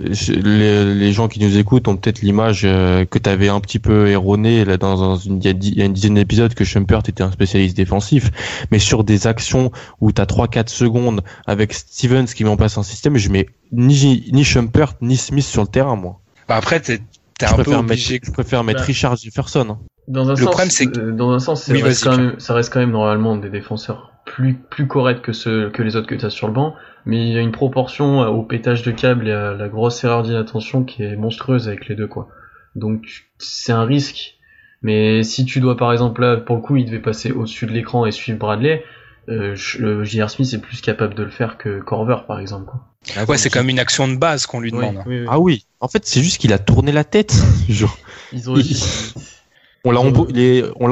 Les, 0.00 0.94
les 0.94 1.12
gens 1.12 1.28
qui 1.28 1.40
nous 1.40 1.58
écoutent 1.58 1.86
ont 1.88 1.96
peut-être 1.96 2.22
l'image 2.22 2.62
euh, 2.64 3.04
que 3.04 3.18
tu 3.18 3.28
avais 3.28 3.48
un 3.48 3.60
petit 3.60 3.78
peu 3.78 4.08
erronée 4.08 4.64
là, 4.64 4.76
dans, 4.78 4.96
dans 4.96 5.16
une, 5.16 5.40
il 5.44 5.76
y 5.78 5.82
a 5.82 5.84
une 5.84 5.92
dizaine 5.92 6.14
d'épisodes 6.14 6.54
que 6.54 6.64
Shumpert 6.64 7.02
était 7.06 7.22
un 7.22 7.30
spécialiste 7.30 7.76
défensif, 7.76 8.30
mais 8.70 8.78
sur 8.78 9.04
des 9.04 9.26
actions 9.26 9.70
où 10.00 10.10
tu 10.12 10.20
as 10.22 10.24
3-4 10.24 10.68
secondes 10.68 11.22
avec 11.46 11.74
Stevens 11.74 12.24
qui 12.26 12.44
met 12.44 12.50
en 12.50 12.56
place 12.56 12.78
un 12.78 12.82
système, 12.82 13.16
je 13.18 13.28
mets 13.28 13.46
ni, 13.72 14.30
ni 14.32 14.42
Shumpert 14.44 14.94
ni 15.02 15.16
Smith 15.16 15.44
sur 15.44 15.62
le 15.62 15.68
terrain, 15.68 15.96
moi. 15.96 16.20
Bah 16.48 16.56
après, 16.56 16.80
t'es 16.80 16.98
t'es 17.38 17.46
Je 17.46 17.52
un 17.52 17.56
peu 17.56 17.62
préfère, 17.64 17.80
obligé. 17.80 18.14
mettre, 18.14 18.26
je 18.26 18.32
préfère 18.32 18.64
mettre 18.64 18.80
Bah. 18.80 18.86
Richard 18.86 19.16
Jefferson. 19.16 19.66
hein. 19.70 19.78
Dans 20.08 20.26
un 20.28 20.32
Le 20.32 20.36
sens, 20.38 20.46
problème, 20.46 20.70
c'est 20.70 20.86
que- 20.86 20.98
euh, 20.98 21.12
dans 21.12 21.30
un 21.30 21.38
sens, 21.38 21.62
ça, 21.64 21.72
Oui, 21.72 21.82
reste 21.82 22.04
quand 22.04 22.16
même, 22.16 22.34
ça 22.38 22.54
reste 22.54 22.72
quand 22.72 22.80
même 22.80 22.90
normalement 22.90 23.36
des 23.36 23.50
défenseurs 23.50 24.12
plus 24.26 24.54
plus 24.54 24.86
corrects 24.86 25.22
que 25.22 25.32
ceux 25.32 25.70
que 25.70 25.82
les 25.82 25.94
autres 25.96 26.06
que 26.08 26.14
tu 26.14 26.24
as 26.24 26.30
sur 26.30 26.46
le 26.48 26.52
banc, 26.52 26.74
mais 27.06 27.26
il 27.28 27.32
y 27.32 27.38
a 27.38 27.40
une 27.40 27.52
proportion 27.52 28.22
euh, 28.22 28.28
au 28.28 28.42
pétage 28.42 28.82
de 28.82 28.90
câble 28.90 29.28
et 29.28 29.32
à 29.32 29.52
la 29.54 29.68
grosse 29.68 30.02
erreur 30.04 30.22
d'inattention 30.22 30.84
qui 30.84 31.02
est 31.02 31.16
monstrueuse 31.16 31.68
avec 31.68 31.88
les 31.88 31.94
deux 31.94 32.06
quoi. 32.06 32.28
Donc 32.76 33.26
c'est 33.38 33.72
un 33.72 33.84
risque. 33.84 34.36
Mais 34.82 35.22
si 35.22 35.44
tu 35.44 35.60
dois 35.60 35.76
par 35.76 35.92
exemple 35.92 36.22
là, 36.22 36.36
pour 36.38 36.56
le 36.56 36.62
coup, 36.62 36.76
il 36.76 36.86
devait 36.86 37.00
passer 37.00 37.32
au-dessus 37.32 37.66
de 37.66 37.72
l'écran 37.72 38.06
et 38.06 38.12
suivre 38.12 38.38
Bradley, 38.38 38.82
euh, 39.28 39.54
J.R. 39.54 40.30
Smith 40.30 40.52
est 40.54 40.58
plus 40.58 40.80
capable 40.80 41.14
de 41.14 41.22
le 41.22 41.30
faire 41.30 41.58
que 41.58 41.80
Corver 41.80 42.16
par 42.26 42.40
exemple. 42.40 42.70
Quoi. 42.70 43.26
Ouais, 43.28 43.36
c'est 43.38 43.50
comme 43.50 43.68
une 43.68 43.78
action 43.78 44.08
de 44.08 44.16
base 44.16 44.46
qu'on 44.46 44.60
lui 44.60 44.70
demande. 44.72 44.96
Oui, 45.06 45.16
oui, 45.16 45.20
oui. 45.20 45.26
Ah 45.28 45.38
oui, 45.38 45.66
en 45.80 45.88
fait 45.88 46.06
c'est 46.06 46.22
juste 46.22 46.38
qu'il 46.40 46.52
a 46.52 46.58
tourné 46.58 46.92
la 46.92 47.04
tête. 47.04 47.34
Genre, 47.68 47.96
Ils 48.32 48.48
ont 48.50 48.56
il- 48.56 48.76
on 49.84 49.90
l'a 49.92 50.00
embrou- 50.00 50.30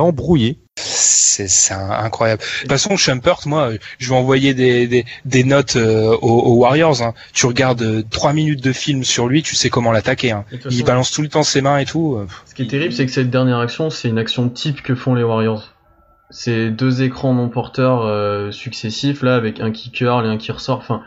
embrouillé. 0.02 0.58
C'est 0.76 1.74
incroyable. 1.74 2.42
De 2.42 2.60
toute 2.62 2.70
façon, 2.70 2.96
Shumpert, 2.96 3.40
moi, 3.46 3.70
je 3.98 4.08
vais 4.08 4.14
envoyer 4.16 4.54
des, 4.54 4.86
des, 4.88 5.04
des 5.24 5.44
notes 5.44 5.76
euh, 5.76 6.16
aux, 6.20 6.28
aux 6.40 6.54
Warriors. 6.56 7.00
hein. 7.02 7.14
Tu 7.32 7.46
regardes 7.46 7.82
euh, 7.82 8.02
trois 8.10 8.32
minutes 8.32 8.62
de 8.62 8.72
film 8.72 9.04
sur 9.04 9.28
lui, 9.28 9.42
tu 9.42 9.54
sais 9.54 9.70
comment 9.70 9.92
l'attaquer. 9.92 10.32
Hein. 10.32 10.44
Il 10.50 10.60
façon, 10.60 10.84
balance 10.84 11.12
tout 11.12 11.22
le 11.22 11.28
temps 11.28 11.44
ses 11.44 11.60
mains 11.60 11.78
et 11.78 11.84
tout. 11.84 12.16
euh, 12.16 12.26
Ce 12.46 12.54
qui 12.54 12.62
est 12.62 12.66
terrible, 12.66 12.92
c'est 12.92 13.06
que 13.06 13.12
cette 13.12 13.30
dernière 13.30 13.58
action, 13.58 13.90
c'est 13.90 14.08
une 14.08 14.18
action 14.18 14.48
type 14.48 14.82
que 14.82 14.94
font 14.96 15.14
les 15.14 15.22
Warriors. 15.22 15.74
C'est 16.30 16.70
deux 16.70 17.02
écrans 17.02 17.34
non 17.34 17.48
porteurs 17.48 18.02
euh, 18.02 18.50
successifs, 18.50 19.22
là, 19.22 19.34
avec 19.36 19.60
un 19.60 19.70
qui 19.70 19.90
curl 19.90 20.26
et 20.26 20.28
un 20.28 20.38
qui 20.38 20.50
ressort. 20.52 20.78
Enfin, 20.78 21.02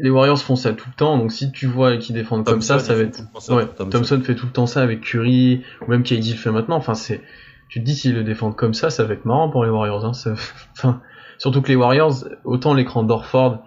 les 0.00 0.10
Warriors 0.10 0.40
font 0.40 0.56
ça 0.56 0.72
tout 0.72 0.88
le 0.88 0.94
temps, 0.96 1.18
donc 1.18 1.32
si 1.32 1.50
tu 1.52 1.66
vois 1.66 1.96
qu'ils 1.96 2.14
défendent 2.14 2.44
comme 2.44 2.62
ça, 2.62 2.78
ça 2.78 2.94
va 2.94 3.02
être... 3.02 3.20
Ouais, 3.50 3.66
Thompson. 3.90 4.20
fait 4.22 4.34
tout 4.34 4.46
le 4.46 4.52
temps 4.52 4.66
ça 4.66 4.82
avec 4.82 5.00
Curry, 5.00 5.62
ou 5.86 5.90
même 5.90 6.02
KD 6.02 6.30
le 6.32 6.36
fait 6.36 6.50
maintenant. 6.50 6.76
Enfin, 6.76 6.94
c'est... 6.94 7.20
Tu 7.68 7.80
te 7.80 7.84
dis, 7.84 7.94
s'ils 7.96 8.14
le 8.14 8.22
défendent 8.22 8.54
comme 8.56 8.74
ça, 8.74 8.90
ça 8.90 9.04
va 9.04 9.14
être 9.14 9.24
marrant 9.24 9.48
pour 9.50 9.64
les 9.64 9.70
Warriors. 9.70 10.04
Hein. 10.04 10.12
Ça- 10.12 10.34
Enfin, 10.76 11.00
surtout 11.38 11.62
que 11.62 11.68
les 11.68 11.76
Warriors, 11.76 12.24
autant 12.44 12.74
l'écran 12.74 13.02
d'Orford, 13.02 13.64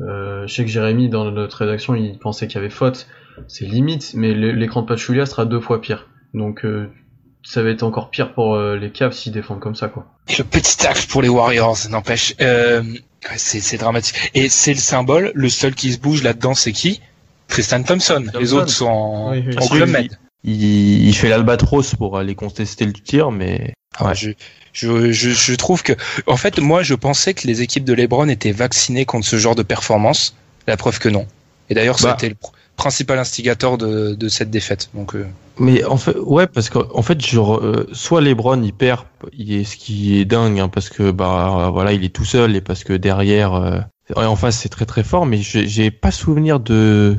euh, 0.00 0.46
je 0.46 0.54
sais 0.54 0.64
que 0.64 0.70
Jérémy, 0.70 1.08
dans 1.10 1.30
notre 1.30 1.58
rédaction, 1.58 1.94
il 1.94 2.18
pensait 2.18 2.46
qu'il 2.46 2.56
y 2.56 2.58
avait 2.58 2.70
faute. 2.70 3.06
C'est 3.48 3.66
limite, 3.66 4.12
mais 4.14 4.34
l'écran 4.34 4.82
de 4.82 4.86
Pachulia 4.86 5.26
sera 5.26 5.44
deux 5.44 5.60
fois 5.60 5.80
pire. 5.80 6.08
Donc, 6.34 6.64
euh, 6.64 6.88
ça 7.42 7.62
va 7.62 7.70
être 7.70 7.82
encore 7.82 8.10
pire 8.10 8.32
pour 8.34 8.54
euh, 8.54 8.76
les 8.76 8.90
Cavs 8.90 9.12
s'ils 9.12 9.32
défendent 9.32 9.60
comme 9.60 9.74
ça, 9.74 9.88
quoi. 9.88 10.06
Et 10.28 10.36
le 10.38 10.44
petit 10.44 10.76
tacle 10.78 11.06
pour 11.08 11.20
les 11.22 11.28
Warriors, 11.28 11.76
n'empêche. 11.90 12.34
Euh, 12.40 12.82
ouais, 13.30 13.36
c'est 13.38 13.60
c'est 13.60 13.78
dramatique. 13.78 14.30
Et 14.34 14.48
c'est 14.48 14.72
le 14.74 14.80
symbole. 14.80 15.32
Le 15.34 15.48
seul 15.48 15.74
qui 15.74 15.92
se 15.92 15.98
bouge 15.98 16.22
là-dedans, 16.22 16.54
c'est 16.54 16.72
qui? 16.72 17.00
Tristan 17.48 17.82
Thompson. 17.82 18.24
Les 18.38 18.52
autres 18.52 18.70
sont 18.70 18.86
en, 18.86 19.30
Oui, 19.32 19.42
oui. 19.46 19.52
en 19.54 19.58
Parce 19.58 19.70
Club 19.70 19.88
Med. 19.90 20.18
Il, 20.44 21.06
il 21.08 21.14
fait 21.14 21.28
l'albatros 21.28 21.94
pour 21.94 22.18
aller 22.18 22.34
contester 22.34 22.84
le 22.84 22.92
tir, 22.92 23.30
mais 23.30 23.74
ouais. 24.00 24.14
Je, 24.14 24.30
je, 24.72 25.12
je, 25.12 25.30
je 25.30 25.54
trouve 25.54 25.82
que, 25.82 25.92
en 26.26 26.36
fait, 26.36 26.58
moi, 26.58 26.82
je 26.82 26.94
pensais 26.94 27.32
que 27.34 27.46
les 27.46 27.62
équipes 27.62 27.84
de 27.84 27.92
LeBron 27.92 28.28
étaient 28.28 28.50
vaccinées 28.52 29.04
contre 29.04 29.26
ce 29.26 29.36
genre 29.38 29.54
de 29.54 29.62
performance. 29.62 30.34
La 30.66 30.76
preuve 30.76 30.98
que 30.98 31.08
non. 31.08 31.26
Et 31.70 31.74
d'ailleurs, 31.74 31.98
Bah. 32.02 32.16
c'était 32.18 32.28
le 32.30 32.34
pr- 32.34 32.50
principal 32.76 33.18
instigateur 33.18 33.78
de, 33.78 34.14
de 34.14 34.28
cette 34.28 34.50
défaite. 34.50 34.90
Donc, 34.94 35.14
euh, 35.14 35.26
Mais 35.58 35.84
en 35.84 35.96
fait, 35.96 36.16
ouais, 36.18 36.46
parce 36.46 36.70
qu'en 36.70 37.02
fait, 37.02 37.20
genre, 37.20 37.58
euh, 37.58 37.86
soit 37.92 38.20
LeBron 38.20 38.62
il 38.62 38.72
perd, 38.72 39.04
il 39.32 39.52
est 39.52 39.64
ce 39.64 39.76
qui 39.76 40.18
est 40.18 40.24
dingue, 40.24 40.58
hein, 40.58 40.68
parce 40.68 40.88
que 40.88 41.10
bah 41.10 41.70
voilà, 41.72 41.92
il 41.92 42.04
est 42.04 42.14
tout 42.14 42.24
seul 42.24 42.56
et 42.56 42.60
parce 42.60 42.84
que 42.84 42.94
derrière, 42.94 43.54
euh, 43.54 43.80
en 44.16 44.36
face 44.36 44.58
c'est 44.58 44.68
très 44.68 44.86
très 44.86 45.04
fort, 45.04 45.26
mais 45.26 45.38
j'ai 45.38 45.90
pas 45.90 46.10
souvenir 46.10 46.58
de 46.58 47.16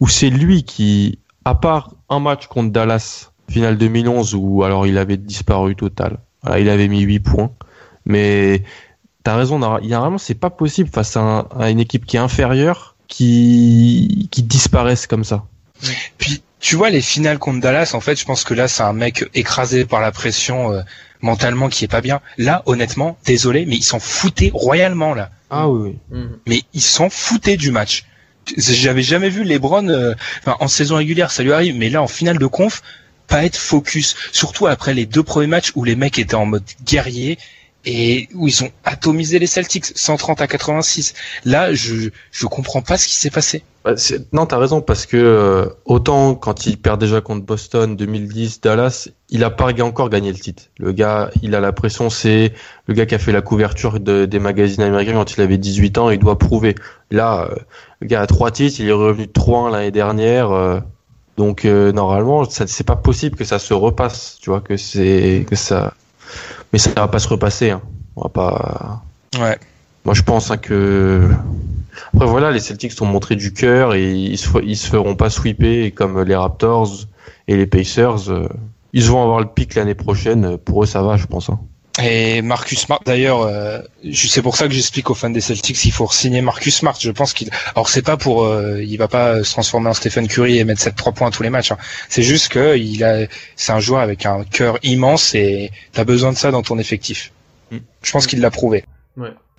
où 0.00 0.08
c'est 0.08 0.30
lui 0.30 0.64
qui, 0.64 1.20
à 1.44 1.54
part 1.54 1.94
un 2.08 2.18
match 2.18 2.48
contre 2.48 2.72
Dallas, 2.72 3.30
finale 3.48 3.78
2011, 3.78 4.34
où 4.34 4.64
alors 4.64 4.86
il 4.86 4.98
avait 4.98 5.16
disparu 5.16 5.76
total. 5.76 6.18
Voilà, 6.42 6.58
il 6.58 6.68
avait 6.68 6.88
mis 6.88 7.00
8 7.02 7.20
points, 7.20 7.52
mais 8.04 8.64
t'as 9.22 9.36
raison, 9.36 9.58
vraiment 9.58 10.18
c'est 10.18 10.34
pas 10.34 10.50
possible 10.50 10.90
face 10.90 11.16
à 11.16 11.70
une 11.70 11.80
équipe 11.80 12.04
qui 12.04 12.16
est 12.16 12.20
inférieure 12.20 12.96
qui 13.06 14.28
qui 14.30 14.42
disparaisse 14.42 15.06
comme 15.06 15.24
ça. 15.24 15.44
Puis, 16.18 16.42
tu 16.60 16.76
vois, 16.76 16.90
les 16.90 17.00
finales 17.00 17.38
contre 17.38 17.60
Dallas, 17.60 17.92
en 17.94 18.00
fait, 18.00 18.16
je 18.16 18.24
pense 18.24 18.44
que 18.44 18.54
là, 18.54 18.68
c'est 18.68 18.82
un 18.82 18.92
mec 18.92 19.24
écrasé 19.34 19.86
par 19.86 20.00
la 20.00 20.12
pression 20.12 20.72
euh, 20.72 20.82
mentalement 21.22 21.68
qui 21.68 21.84
est 21.84 21.88
pas 21.88 22.02
bien. 22.02 22.20
Là, 22.36 22.62
honnêtement, 22.66 23.18
désolé, 23.24 23.64
mais 23.66 23.76
ils 23.76 23.82
s'en 23.82 23.98
foutaient 23.98 24.50
royalement, 24.52 25.14
là. 25.14 25.30
Ah 25.48 25.68
oui. 25.68 25.96
oui. 26.10 26.18
Mhm. 26.18 26.38
Mais 26.46 26.62
ils 26.74 26.82
s'en 26.82 27.08
foutaient 27.08 27.56
du 27.56 27.70
match. 27.70 28.04
J'avais 28.56 29.02
jamais 29.02 29.30
vu 29.30 29.44
LeBron, 29.44 29.88
euh, 29.88 30.14
enfin, 30.40 30.56
en 30.60 30.68
saison 30.68 30.96
régulière, 30.96 31.30
ça 31.30 31.42
lui 31.42 31.52
arrive, 31.52 31.76
mais 31.76 31.88
là, 31.88 32.02
en 32.02 32.08
finale 32.08 32.38
de 32.38 32.46
conf, 32.46 32.82
pas 33.26 33.44
être 33.44 33.56
focus. 33.56 34.16
Surtout 34.32 34.66
après 34.66 34.92
les 34.92 35.06
deux 35.06 35.22
premiers 35.22 35.46
matchs 35.46 35.72
où 35.74 35.84
les 35.84 35.96
mecs 35.96 36.18
étaient 36.18 36.34
en 36.34 36.46
mode 36.46 36.64
guerrier 36.84 37.38
et 37.84 38.28
où 38.34 38.48
ils 38.48 38.62
ont 38.64 38.70
atomisé 38.84 39.38
les 39.38 39.46
Celtics, 39.46 39.86
130 39.94 40.40
à 40.40 40.46
86. 40.46 41.14
Là, 41.44 41.72
je, 41.72 42.10
je 42.30 42.46
comprends 42.46 42.82
pas 42.82 42.98
ce 42.98 43.06
qui 43.08 43.14
s'est 43.14 43.30
passé. 43.30 43.62
Bah, 43.84 43.94
non, 44.32 44.44
t'as 44.44 44.58
raison, 44.58 44.82
parce 44.82 45.06
que 45.06 45.16
euh, 45.16 45.66
autant 45.86 46.34
quand 46.34 46.66
il 46.66 46.76
perd 46.76 47.00
déjà 47.00 47.22
contre 47.22 47.46
Boston 47.46 47.96
2010, 47.96 48.60
Dallas, 48.60 49.08
il 49.30 49.42
a 49.42 49.50
pas 49.50 49.72
encore 49.82 50.10
gagné 50.10 50.30
le 50.30 50.38
titre. 50.38 50.64
Le 50.78 50.92
gars, 50.92 51.30
il 51.42 51.54
a 51.54 51.60
la 51.60 51.72
pression, 51.72 52.10
c'est 52.10 52.52
le 52.86 52.92
gars 52.94 53.06
qui 53.06 53.14
a 53.14 53.18
fait 53.18 53.32
la 53.32 53.40
couverture 53.40 53.98
de- 53.98 54.26
des 54.26 54.38
magazines 54.38 54.82
américains 54.82 55.14
quand 55.14 55.34
il 55.34 55.40
avait 55.40 55.56
18 55.56 55.96
ans, 55.96 56.10
il 56.10 56.18
doit 56.18 56.38
prouver. 56.38 56.74
Là, 57.10 57.48
euh, 57.50 57.54
le 58.00 58.06
gars 58.08 58.20
a 58.20 58.26
trois 58.26 58.50
titres, 58.50 58.80
il 58.80 58.88
est 58.88 58.92
revenu 58.92 59.26
de 59.26 59.32
3-1 59.32 59.70
l'année 59.70 59.90
dernière, 59.90 60.50
euh, 60.50 60.80
donc 61.38 61.64
normalement, 61.64 62.44
ça 62.44 62.66
c'est 62.66 62.84
pas 62.84 62.96
possible 62.96 63.34
que 63.34 63.44
ça 63.44 63.58
se 63.58 63.72
repasse, 63.72 64.36
tu 64.42 64.50
vois, 64.50 64.60
que 64.60 64.76
c'est 64.76 65.46
que 65.48 65.56
ça, 65.56 65.94
mais 66.72 66.78
ça 66.78 66.90
va 66.96 67.08
pas 67.08 67.18
se 67.18 67.28
repasser. 67.28 67.70
Hein. 67.70 67.82
On 68.16 68.22
va 68.22 68.28
pas. 68.28 69.02
Ouais. 69.38 69.58
Moi, 70.04 70.14
je 70.14 70.22
pense 70.22 70.50
hein, 70.50 70.56
que 70.56 71.28
après 72.14 72.26
voilà, 72.26 72.50
les 72.50 72.60
Celtics 72.60 73.00
ont 73.02 73.06
montré 73.06 73.36
du 73.36 73.52
cœur 73.52 73.94
et 73.94 74.12
ils 74.12 74.38
se, 74.38 74.48
ils 74.62 74.76
se 74.76 74.88
feront 74.88 75.14
pas 75.14 75.28
sweeper 75.30 75.84
et 75.86 75.90
comme 75.90 76.22
les 76.22 76.34
Raptors 76.36 76.88
et 77.48 77.56
les 77.56 77.66
Pacers. 77.66 78.30
euh, 78.30 78.48
ils 78.92 79.04
vont 79.04 79.22
avoir 79.22 79.40
le 79.40 79.46
pic 79.46 79.74
l'année 79.74 79.94
prochaine. 79.94 80.56
Pour 80.58 80.82
eux, 80.82 80.86
ça 80.86 81.02
va, 81.02 81.16
je 81.16 81.26
pense. 81.26 81.50
hein. 81.50 81.60
Et 82.02 82.40
Marcus 82.42 82.78
Smart, 82.78 83.00
d'ailleurs, 83.04 83.42
euh, 83.42 83.80
c'est 84.14 84.42
pour 84.42 84.56
ça 84.56 84.68
que 84.68 84.72
j'explique 84.72 85.10
aux 85.10 85.14
fans 85.14 85.30
des 85.30 85.40
Celtics 85.40 85.76
qu'il 85.76 85.92
faut 85.92 86.08
signer 86.10 86.40
Marcus 86.40 86.76
Smart. 86.76 86.96
Je 86.98 87.10
pense 87.10 87.32
qu'il, 87.32 87.50
alors 87.74 87.88
c'est 87.88 88.02
pas 88.02 88.16
pour, 88.16 88.44
euh, 88.44 88.82
il 88.82 88.96
va 88.96 89.08
pas 89.08 89.42
se 89.42 89.50
transformer 89.50 89.90
en 89.90 89.94
Stephen 89.94 90.28
Curry 90.28 90.58
et 90.58 90.64
mettre 90.64 90.82
7-3 90.82 91.12
points 91.12 91.28
à 91.28 91.30
tous 91.30 91.42
les 91.42 91.50
matchs. 91.50 91.72
hein. 91.72 91.78
C'est 92.08 92.22
juste 92.22 92.48
que 92.48 92.76
il 92.78 93.02
a, 93.02 93.26
c'est 93.56 93.72
un 93.72 93.80
joueur 93.80 94.00
avec 94.00 94.24
un 94.24 94.44
cœur 94.44 94.78
immense 94.82 95.34
et 95.34 95.72
t'as 95.92 96.04
besoin 96.04 96.32
de 96.32 96.36
ça 96.36 96.52
dans 96.52 96.62
ton 96.62 96.78
effectif. 96.78 97.32
Mm. 97.70 97.78
Je 98.02 98.12
pense 98.12 98.26
qu'il 98.26 98.40
l'a 98.40 98.50
prouvé. 98.50 98.84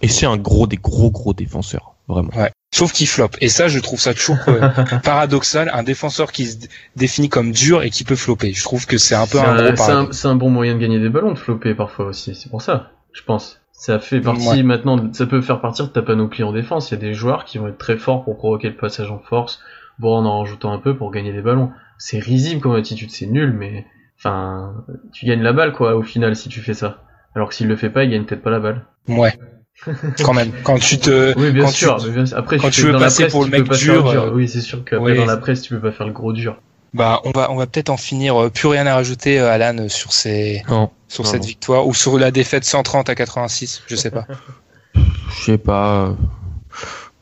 Et 0.02 0.08
c'est 0.08 0.26
un 0.26 0.38
gros 0.38 0.66
des 0.66 0.78
gros 0.78 1.12
gros 1.12 1.34
défenseurs, 1.34 1.94
vraiment. 2.08 2.32
Sauf 2.74 2.94
qu'il 2.94 3.08
floppe. 3.08 3.36
Et 3.42 3.50
ça, 3.50 3.68
je 3.68 3.80
trouve 3.80 4.00
ça 4.00 4.14
toujours 4.14 4.38
euh, 4.48 4.70
paradoxal. 5.04 5.70
Un 5.74 5.84
défenseur 5.84 6.32
qui 6.32 6.46
se 6.48 6.58
définit 6.96 7.28
comme 7.28 7.52
dur 7.52 7.84
et 7.84 7.90
qui 7.90 8.06
peut 8.06 8.16
flopper. 8.16 8.54
Je 8.54 8.64
trouve 8.64 8.88
que 8.88 8.98
c'est 8.98 9.16
un 9.16 9.28
peu 9.28 9.40
un, 9.40 9.74
gros 9.74 10.12
c'est 10.12 10.28
un 10.28 10.36
bon 10.36 10.50
moyen 10.50 10.76
de 10.76 10.80
gagner 10.80 11.00
des 11.00 11.10
ballons 11.10 11.34
de 11.34 11.38
flopper 11.38 11.76
parfois 11.76 12.06
aussi, 12.06 12.34
c'est 12.34 12.50
pour 12.50 12.62
ça, 12.62 12.92
je 13.12 13.24
pense. 13.24 13.62
Ça 13.74 14.00
fait 14.00 14.22
partie 14.22 14.48
Ouais. 14.48 14.64
maintenant, 14.64 15.12
ça 15.12 15.26
peut 15.26 15.42
faire 15.42 15.60
partie 15.60 15.82
de 15.82 15.88
ta 15.88 16.02
panoplie 16.02 16.44
en 16.44 16.54
défense. 16.54 16.92
Il 16.92 16.94
y 16.94 16.98
a 16.98 17.02
des 17.02 17.14
joueurs 17.14 17.46
qui 17.46 17.58
vont 17.58 17.68
être 17.68 17.78
très 17.78 17.98
forts 17.98 18.24
pour 18.24 18.38
provoquer 18.38 18.70
le 18.70 18.78
passage 18.78 19.10
en 19.12 19.20
force, 19.20 19.60
voire 20.00 20.20
en 20.20 20.26
en 20.26 20.40
rajoutant 20.42 20.72
un 20.72 20.78
peu 20.78 20.96
pour 20.96 21.12
gagner 21.12 21.34
des 21.34 21.42
ballons. 21.42 21.72
C'est 21.98 22.20
risible 22.20 22.62
comme 22.62 22.76
attitude, 22.76 23.10
c'est 23.12 23.26
nul, 23.26 23.52
mais 23.52 23.86
enfin, 24.18 24.86
tu 25.12 25.26
gagnes 25.26 25.42
la 25.42 25.52
balle 25.52 25.74
quoi 25.74 25.96
au 25.96 26.04
final 26.04 26.36
si 26.36 26.48
tu 26.48 26.62
fais 26.62 26.76
ça. 26.76 27.04
Alors 27.36 27.50
que 27.50 27.56
s'il 27.56 27.68
le 27.68 27.76
fait 27.76 27.90
pas, 27.90 28.04
il 28.04 28.12
gagne 28.12 28.24
peut-être 28.24 28.44
pas 28.44 28.52
la 28.52 28.60
balle. 28.60 28.86
Ouais. 29.08 29.34
Quand 30.24 30.34
même. 30.34 30.52
Quand 30.64 30.78
tu 30.78 31.00
te, 31.00 31.38
Oui, 31.38 31.52
bien 31.52 31.64
quand 31.66 31.72
sûr. 31.72 31.98
tu- 31.98 32.08
mais 32.08 32.14
bien 32.14 32.26
sûr. 32.26 32.38
Après, 32.38 32.58
quand 32.58 32.70
tu, 32.70 32.82
veux 32.84 32.92
dans 32.92 33.00
la 33.00 33.06
passer 33.08 33.24
presse, 33.24 33.32
pour 33.32 33.44
le 33.44 33.50
mec 33.50 33.70
dur, 33.72 34.08
euh, 34.08 34.32
Oui, 34.32 34.48
c'est 34.48 34.62
sûr 34.62 34.84
qu'après 34.86 35.12
oui. 35.14 35.18
dans 35.18 35.26
la 35.26 35.38
presse, 35.38 35.62
tu 35.62 35.74
peux 35.74 35.80
pas 35.80 35.92
faire 35.92 36.06
le 36.08 36.14
gros 36.14 36.34
dur. 36.34 36.62
Bah, 36.94 37.22
on 37.24 37.32
va, 37.32 37.50
on 37.52 37.56
va 37.56 37.66
peut-être 37.68 37.90
en 37.90 37.98
finir. 37.98 38.40
euh, 38.40 38.50
Plus 38.50 38.68
rien 38.68 38.86
à 38.86 38.94
rajouter, 38.96 39.40
euh, 39.40 39.50
Alan, 39.50 39.88
sur 39.90 40.12
ces, 40.14 40.62
Non, 40.70 40.92
sur 41.08 41.24
Non, 41.24 41.30
cette 41.32 41.42
non. 41.42 41.48
victoire 41.48 41.88
ou 41.88 41.94
sur 41.94 42.20
la 42.20 42.32
défaite 42.32 42.64
130 42.66 43.10
à 43.10 43.16
86. 43.16 43.82
Je 43.88 43.96
sais 43.96 44.12
pas. 44.12 44.28
je 44.96 45.44
sais 45.46 45.58
pas. 45.58 46.16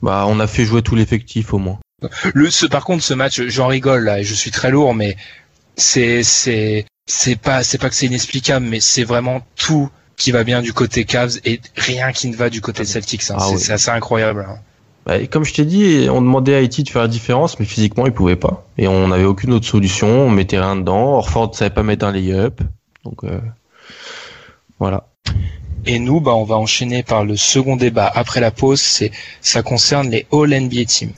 Bah, 0.02 0.26
on 0.28 0.40
a 0.40 0.48
fait 0.48 0.66
jouer 0.66 0.82
tout 0.82 0.96
l'effectif 0.96 1.54
au 1.54 1.60
moins. 1.60 1.80
Le, 2.34 2.50
ce, 2.50 2.66
par 2.66 2.84
contre, 2.84 3.04
ce 3.04 3.14
match, 3.14 3.42
j'en 3.48 3.68
rigole 3.68 4.04
là, 4.06 4.20
et 4.20 4.24
je 4.24 4.34
suis 4.34 4.52
très 4.52 4.72
lourd, 4.72 4.94
mais 4.96 5.18
c'est, 5.76 6.24
c'est, 6.24 6.86
c'est 7.06 7.36
pas, 7.36 7.64
c'est 7.64 7.78
pas 7.78 7.90
que 7.90 7.96
c'est 7.96 8.06
inexplicable, 8.06 8.66
mais 8.66 8.80
c'est 8.80 9.04
vraiment 9.04 9.42
tout 9.58 9.90
qui 10.20 10.32
va 10.32 10.44
bien 10.44 10.62
du 10.62 10.74
côté 10.74 11.06
Cavs 11.06 11.40
et 11.46 11.60
rien 11.76 12.12
qui 12.12 12.28
ne 12.30 12.36
va 12.36 12.52
du 12.52 12.62
côté 12.62 12.86
Celtics. 12.86 13.24
hein. 13.32 13.36
Ah 13.40 13.46
c'est, 13.48 13.56
oui. 13.56 13.60
c'est 13.60 13.74
assez 13.74 13.90
incroyable. 13.90 14.46
hein. 14.48 14.60
Bah, 15.06 15.18
et 15.18 15.28
comme 15.28 15.46
je 15.46 15.54
t'ai 15.54 15.66
dit, 15.66 16.08
on 16.12 16.22
demandait 16.22 16.54
à 16.54 16.58
Haïti 16.58 16.84
de 16.84 16.90
faire 16.90 17.02
la 17.02 17.08
différence, 17.08 17.58
mais 17.60 17.66
physiquement, 17.66 18.06
il 18.06 18.12
pouvait 18.12 18.36
pas. 18.36 18.68
Et 18.78 18.88
on 18.88 19.08
n'avait 19.08 19.24
aucune 19.24 19.54
autre 19.54 19.66
solution. 19.66 20.08
On 20.08 20.30
mettait 20.30 20.60
rien 20.60 20.76
dedans. 20.76 21.14
Orford 21.16 21.56
savait 21.56 21.70
pas 21.72 21.84
mettre 21.84 22.06
un 22.06 22.12
lay-up. 22.12 22.62
Donc, 23.06 23.24
euh, 23.24 23.40
voilà. 24.78 25.08
Et 25.86 26.00
nous, 26.00 26.20
bah, 26.20 26.36
on 26.36 26.44
va 26.44 26.58
enchaîner 26.58 27.02
par 27.02 27.24
le 27.24 27.38
second 27.38 27.78
débat 27.78 28.12
après 28.14 28.42
la 28.42 28.52
pause. 28.52 28.82
C'est, 28.82 29.12
ça 29.42 29.64
concerne 29.64 30.10
les 30.10 30.28
All 30.34 30.50
NBA 30.54 30.84
Teams. 30.86 31.14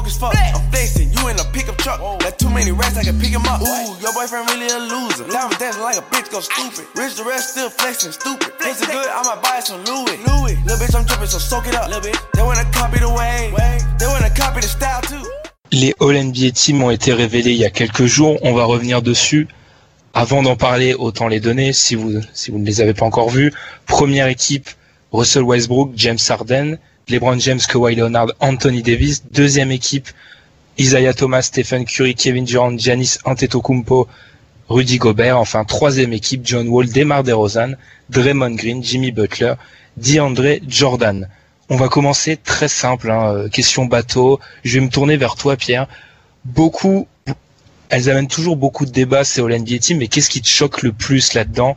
Broke 0.00 0.08
as 0.08 0.16
fuck. 0.16 0.34
I'm 0.36 0.70
flexing, 0.70 1.12
you 1.12 1.28
in 1.28 1.38
a 1.38 1.44
pickup 1.52 1.76
truck. 1.78 2.00
Got 2.20 2.38
too 2.38 2.50
many 2.50 2.72
rats, 2.72 2.96
I 2.96 3.04
can 3.04 3.18
pick 3.20 3.30
him 3.30 3.44
up. 3.44 3.60
Ooh, 3.60 4.00
your 4.00 4.12
boyfriend 4.12 4.48
really 4.50 4.68
a 4.68 4.78
loser. 4.78 5.28
Diamond 5.28 5.58
dancing 5.58 5.82
like 5.82 5.96
a 5.96 6.02
bitch, 6.02 6.30
go 6.30 6.40
stupid. 6.40 6.86
Rich 6.96 7.16
the 7.16 7.24
rest, 7.24 7.50
still 7.50 7.70
flexing, 7.70 8.12
stupid. 8.12 8.52
Pussy 8.58 8.86
good, 8.86 9.08
I 9.08 9.22
might 9.24 9.42
buy 9.42 9.60
some 9.60 9.84
Louis. 9.84 10.16
Louis. 10.26 10.56
Little 10.64 10.80
bitch, 10.80 10.94
I'm 10.96 11.04
dripping, 11.04 11.26
so 11.26 11.38
soak 11.38 11.66
it 11.66 11.74
up. 11.74 11.88
Little 11.88 12.02
bitch. 12.02 12.20
They 12.32 12.42
wanna 12.42 12.64
copy 12.72 12.98
the 12.98 13.10
way. 13.10 13.52
They 13.98 14.06
wanna 14.06 14.30
copy 14.30 14.60
the 14.60 14.68
style 14.68 15.02
too. 15.02 15.24
Les 15.72 15.94
All 16.00 16.16
NBA 16.16 16.50
Teams 16.52 16.82
ont 16.82 16.90
été 16.90 17.12
révélés 17.12 17.52
il 17.52 17.58
y 17.58 17.64
a 17.64 17.70
quelques 17.70 18.06
jours. 18.06 18.38
On 18.42 18.54
va 18.54 18.64
revenir 18.64 19.02
dessus. 19.02 19.48
Avant 20.12 20.42
d'en 20.42 20.56
parler, 20.56 20.94
autant 20.94 21.28
les 21.28 21.38
donner 21.38 21.72
si 21.72 21.94
vous, 21.94 22.20
si 22.32 22.50
vous 22.50 22.58
ne 22.58 22.66
les 22.66 22.80
avez 22.80 22.94
pas 22.94 23.06
encore 23.06 23.30
vus. 23.30 23.52
Première 23.86 24.26
équipe, 24.26 24.68
Russell 25.12 25.44
Westbrook, 25.44 25.92
James 25.94 26.18
Harden, 26.28 26.78
LeBron 27.08 27.38
James, 27.38 27.60
Kawhi 27.66 27.94
Leonard, 27.94 28.28
Anthony 28.40 28.82
Davis. 28.82 29.24
Deuxième 29.30 29.72
équipe, 29.72 30.08
Isaiah 30.78 31.14
Thomas, 31.14 31.42
Stephen 31.42 31.84
Curry, 31.84 32.14
Kevin 32.14 32.44
Durant, 32.44 32.76
Giannis 32.76 33.18
Antetokounmpo, 33.24 34.08
Rudy 34.68 34.98
Gobert. 34.98 35.38
Enfin, 35.38 35.64
troisième 35.64 36.12
équipe, 36.12 36.42
John 36.44 36.68
Wall, 36.68 36.88
DeMar 36.88 37.24
DeRozan, 37.24 37.72
Draymond 38.10 38.54
Green, 38.54 38.82
Jimmy 38.82 39.12
Butler, 39.12 39.54
DeAndre 39.96 40.58
Jordan. 40.66 41.28
On 41.68 41.76
va 41.76 41.88
commencer 41.88 42.36
très 42.36 42.68
simple, 42.68 43.10
hein, 43.10 43.32
euh, 43.32 43.48
question 43.48 43.84
bateau. 43.84 44.40
Je 44.64 44.78
vais 44.78 44.84
me 44.84 44.90
tourner 44.90 45.16
vers 45.16 45.36
toi, 45.36 45.56
Pierre. 45.56 45.86
Beaucoup, 46.44 47.06
elles 47.90 48.10
amènent 48.10 48.28
toujours 48.28 48.56
beaucoup 48.56 48.86
de 48.86 48.90
débats, 48.90 49.24
ces 49.24 49.40
All 49.40 49.52
NBA 49.52 49.78
Team, 49.78 49.98
mais 49.98 50.08
qu'est-ce 50.08 50.30
qui 50.30 50.40
te 50.40 50.48
choque 50.48 50.82
le 50.82 50.92
plus 50.92 51.34
là-dedans 51.34 51.76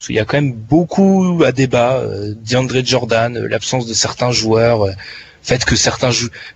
Parce 0.00 0.06
qu'il 0.06 0.16
y 0.16 0.20
a 0.20 0.24
quand 0.24 0.38
même 0.40 0.54
beaucoup 0.54 1.42
à 1.44 1.52
débat. 1.52 1.98
Euh, 1.98 2.32
DeAndre 2.48 2.82
Jordan, 2.82 3.36
euh, 3.36 3.46
l'absence 3.48 3.86
de 3.86 3.92
certains 3.92 4.30
joueurs, 4.30 4.80
euh, 4.86 4.88
le 4.92 4.94
fait 5.42 5.62
que 5.62 5.76
certains 5.76 6.08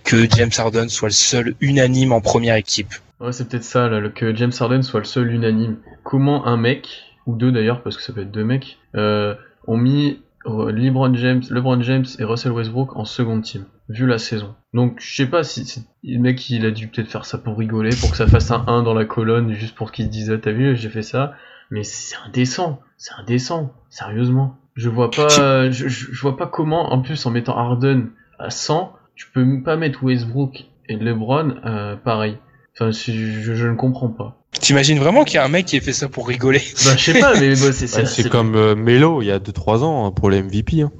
que 0.03 0.27
James 0.35 0.49
Harden 0.57 0.89
soit 0.89 1.09
le 1.09 1.13
seul 1.13 1.53
unanime 1.61 2.11
en 2.11 2.21
première 2.21 2.55
équipe. 2.55 2.91
Ouais, 3.19 3.31
c'est 3.31 3.47
peut-être 3.47 3.63
ça, 3.63 3.87
là, 3.87 4.09
que 4.09 4.35
James 4.35 4.51
Harden 4.59 4.81
soit 4.81 4.99
le 4.99 5.05
seul 5.05 5.31
unanime. 5.31 5.77
Comment 6.03 6.47
un 6.47 6.57
mec, 6.57 6.87
ou 7.27 7.35
deux 7.35 7.51
d'ailleurs, 7.51 7.83
parce 7.83 7.97
que 7.97 8.01
ça 8.01 8.13
peut 8.13 8.21
être 8.21 8.31
deux 8.31 8.43
mecs, 8.43 8.79
euh, 8.95 9.35
ont 9.67 9.77
mis 9.77 10.21
euh, 10.47 10.71
LeBron 10.71 11.13
James, 11.13 11.43
LeBron 11.51 11.81
James 11.83 12.05
et 12.17 12.23
Russell 12.23 12.51
Westbrook 12.51 12.95
en 12.95 13.05
seconde 13.05 13.43
team, 13.43 13.65
vu 13.89 14.07
la 14.07 14.17
saison? 14.17 14.55
Donc, 14.73 14.97
je 14.99 15.15
sais 15.15 15.27
pas 15.27 15.43
si, 15.43 15.65
si- 15.65 15.85
le 16.03 16.19
mec, 16.19 16.49
il 16.49 16.65
a 16.65 16.71
dû 16.71 16.87
peut-être 16.87 17.09
faire 17.11 17.25
ça 17.25 17.37
pour 17.37 17.57
rigoler, 17.59 17.91
pour 17.95 18.09
que 18.09 18.17
ça 18.17 18.25
fasse 18.27 18.49
un 18.49 18.63
1 18.67 18.81
dans 18.81 18.93
la 18.95 19.05
colonne, 19.05 19.53
juste 19.53 19.75
pour 19.75 19.91
qu'il 19.91 20.05
se 20.05 20.09
dise, 20.09 20.31
ah, 20.31 20.37
t'as 20.41 20.51
vu, 20.51 20.75
j'ai 20.75 20.89
fait 20.89 21.03
ça. 21.03 21.33
Mais 21.75 21.83
c'est 21.83 22.15
indécent, 22.25 22.79
c'est 22.95 23.13
indécent, 23.15 23.73
sérieusement. 23.89 24.55
Je 24.75 24.87
vois 24.87 25.11
pas, 25.11 25.69
je, 25.71 25.89
je 25.89 26.21
vois 26.21 26.37
pas 26.37 26.47
comment, 26.47 26.93
en 26.93 27.01
plus 27.01 27.25
en 27.25 27.31
mettant 27.31 27.57
Harden 27.57 28.11
à 28.39 28.49
100, 28.49 28.93
tu 29.15 29.29
peux 29.29 29.61
pas 29.61 29.75
mettre 29.75 30.01
Westbrook 30.01 30.67
et 30.87 30.95
LeBron 30.95 31.55
euh, 31.65 31.97
pareil. 31.97 32.37
Enfin, 32.73 32.91
je, 32.91 33.11
je, 33.11 33.55
je 33.55 33.67
ne 33.67 33.75
comprends 33.75 34.07
pas. 34.07 34.37
T'imagines 34.51 34.99
vraiment 34.99 35.25
qu'il 35.25 35.35
y 35.35 35.37
a 35.37 35.43
un 35.43 35.49
mec 35.49 35.65
qui 35.65 35.75
ait 35.75 35.81
fait 35.81 35.91
ça 35.91 36.07
pour 36.07 36.29
rigoler? 36.29 36.61
Bah, 36.85 36.95
je 36.95 37.11
sais 37.11 37.19
pas, 37.19 37.37
mais 37.37 37.55
c'est 37.73 37.87
c'est 37.87 38.29
comme 38.29 38.55
euh, 38.55 38.73
Melo 38.73 39.21
il 39.21 39.25
y 39.25 39.31
a 39.31 39.39
2-3 39.39 39.79
ans 39.79 40.05
hein, 40.05 40.11
pour 40.11 40.29
le 40.29 40.41
MVP. 40.41 40.81
Hein, 40.81 40.93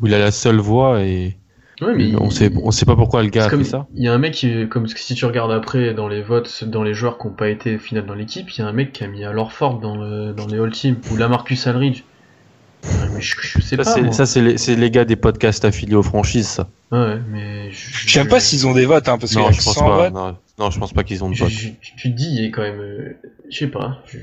où 0.00 0.06
il 0.06 0.14
a 0.14 0.18
la 0.18 0.30
seule 0.30 0.56
voix 0.56 1.02
et 1.02 1.36
Ouais, 1.80 1.94
mais 1.94 2.14
on 2.16 2.30
il- 2.30 2.30
sait 2.30 2.50
on 2.62 2.70
sait 2.70 2.86
pas 2.86 2.96
pourquoi 2.96 3.22
le 3.22 3.28
gars 3.30 3.46
a 3.46 3.50
comme 3.50 3.58
fait 3.58 3.64
ça. 3.64 3.86
il 3.94 4.02
y 4.04 4.08
a 4.08 4.12
un 4.14 4.18
mec 4.18 4.34
qui, 4.34 4.68
comme 4.68 4.86
si 4.88 5.14
tu 5.14 5.24
regardes 5.24 5.52
après 5.52 5.94
dans 5.94 6.08
les 6.08 6.22
votes, 6.22 6.64
dans 6.64 6.82
les 6.82 6.94
joueurs 6.94 7.18
qui 7.18 7.26
n'ont 7.26 7.32
pas 7.34 7.48
été 7.48 7.76
au 7.76 7.78
final 7.78 8.06
dans 8.06 8.14
l'équipe, 8.14 8.50
il 8.50 8.60
y 8.60 8.62
a 8.62 8.66
un 8.66 8.72
mec 8.72 8.92
qui 8.92 9.04
a 9.04 9.08
mis 9.08 9.24
alors 9.24 9.52
Ford 9.52 9.78
dans 9.78 9.96
le 9.96 10.32
dans 10.32 10.46
les 10.46 10.58
All 10.58 10.70
Team 10.72 10.96
ou 11.10 11.16
Lamarcus 11.16 11.66
Aldridge. 11.66 12.02
Ouais, 12.82 13.08
mais 13.12 13.20
je, 13.20 13.34
je 13.40 13.60
sais 13.60 13.76
Ça 13.76 13.84
pas. 13.84 14.12
ça 14.12 14.26
c'est 14.26 14.40
les, 14.42 14.58
c'est 14.58 14.76
les 14.76 14.90
gars 14.90 15.04
des 15.04 15.16
podcasts 15.16 15.64
affiliés 15.64 15.94
aux 15.96 16.02
franchises 16.02 16.48
ça. 16.48 16.68
Ouais, 16.92 17.18
mais 17.28 17.70
je, 17.72 17.90
Je 17.90 18.10
sais 18.12 18.18
même 18.20 18.28
pas 18.28 18.40
s'ils 18.40 18.66
ont 18.66 18.72
des 18.74 18.86
votes, 18.86 19.08
hein, 19.08 19.18
parce 19.18 19.32
qu'il 19.32 19.40
y 19.40 19.44
Non 19.44 19.48
a 19.48 19.52
je 19.52 19.58
que 19.58 19.64
pense 19.64 19.74
100 19.74 19.88
pas. 19.88 19.96
votes. 19.96 20.14
Non, 20.14 20.36
non, 20.58 20.70
je 20.70 20.78
pense 20.78 20.92
pas 20.92 21.04
qu'ils 21.04 21.24
ont 21.24 21.28
de 21.30 21.34
je- 21.34 21.44
vote. 21.44 21.52
je- 21.52 21.68
tu 21.96 22.10
te 22.10 22.16
dis, 22.16 22.28
il 22.36 22.44
est 22.44 22.50
quand 22.50 22.62
même, 22.62 22.80
euh, 22.80 23.16
je 23.50 23.58
sais 23.58 23.66
pas. 23.66 24.02
je- 24.06 24.18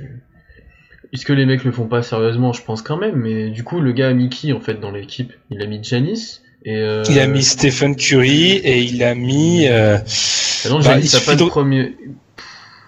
Est-ce 1.11 1.25
que 1.25 1.33
les 1.33 1.45
mecs 1.45 1.63
le 1.63 1.71
font 1.71 1.87
pas 1.87 2.01
sérieusement? 2.01 2.53
Je 2.53 2.63
pense 2.63 2.81
quand 2.81 2.97
même, 2.97 3.15
mais 3.15 3.49
du 3.51 3.63
coup, 3.63 3.79
le 3.79 3.91
gars 3.91 4.09
a 4.09 4.13
mis 4.13 4.29
qui 4.29 4.51
en 4.53 4.59
fait 4.59 4.75
dans 4.79 4.91
l'équipe? 4.91 5.31
Il 5.49 5.61
a 5.61 5.65
mis 5.67 5.83
Janis 5.83 6.39
et. 6.65 6.75
Euh... 6.75 7.03
Il 7.09 7.19
a 7.19 7.27
mis 7.27 7.43
Stephen 7.43 7.95
Curry 7.95 8.51
et 8.53 8.79
il 8.81 9.03
a 9.03 9.15
mis. 9.15 9.67
euh, 9.67 9.97
Ah 10.65 10.69
non, 10.69 10.79
bah, 10.79 10.97
il 10.99 11.09
pas 11.25 11.35
de 11.35 11.43
premier. 11.45 11.95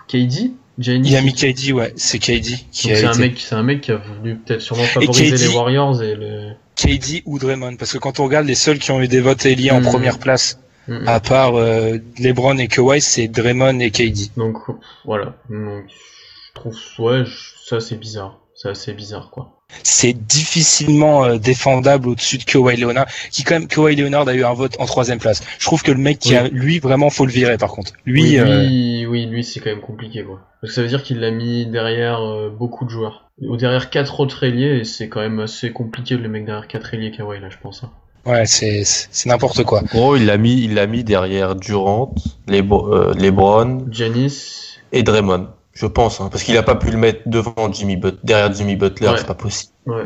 KD 0.07 0.51
Giannis? 0.77 1.09
Il 1.09 1.15
a 1.15 1.21
mis 1.21 1.33
KD, 1.33 1.71
ouais, 1.73 1.93
c'est 1.95 2.19
KD 2.19 2.43
qui 2.71 2.89
c'est 2.95 3.05
un 3.05 3.15
mec, 3.15 3.39
c'est 3.39 3.55
un 3.55 3.63
mec 3.63 3.81
qui 3.81 3.91
a 3.91 3.95
voulu 3.97 4.35
peut-être 4.37 4.61
sûrement 4.61 4.83
favoriser 4.83 5.31
KD 5.31 5.37
les 5.39 5.47
Warriors 5.55 6.01
et 6.03 6.15
le. 6.15 6.51
KD 6.75 7.21
ou 7.25 7.39
Draymond, 7.39 7.77
parce 7.77 7.93
que 7.93 7.97
quand 7.97 8.19
on 8.19 8.25
regarde 8.25 8.45
les 8.45 8.55
seuls 8.55 8.79
qui 8.79 8.91
ont 8.91 9.01
eu 9.01 9.07
des 9.07 9.21
votes 9.21 9.45
liés 9.45 9.71
en 9.71 9.79
Mhm. 9.79 9.85
première 9.85 10.19
place, 10.19 10.59
Mm. 10.87 11.07
à 11.07 11.19
part 11.19 11.55
euh, 11.55 11.97
LeBron 12.19 12.57
et 12.57 12.67
Kawhi, 12.67 13.01
c'est 13.01 13.27
Draymond 13.29 13.79
et 13.79 13.89
KD. 13.91 14.29
Donc 14.37 14.57
voilà. 15.05 15.35
Donc 15.49 15.85
je 15.87 16.53
trouve 16.53 16.77
ouais, 16.99 17.23
je- 17.25 17.53
ça 17.65 17.79
c'est 17.79 17.95
bizarre. 17.95 18.39
C'est 18.53 18.69
assez 18.69 18.93
bizarre 18.93 19.29
quoi. 19.31 19.54
C'est 19.83 20.13
difficilement 20.13 21.25
euh, 21.25 21.37
défendable 21.37 22.09
au-dessus 22.09 22.37
de 22.37 22.43
Kawhi 22.43 22.77
Leonard, 22.77 23.07
qui 23.31 23.43
quand 23.43 23.55
même 23.59 23.67
Kawhi 23.67 23.95
Leonard 23.95 24.27
a 24.27 24.33
eu 24.33 24.43
un 24.43 24.53
vote 24.53 24.75
en 24.79 24.85
troisième 24.85 25.19
place. 25.19 25.41
Je 25.59 25.65
trouve 25.65 25.83
que 25.83 25.91
le 25.91 25.97
mec 25.97 26.19
qui 26.19 26.29
Oui. 26.29 26.35
a, 26.37 26.47
lui 26.47 26.79
vraiment 26.79 27.09
faut 27.09 27.25
le 27.25 27.31
virer 27.31 27.57
par 27.57 27.71
contre. 27.71 27.91
Lui, 28.05 28.21
oui, 28.23 28.39
euh, 28.39 28.63
lui, 28.63 29.05
oui, 29.07 29.25
lui, 29.25 29.43
c'est 29.43 29.59
quand 29.59 29.69
même 29.71 29.81
compliqué 29.81 30.23
quoi. 30.23 30.41
Parce 30.61 30.71
que 30.71 30.75
ça 30.75 30.81
veut 30.81 30.87
dire 30.87 31.03
qu'il 31.03 31.19
l'a 31.19 31.31
mis 31.31 31.65
derrière 31.65 32.19
euh, 32.19 32.49
beaucoup 32.49 32.85
de 32.85 32.89
joueurs. 32.89 33.29
Ou 33.41 33.57
derrière 33.57 33.89
quatre 33.89 34.19
autres 34.21 34.43
ailiers 34.45 34.79
et 34.79 34.83
c'est 34.85 35.09
quand 35.09 35.19
même 35.19 35.39
assez 35.39 35.71
compliqué 35.71 36.15
le 36.15 36.29
mec 36.29 36.45
derrière 36.45 36.67
quatre 36.67 36.93
ailiers 36.93 37.11
Kawhi 37.11 37.39
là, 37.41 37.49
je 37.49 37.57
pense. 37.61 37.83
hein. 37.83 37.91
ouais, 38.25 38.45
c'est 38.45 38.83
c'est 38.85 39.07
c'est 39.11 39.29
n'importe 39.29 39.63
quoi. 39.63 39.81
En 39.81 39.85
gros 39.85 40.15
il 40.15 40.25
l'a 40.25 40.37
mis 40.37 40.61
il 40.63 40.73
l'a 40.75 40.87
mis 40.87 41.03
derrière 41.03 41.55
Durant, 41.55 42.15
les 42.47 42.61
euh, 42.61 43.13
LeBron 43.15 43.87
Giannis. 43.91 44.77
et 44.93 45.03
Draymond. 45.03 45.49
Je 45.75 45.85
pense 45.85 46.19
hein, 46.21 46.29
parce 46.31 46.43
qu'il 46.43 46.57
a 46.57 46.63
pas 46.63 46.75
pu 46.75 46.89
le 46.89 46.97
mettre 46.97 47.19
devant 47.27 47.71
Jimmy 47.71 47.97
But 47.97 48.15
derrière 48.23 48.51
Jimmy 48.53 48.75
Butler 48.75 49.09
Ouais. 49.09 49.17
c'est 49.19 49.27
pas 49.27 49.35
possible. 49.35 49.71
Ouais. 49.85 50.05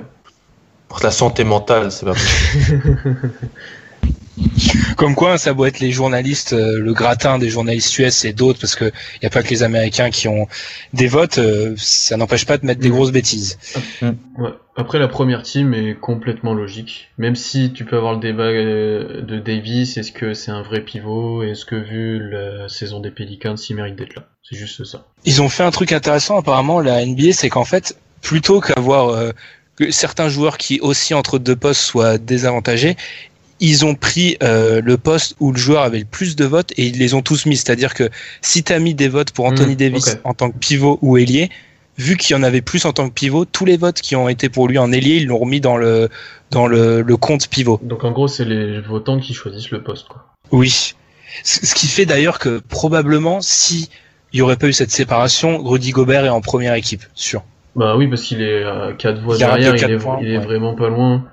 Pour 0.90 1.00
la 1.04 1.12
santé 1.12 1.44
mentale 1.46 1.92
c'est 1.92 2.06
pas 2.06 2.14
possible. 2.14 3.32
Comme 4.96 5.16
quoi, 5.16 5.38
ça 5.38 5.54
doit 5.54 5.68
être 5.68 5.80
les 5.80 5.92
journalistes, 5.92 6.54
euh, 6.54 6.80
le 6.80 6.94
gratin 6.94 7.38
des 7.40 7.50
journalistes 7.50 7.98
US 8.00 8.24
et 8.26 8.32
d'autres, 8.34 8.60
parce 8.60 8.76
que 8.76 8.92
y 9.22 9.26
a 9.26 9.30
pas 9.30 9.44
que 9.44 9.50
les 9.50 9.64
Américains 9.64 10.10
qui 10.12 10.28
ont 10.30 10.48
des 10.94 11.08
votes. 11.08 11.38
euh, 11.40 11.74
ça 11.78 12.16
n'empêche 12.18 12.46
pas 12.46 12.58
de 12.58 12.66
mettre 12.66 12.80
des 12.80 12.88
Mhm. 12.90 12.96
grosses 12.96 13.12
bêtises. 13.12 13.58
Ouais. 14.02 14.54
Après, 14.78 14.98
la 14.98 15.10
première 15.10 15.44
team 15.44 15.74
est 15.74 15.96
complètement 15.96 16.54
logique. 16.54 17.10
Même 17.18 17.36
si 17.36 17.74
tu 17.74 17.84
peux 17.84 17.98
avoir 17.98 18.14
le 18.14 18.20
débat 18.22 18.44
euh, 18.44 19.22
de 19.22 19.40
Davis, 19.40 19.98
est-ce 19.98 20.14
que 20.14 20.34
c'est 20.34 20.52
un 20.52 20.62
vrai 20.62 20.82
pivot? 20.82 21.44
Est-ce 21.44 21.66
que 21.66 21.76
vu 21.76 22.30
la 22.30 22.70
saison 22.70 23.02
des 23.02 23.12
Pelicans, 23.12 23.56
il 23.70 23.76
mérite 23.76 23.98
d'être 23.98 24.16
là? 24.16 24.30
C'est 24.50 24.58
juste 24.58 24.84
ça. 24.84 25.06
Ils 25.26 25.42
ont 25.42 25.50
fait 25.50 25.64
un 25.64 25.72
truc 25.72 25.92
intéressant 25.92 26.40
apparemment 26.40 26.80
la 26.80 27.06
NBA, 27.06 27.34
c'est 27.34 27.50
qu'en 27.50 27.66
fait, 27.66 27.96
plutôt 28.22 28.62
qu'avoir 28.62 29.10
euh, 29.10 29.32
que 29.76 29.92
certains 29.92 30.28
joueurs 30.28 30.58
qui 30.58 30.80
aussi 30.80 31.14
entre 31.14 31.38
deux 31.38 31.56
postes 31.56 31.82
soient 31.82 32.18
désavantagés, 32.18 32.98
ils 33.60 33.86
ont 33.86 33.94
pris 33.94 34.38
euh, 34.42 34.82
le 34.84 34.98
poste 34.98 35.36
où 35.40 35.52
le 35.52 35.58
joueur 35.60 35.84
avait 35.84 36.00
le 36.00 36.06
plus 36.06 36.36
de 36.36 36.46
votes 36.46 36.72
et 36.78 36.88
ils 36.88 36.98
les 36.98 37.14
ont 37.14 37.22
tous 37.22 37.46
mis. 37.46 37.58
C'est-à-dire 37.58 37.94
que 37.94 38.10
si 38.42 38.64
tu 38.64 38.74
as 38.74 38.80
mis 38.80 38.96
des 38.96 39.08
votes 39.08 39.32
pour 39.32 39.46
Anthony 39.46 39.74
Mmh, 39.74 39.78
Davis 39.78 40.18
en 40.24 40.34
tant 40.34 40.50
que 40.50 40.58
pivot 40.58 40.98
ou 41.02 41.18
ailier, 41.18 41.50
vu 41.98 42.18
qu'il 42.18 42.36
y 42.36 42.40
en 42.40 42.44
avait 42.44 42.62
plus 42.62 42.86
en 42.86 42.94
tant 42.94 43.08
que 43.08 43.14
pivot, 43.14 43.46
tous 43.46 43.66
les 43.66 43.78
votes 43.78 44.02
qui 44.02 44.16
ont 44.16 44.30
été 44.30 44.50
pour 44.50 44.68
lui 44.68 44.78
en 44.78 44.92
ailier, 44.92 45.18
ils 45.18 45.28
l'ont 45.28 45.40
remis 45.40 45.62
dans 45.62 45.78
le 45.78 46.10
dans 46.50 46.66
le, 46.66 47.02
le 47.02 47.18
compte 47.18 47.50
pivot. 47.50 47.80
Donc 47.84 48.04
en 48.04 48.12
gros, 48.12 48.28
c'est 48.28 48.46
les 48.46 48.80
votants 48.82 49.20
qui 49.20 49.34
choisissent 49.34 49.72
le 49.72 49.84
poste. 49.84 50.08
Quoi. 50.08 50.26
Oui. 50.52 50.96
Ce 51.44 51.76
qui 51.76 51.86
fait 51.86 52.08
d'ailleurs 52.08 52.40
que 52.40 52.58
probablement 52.58 53.40
si 53.42 53.90
il 54.34 54.40
y 54.40 54.42
aurait 54.42 54.58
pas 54.58 54.68
eu 54.68 54.74
cette 54.74 54.92
séparation, 54.92 55.64
Rudy 55.64 55.92
Gobert 55.92 56.26
est 56.26 56.30
en 56.30 56.42
première 56.42 56.74
équipe, 56.74 57.04
sûr. 57.14 57.44
Bah 57.76 57.96
oui, 57.96 58.08
parce 58.08 58.24
qu'il 58.24 58.42
est 58.42 58.64
à 58.64 58.94
4 58.98 59.22
voix 59.22 59.36
Il 59.36 59.40
derrière, 59.40 59.76
il 59.76 59.92
est, 59.92 59.98
points, 59.98 60.20
il 60.22 60.32
est 60.32 60.38
ouais. 60.38 60.44
vraiment 60.44 60.76
pas 60.76 60.90
loin. 60.90 61.26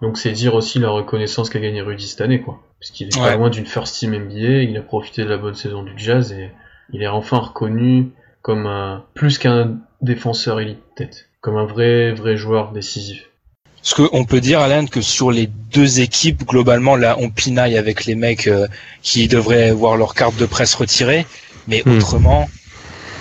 Donc 0.00 0.16
c'est 0.16 0.32
dire 0.32 0.54
aussi 0.54 0.78
la 0.78 0.90
reconnaissance 0.90 1.50
qu'a 1.50 1.58
gagné 1.58 1.80
Rudy 1.80 2.06
cette 2.06 2.20
année, 2.20 2.40
quoi. 2.40 2.60
Parce 2.80 2.92
qu'il 2.92 3.08
est 3.08 3.18
pas 3.18 3.34
loin 3.36 3.50
d'une 3.50 3.66
first 3.66 3.98
team 3.98 4.14
NBA, 4.14 4.62
il 4.62 4.76
a 4.76 4.82
profité 4.82 5.24
de 5.24 5.28
la 5.28 5.36
bonne 5.36 5.54
saison 5.54 5.82
du 5.82 5.92
Jazz 5.96 6.32
et 6.32 6.50
il 6.92 7.02
est 7.02 7.08
enfin 7.08 7.38
reconnu 7.38 8.10
comme 8.42 8.66
un, 8.66 9.04
plus 9.14 9.38
qu'un 9.38 9.78
défenseur 10.00 10.60
élite, 10.60 10.78
peut-être. 10.94 11.26
Comme 11.40 11.56
un 11.56 11.66
vrai, 11.66 12.12
vrai 12.12 12.36
joueur 12.36 12.72
décisif. 12.72 13.28
Parce 13.76 13.94
qu'on 13.94 14.24
peut 14.24 14.40
dire, 14.40 14.60
Alan, 14.60 14.86
que 14.86 15.00
sur 15.00 15.30
les 15.30 15.46
deux 15.46 16.00
équipes, 16.00 16.44
globalement, 16.44 16.96
là, 16.96 17.16
on 17.18 17.30
pinaille 17.30 17.78
avec 17.78 18.06
les 18.06 18.14
mecs 18.14 18.48
euh, 18.48 18.66
qui 19.02 19.28
devraient 19.28 19.70
voir 19.70 19.96
leur 19.96 20.14
carte 20.14 20.36
de 20.36 20.46
presse 20.46 20.74
retirée, 20.74 21.26
mais 21.68 21.82
Hmm. 21.86 21.92
autrement, 21.98 22.48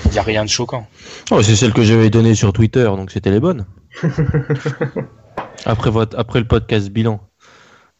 il 0.05 0.11
n'y 0.11 0.17
a 0.17 0.23
rien 0.23 0.43
de 0.43 0.49
choquant. 0.49 0.87
Oh, 1.31 1.41
c'est 1.43 1.55
celle 1.55 1.73
que 1.73 1.83
j'avais 1.83 2.09
donnée 2.09 2.33
sur 2.33 2.53
Twitter, 2.53 2.85
donc 2.85 3.11
c'était 3.11 3.29
les 3.31 3.39
bonnes. 3.39 3.65
après, 5.65 5.89
votre, 5.91 6.17
après 6.17 6.39
le 6.39 6.45
podcast 6.47 6.89
bilan. 6.89 7.19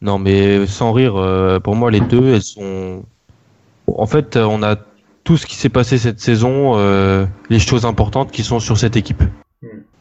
Non, 0.00 0.18
mais 0.18 0.66
sans 0.66 0.92
rire, 0.92 1.16
euh, 1.16 1.58
pour 1.60 1.74
moi, 1.76 1.90
les 1.90 2.00
deux, 2.00 2.34
elles 2.34 2.42
sont. 2.42 3.04
En 3.88 4.06
fait, 4.06 4.36
euh, 4.36 4.44
on 4.44 4.62
a 4.62 4.76
tout 5.24 5.36
ce 5.36 5.44
qui 5.46 5.56
s'est 5.56 5.68
passé 5.68 5.98
cette 5.98 6.20
saison, 6.20 6.74
euh, 6.78 7.26
les 7.50 7.58
choses 7.58 7.84
importantes 7.84 8.30
qui 8.30 8.42
sont 8.44 8.60
sur 8.60 8.78
cette 8.78 8.96
équipe. 8.96 9.22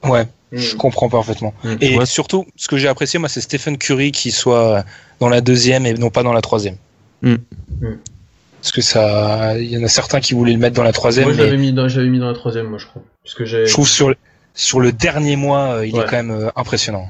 Ouais, 0.03 0.27
je 0.51 0.75
comprends 0.75 1.09
parfaitement. 1.09 1.53
Et 1.81 1.97
Ouais. 1.97 2.05
surtout, 2.05 2.45
ce 2.55 2.67
que 2.67 2.77
j'ai 2.77 2.87
apprécié, 2.87 3.17
moi, 3.19 3.27
c'est 3.27 3.41
Stephen 3.41 3.77
Curry 3.77 4.11
qui 4.11 4.31
soit 4.31 4.85
dans 5.19 5.29
la 5.29 5.41
deuxième 5.41 5.85
et 5.85 5.93
non 5.95 6.11
pas 6.11 6.21
dans 6.23 6.33
la 6.33 6.41
troisième. 6.41 6.75
Parce 8.67 8.75
que 8.75 8.81
ça, 8.81 9.57
il 9.57 9.67
y 9.71 9.77
en 9.77 9.83
a 9.83 9.87
certains 9.87 10.19
qui 10.19 10.33
voulaient 10.33 10.51
le 10.51 10.59
mettre 10.59 10.75
dans 10.75 10.83
la 10.83 10.91
troisième, 10.91 11.27
Moi, 11.27 11.33
je 11.33 11.37
mais 11.37 11.45
l'avais 11.45 11.57
mis 11.57 11.71
dans, 11.71 11.87
j'avais 11.87 12.09
mis 12.09 12.19
dans 12.19 12.27
la 12.27 12.33
troisième, 12.33 12.67
moi, 12.67 12.77
je 12.79 12.85
crois. 12.85 13.01
Parce 13.23 13.33
que 13.33 13.45
j'ai, 13.45 13.65
je 13.65 13.71
trouve 13.71 13.87
sur 13.87 14.09
le, 14.09 14.15
sur 14.53 14.81
le 14.81 14.91
dernier 14.91 15.37
mois, 15.37 15.75
euh, 15.75 15.85
il 15.87 15.93
Ouais. 15.95 16.01
est 16.01 16.03
quand 16.03 16.17
même 16.17 16.31
euh, 16.31 16.49
impressionnant. 16.57 17.05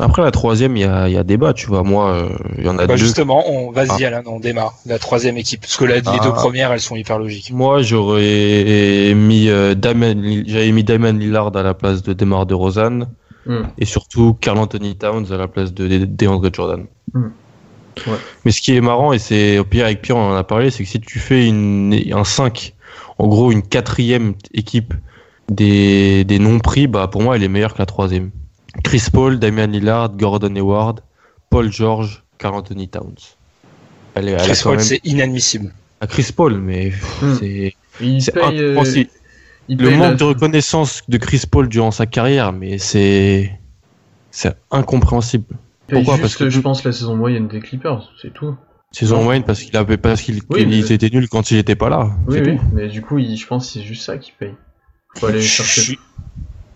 Après, 0.00 0.22
la 0.22 0.32
troisième, 0.32 0.76
il 0.76 0.80
y 0.80 0.84
a, 0.84 1.06
il 1.08 1.14
y 1.14 1.16
a 1.16 1.22
débat, 1.22 1.52
tu 1.52 1.68
vois. 1.68 1.84
Moi, 1.84 2.10
euh, 2.14 2.28
il 2.58 2.64
y 2.64 2.68
en 2.68 2.78
a 2.78 2.86
Bah, 2.86 2.94
deux. 2.94 2.96
justement, 2.96 3.48
on, 3.48 3.70
vas-y, 3.70 4.04
Alan, 4.04 4.22
on 4.26 4.40
démarre. 4.40 4.74
La 4.86 4.98
troisième 4.98 5.36
équipe. 5.36 5.60
Parce 5.60 5.76
que 5.76 5.84
la- 5.84 5.96
les 6.00 6.02
Ah. 6.06 6.18
deux 6.20 6.32
premières, 6.32 6.72
elles 6.72 6.80
sont 6.80 6.96
hyper 6.96 7.20
logiques. 7.20 7.52
Moi, 7.52 7.82
j'aurais 7.82 9.12
mis 9.14 9.48
euh, 9.50 9.76
j'avais 10.46 10.72
mis 10.72 10.82
Damon 10.82 11.12
Lillard 11.12 11.56
à 11.56 11.62
la 11.62 11.74
place 11.74 12.02
de 12.02 12.12
Demar 12.12 12.44
de 12.46 12.54
Rosanne 12.54 13.06
Hmm. 13.46 13.62
et 13.78 13.84
surtout 13.84 14.36
Carl 14.40 14.58
Anthony 14.58 14.96
Towns 14.96 15.26
à 15.32 15.36
la 15.36 15.46
place 15.46 15.72
de 15.72 15.86
De- 15.86 16.04
DeAndre 16.06 16.50
Jordan. 16.52 16.86
Hmm. 17.14 17.28
Ouais. 18.06 18.16
Mais 18.44 18.50
ce 18.52 18.60
qui 18.62 18.74
est 18.74 18.80
marrant 18.80 19.12
et 19.12 19.18
c'est 19.18 19.58
au 19.58 19.64
pire 19.64 19.84
avec 19.84 20.00
Pierre 20.02 20.16
on 20.16 20.30
en 20.32 20.34
a 20.36 20.44
parlé, 20.44 20.70
c'est 20.70 20.84
que 20.84 20.88
si 20.88 21.00
tu 21.00 21.18
fais 21.18 21.46
une, 21.46 21.94
un 22.12 22.24
5, 22.24 22.74
en 23.18 23.26
gros 23.28 23.50
une 23.52 23.62
quatrième 23.62 24.34
équipe 24.54 24.94
des, 25.50 26.24
des 26.24 26.38
non 26.38 26.58
pris, 26.60 26.86
bah 26.86 27.08
pour 27.08 27.22
moi 27.22 27.36
elle 27.36 27.42
est 27.42 27.48
meilleure 27.48 27.74
que 27.74 27.78
la 27.78 27.86
troisième. 27.86 28.30
Chris 28.84 29.02
Paul, 29.12 29.38
Damian 29.38 29.66
Lillard, 29.66 30.10
Gordon 30.16 30.54
Hayward, 30.54 31.00
Paul 31.50 31.70
George, 31.72 32.22
Carl 32.38 32.54
Anthony 32.54 32.88
Towns. 32.88 33.14
Elle 34.14 34.28
est, 34.28 34.32
elle 34.32 34.40
est 34.40 34.44
Chris 34.52 34.60
Paul, 34.62 34.76
même 34.76 34.84
c'est 34.84 35.00
inadmissible. 35.04 35.72
à 36.00 36.06
Chris 36.06 36.30
Paul, 36.34 36.58
mais 36.58 36.92
Hmm. 37.20 37.34
c'est 37.38 37.74
il 38.00 38.22
c'est 38.22 38.32
paye, 38.32 38.58
euh, 38.60 38.82
Le 39.68 39.90
manque 39.90 40.00
la- 40.00 40.14
de 40.14 40.24
reconnaissance 40.24 41.02
de 41.08 41.18
Chris 41.18 41.42
Paul 41.50 41.68
durant 41.68 41.90
sa 41.90 42.06
carrière, 42.06 42.52
mais 42.52 42.78
c'est 42.78 43.52
c'est 44.30 44.54
incompréhensible. 44.70 45.56
Pourquoi 45.96 46.14
juste, 46.14 46.22
Parce 46.22 46.36
que 46.36 46.50
je 46.50 46.60
pense, 46.60 46.84
la 46.84 46.92
saison 46.92 47.16
moyenne 47.16 47.48
des 47.48 47.60
Clippers, 47.60 48.10
c'est 48.20 48.32
tout. 48.32 48.54
saison 48.92 49.22
moyenne 49.22 49.44
parce 49.44 49.60
qu'il 49.62 49.76
avait 49.76 49.96
parce 49.96 50.20
qu'il 50.22 50.40
Oui, 50.50 50.60
qu'il 50.60 50.68
mais- 50.68 50.92
était 50.92 51.10
nul 51.10 51.28
quand 51.28 51.50
il 51.50 51.58
était 51.58 51.76
pas 51.76 51.88
là. 51.88 52.10
Oui, 52.26 52.40
oui, 52.44 52.56
tout. 52.56 52.62
mais 52.72 52.88
du 52.88 53.02
coup, 53.02 53.18
il, 53.18 53.36
je 53.36 53.46
pense 53.46 53.66
que 53.66 53.72
c'est 53.74 53.82
juste 53.86 54.02
ça 54.04 54.18
qui 54.18 54.32
paye. 54.38 54.54
Faut 55.16 55.26
aller 55.26 55.40
Je 55.40 55.46
chercher. 55.48 55.80
suis, 55.80 55.98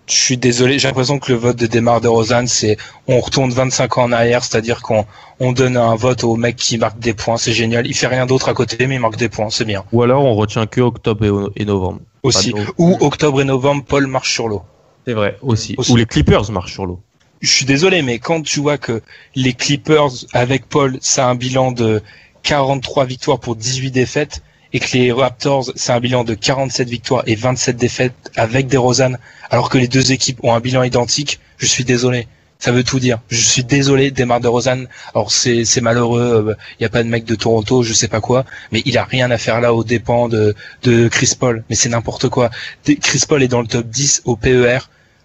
je 0.07 0.13
suis 0.15 0.37
désolé, 0.37 0.79
j'ai 0.79 0.89
l'impression 0.89 1.19
que 1.19 1.33
le 1.33 1.39
vote 1.39 1.57
de 1.57 1.67
Demar 1.67 2.01
de 2.01 2.09
Rosanne, 2.09 2.47
c'est 2.47 2.77
on 3.09 3.21
retourne 3.21 3.51
25 3.51 3.99
ans 3.99 4.03
en 4.05 4.13
arrière, 4.13 4.45
c'est-à-dire 4.45 4.83
qu'on 4.83 5.07
on 5.41 5.53
donne 5.53 5.77
un 5.77 5.95
vote 5.97 6.25
au 6.25 6.37
mec 6.37 6.57
qui 6.57 6.77
marque 6.79 6.99
des 6.99 7.15
points, 7.15 7.37
c'est 7.37 7.53
génial. 7.53 7.87
Il 7.87 7.95
fait 7.95 8.07
rien 8.09 8.27
d'autre 8.27 8.49
à 8.49 8.55
côté, 8.55 8.87
mais 8.87 8.97
il 8.97 9.01
marque 9.01 9.17
des 9.17 9.29
points, 9.29 9.51
c'est 9.51 9.65
bien. 9.65 9.85
Ou 9.93 10.03
alors 10.03 10.25
on 10.25 10.35
retient 10.35 10.67
que 10.67 10.81
octobre 10.83 11.51
et, 11.57 11.63
et 11.63 11.65
novembre. 11.65 12.01
Aussi. 12.23 12.55
Ou 12.79 12.97
octobre 13.01 13.41
et 13.41 13.45
novembre, 13.45 13.85
Paul 13.87 14.07
marche 14.07 14.33
sur 14.33 14.47
l'eau. 14.49 14.63
C'est 15.07 15.15
vrai 15.15 15.37
aussi. 15.43 15.75
Aussi. 15.79 15.93
Ou 15.93 15.97
les 15.97 16.07
Clippers 16.07 16.51
marchent 16.51 16.73
sur 16.73 16.87
l'eau. 16.87 17.01
Je 17.45 17.53
suis 17.53 17.65
désolé, 17.67 18.03
mais 18.03 18.19
quand 18.19 18.43
tu 18.43 18.61
vois 18.61 18.79
que 18.79 19.03
les 19.35 19.53
Clippers 19.53 20.11
avec 20.33 20.67
Paul, 20.67 20.99
ça 21.01 21.27
a 21.27 21.31
un 21.31 21.35
bilan 21.35 21.73
de 21.73 22.03
43 22.43 23.05
victoires 23.05 23.41
pour 23.41 23.57
18 23.57 23.91
défaites, 23.91 24.43
et 24.73 24.81
que 24.81 24.97
les 24.97 25.13
Raptors, 25.13 25.71
c'est 25.77 25.93
un 25.93 26.01
bilan 26.01 26.25
de 26.25 26.35
47 26.35 26.89
victoires 26.89 27.23
et 27.27 27.37
27 27.37 27.77
défaites 27.77 28.33
avec 28.35 28.67
des 28.67 28.77
Rosanne, 28.77 29.19
alors 29.51 29.69
que 29.69 29.79
les 29.79 29.89
deux 29.89 30.13
équipes 30.13 30.41
ont 30.43 30.53
un 30.53 30.61
bilan 30.61 30.83
identique, 30.83 31.39
je 31.59 31.67
suis 31.67 31.85
désolé. 31.85 32.27
Ça 32.59 32.73
veut 32.73 32.83
tout 32.83 32.99
dire. 32.99 33.19
Je 33.29 33.43
suis 33.43 33.63
désolé, 33.63 34.11
Demar 34.11 34.41
de 34.41 34.49
Rosanne. 34.49 34.89
Alors 35.15 35.31
c'est 35.31 35.81
malheureux. 35.83 36.57
Il 36.73 36.83
n'y 36.83 36.87
a 36.87 36.89
pas 36.89 37.03
de 37.03 37.09
mec 37.09 37.25
de 37.25 37.35
Toronto, 37.35 37.83
je 37.83 37.93
sais 37.93 38.09
pas 38.09 38.21
quoi, 38.21 38.47
mais 38.73 38.83
il 38.87 38.97
a 38.97 39.05
rien 39.05 39.31
à 39.31 39.37
faire 39.37 39.61
là 39.61 39.75
aux 39.75 39.85
dépens 39.85 40.29
de 40.29 40.55
de 40.83 41.09
Chris 41.09 41.35
Paul. 41.39 41.63
Mais 41.69 41.77
c'est 41.77 41.91
n'importe 41.91 42.29
quoi. 42.31 42.51
Chris 42.85 43.23
Paul 43.29 43.43
est 43.43 43.49
dans 43.49 43.61
le 43.61 43.67
top 43.67 43.87
10 43.87 44.23
au 44.25 44.37
PER. 44.37 44.79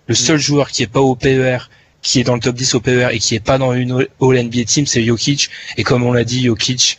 Le 0.07 0.15
seul 0.15 0.37
joueur 0.37 0.69
qui 0.69 0.83
est 0.83 0.87
pas 0.87 1.01
au 1.01 1.15
PER, 1.15 1.69
qui 2.11 2.19
est 2.19 2.23
dans 2.23 2.33
le 2.35 2.39
top 2.39 2.55
10 2.55 2.75
au 2.75 2.79
PER 2.79 3.09
et 3.11 3.19
qui 3.19 3.35
est 3.35 3.39
pas 3.39 3.57
dans 3.57 3.73
une 3.73 3.91
All 4.21 4.43
NBA 4.43 4.63
team, 4.65 4.85
c'est 4.87 5.03
Jokic. 5.03 5.49
Et 5.77 5.83
comme 5.83 6.03
on 6.03 6.11
l'a 6.11 6.23
dit, 6.23 6.43
Jokic, 6.43 6.97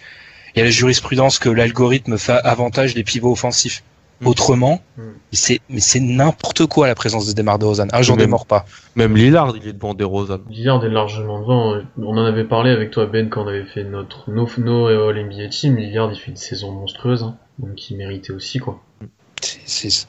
il 0.55 0.59
y 0.59 0.63
a 0.63 0.65
la 0.65 0.71
jurisprudence 0.71 1.39
que 1.39 1.49
l'algorithme 1.49 2.17
fait 2.19 2.33
avantage 2.45 2.95
les 2.95 3.03
pivots 3.05 3.33
offensifs. 3.33 3.83
Mm. 4.21 4.27
Autrement, 4.27 4.83
Mm. 4.99 5.03
c'est 5.33 5.61
mais 5.71 5.81
c'est 5.81 5.99
n'importe 6.01 6.67
quoi 6.67 6.87
la 6.87 6.95
présence 6.95 7.27
de 7.27 7.33
Demar 7.33 7.59
DeRozan. 7.59 7.87
Ah, 7.93 8.03
j'en 8.03 8.17
Même- 8.17 8.27
démords 8.27 8.45
pas. 8.47 8.67
Même 8.95 9.17
Lillard, 9.17 9.55
il 9.57 9.67
est 9.67 9.73
devant 9.73 9.95
DeRozan. 9.95 10.41
Lillard 10.51 10.85
est 10.85 10.91
largement 10.91 11.41
devant. 11.41 11.81
On 11.99 12.17
en 12.19 12.25
avait 12.27 12.45
parlé 12.45 12.71
avec 12.71 12.91
toi, 12.91 13.07
Ben, 13.07 13.31
quand 13.31 13.45
on 13.45 13.49
avait 13.49 13.65
fait 13.65 13.83
notre 13.85 14.31
No, 14.31 14.47
no 14.59 14.87
All 14.89 15.17
NBA 15.19 15.49
Team. 15.49 15.77
Lillard, 15.77 16.13
il 16.13 16.19
fait 16.21 16.31
une 16.31 16.37
saison 16.37 16.71
monstrueuse. 16.71 17.23
hein. 17.23 17.37
Donc, 17.59 17.91
il 17.91 17.97
méritait 17.97 18.33
aussi, 18.33 18.59
quoi. 18.59 18.81
C'est- 19.01 19.09
c'est- 19.45 20.07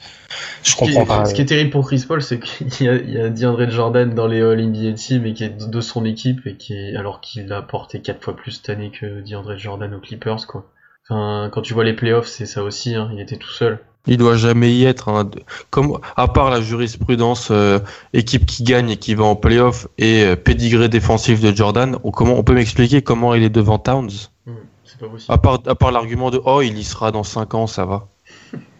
je 0.64 0.70
Ce 0.70 0.76
qui, 0.76 0.94
comprends 0.94 1.04
pas. 1.06 1.24
ce 1.24 1.34
qui 1.34 1.42
est 1.42 1.46
terrible 1.46 1.70
pour 1.70 1.86
Chris 1.86 2.04
Paul, 2.06 2.22
c'est 2.22 2.38
qu'il 2.40 2.86
y 2.86 2.88
a, 2.88 2.94
il 2.94 3.10
y 3.12 3.18
a 3.20 3.28
DeAndre 3.28 3.68
Jordan 3.70 4.14
dans 4.14 4.26
les 4.26 4.40
All 4.40 4.60
NBA 4.60 4.92
Team 4.94 5.26
et 5.26 5.34
qui 5.34 5.44
est 5.44 5.68
de 5.68 5.80
son 5.80 6.04
équipe 6.04 6.46
et 6.46 6.56
qui 6.56 6.74
est, 6.74 6.96
alors 6.96 7.20
qu'il 7.20 7.52
a 7.52 7.62
porté 7.62 8.00
quatre 8.00 8.22
fois 8.24 8.34
plus 8.36 8.52
cette 8.52 8.70
année 8.70 8.90
que 8.90 9.20
DeAndre 9.28 9.56
Jordan 9.58 9.92
aux 9.94 10.00
Clippers, 10.00 10.46
quoi. 10.46 10.64
Enfin, 11.08 11.50
quand 11.52 11.62
tu 11.62 11.74
vois 11.74 11.84
les 11.84 11.94
playoffs, 11.94 12.28
c'est 12.28 12.46
ça 12.46 12.62
aussi, 12.62 12.94
hein. 12.94 13.10
Il 13.12 13.20
était 13.20 13.36
tout 13.36 13.50
seul. 13.50 13.80
Il 14.06 14.16
doit 14.16 14.36
jamais 14.36 14.72
y 14.72 14.84
être. 14.84 15.08
hein. 15.10 15.30
Comme 15.70 15.98
à 16.16 16.26
part 16.26 16.50
la 16.50 16.60
jurisprudence 16.60 17.50
euh, 17.52 17.78
équipe 18.12 18.46
qui 18.46 18.64
gagne 18.64 18.90
et 18.90 18.96
qui 18.96 19.14
va 19.14 19.24
en 19.24 19.36
playoff 19.36 19.86
et 19.98 20.24
euh, 20.24 20.34
pédigré 20.36 20.88
défensif 20.88 21.40
de 21.40 21.54
Jordan, 21.54 21.98
on, 22.02 22.10
comment, 22.10 22.36
on 22.36 22.42
peut 22.42 22.54
m'expliquer 22.54 23.02
comment 23.02 23.34
il 23.34 23.44
est 23.44 23.48
devant 23.50 23.78
Towns? 23.78 24.10
Hmm, 24.46 24.54
c'est 24.84 24.98
pas 24.98 25.08
possible. 25.08 25.32
À 25.32 25.38
part, 25.38 25.60
à 25.66 25.74
part 25.76 25.92
l'argument 25.92 26.30
de 26.30 26.40
oh 26.44 26.62
il 26.62 26.76
y 26.78 26.82
sera 26.84 27.12
dans 27.12 27.22
5 27.22 27.54
ans, 27.54 27.66
ça 27.68 27.84
va. 27.84 28.08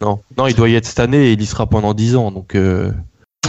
Non, 0.01 0.21
non, 0.37 0.47
il 0.47 0.55
doit 0.55 0.69
y 0.69 0.75
être 0.75 0.87
cette 0.87 1.01
année 1.01 1.29
et 1.29 1.33
il 1.33 1.41
y 1.43 1.47
sera 1.47 1.67
pendant 1.67 1.95
10 1.95 2.17
ans. 2.17 2.31
Donc 2.31 2.55
euh, 2.55 2.93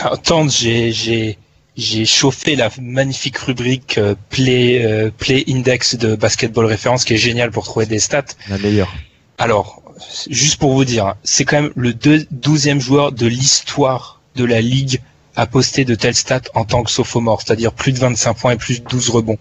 Attends, 0.02 0.48
j'ai 0.50 0.92
j'ai 0.92 1.38
j'ai 1.76 2.06
chauffé 2.06 2.56
la 2.56 2.70
magnifique 2.82 3.38
rubrique 3.38 3.98
euh, 3.98 4.16
Play 4.30 4.86
euh, 4.86 5.10
Play 5.18 5.44
Index 5.50 5.96
de 5.96 6.16
Basketball 6.16 6.66
Référence 6.66 7.04
qui 7.06 7.14
est 7.14 7.18
géniale 7.18 7.52
pour 7.52 7.64
trouver 7.66 7.86
des 7.86 8.00
stats. 8.00 8.24
la 8.50 8.58
meilleure. 8.60 8.94
Alors, 9.40 9.82
juste 10.30 10.58
pour 10.60 10.74
vous 10.74 10.86
dire, 10.86 11.16
c'est 11.24 11.44
quand 11.46 11.62
même 11.62 11.72
le 11.76 11.94
deux- 11.94 12.26
douzième 12.32 12.80
joueur 12.80 13.12
de 13.12 13.26
l'histoire 13.26 14.22
de 14.36 14.46
la 14.46 14.62
ligue 14.62 15.00
à 15.36 15.48
poster 15.48 15.84
de 15.86 15.96
telles 15.96 16.14
stats 16.16 16.42
en 16.54 16.64
tant 16.64 16.84
que 16.84 16.92
sophomore, 16.92 17.42
c'est-à-dire 17.42 17.72
plus 17.74 17.92
de 17.92 17.98
25 18.00 18.34
points 18.36 18.52
et 18.52 18.58
plus 18.58 18.82
de 18.84 18.88
12 18.88 19.10
rebonds. 19.10 19.38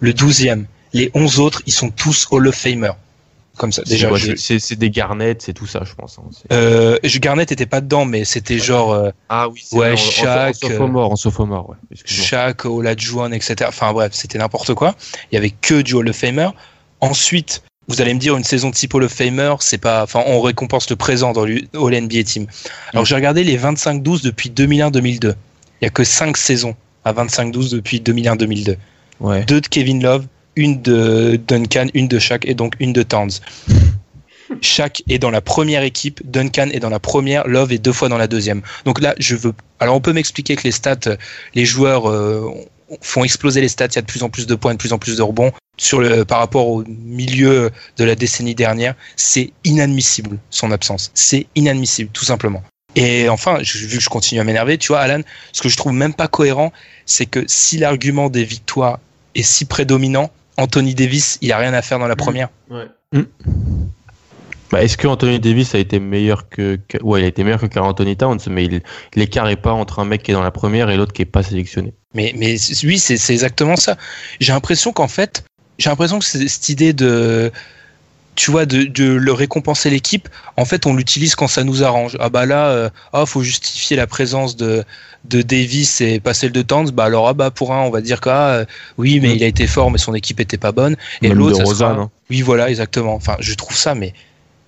Le 0.00 0.14
douzième. 0.14 0.66
Les 0.94 1.10
11 1.14 1.40
autres, 1.40 1.62
ils 1.66 1.72
sont 1.72 1.90
tous 1.90 2.26
Hall 2.30 2.48
of 2.48 2.54
Famer. 2.54 2.92
Comme 3.56 3.70
ça, 3.72 3.82
déjà. 3.82 4.10
C'est 4.36 4.74
des 4.76 4.90
garnets, 4.90 5.36
c'est 5.38 5.52
tout 5.52 5.66
ça, 5.66 5.82
je 5.84 5.94
pense. 5.94 6.18
hein. 6.18 6.28
Euh, 6.52 6.98
je 7.04 7.18
Garnett 7.20 7.52
était 7.52 7.66
pas 7.66 7.80
dedans, 7.80 8.04
mais 8.04 8.24
c'était 8.24 8.58
genre 8.58 8.92
euh, 8.92 9.10
Ah 9.28 9.48
oui, 9.48 9.62
ouais, 9.72 9.90
en- 9.90 9.92
en, 9.92 9.96
Shaq, 9.96 10.56
en, 10.56 10.68
sophomore, 10.68 11.12
en 11.12 11.16
sophomore, 11.16 11.70
ouais. 11.70 11.76
Shaq, 12.04 12.64
Olajuwon, 12.64 13.30
etc. 13.32 13.56
Enfin 13.68 13.92
bref, 13.92 14.10
c'était 14.12 14.38
n'importe 14.38 14.74
quoi. 14.74 14.96
Il 15.30 15.36
y 15.36 15.38
avait 15.38 15.50
que 15.50 15.82
du 15.82 15.94
Hall 15.94 16.08
of 16.08 16.16
Famer. 16.16 16.48
Ensuite, 17.00 17.62
vous 17.86 18.00
allez 18.00 18.14
me 18.14 18.18
dire 18.18 18.36
une 18.36 18.44
saison 18.44 18.70
type 18.70 18.94
Hall 18.94 19.04
of 19.04 19.12
Famer, 19.12 19.54
c'est 19.60 19.78
pas, 19.78 20.02
enfin, 20.02 20.22
on 20.26 20.40
récompense 20.40 20.88
le 20.90 20.96
présent 20.96 21.32
dans 21.32 21.44
le 21.44 21.60
All 21.74 21.94
NBA 21.94 22.24
Team. 22.24 22.46
Alors 22.92 23.02
Mm. 23.04 23.06
j'ai 23.06 23.14
regardé 23.14 23.44
les 23.44 23.56
25-12 23.56 24.22
depuis 24.22 24.50
2001-2002. 24.50 25.34
Il 25.80 25.84
y 25.84 25.86
a 25.86 25.90
que 25.90 26.02
5 26.02 26.36
saisons 26.36 26.74
à 27.04 27.12
25-12 27.12 27.70
depuis 27.70 28.00
2001-2002. 28.00 28.76
Ouais. 29.20 29.44
Deux 29.44 29.60
de 29.60 29.66
Kevin 29.68 30.02
Love, 30.02 30.26
une 30.56 30.82
de 30.82 31.40
Duncan, 31.48 31.86
une 31.94 32.08
de 32.08 32.18
Shaq 32.18 32.46
et 32.46 32.54
donc 32.54 32.74
une 32.80 32.92
de 32.92 33.02
Towns. 33.02 33.30
Shaq 34.60 35.02
est 35.08 35.18
dans 35.18 35.30
la 35.30 35.40
première 35.40 35.82
équipe, 35.82 36.20
Duncan 36.24 36.68
est 36.70 36.80
dans 36.80 36.90
la 36.90 36.98
première, 37.00 37.46
Love 37.48 37.72
est 37.72 37.78
deux 37.78 37.92
fois 37.92 38.08
dans 38.08 38.18
la 38.18 38.26
deuxième. 38.26 38.62
Donc 38.84 39.00
là, 39.00 39.14
je 39.18 39.36
veux. 39.36 39.52
Alors 39.80 39.96
on 39.96 40.00
peut 40.00 40.12
m'expliquer 40.12 40.54
que 40.56 40.62
les 40.64 40.70
stats, 40.70 41.16
les 41.54 41.64
joueurs 41.64 42.08
euh, 42.10 42.50
font 43.00 43.24
exploser 43.24 43.60
les 43.60 43.68
stats. 43.68 43.86
Il 43.86 43.96
y 43.96 43.98
a 43.98 44.02
de 44.02 44.06
plus 44.06 44.22
en 44.22 44.28
plus 44.28 44.46
de 44.46 44.54
points, 44.54 44.72
de 44.74 44.78
plus 44.78 44.92
en 44.92 44.98
plus 44.98 45.16
de 45.16 45.22
rebonds 45.22 45.50
sur 45.78 46.00
le 46.00 46.24
par 46.24 46.38
rapport 46.38 46.68
au 46.68 46.84
milieu 46.86 47.70
de 47.96 48.04
la 48.04 48.14
décennie 48.14 48.54
dernière. 48.54 48.94
C'est 49.16 49.52
inadmissible 49.64 50.38
son 50.50 50.70
absence. 50.70 51.10
C'est 51.14 51.46
inadmissible, 51.54 52.10
tout 52.12 52.24
simplement. 52.24 52.62
Et 52.96 53.28
enfin, 53.28 53.58
je- 53.62 53.78
vu 53.86 53.96
que 53.96 54.04
je 54.04 54.08
continue 54.08 54.40
à 54.40 54.44
m'énerver, 54.44 54.78
tu 54.78 54.88
vois, 54.88 55.00
Alan, 55.00 55.22
ce 55.52 55.62
que 55.62 55.68
je 55.68 55.76
trouve 55.76 55.92
même 55.94 56.14
pas 56.14 56.28
cohérent, 56.28 56.72
c'est 57.06 57.26
que 57.26 57.44
si 57.48 57.78
l'argument 57.78 58.28
des 58.30 58.44
victoires 58.44 59.00
est 59.34 59.42
si 59.42 59.64
prédominant, 59.64 60.30
Anthony 60.56 60.94
Davis, 60.94 61.38
il 61.40 61.52
a 61.52 61.58
rien 61.58 61.72
à 61.74 61.82
faire 61.82 61.98
dans 61.98 62.06
la 62.06 62.16
première. 62.16 62.48
Ouais. 62.70 62.86
Bah, 64.70 64.82
Est-ce 64.82 64.96
que 64.96 65.06
Anthony 65.06 65.38
Davis 65.38 65.74
a 65.74 65.78
été 65.78 66.00
meilleur 66.00 66.48
que, 66.48 66.78
que- 66.88 66.98
ouais, 67.02 67.20
il 67.20 67.24
a 67.24 67.28
été 67.28 67.44
meilleur 67.44 67.60
que 67.60 67.66
Carl 67.66 67.86
Anthony 67.86 68.16
Towns, 68.16 68.40
mais 68.48 68.64
il- 68.64 68.82
l'écart 69.14 69.48
est 69.48 69.56
pas 69.56 69.72
entre 69.72 69.98
un 70.00 70.04
mec 70.04 70.22
qui 70.22 70.30
est 70.30 70.34
dans 70.34 70.42
la 70.42 70.50
première 70.50 70.90
et 70.90 70.96
l'autre 70.96 71.12
qui 71.12 71.22
est 71.22 71.26
pas 71.26 71.42
sélectionné. 71.42 71.92
Mais, 72.14 72.32
mais 72.36 72.56
oui, 72.84 72.98
c'est 72.98 73.16
c'est 73.16 73.32
exactement 73.32 73.76
ça. 73.76 73.96
J'ai 74.40 74.52
l'impression 74.52 74.92
qu'en 74.92 75.08
fait, 75.08 75.44
j'ai 75.78 75.90
l'impression 75.90 76.18
que 76.18 76.24
c'est 76.24 76.46
cette 76.48 76.68
idée 76.68 76.92
de, 76.92 77.52
tu 78.34 78.50
vois, 78.50 78.66
de, 78.66 78.82
de 78.84 79.04
le 79.04 79.32
récompenser 79.32 79.90
l'équipe, 79.90 80.28
en 80.56 80.64
fait, 80.64 80.86
on 80.86 80.94
l'utilise 80.94 81.34
quand 81.34 81.46
ça 81.46 81.64
nous 81.64 81.82
arrange. 81.84 82.16
Ah 82.20 82.28
bah 82.28 82.46
là, 82.46 82.68
euh, 82.68 82.90
ah, 83.12 83.26
faut 83.26 83.42
justifier 83.42 83.96
la 83.96 84.06
présence 84.06 84.56
de, 84.56 84.84
de 85.24 85.42
Davis 85.42 86.00
et 86.00 86.20
pas 86.20 86.34
celle 86.34 86.52
de 86.52 86.62
Towns. 86.62 86.90
Bah 86.90 87.04
alors, 87.04 87.28
ah 87.28 87.34
bah 87.34 87.50
pour 87.50 87.72
un, 87.72 87.82
on 87.82 87.90
va 87.90 88.00
dire 88.00 88.20
que, 88.20 88.30
ah, 88.30 88.50
euh, 88.50 88.64
oui, 88.98 89.20
mais 89.20 89.36
il 89.36 89.44
a 89.44 89.46
été 89.46 89.66
fort, 89.66 89.90
mais 89.90 89.98
son 89.98 90.14
équipe 90.14 90.40
était 90.40 90.58
pas 90.58 90.72
bonne. 90.72 90.96
Et 91.22 91.28
Même 91.28 91.38
l'autre, 91.38 91.58
ça 91.58 91.64
sera- 91.64 91.90
hein. 91.90 92.10
Oui, 92.30 92.42
voilà, 92.42 92.70
exactement. 92.70 93.14
Enfin, 93.14 93.36
je 93.38 93.54
trouve 93.54 93.76
ça, 93.76 93.94
mais, 93.94 94.12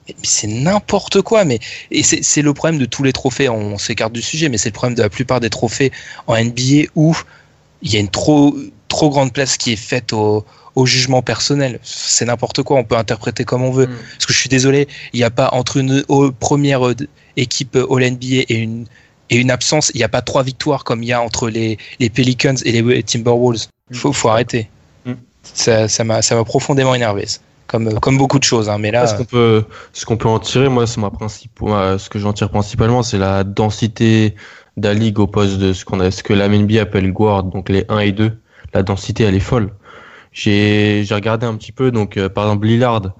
mais, 0.07 0.15
mais 0.17 0.27
c'est 0.29 0.47
n'importe 0.47 1.23
quoi. 1.23 1.45
Mais 1.45 1.59
et 1.91 2.03
c'est 2.05 2.23
c'est 2.23 2.43
le 2.43 2.55
problème 2.55 2.79
de 2.79 2.87
tous 2.87 3.03
les 3.03 3.13
trophées. 3.13 3.49
On, 3.49 3.79
s'écarte 3.79 4.13
du 4.13 4.23
sujet, 4.23 4.49
mais 4.49 4.59
c'est 4.59 4.69
le 4.69 4.75
problème 4.75 4.97
de 4.97 5.03
la 5.03 5.11
plupart 5.11 5.41
des 5.41 5.51
trophées 5.51 5.91
en 6.29 6.37
NBA 6.37 6.89
où 6.95 7.17
il 7.83 7.93
y 7.93 7.97
a 7.97 8.01
une 8.01 8.11
trop 8.11 8.57
trop 8.89 9.11
grande 9.11 9.33
place 9.33 9.57
qui 9.57 9.73
est 9.73 9.77
faite 9.77 10.13
au, 10.13 10.45
au 10.77 10.87
jugement 10.87 11.23
personnel. 11.23 11.81
C'est 11.83 12.27
n'importe 12.27 12.63
quoi. 12.63 12.79
On 12.79 12.85
peut 12.85 12.97
interpréter 12.97 13.45
comme 13.45 13.63
on 13.63 13.73
veut. 13.73 13.87
Mm. 13.87 13.97
Parce 14.13 14.27
que 14.27 14.33
je 14.33 14.39
suis 14.39 14.49
désolé, 14.49 14.87
il 15.13 15.19
n'y 15.19 15.25
a 15.25 15.31
pas 15.31 15.49
entre 15.53 15.79
une 15.79 16.05
première 16.39 16.87
euh, 16.87 16.95
équipe 17.37 17.75
euh, 17.75 17.87
All 17.91 18.13
NBA 18.13 18.45
et 18.49 18.55
une 18.55 18.87
et 19.29 19.39
une 19.39 19.51
absence, 19.51 19.91
il 19.95 19.99
n'y 19.99 20.05
a 20.05 20.09
pas 20.09 20.23
trois 20.23 20.45
victoires 20.45 20.85
comme 20.85 21.03
il 21.03 21.09
y 21.09 21.13
a 21.13 21.21
entre 21.21 21.49
les, 21.49 21.79
les 21.99 22.11
Pelicans 22.11 22.55
et 22.65 22.81
les 22.81 23.03
Timberwolves. 23.03 23.67
Faut, 23.93 24.13
faut 24.13 24.29
arrêter. 24.29 24.69
Mm. 25.05 25.15
Ça, 25.43 25.89
ça 25.89 26.05
m'a, 26.05 26.23
ça 26.23 26.37
m'a 26.37 26.45
profondément 26.45 26.95
énervé. 26.95 27.27
Comme, 27.67 27.99
comme 27.99 28.17
beaucoup 28.17 28.39
de 28.39 28.45
choses, 28.45 28.69
hein, 28.69 28.79
mais 28.79 28.93
là. 28.93 29.09
Ce 29.09 29.17
qu'on 29.17 29.25
peut, 29.25 29.65
ce 29.93 30.07
qu'on 30.07 30.17
peut 30.17 30.29
en 30.29 30.39
tirer, 30.39 30.69
moi, 30.69 30.87
c'est 30.87 31.01
ma 31.01 31.11
principe, 31.11 31.61
moi, 31.61 31.99
ce 31.99 32.09
que 32.09 32.21
j'en 32.21 32.33
tire 32.33 32.49
principalement, 32.51 33.03
c'est 33.03 33.19
la 33.19 33.43
densité 33.43 34.37
de 34.77 34.87
la 34.87 34.95
ligue 34.95 35.19
au 35.19 35.27
poste 35.27 35.59
de 35.59 35.73
ce 35.73 35.85
qu'on 35.85 35.99
a, 35.99 36.13
ce 36.13 36.23
que 36.23 36.33
la 36.33 36.49
NBA 36.49 36.81
appelle 36.81 37.13
guard, 37.13 37.43
donc 37.43 37.69
les 37.69 37.85
1 37.89 37.99
et 37.99 38.13
2. 38.13 38.39
La 38.73 38.85
densité, 38.85 39.25
elle 39.25 39.35
est 39.35 39.41
folle. 39.41 39.73
J'ai, 40.37 41.03
regardé 41.11 41.47
un 41.47 41.55
petit 41.57 41.73
peu, 41.73 41.91
donc, 41.91 42.19
euh, 42.19 42.29
par 42.29 42.45
exemple, 42.45 42.67
Lillard, 42.67 43.15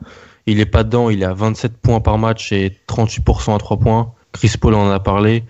il 0.47 0.61
est 0.61 0.67
pas 0.67 0.85
dedans, 0.85 1.09
il 1.09 1.23
est 1.23 1.25
à 1.25 1.33
27 1.33 1.79
points 1.79 2.01
par 2.01 2.19
match 2.19 2.53
et 2.53 2.73
38% 2.87 3.55
à 3.55 3.59
3 3.59 3.79
points. 3.79 4.13
Chris 4.33 4.53
Paul 4.61 4.75
en 4.75 4.91
a 4.91 5.01
parlé. 5.01 5.43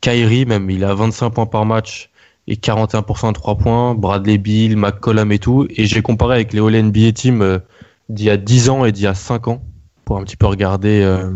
Kyrie, 0.00 0.46
même, 0.46 0.68
il 0.68 0.82
a 0.82 0.94
25 0.94 1.30
points 1.30 1.46
par 1.46 1.64
match 1.64 2.10
et 2.48 2.56
41% 2.56 3.28
à 3.28 3.32
3 3.32 3.56
points. 3.56 3.94
Bradley 3.94 4.36
Bill, 4.36 4.76
McCollum 4.76 5.30
et 5.30 5.38
tout. 5.38 5.68
Et 5.70 5.86
j'ai 5.86 6.02
comparé 6.02 6.34
avec 6.34 6.52
les 6.52 6.58
All 6.58 6.74
NBA 6.74 7.12
Team, 7.12 7.40
euh, 7.40 7.60
d'il 8.08 8.26
y 8.26 8.30
a 8.30 8.36
10 8.36 8.68
ans 8.70 8.84
et 8.84 8.90
d'il 8.90 9.04
y 9.04 9.06
a 9.06 9.14
5 9.14 9.46
ans 9.46 9.62
pour 10.04 10.18
un 10.18 10.24
petit 10.24 10.36
peu 10.36 10.46
regarder 10.46 11.02
euh, 11.02 11.30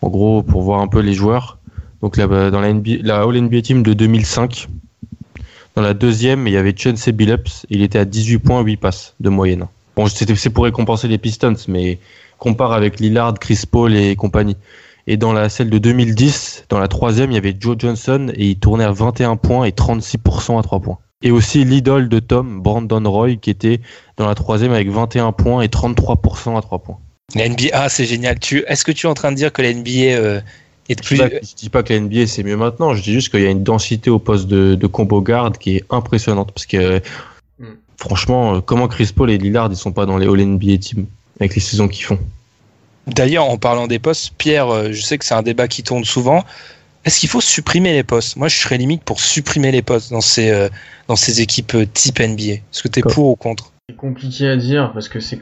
en 0.00 0.08
gros 0.08 0.44
pour 0.44 0.62
voir 0.62 0.80
un 0.80 0.86
peu 0.86 1.00
les 1.00 1.12
joueurs 1.12 1.58
donc 2.02 2.16
là, 2.16 2.26
dans 2.50 2.60
la, 2.60 2.72
NBA, 2.72 3.02
la 3.02 3.22
All 3.22 3.40
NBA 3.40 3.62
Team 3.62 3.82
de 3.82 3.92
2005 3.92 4.68
dans 5.76 5.82
la 5.82 5.94
deuxième 5.94 6.46
il 6.48 6.54
y 6.54 6.56
avait 6.56 6.74
Chauncey 6.76 7.12
Billups 7.12 7.66
il 7.70 7.82
était 7.82 7.98
à 7.98 8.04
18 8.04 8.38
points 8.38 8.60
8 8.60 8.76
passes 8.76 9.14
de 9.20 9.28
moyenne 9.28 9.66
bon 9.94 10.06
c'est 10.08 10.50
pour 10.50 10.64
récompenser 10.64 11.06
les 11.06 11.18
Pistons 11.18 11.54
mais 11.68 11.98
compare 12.38 12.72
avec 12.72 12.98
Lillard 12.98 13.34
Chris 13.38 13.62
Paul 13.70 13.94
et 13.94 14.16
compagnie 14.16 14.56
et 15.06 15.16
dans 15.16 15.32
la 15.32 15.48
celle 15.48 15.70
de 15.70 15.78
2010 15.78 16.64
dans 16.68 16.80
la 16.80 16.88
troisième 16.88 17.30
il 17.30 17.34
y 17.34 17.38
avait 17.38 17.54
Joe 17.58 17.76
Johnson 17.78 18.32
et 18.34 18.46
il 18.46 18.58
tournait 18.58 18.84
à 18.84 18.92
21 18.92 19.36
points 19.36 19.64
et 19.64 19.70
36% 19.70 20.58
à 20.58 20.62
3 20.62 20.80
points 20.80 20.98
et 21.22 21.30
aussi 21.30 21.64
l'idole 21.64 22.08
de 22.08 22.18
Tom 22.18 22.60
Brandon 22.60 23.10
Roy 23.10 23.36
qui 23.36 23.50
était 23.50 23.80
dans 24.16 24.26
la 24.26 24.34
troisième 24.34 24.72
avec 24.72 24.90
21 24.90 25.32
points 25.32 25.62
et 25.62 25.68
33% 25.68 26.56
à 26.56 26.60
3 26.60 26.78
points. 26.80 26.98
La 27.34 27.48
NBA, 27.48 27.88
c'est 27.88 28.04
génial. 28.04 28.36
Est-ce 28.66 28.84
que 28.84 28.92
tu 28.92 29.06
es 29.06 29.10
en 29.10 29.14
train 29.14 29.32
de 29.32 29.36
dire 29.36 29.52
que 29.52 29.62
la 29.62 29.72
NBA 29.74 29.90
euh, 29.90 30.40
Et 30.88 30.94
de 30.94 31.02
Je 31.02 31.14
dis, 31.14 31.20
pas, 31.20 31.28
je 31.28 31.54
dis 31.54 31.68
pas 31.68 31.82
que 31.82 31.92
la 31.92 32.00
NBA 32.00 32.26
c'est 32.26 32.42
mieux 32.42 32.56
maintenant, 32.56 32.94
je 32.94 33.02
dis 33.02 33.12
juste 33.12 33.30
qu'il 33.30 33.42
y 33.42 33.46
a 33.46 33.50
une 33.50 33.64
densité 33.64 34.10
au 34.10 34.18
poste 34.18 34.46
de, 34.46 34.74
de 34.74 34.86
combo 34.86 35.20
garde 35.20 35.58
qui 35.58 35.76
est 35.76 35.84
impressionnante. 35.90 36.52
Parce 36.52 36.66
que 36.66 37.02
Mm. 37.58 37.64
franchement, 37.96 38.56
euh, 38.56 38.60
comment 38.60 38.88
Chris 38.88 39.10
Paul 39.14 39.30
et 39.30 39.38
Lillard 39.38 39.68
ils 39.70 39.76
sont 39.76 39.92
pas 39.92 40.06
dans 40.06 40.18
les 40.18 40.26
All 40.26 40.40
NBA 40.40 40.78
team 40.78 41.06
avec 41.40 41.54
les 41.54 41.60
saisons 41.60 41.88
qu'ils 41.88 42.04
font? 42.04 42.18
D'ailleurs, 43.06 43.48
en 43.48 43.56
parlant 43.56 43.86
des 43.86 43.98
postes, 43.98 44.32
Pierre, 44.36 44.68
euh, 44.68 44.92
je 44.92 45.00
sais 45.00 45.16
que 45.16 45.24
c'est 45.24 45.34
un 45.34 45.42
débat 45.42 45.68
qui 45.68 45.82
tourne 45.82 46.04
souvent. 46.04 46.44
Est-ce 47.04 47.20
qu'il 47.20 47.28
faut 47.28 47.40
supprimer 47.40 47.92
les 47.92 48.02
postes? 48.02 48.36
Moi, 48.36 48.48
je 48.48 48.56
serais 48.56 48.78
limite 48.78 49.04
pour 49.04 49.20
supprimer 49.20 49.70
les 49.70 49.82
postes 49.82 50.10
dans 50.10 50.20
ces, 50.20 50.50
euh, 50.50 50.68
dans 51.06 51.14
ces 51.14 51.40
équipes 51.40 51.76
type 51.92 52.18
NBA. 52.18 52.54
Est-ce 52.54 52.82
que 52.82 52.88
tu 52.88 52.98
es 52.98 53.02
Quoi 53.02 53.12
pour 53.12 53.28
ou 53.28 53.36
contre? 53.36 53.72
C'est 53.88 53.96
compliqué 53.96 54.48
à 54.48 54.56
dire 54.56 54.90
parce 54.92 55.08
que 55.08 55.20
c'est, 55.20 55.40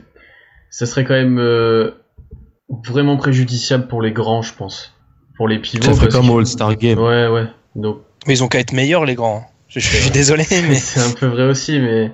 ça 0.68 0.84
serait 0.84 1.04
quand 1.04 1.14
même 1.14 1.38
euh, 1.38 1.92
vraiment 2.68 3.16
préjudiciable 3.16 3.88
pour 3.88 4.02
les 4.02 4.12
grands, 4.12 4.42
je 4.42 4.52
pense. 4.52 4.93
Pour 5.36 5.48
les 5.48 5.58
pivots. 5.58 5.82
Ça 5.84 5.94
ferait 5.94 6.08
comme 6.08 6.28
que- 6.28 6.38
All-Star 6.38 6.76
Game. 6.76 6.98
Ouais, 6.98 7.26
ouais. 7.28 7.46
Donc, 7.76 7.98
Mais 8.26 8.34
ils 8.34 8.44
ont 8.44 8.48
qu'à 8.48 8.60
être 8.60 8.72
meilleurs, 8.72 9.04
les 9.04 9.14
grands. 9.14 9.44
Je, 9.68 9.80
je 9.80 9.86
suis 9.96 10.10
désolé, 10.10 10.44
mais 10.68 10.74
c'est 10.76 11.00
un 11.00 11.12
peu 11.12 11.26
vrai 11.26 11.44
aussi, 11.44 11.78
mais 11.80 12.12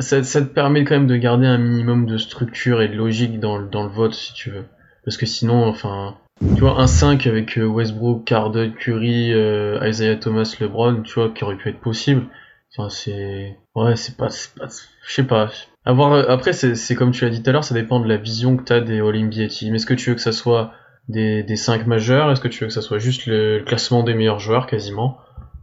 ça, 0.00 0.22
ça 0.22 0.42
te 0.42 0.46
permet 0.46 0.84
quand 0.84 0.94
même 0.94 1.06
de 1.06 1.16
garder 1.16 1.46
un 1.46 1.58
minimum 1.58 2.06
de 2.06 2.18
structure 2.18 2.82
et 2.82 2.88
de 2.88 2.94
logique 2.94 3.40
dans, 3.40 3.56
le- 3.56 3.68
dans 3.68 3.84
le 3.84 3.88
vote, 3.90 4.14
si 4.14 4.34
tu 4.34 4.50
veux. 4.50 4.64
Parce 5.04 5.16
que 5.16 5.24
sinon, 5.24 5.64
enfin, 5.66 6.16
tu 6.54 6.60
vois, 6.60 6.78
un 6.80 6.86
5 6.86 7.26
avec 7.26 7.56
euh, 7.56 7.64
Westbrook, 7.64 8.24
Carden, 8.26 8.72
Curry, 8.74 9.32
euh, 9.32 9.78
Isaiah 9.82 10.16
Thomas, 10.16 10.54
LeBron, 10.60 11.02
tu 11.02 11.14
vois, 11.14 11.30
qui 11.30 11.44
aurait 11.44 11.56
pu 11.56 11.70
être 11.70 11.80
possible. 11.80 12.26
Enfin, 12.76 12.90
c'est, 12.90 13.56
ouais, 13.74 13.96
c'est 13.96 14.16
pas, 14.18 14.28
c'est 14.28 14.54
pas, 14.54 14.66
je 15.06 15.14
sais 15.14 15.22
pas. 15.24 15.48
Avoir, 15.86 16.28
après, 16.28 16.52
c'est 16.52 16.94
comme 16.94 17.12
tu 17.12 17.24
l'as 17.24 17.30
dit 17.30 17.42
tout 17.42 17.48
à 17.48 17.52
l'heure, 17.54 17.64
ça 17.64 17.74
dépend 17.74 17.98
de 18.00 18.06
la 18.08 18.18
vision 18.18 18.58
que 18.58 18.62
t'as 18.64 18.80
des 18.80 19.00
All 19.00 19.16
NBA 19.16 19.46
Team. 19.48 19.74
Est-ce 19.74 19.86
que 19.86 19.94
tu 19.94 20.10
veux 20.10 20.16
que 20.16 20.20
ça 20.20 20.32
soit 20.32 20.74
des, 21.08 21.42
des 21.42 21.56
5 21.56 21.86
majeurs? 21.86 22.30
Est-ce 22.30 22.40
que 22.40 22.48
tu 22.48 22.60
veux 22.60 22.68
que 22.68 22.72
ça 22.72 22.82
soit 22.82 22.98
juste 22.98 23.26
le, 23.26 23.58
le 23.58 23.64
classement 23.64 24.02
des 24.02 24.14
meilleurs 24.14 24.40
joueurs, 24.40 24.66
quasiment? 24.66 25.18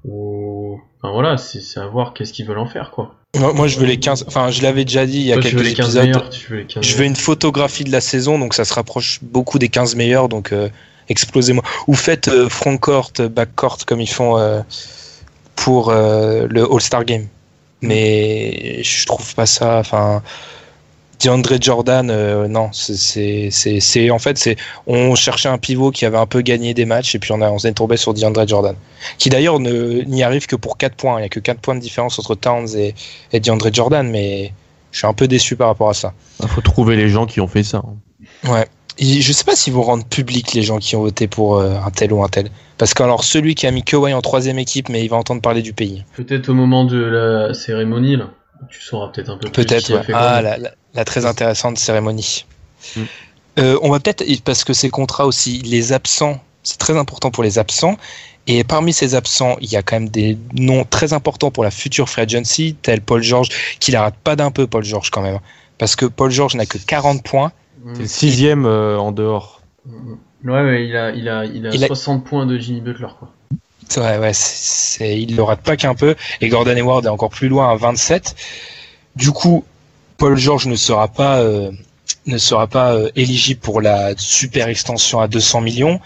Ou, 0.08 0.80
enfin 1.02 1.12
voilà, 1.12 1.38
c'est 1.38 1.80
à 1.80 1.88
voir 1.88 2.14
qu'est-ce 2.14 2.32
qu'ils 2.32 2.46
veulent 2.46 2.60
en 2.60 2.68
faire, 2.68 2.92
quoi. 2.92 3.16
moi, 3.38 3.54
moi, 3.54 3.68
je 3.68 3.80
veux 3.80 3.86
les 3.86 3.98
15. 3.98 4.26
Enfin, 4.28 4.52
je 4.52 4.62
l'avais 4.62 4.86
déjà 4.86 5.06
dit 5.06 5.18
il 5.18 5.26
y 5.26 5.32
a 5.32 5.36
Toi, 5.36 5.44
tu 5.50 5.56
veux 5.56 5.64
quelques 5.64 5.70
les 5.70 5.76
15 5.76 5.86
épisodes. 5.98 6.06
meilleurs, 6.06 6.30
tu 6.30 6.52
veux 6.52 6.58
les 6.58 6.66
15 6.66 6.86
Je 6.86 6.96
veux 6.96 7.06
une 7.06 7.16
photographie 7.16 7.84
de 7.84 7.92
la 7.92 8.02
saison, 8.02 8.38
donc 8.38 8.54
ça 8.54 8.66
se 8.66 8.74
rapproche 8.74 9.20
beaucoup 9.24 9.58
des 9.58 9.70
15 9.70 9.96
meilleurs, 9.96 10.30
donc 10.30 10.52
euh, 10.52 10.70
explosez-moi. 11.10 11.64
Ou 11.88 11.96
faites 11.96 12.28
euh, 12.28 12.50
frontcourt, 12.50 13.12
backcourt 13.32 13.86
comme 13.88 14.02
ils 14.02 14.10
font 14.10 14.38
euh, 14.38 14.62
pour 15.56 15.92
le 15.92 16.68
All-Star 16.72 17.06
Game. 17.06 17.28
Mais 17.82 18.84
je 18.84 19.06
trouve 19.06 19.34
pas 19.36 19.46
ça. 19.46 19.80
Enfin, 19.80 20.22
DeAndre 21.20 21.58
Jordan, 21.62 22.10
euh, 22.10 22.48
non, 22.48 22.70
c'est- 22.72 24.10
en 24.12 24.20
fait 24.20 24.38
c'est 24.38 24.56
on 24.88 25.16
cherchait 25.16 25.50
un 25.50 25.58
pivot 25.58 25.92
qui 25.92 26.06
avait 26.06 26.18
un 26.18 26.26
peu 26.26 26.42
gagné 26.42 26.74
des 26.74 26.86
matchs 26.86 27.16
et 27.16 27.20
puis 27.20 27.32
on 27.32 27.42
a 27.42 27.50
on 27.50 27.58
s'est 27.60 27.72
tombé 27.74 27.98
sur 27.98 28.14
DeAndre 28.14 28.48
Jordan, 28.48 28.76
qui 29.18 29.30
d'ailleurs 29.30 29.60
ne 29.60 30.02
n'y 30.04 30.24
arrive 30.24 30.46
que 30.48 30.56
pour 30.56 30.78
4 30.78 30.96
points. 30.96 31.20
Il 31.20 31.24
y 31.24 31.26
a 31.26 31.30
que 31.30 31.40
4 31.40 31.60
points 31.60 31.76
de 31.76 31.80
différence 31.80 32.20
entre 32.20 32.36
Towns 32.36 32.68
et, 32.76 32.96
et 33.32 33.40
DeAndre 33.40 33.74
Jordan, 33.74 34.08
mais 34.10 34.54
je 34.92 34.98
suis 35.00 35.08
un 35.08 35.14
peu 35.14 35.28
déçu 35.28 35.56
par 35.56 35.68
rapport 35.68 35.90
à 35.90 35.94
ça. 35.94 36.14
Il 36.42 36.48
faut 36.48 36.62
trouver 36.62 36.96
les 36.96 37.10
gens 37.10 37.26
qui 37.26 37.40
ont 37.42 37.48
fait 37.48 37.64
ça. 37.64 37.78
hein. 37.86 38.50
Ouais. 38.52 38.68
Et 38.98 39.20
je 39.22 39.34
sais 39.34 39.44
pas 39.44 39.56
s'ils 39.58 39.74
vont 39.74 39.82
rendre 39.82 40.06
public 40.06 40.54
les 40.54 40.62
gens 40.62 40.78
qui 40.78 40.96
ont 40.96 41.02
voté 41.02 41.28
pour 41.28 41.58
euh, 41.58 41.76
un 41.86 41.92
tel 41.92 42.14
ou 42.14 42.24
un 42.24 42.30
tel. 42.30 42.50
Parce 42.78 42.94
que 42.94 43.04
alors 43.04 43.26
celui 43.26 43.54
qui 43.56 43.68
a 43.68 43.72
mis 43.72 43.84
Kawhi 43.84 44.14
en 44.14 44.22
troisième 44.22 44.58
équipe, 44.58 44.88
mais 44.90 45.04
il 45.04 45.10
va 45.10 45.18
entendre 45.18 45.42
parler 45.42 45.62
du 45.62 45.74
pays. 45.74 46.06
Peut-être 46.16 46.48
au 46.50 46.54
moment 46.54 46.86
de 46.86 46.98
la 46.98 47.54
cérémonie, 47.54 48.16
là. 48.16 48.30
Tu 48.70 48.82
sauras 48.82 49.10
peut-être 49.10 49.30
un 49.30 49.38
peu 49.38 49.50
plus 49.50 49.66
Peut-être. 49.66 49.94
ouais. 49.94 50.02
fait 50.04 50.14
Ah, 50.16 50.42
la, 50.42 50.58
la- 50.58 50.72
la 50.96 51.06
très 51.06 51.26
intéressante 51.26 51.78
cérémonie. 51.78 52.46
Mm. 52.96 53.02
Euh, 53.60 53.80
on 53.82 53.90
va 53.90 54.00
peut-être 54.00 54.24
parce 54.44 54.64
que 54.64 54.74
ces 54.74 54.90
contrats 54.90 55.26
aussi, 55.26 55.60
les 55.60 55.94
absents, 55.94 56.42
c'est 56.64 56.78
très 56.78 56.98
important 56.98 57.32
pour 57.32 57.44
les 57.44 57.60
absents. 57.60 57.98
Et 58.48 58.64
parmi 58.64 58.94
ces 58.94 59.16
absents, 59.16 59.56
il 59.60 59.72
y 59.72 59.76
a 59.76 59.82
quand 59.82 59.96
même 59.96 60.10
des 60.10 60.38
noms 60.54 60.84
très 60.84 61.14
importants 61.14 61.52
pour 61.52 61.64
la 61.64 61.72
future 61.72 62.10
free 62.10 62.22
agency, 62.22 62.76
tel 62.82 63.02
Paul 63.02 63.24
George, 63.24 63.50
qui 63.80 63.92
la 63.92 64.02
rate 64.02 64.16
pas 64.24 64.36
d'un 64.36 64.52
peu, 64.52 64.68
Paul 64.68 64.84
George 64.84 65.10
quand 65.10 65.22
même. 65.22 65.40
Parce 65.78 65.96
que 65.96 66.06
Paul 66.06 66.32
George 66.32 66.56
n'a 66.56 66.66
que 66.66 66.78
40 66.78 67.24
points. 67.24 67.52
C'est 67.94 68.02
le 68.02 68.08
sixième 68.08 68.66
euh, 68.66 68.98
en 68.98 69.12
dehors. 69.12 69.62
Mm. 69.86 70.14
Ouais, 70.46 70.64
ouais, 70.64 70.88
il 70.88 70.96
a, 70.96 71.12
il 71.12 71.28
a, 71.28 71.46
il 71.46 71.66
a 71.66 71.72
Il 71.74 71.84
a- 71.84 71.88
60 71.88 72.24
points 72.24 72.46
de 72.46 72.58
Jimmy 72.60 72.82
Butler, 72.82 73.08
quoi. 73.18 73.32
C'est 73.90 74.00
vrai, 74.00 74.18
ouais, 74.20 74.34
c'est, 74.34 74.98
c'est- 74.98 75.22
il 75.22 75.36
le 75.36 75.44
rate 75.44 75.62
pas 75.62 75.76
qu'un 75.76 75.96
peu. 75.96 76.16
Et 76.42 76.50
Gordon 76.50 76.76
Hayward 76.76 77.06
est 77.06 77.10
encore 77.10 77.30
plus 77.30 77.48
loin 77.48 77.72
à 77.72 77.76
27. 77.76 78.36
Du 79.16 79.32
coup, 79.32 79.64
Paul 80.18 80.38
George 80.38 80.68
ne 80.68 80.76
sera 80.76 81.08
pas, 81.08 81.40
euh, 81.40 81.72
ne 82.26 82.38
sera 82.38 82.68
pas 82.68 82.94
euh, 82.94 83.10
éligible 83.16 83.60
pour 83.60 83.82
la 83.82 84.14
super 84.18 84.68
extension 84.70 85.20
à 85.20 85.28
200 85.28 85.62
millions. 85.62 86.00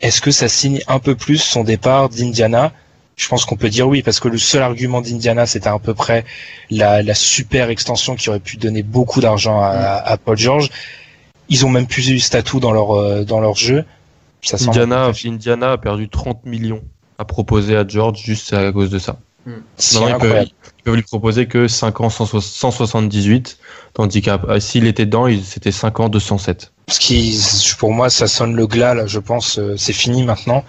Est-ce 0.00 0.20
que 0.20 0.30
ça 0.30 0.48
signe 0.48 0.80
un 0.86 0.98
peu 0.98 1.14
plus 1.14 1.38
son 1.38 1.64
départ 1.64 2.08
d'Indiana? 2.08 2.72
Je 3.16 3.28
pense 3.28 3.44
qu'on 3.44 3.56
peut 3.56 3.70
dire 3.70 3.88
oui, 3.88 4.02
parce 4.02 4.18
que 4.18 4.28
le 4.28 4.38
seul 4.38 4.62
argument 4.62 5.00
d'Indiana, 5.00 5.46
c'était 5.46 5.68
à 5.68 5.78
peu 5.78 5.94
près 5.94 6.24
la, 6.70 7.02
la 7.02 7.14
super 7.14 7.70
extension 7.70 8.16
qui 8.16 8.28
aurait 8.28 8.40
pu 8.40 8.56
donner 8.56 8.82
beaucoup 8.82 9.20
d'argent 9.20 9.60
à, 9.60 9.68
à 9.70 10.16
Paul 10.16 10.36
George. 10.36 10.68
Ils 11.48 11.64
ont 11.64 11.68
même 11.68 11.86
plus 11.86 12.10
eu 12.10 12.18
statut 12.18 12.58
dans 12.58 12.72
leur, 12.72 12.90
euh, 12.92 13.24
dans 13.24 13.40
leur 13.40 13.54
jeu. 13.54 13.84
Ça 14.42 14.56
Indiana, 14.60 15.10
Indiana 15.24 15.72
a 15.72 15.78
perdu 15.78 16.08
30 16.08 16.44
millions 16.44 16.82
à 17.18 17.24
proposer 17.24 17.76
à 17.76 17.86
George 17.86 18.20
juste 18.22 18.52
à 18.52 18.72
cause 18.72 18.90
de 18.90 18.98
ça. 18.98 19.16
Non, 19.46 19.54
ils, 19.78 19.98
peuvent, 19.98 20.08
incroyable. 20.14 20.50
ils 20.78 20.82
peuvent 20.84 20.94
lui 20.94 21.02
proposer 21.02 21.46
que 21.46 21.68
5 21.68 22.00
ans 22.00 22.10
100 22.10 22.40
178, 22.40 23.58
tandis 23.92 24.22
ah, 24.28 24.60
s'il 24.60 24.86
était 24.86 25.06
dedans, 25.06 25.26
c'était 25.42 25.72
5 25.72 26.00
ans 26.00 26.08
207. 26.08 26.72
Ce 26.88 26.98
qui, 26.98 27.38
pour 27.78 27.92
moi, 27.92 28.10
ça 28.10 28.26
sonne 28.26 28.54
le 28.54 28.66
glas, 28.66 28.94
là, 28.94 29.06
je 29.06 29.18
pense, 29.18 29.58
euh, 29.58 29.74
c'est 29.76 29.92
fini 29.92 30.22
maintenant. 30.24 30.64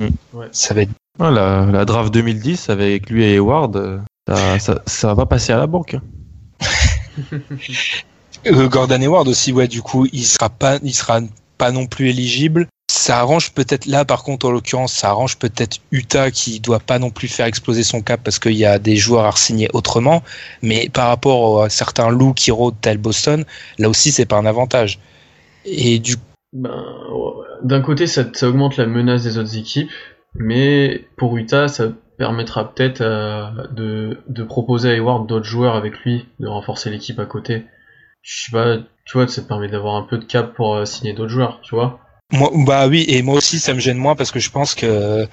Mm. 0.00 0.08
Ouais. 0.32 0.46
Ça 0.52 0.74
va 0.74 0.82
être. 0.82 0.90
Ah, 1.18 1.30
la, 1.30 1.66
la 1.66 1.84
draft 1.84 2.12
2010 2.12 2.70
avec 2.70 3.10
lui 3.10 3.24
et 3.24 3.34
Hayward, 3.34 3.76
euh, 3.76 3.98
ça, 4.28 4.58
ça, 4.58 4.82
ça 4.86 5.14
va 5.14 5.26
passer 5.26 5.52
à 5.52 5.58
la 5.58 5.66
banque. 5.66 5.94
hein. 5.94 6.02
Euh, 8.46 8.68
Gordon 8.68 9.02
Hayward 9.02 9.28
aussi, 9.28 9.52
ouais, 9.52 9.68
du 9.68 9.82
coup, 9.82 10.06
il 10.12 10.24
sera 10.24 10.48
pas, 10.48 10.78
il 10.82 10.94
sera 10.94 11.20
pas 11.58 11.72
non 11.72 11.86
plus 11.86 12.08
éligible. 12.08 12.68
Ça 12.92 13.20
arrange 13.20 13.52
peut-être 13.52 13.86
là, 13.86 14.04
par 14.04 14.24
contre, 14.24 14.46
en 14.46 14.50
l'occurrence, 14.50 14.92
ça 14.92 15.10
arrange 15.10 15.38
peut-être 15.38 15.78
Utah 15.92 16.32
qui 16.32 16.58
doit 16.58 16.80
pas 16.80 16.98
non 16.98 17.10
plus 17.10 17.28
faire 17.28 17.46
exploser 17.46 17.84
son 17.84 18.02
cap 18.02 18.20
parce 18.24 18.40
qu'il 18.40 18.56
y 18.56 18.64
a 18.64 18.80
des 18.80 18.96
joueurs 18.96 19.26
à 19.26 19.32
signer 19.36 19.68
autrement. 19.74 20.24
Mais 20.60 20.88
par 20.88 21.06
rapport 21.06 21.62
à 21.62 21.70
certains 21.70 22.10
loups 22.10 22.34
qui 22.34 22.50
rôdent 22.50 22.80
tel 22.80 22.98
Boston, 22.98 23.44
là 23.78 23.88
aussi, 23.88 24.10
c'est 24.10 24.26
pas 24.26 24.38
un 24.38 24.44
avantage. 24.44 24.98
Et 25.64 26.00
du 26.00 26.16
Ben, 26.52 26.84
d'un 27.62 27.80
côté, 27.80 28.08
ça, 28.08 28.24
augmente 28.42 28.76
la 28.76 28.86
menace 28.86 29.22
des 29.22 29.38
autres 29.38 29.56
équipes, 29.56 29.92
mais 30.34 31.04
pour 31.16 31.36
Utah, 31.36 31.68
ça 31.68 31.92
permettra 32.18 32.74
peut-être 32.74 33.02
euh, 33.02 33.68
de, 33.70 34.18
de 34.28 34.42
proposer 34.42 34.90
à 34.90 34.94
Hayward 34.94 35.28
d'autres 35.28 35.46
joueurs 35.46 35.76
avec 35.76 35.96
lui, 36.00 36.26
de 36.40 36.48
renforcer 36.48 36.90
l'équipe 36.90 37.20
à 37.20 37.26
côté. 37.26 37.66
Je 38.22 38.46
sais 38.46 38.50
pas, 38.50 38.78
tu 39.04 39.12
vois, 39.16 39.28
ça 39.28 39.42
te 39.42 39.46
permet 39.46 39.68
d'avoir 39.68 39.94
un 39.94 40.02
peu 40.02 40.18
de 40.18 40.24
cap 40.24 40.54
pour 40.54 40.74
euh, 40.74 40.84
signer 40.84 41.12
d'autres 41.12 41.30
joueurs, 41.30 41.60
tu 41.62 41.76
vois. 41.76 42.00
Moi, 42.32 42.50
bah 42.54 42.86
oui, 42.86 43.04
et 43.08 43.22
moi 43.22 43.36
aussi, 43.36 43.58
ça 43.58 43.74
me 43.74 43.80
gêne 43.80 43.96
moins 43.96 44.14
parce 44.14 44.30
que 44.30 44.38
je 44.38 44.50
pense 44.50 44.74
que 44.74 45.26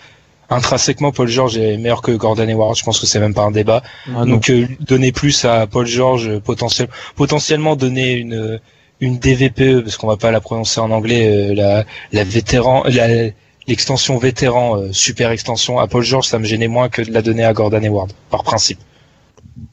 intrinsèquement, 0.49 1.11
Paul 1.11 1.27
George 1.27 1.57
est 1.57 1.77
meilleur 1.77 2.01
que 2.01 2.11
Gordon 2.11 2.47
Hayward. 2.47 2.75
Je 2.75 2.83
pense 2.83 2.99
que 2.99 3.05
c'est 3.05 3.19
même 3.19 3.33
pas 3.33 3.43
un 3.43 3.51
débat. 3.51 3.83
Ah. 4.15 4.25
Donc, 4.25 4.49
euh, 4.49 4.67
donner 4.79 5.11
plus 5.11 5.45
à 5.45 5.67
Paul 5.67 5.85
George, 5.85 6.27
euh, 6.27 6.39
potentiel, 6.39 6.87
potentiellement 7.15 7.75
donner 7.75 8.13
une 8.13 8.59
une 8.99 9.19
DVPE 9.19 9.81
parce 9.83 9.95
qu'on 9.97 10.07
va 10.07 10.17
pas 10.17 10.31
la 10.31 10.41
prononcer 10.41 10.79
en 10.79 10.89
anglais, 10.89 11.27
euh, 11.27 11.53
la 11.53 11.85
la 12.11 12.23
vétéran, 12.23 12.83
la 12.87 13.29
l'extension 13.67 14.17
vétéran, 14.17 14.77
euh, 14.77 14.93
super 14.93 15.31
extension 15.31 15.77
à 15.79 15.87
Paul 15.87 16.03
George, 16.03 16.25
ça 16.25 16.39
me 16.39 16.45
gênait 16.45 16.69
moins 16.69 16.89
que 16.89 17.01
de 17.01 17.11
la 17.11 17.21
donner 17.21 17.43
à 17.43 17.53
Gordon 17.53 17.83
Hayward, 17.83 18.13
par 18.29 18.43
principe. 18.43 18.79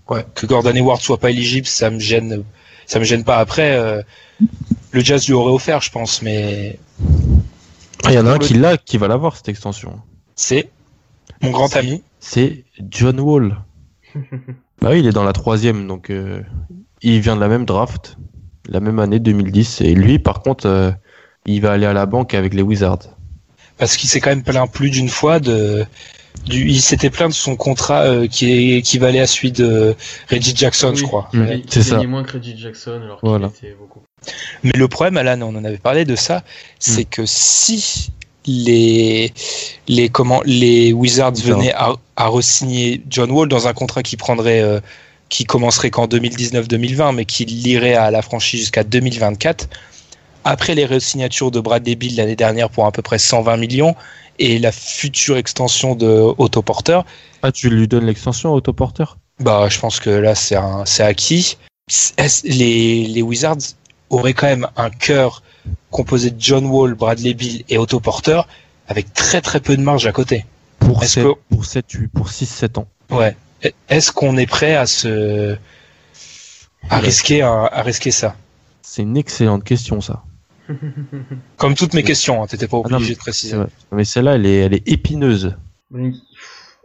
Ouais. 0.09 0.25
Que 0.35 0.47
Gordon 0.47 0.75
Hayward 0.75 1.01
soit 1.01 1.19
pas 1.19 1.31
éligible, 1.31 1.67
ça 1.67 1.91
me 1.91 2.01
gêne, 2.01 2.43
ça 2.87 2.99
me 2.99 3.05
gêne 3.05 3.25
pas. 3.25 3.39
Après, 3.39 3.77
euh, 3.77 4.03
le 4.95 5.01
Jazz 5.01 5.27
lui 5.27 5.35
aurait 5.35 5.53
offert, 5.53 5.81
je 5.83 5.91
pense, 5.91 6.23
mais 6.23 6.79
Ah, 8.05 8.13
Il 8.13 8.15
y 8.15 8.19
en 8.19 8.27
a 8.27 8.33
un 8.33 8.39
qui 8.39 8.55
l'a, 8.55 8.77
qui 8.79 8.97
va 8.97 9.09
l'avoir 9.09 9.37
cette 9.37 9.49
extension. 9.49 10.01
c'est 10.37 10.71
mon 11.43 11.51
grand 11.51 11.75
ami. 11.77 12.03
C'est 12.21 12.65
John 12.91 13.21
Wall. 13.21 13.57
bah 14.81 14.91
oui, 14.91 15.01
il 15.01 15.07
est 15.07 15.13
dans 15.13 15.25
la 15.25 15.33
troisième, 15.33 15.87
donc 15.87 16.11
euh, 16.11 16.41
il 17.03 17.21
vient 17.21 17.35
de 17.37 17.41
la 17.41 17.49
même 17.49 17.65
draft, 17.65 18.17
la 18.69 18.81
même 18.81 18.99
année 19.01 19.19
2010. 19.19 19.81
Et 19.83 19.95
lui, 19.95 20.19
par 20.19 20.41
contre, 20.43 20.67
euh, 20.67 20.91
il 21.45 21.61
va 21.61 21.73
aller 21.73 21.87
à 21.87 21.93
la 21.93 22.07
banque 22.07 22.33
avec 22.35 22.55
les 22.55 22.63
Wizards. 22.63 23.01
parce 23.79 23.97
qu'il 23.97 24.09
s'est 24.09 24.21
quand 24.21 24.31
même 24.31 24.43
plaint 24.45 24.71
plus 24.71 24.91
d'une 24.91 25.09
fois 25.09 25.41
de 25.41 25.85
du, 26.47 26.69
il 26.69 26.81
s'était 26.81 27.11
plaint 27.11 27.29
de 27.31 27.35
son 27.35 27.57
contrat 27.57 28.03
euh, 28.05 28.27
qui 28.27 28.51
est 28.51 28.79
équivalait 28.79 29.21
à 29.21 29.27
celui 29.27 29.53
de 29.53 29.95
Reggie 30.31 30.55
Jackson, 30.55 30.93
je 30.95 31.05
crois. 31.05 31.29
Mm. 31.33 31.47
C'est 31.69 31.83
ça. 31.83 32.03
moins 32.05 32.23
que 32.25 32.33
Reggie 32.33 32.57
Jackson, 32.59 33.01
alors 33.03 33.21
qu'il 33.21 33.29
Voilà. 33.29 33.49
était 33.49 33.75
beaucoup. 33.79 34.03
Mais 34.63 34.73
le 34.75 34.89
problème, 34.89 35.17
Alan, 35.17 35.41
on 35.43 35.57
en 35.57 35.65
avait 35.65 35.79
parlé 35.79 36.05
de 36.05 36.17
ça, 36.17 36.43
c'est 36.79 37.05
que 37.05 37.27
si 37.27 38.11
les 38.47 39.33
les 39.89 40.09
comment 40.11 40.43
les 40.45 40.93
Wizards 40.93 41.33
venaient 41.43 41.73
à, 41.73 41.95
à 42.17 42.29
re-signer 42.29 43.03
John 43.09 43.31
Wall 43.31 43.49
dans 43.49 43.69
un 43.69 43.73
contrat 43.73 44.03
qui 44.03 44.17
prendrait 44.17 44.61
euh, 44.61 44.81
qui 45.31 45.45
commencerait 45.45 45.91
qu'en 45.91 46.07
2019-2020, 46.07 47.15
mais 47.15 47.25
qui 47.25 47.47
lirait 47.47 47.95
à 47.95 48.11
la 48.11 48.21
franchise 48.23 48.61
jusqu'à 48.61 48.85
2024. 48.85 49.69
après 50.45 50.75
les 50.75 50.85
re-signatures 50.85 51.51
de 51.51 51.61
Bradley 51.61 51.95
Bill 51.97 52.17
l'année 52.17 52.37
dernière 52.37 52.69
pour 52.69 52.85
à 52.87 52.93
peu 52.93 53.01
près 53.03 53.19
120 53.19 53.57
millions 53.57 53.97
et 54.39 54.59
la 54.59 54.73
future 54.73 55.37
extension 55.39 55.95
de 55.95 56.35
Autoporter, 56.39 57.01
Ah, 57.43 57.53
tu 57.53 57.71
lui 57.71 57.89
donnes 57.89 58.07
l'extension 58.07 58.51
à 58.51 58.53
Autoporter 58.53 59.17
bah, 59.41 59.69
je 59.69 59.79
pense 59.81 59.99
que 60.01 60.11
là, 60.11 60.35
c'est 60.35 61.03
acquis. 61.03 61.57
Les, 62.45 63.07
les 63.07 63.23
Wizards 63.23 63.75
auraient 64.11 64.35
quand 64.35 64.47
même 64.47 64.69
un 64.77 64.91
cœur 64.91 65.43
composé 65.91 66.31
de 66.31 66.41
John 66.41 66.67
Wall, 66.67 66.95
Bradley 66.95 67.35
Bill 67.35 67.65
et 67.69 67.79
Autoporter 67.79 68.43
avec 68.89 69.13
très 69.15 69.41
très 69.41 69.61
peu 69.61 69.77
de 69.77 69.83
marge 69.83 70.07
à 70.07 70.13
côté. 70.13 70.45
Pour 70.79 71.03
Est-ce 71.03 71.15
7, 71.15 71.25
que- 71.25 71.55
pour 71.55 71.65
7, 71.65 71.87
pour 72.13 72.31
6, 72.31 72.47
7 72.47 72.79
ans. 72.79 72.89
Ouais. 73.11 73.37
Est-ce 73.89 74.13
qu'on 74.13 74.37
est 74.37 74.47
prêt 74.47 74.75
à 74.77 74.87
se 74.87 75.57
à 76.91 76.97
Ouais. 76.97 77.01
risquer 77.01 77.41
à 77.43 77.83
risquer 77.83 78.11
ça? 78.11 78.37
C'est 78.83 79.03
une 79.03 79.17
excellente 79.17 79.65
question, 79.65 80.01
ça. 80.03 80.23
Comme 81.57 81.75
toutes 81.75 81.95
mes 81.95 82.03
questions, 82.03 82.43
hein, 82.43 82.47
t'étais 82.47 82.69
pas 82.69 82.79
Ah 82.85 82.89
non, 82.89 82.97
obligé 82.97 83.13
mais 83.13 83.15
de 83.15 83.21
préciser. 83.21 83.57
Mais 83.93 84.05
celle-là, 84.05 84.35
elle 84.35 84.47
est, 84.47 84.57
elle 84.61 84.75
est 84.75 84.87
épineuse. 84.89 85.57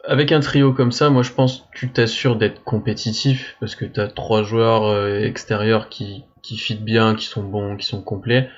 Avec 0.08 0.32
un 0.32 0.40
trio 0.40 0.74
comme 0.74 0.92
ça, 0.92 1.10
moi 1.10 1.24
je 1.24 1.32
pense 1.32 1.60
que 1.74 1.80
tu 1.80 1.90
t'assures 1.90 2.38
d'être 2.38 2.64
compétitif 2.64 3.56
parce 3.60 3.76
que 3.76 3.86
t'as 3.86 4.08
trois 4.08 4.44
joueurs 4.44 4.86
euh, 4.86 5.20
extérieurs 5.24 5.90
qui 5.90 6.24
qui 6.42 6.58
fit 6.58 6.76
bien, 6.76 7.16
qui 7.16 7.26
sont 7.26 7.44
bons, 7.44 7.76
qui 7.78 7.86
sont 7.86 8.02
complets. 8.02 8.50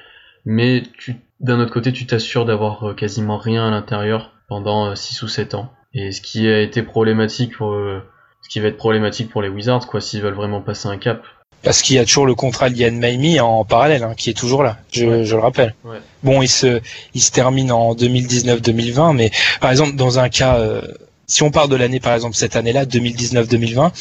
Mais 0.46 0.84
tu 0.98 1.16
d'un 1.40 1.60
autre 1.60 1.72
côté, 1.74 1.92
tu 1.92 2.06
t'assures 2.06 2.46
d'avoir 2.46 2.90
euh, 2.90 2.94
quasiment 2.94 3.38
rien 3.38 3.68
à 3.68 3.72
l'intérieur 3.72 4.32
pendant 4.48 4.96
6 4.96 5.24
ou 5.24 5.28
7 5.28 5.56
ans. 5.56 5.72
Et 5.94 6.12
ce 6.12 6.22
qui 6.22 6.48
a 6.48 6.62
été 6.62 6.84
problématique 6.84 7.58
pour 7.58 7.74
euh, 7.74 8.02
ce 8.44 8.50
qui 8.50 8.60
va 8.60 8.68
être 8.68 8.78
problématique 8.78 9.30
pour 9.30 9.42
les 9.42 9.50
Wizards 9.50 9.88
quoi 9.88 10.02
s'ils 10.02 10.22
veulent 10.22 10.36
vraiment 10.36 10.62
passer 10.62 10.88
un 10.88 10.98
cap. 10.98 11.24
Parce 11.64 11.82
qu'il 11.82 11.96
y 11.96 12.00
a 12.00 12.06
toujours 12.06 12.26
le 12.26 12.34
contrat 12.36 12.70
de 12.70 12.76
Yann 12.76 12.98
Maimi 12.98 13.40
en 13.40 13.66
parallèle, 13.66 14.04
hein, 14.04 14.14
qui 14.16 14.30
est 14.32 14.34
toujours 14.38 14.64
là. 14.64 14.78
Je, 14.92 15.06
Ouais. 15.06 15.26
je 15.26 15.36
le 15.36 15.42
rappelle. 15.42 15.76
Ouais. 15.84 15.98
Bon, 16.24 16.42
il 16.42 16.48
se, 16.48 16.82
il 17.14 17.22
se 17.22 17.32
termine 17.32 17.72
en 17.72 17.94
2019-2020, 17.96 19.16
mais 19.16 19.32
par 19.60 19.70
exemple, 19.72 19.96
dans 19.96 20.18
un 20.20 20.30
cas, 20.30 20.58
euh, 20.58 20.82
si 21.28 21.44
on 21.44 21.52
part 21.52 21.68
de 21.68 21.76
l'année, 21.76 22.00
par 22.00 22.14
exemple, 22.14 22.36
cette 22.36 22.56
année-là, 22.56 22.86
2019-2020, 22.86 23.92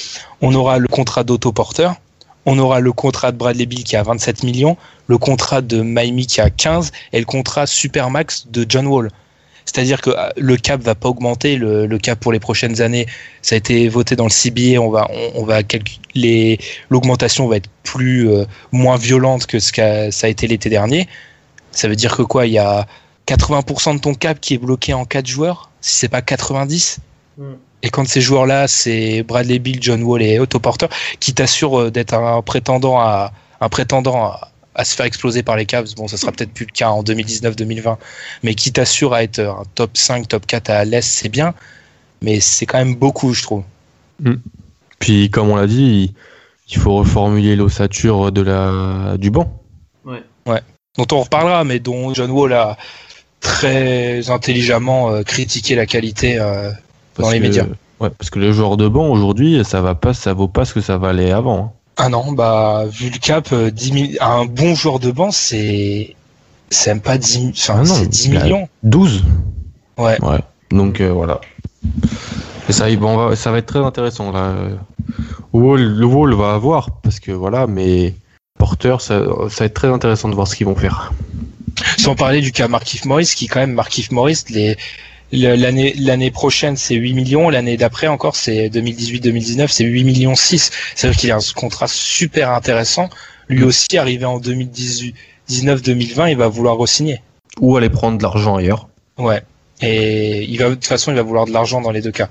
on 0.41 0.55
aura 0.55 0.78
le 0.78 0.89
contrat 0.89 1.22
d'autoporteur, 1.22 1.97
on 2.47 2.59
aura 2.59 2.80
le 2.80 2.93
contrat 2.93 3.32
de 3.32 3.36
Bradley 3.36 3.66
Bill 3.66 3.84
qui 3.84 3.97
a 3.97 4.03
27 4.03 4.43
millions, 4.43 4.76
le 5.07 5.18
contrat 5.18 5.61
de 5.61 5.82
Maimi 5.82 6.26
qui 6.26 6.41
a 6.41 6.51
15 6.51 6.93
et 7.12 7.18
le 7.18 7.26
contrat 7.26 7.66
Supermax 7.66 8.47
de 8.49 8.64
John 8.68 8.86
Wall. 8.86 9.11
C'est-à-dire 9.66 10.01
que 10.01 10.11
euh, 10.11 10.30
le 10.36 10.57
cap 10.57 10.80
va 10.80 10.95
pas 10.95 11.09
augmenter, 11.09 11.57
le, 11.57 11.86
cap 11.99 12.18
pour 12.18 12.32
les 12.32 12.41
prochaines 12.41 12.80
années, 12.80 13.07
ça 13.43 13.55
a 13.55 13.59
été 13.59 13.88
voté 13.88 14.16
dans 14.16 14.24
le 14.24 14.30
CBA, 14.30 14.80
on 14.80 14.91
va, 14.91 15.09
on, 15.34 15.45
va 15.45 15.62
calculer, 15.62 16.59
l'augmentation 16.88 17.47
va 17.47 17.57
être 17.57 17.70
plus, 17.84 18.28
euh, 18.28 18.47
moins 18.72 18.97
violente 18.97 19.47
que 19.47 19.61
ce 19.61 19.72
qu'a 19.72 20.11
ça 20.11 20.26
a 20.26 20.30
été 20.30 20.47
l'été 20.47 20.70
dernier. 20.70 21.09
Ça 21.70 21.88
veut 21.88 21.97
dire 21.97 22.16
que 22.16 22.22
quoi, 22.22 22.47
il 22.47 22.53
y 22.53 22.59
a 22.59 22.86
80% 23.28 23.95
de 23.95 24.01
ton 24.01 24.14
cap 24.14 24.41
qui 24.41 24.55
est 24.55 24.59
bloqué 24.59 24.93
en 24.93 25.05
4 25.05 25.26
joueurs, 25.26 25.70
si 25.80 25.99
c'est 25.99 26.09
pas 26.09 26.22
90. 26.22 26.99
Mm. 27.38 27.45
Et 27.83 27.89
quand 27.91 28.07
ces 28.07 28.20
joueurs-là, 28.20 28.68
c'est 28.68 29.22
Bradley 29.22 29.59
Bill, 29.59 29.78
John 29.81 30.03
Wall 30.03 30.22
et 30.22 30.39
Otto 30.39 30.59
Porter, 30.59 30.87
qui 31.18 31.33
t'assurent 31.33 31.81
euh, 31.81 31.91
d'être 31.91 32.14
un 32.14 32.43
prétendant 32.43 32.99
à 32.99 33.33
un 33.61 33.68
prétendant 33.68 34.24
à, 34.24 34.51
à 34.74 34.85
se 34.85 34.95
faire 34.95 35.07
exploser 35.07 35.43
par 35.43 35.57
les 35.57 35.66
Cavs. 35.66 35.95
Bon, 35.97 36.09
ça 36.09 36.16
sera 36.16 36.33
peut-être 36.33 36.53
plus 36.53 36.66
le 36.66 36.72
cas 36.72 36.91
en 36.91 37.03
2019-2020, 37.03 37.97
mais 38.43 38.55
qui 38.55 38.72
t'assure 38.72 39.14
à 39.14 39.22
être 39.22 39.41
un 39.41 39.62
top 39.74 39.97
5, 39.97 40.28
top 40.28 40.47
4 40.47 40.70
à 40.70 40.85
l'Est, 40.85 41.03
c'est 41.03 41.28
bien. 41.28 41.55
Mais 42.22 42.41
c'est 42.41 42.66
quand 42.66 42.78
même 42.78 42.97
beaucoup, 42.97 43.33
je 43.33 43.43
trouve. 43.43 43.64
Puis, 44.99 45.31
comme 45.31 45.49
on 45.49 45.57
l'a 45.57 45.66
dit, 45.66 46.14
il, 46.68 46.78
faut 46.78 46.97
reformuler 46.97 47.57
l'ossature 47.57 48.31
de 48.31 48.43
la, 48.43 49.16
du 49.16 49.31
banc. 49.31 49.51
dont 50.05 51.07
on 51.12 51.20
reparlera, 51.22 51.64
mais 51.64 51.78
dont 51.78 52.12
John 52.12 52.31
Wall 52.31 52.53
a 52.53 52.76
très 53.41 54.28
intelligemment 54.28 55.11
euh, 55.11 55.22
critiqué 55.22 55.74
la 55.74 55.87
qualité 55.87 56.39
euh, 56.39 56.70
Dans 57.21 57.31
les 57.31 57.39
que- 57.39 57.43
médias. 57.45 57.66
Ouais, 58.01 58.09
parce 58.11 58.31
que 58.31 58.39
le 58.39 58.53
joueur 58.53 58.77
de 58.79 58.89
banc 58.89 59.09
aujourd'hui, 59.09 59.62
ça 59.64 59.81
va 59.83 59.95
pas, 59.95 60.14
ça 60.14 60.33
vaut 60.33 60.49
pas 60.49 60.64
ce 60.64 60.73
que 60.75 60.81
ça 60.81 60.97
valait 60.97 61.33
avant. 61.33 61.59
hein. 61.59 61.71
Ah 61.99 62.09
non, 62.09 62.33
bah 62.33 62.85
vu 62.91 63.11
le 63.11 63.18
cap, 63.18 63.49
euh, 63.53 63.71
10 63.71 63.93
mi- 63.93 64.16
un 64.23 64.47
bon 64.47 64.75
joueur 64.75 65.01
de 65.01 65.11
banc, 65.11 65.31
c'est 65.31 66.14
c'est 66.71 66.91
même 66.95 67.03
pas 67.03 67.18
10, 67.18 67.39
mi- 67.41 67.51
enfin, 67.55 67.75
Ah 67.77 67.83
non, 67.83 67.95
c'est 67.95 68.07
10 68.07 68.27
il 68.27 68.37
a- 68.39 68.43
millions. 68.45 68.68
12 68.83 69.23
Ouais. 69.99 70.16
Ouais. 70.23 70.39
Donc 70.71 71.01
euh, 71.03 71.11
voilà. 71.12 71.41
Et 72.68 72.73
ça, 72.73 72.89
bon, 72.97 73.09
on 73.18 73.29
va- 73.29 73.37
ça 73.37 73.51
va 73.51 73.59
être 73.59 73.66
très 73.66 73.81
intéressant 73.81 74.31
là. 74.33 74.55
Wall, 75.53 75.83
le 75.83 76.07
Wall 76.07 76.35
va 76.35 76.55
avoir 76.55 76.91
parce 77.03 77.21
que 77.21 77.33
voilà, 77.33 77.66
mais 77.66 78.14
Porter, 78.59 78.97
ça, 79.01 79.21
ça 79.51 79.64
va 79.64 79.66
être 79.66 79.75
très 79.75 79.89
intéressant 79.89 80.29
de 80.31 80.35
voir 80.35 80.47
ce 80.47 80.55
qu'ils 80.57 80.66
vont 80.66 80.77
faire. 80.77 81.12
Sans 81.99 82.14
parler 82.14 82.41
du 82.41 82.53
cas 82.53 82.68
Markif 82.68 83.05
Morris, 83.05 83.33
qui 83.37 83.47
quand 83.47 83.61
même 83.61 83.73
Markif 83.73 84.11
Morris, 84.11 84.45
les 84.51 84.71
le- 84.71 84.77
l'année 85.33 85.95
l'année 85.99 86.31
prochaine 86.31 86.76
c'est 86.76 86.95
8 86.95 87.12
millions, 87.14 87.51
l'année 87.51 87.76
d'après 87.76 88.07
encore 88.07 88.37
c'est 88.37 88.68
2018-2019 88.68 89.68
c'est 89.68 89.85
8 89.85 90.05
millions 90.05 90.35
6. 90.35 90.70
C'est-à-dire 90.95 91.18
qu'il 91.18 91.31
a 91.33 91.37
un 91.37 91.53
contrat 91.55 91.89
super 91.89 92.51
intéressant. 92.51 93.09
Lui 93.49 93.64
aussi 93.64 93.99
arrivé 93.99 94.24
en 94.24 94.39
2019-2020, 94.39 96.31
il 96.31 96.37
va 96.37 96.47
vouloir 96.49 96.76
re-signer. 96.76 97.20
Ou 97.61 97.76
aller 97.76 97.89
prendre 97.89 98.16
de 98.16 98.22
l'argent 98.22 98.57
ailleurs. 98.57 98.89
Ouais. 99.18 99.43
Et 99.83 100.45
il 100.45 100.59
va 100.59 100.68
de 100.68 100.74
toute 100.74 100.87
façon, 100.87 101.11
il 101.11 101.16
va 101.16 101.22
vouloir 101.22 101.47
de 101.47 101.53
l'argent 101.53 101.81
dans 101.81 101.91
les 101.91 102.01
deux 102.01 102.12
cas. 102.12 102.28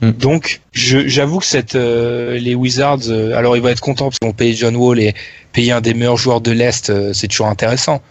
Mm. 0.00 0.10
Donc, 0.12 0.60
j'avoue 0.72 1.38
que 1.38 1.46
cette 1.46 1.74
euh, 1.74 2.38
les 2.38 2.54
Wizards, 2.54 3.08
euh, 3.08 3.36
alors 3.36 3.56
ils 3.56 3.62
vont 3.62 3.68
être 3.68 3.80
contents 3.80 4.06
parce 4.06 4.18
qu'ils 4.18 4.28
vont 4.28 4.34
payer 4.34 4.54
John 4.54 4.76
Wall 4.76 4.98
et 4.98 5.14
payer 5.52 5.72
un 5.72 5.80
des 5.80 5.94
meilleurs 5.94 6.16
joueurs 6.16 6.40
de 6.40 6.50
l'est, 6.50 6.90
euh, 6.90 7.12
c'est 7.12 7.28
toujours 7.28 7.46
intéressant. 7.46 8.02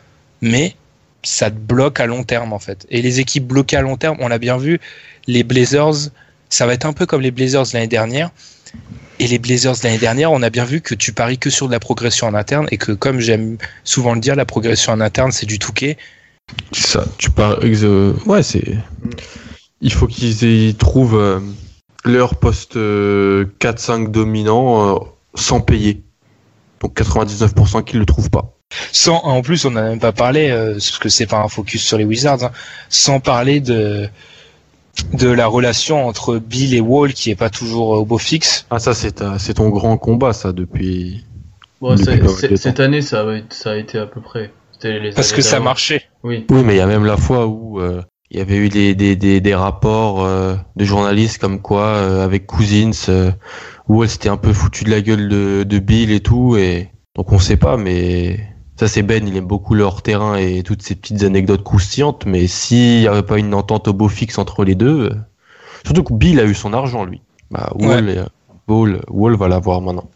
Mais 0.41 0.75
ça 1.23 1.49
te 1.49 1.55
bloque 1.55 1.99
à 1.99 2.05
long 2.05 2.23
terme 2.23 2.53
en 2.53 2.59
fait. 2.59 2.85
Et 2.89 3.01
les 3.01 3.19
équipes 3.19 3.47
bloquées 3.47 3.77
à 3.77 3.81
long 3.81 3.97
terme, 3.97 4.17
on 4.19 4.27
l'a 4.27 4.37
bien 4.37 4.57
vu, 4.57 4.79
les 5.27 5.43
Blazers, 5.43 6.09
ça 6.49 6.65
va 6.65 6.73
être 6.73 6.85
un 6.85 6.93
peu 6.93 7.05
comme 7.05 7.21
les 7.21 7.31
Blazers 7.31 7.65
l'année 7.73 7.87
dernière. 7.87 8.31
Et 9.19 9.27
les 9.27 9.37
Blazers 9.37 9.75
l'année 9.83 9.97
dernière, 9.97 10.31
on 10.31 10.41
a 10.41 10.49
bien 10.49 10.65
vu 10.65 10.81
que 10.81 10.95
tu 10.95 11.13
paries 11.13 11.37
que 11.37 11.49
sur 11.49 11.67
de 11.67 11.71
la 11.71 11.79
progression 11.79 12.27
en 12.27 12.33
interne 12.33 12.67
et 12.71 12.77
que 12.77 12.91
comme 12.91 13.19
j'aime 13.19 13.57
souvent 13.83 14.13
le 14.13 14.19
dire, 14.19 14.35
la 14.35 14.45
progression 14.45 14.93
en 14.93 15.01
interne 15.01 15.31
c'est 15.31 15.45
du 15.45 15.59
touquet. 15.59 15.97
Ça, 16.71 17.05
tu 17.17 17.29
euh, 17.39 18.13
ouais, 18.25 18.43
c'est. 18.43 18.77
Il 19.81 19.93
faut 19.93 20.07
qu'ils 20.07 20.75
trouvent 20.75 21.17
euh, 21.17 21.39
leur 22.03 22.35
poste 22.35 22.75
euh, 22.75 23.45
4-5 23.59 24.11
dominant 24.11 24.95
euh, 24.95 24.99
sans 25.35 25.61
payer. 25.61 26.03
Donc 26.79 26.99
99% 26.99 27.83
qu'ils 27.83 27.99
le 27.99 28.05
trouvent 28.05 28.29
pas. 28.29 28.57
Sans, 28.91 29.17
en 29.23 29.41
plus, 29.41 29.65
on 29.65 29.71
n'a 29.71 29.83
même 29.83 29.99
pas 29.99 30.11
parlé, 30.11 30.49
euh, 30.49 30.73
parce 30.73 30.97
que 30.97 31.09
c'est 31.09 31.25
pas 31.27 31.39
un 31.41 31.47
focus 31.47 31.83
sur 31.83 31.97
les 31.97 32.05
Wizards, 32.05 32.43
hein, 32.43 32.51
sans 32.89 33.19
parler 33.19 33.59
de 33.59 34.07
de 35.13 35.29
la 35.29 35.47
relation 35.47 36.05
entre 36.05 36.37
Bill 36.37 36.73
et 36.73 36.81
Wall 36.81 37.13
qui 37.13 37.31
est 37.31 37.35
pas 37.35 37.49
toujours 37.49 37.95
euh, 37.95 37.99
au 37.99 38.05
beau 38.05 38.17
fixe. 38.17 38.65
Ah 38.69 38.77
ça 38.79 38.93
c'est 38.93 39.13
ta- 39.13 39.39
c'est 39.39 39.53
ton 39.53 39.69
grand 39.69 39.97
combat 39.97 40.33
ça 40.33 40.51
depuis. 40.51 41.25
Bon, 41.79 41.91
Depuis 41.95 42.05
c'est- 42.05 42.17
pas 42.17 42.25
mal 42.25 42.35
c'est- 42.37 42.47
de 42.49 42.55
cette 42.57 42.79
année, 42.81 43.01
ça 43.01 43.21
a, 43.21 43.37
ça 43.49 43.71
a 43.71 43.75
été 43.77 43.97
à 43.97 44.05
peu 44.05 44.19
près. 44.21 44.51
Les 44.83 45.11
Parce 45.11 45.31
que 45.31 45.41
ça 45.41 45.59
marchait. 45.59 46.01
Oui. 46.23 46.45
Oui 46.49 46.63
mais 46.65 46.73
il 46.73 46.77
y 46.77 46.81
a 46.81 46.87
même 46.87 47.05
la 47.05 47.15
fois 47.17 47.47
où 47.47 47.79
euh, 47.79 48.01
il 48.31 48.37
y 48.37 48.41
avait 48.41 48.57
eu 48.57 48.67
des, 48.69 48.93
des, 48.95 49.15
des, 49.15 49.39
des 49.39 49.55
rapports 49.55 50.25
euh, 50.25 50.55
de 50.75 50.83
journalistes 50.85 51.37
comme 51.39 51.61
quoi 51.61 51.83
euh, 51.85 52.25
avec 52.25 52.45
Cousins 52.45 52.91
euh, 53.09 53.31
où 53.87 54.03
elle 54.03 54.09
s'était 54.09 54.29
un 54.29 54.37
peu 54.37 54.51
foutu 54.53 54.83
de 54.83 54.89
la 54.89 55.01
gueule 55.01 55.29
de, 55.29 55.63
de 55.63 55.79
Bill 55.79 56.11
et 56.11 56.19
tout 56.19 56.57
et 56.57 56.89
donc 57.15 57.31
on 57.31 57.39
sait 57.39 57.57
pas 57.57 57.77
mais 57.77 58.39
ça 58.81 58.87
c'est 58.87 59.03
Ben 59.03 59.27
il 59.27 59.37
aime 59.37 59.45
beaucoup 59.45 59.75
le 59.75 59.83
hors 59.83 60.01
terrain 60.01 60.35
et 60.37 60.63
toutes 60.63 60.81
ces 60.81 60.95
petites 60.95 61.23
anecdotes 61.23 61.63
croustillantes 61.63 62.25
mais 62.25 62.47
s'il 62.47 63.01
y 63.01 63.07
avait 63.07 63.21
pas 63.21 63.37
une 63.37 63.53
entente 63.53 63.87
au 63.87 63.93
beau 63.93 64.09
fixe 64.09 64.37
entre 64.39 64.63
les 64.63 64.73
deux 64.75 65.11
euh, 65.11 65.15
surtout 65.85 66.03
que 66.03 66.13
Bill 66.13 66.39
a 66.39 66.45
eu 66.45 66.55
son 66.55 66.73
argent 66.73 67.05
lui 67.05 67.21
bah 67.51 67.71
Wall, 67.75 68.09
euh, 68.09 68.25
Wall, 68.67 69.01
Wall 69.07 69.35
va 69.35 69.47
l'avoir 69.47 69.81
maintenant 69.81 70.09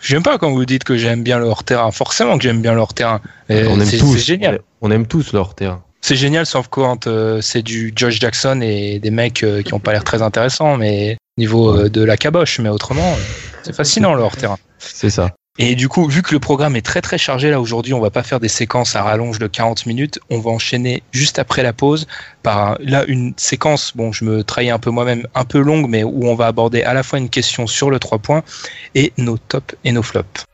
J'aime 0.00 0.22
pas 0.22 0.36
quand 0.36 0.50
vous 0.50 0.66
dites 0.66 0.84
que 0.84 0.96
j'aime 0.96 1.22
bien 1.22 1.38
le 1.38 1.46
hors 1.46 1.64
terrain. 1.64 1.90
Forcément 1.90 2.36
que 2.36 2.42
j'aime 2.42 2.60
bien 2.60 2.74
le 2.74 2.80
hors 2.80 2.92
terrain. 2.92 3.20
on 3.48 3.54
aime 3.54 3.90
tous 3.90 4.16
c'est 4.16 4.18
génial. 4.18 4.60
on 4.82 4.90
aime 4.90 5.06
tous 5.06 5.32
le 5.32 5.38
hors 5.38 5.54
terrain 5.54 5.82
C'est 6.02 6.16
génial, 6.16 6.44
sauf 6.44 6.68
quand 6.68 7.06
euh, 7.06 7.40
c'est 7.40 7.62
du 7.62 7.92
Josh 7.96 8.20
Jackson 8.20 8.60
et 8.62 8.98
des 8.98 9.10
mecs 9.10 9.42
euh, 9.42 9.62
qui 9.62 9.72
ont 9.72 9.80
pas 9.80 9.92
l'air 9.92 10.04
très 10.04 10.20
intéressants, 10.20 10.76
mais 10.76 11.16
niveau 11.38 11.74
euh, 11.74 11.88
de 11.88 12.02
la 12.02 12.16
caboche. 12.16 12.58
Mais 12.58 12.68
autrement, 12.68 13.16
c'est 13.62 13.74
fascinant 13.74 14.12
le 14.12 14.22
hors 14.22 14.36
terrain. 14.36 14.58
c'est 14.78 15.10
ça 15.10 15.30
Et 15.58 15.74
du 15.74 15.86
coup, 15.86 16.08
vu 16.08 16.22
que 16.22 16.32
le 16.32 16.40
programme 16.40 16.76
est 16.76 16.84
très 16.84 17.02
très 17.02 17.18
chargé 17.18 17.50
là 17.50 17.60
aujourd'hui, 17.60 17.92
on 17.92 18.00
va 18.00 18.08
pas 18.08 18.22
faire 18.22 18.40
des 18.40 18.48
séquences 18.48 18.96
à 18.96 19.02
rallonge 19.02 19.38
de 19.38 19.46
40 19.46 19.84
minutes. 19.84 20.18
On 20.30 20.38
va 20.38 20.50
enchaîner 20.50 21.02
juste 21.12 21.38
après 21.38 21.62
la 21.62 21.74
pause 21.74 22.06
par 22.42 22.78
là 22.80 23.04
une 23.06 23.34
séquence. 23.36 23.94
Bon, 23.94 24.12
je 24.12 24.24
me 24.24 24.44
trahis 24.44 24.70
un 24.70 24.78
peu 24.78 24.88
moi-même, 24.88 25.26
un 25.34 25.44
peu 25.44 25.58
longue, 25.58 25.90
mais 25.90 26.04
où 26.04 26.26
on 26.26 26.34
va 26.34 26.46
aborder 26.46 26.82
à 26.84 26.94
la 26.94 27.02
fois 27.02 27.18
une 27.18 27.28
question 27.28 27.66
sur 27.66 27.90
le 27.90 27.98
3 27.98 28.18
points 28.18 28.42
et 28.94 29.12
nos 29.18 29.36
tops 29.36 29.76
et 29.84 29.92
nos 29.92 30.02
flops. 30.02 30.46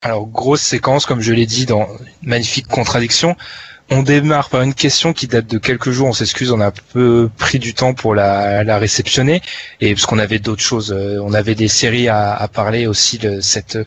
Alors 0.00 0.26
grosse 0.26 0.62
séquence, 0.62 1.06
comme 1.06 1.20
je 1.20 1.32
l'ai 1.32 1.46
dit, 1.46 1.66
dans 1.66 1.86
magnifique 2.22 2.66
contradiction. 2.66 3.36
On 3.90 4.02
démarre 4.02 4.48
par 4.48 4.62
une 4.62 4.72
question 4.72 5.12
qui 5.12 5.26
date 5.26 5.46
de 5.48 5.58
quelques 5.58 5.90
jours. 5.90 6.08
On 6.08 6.12
s'excuse, 6.14 6.50
on 6.50 6.60
a 6.60 6.68
un 6.68 6.72
peu 6.94 7.28
pris 7.36 7.58
du 7.58 7.74
temps 7.74 7.92
pour 7.92 8.14
la, 8.14 8.64
la 8.64 8.78
réceptionner 8.78 9.42
et 9.82 9.92
parce 9.94 10.06
qu'on 10.06 10.18
avait 10.18 10.38
d'autres 10.38 10.62
choses. 10.62 10.92
euh, 10.96 11.18
On 11.22 11.34
avait 11.34 11.54
des 11.54 11.68
séries 11.68 12.08
à, 12.08 12.32
à 12.34 12.48
parler 12.48 12.86
aussi 12.86 13.18
de 13.18 13.40
cette 13.40 13.78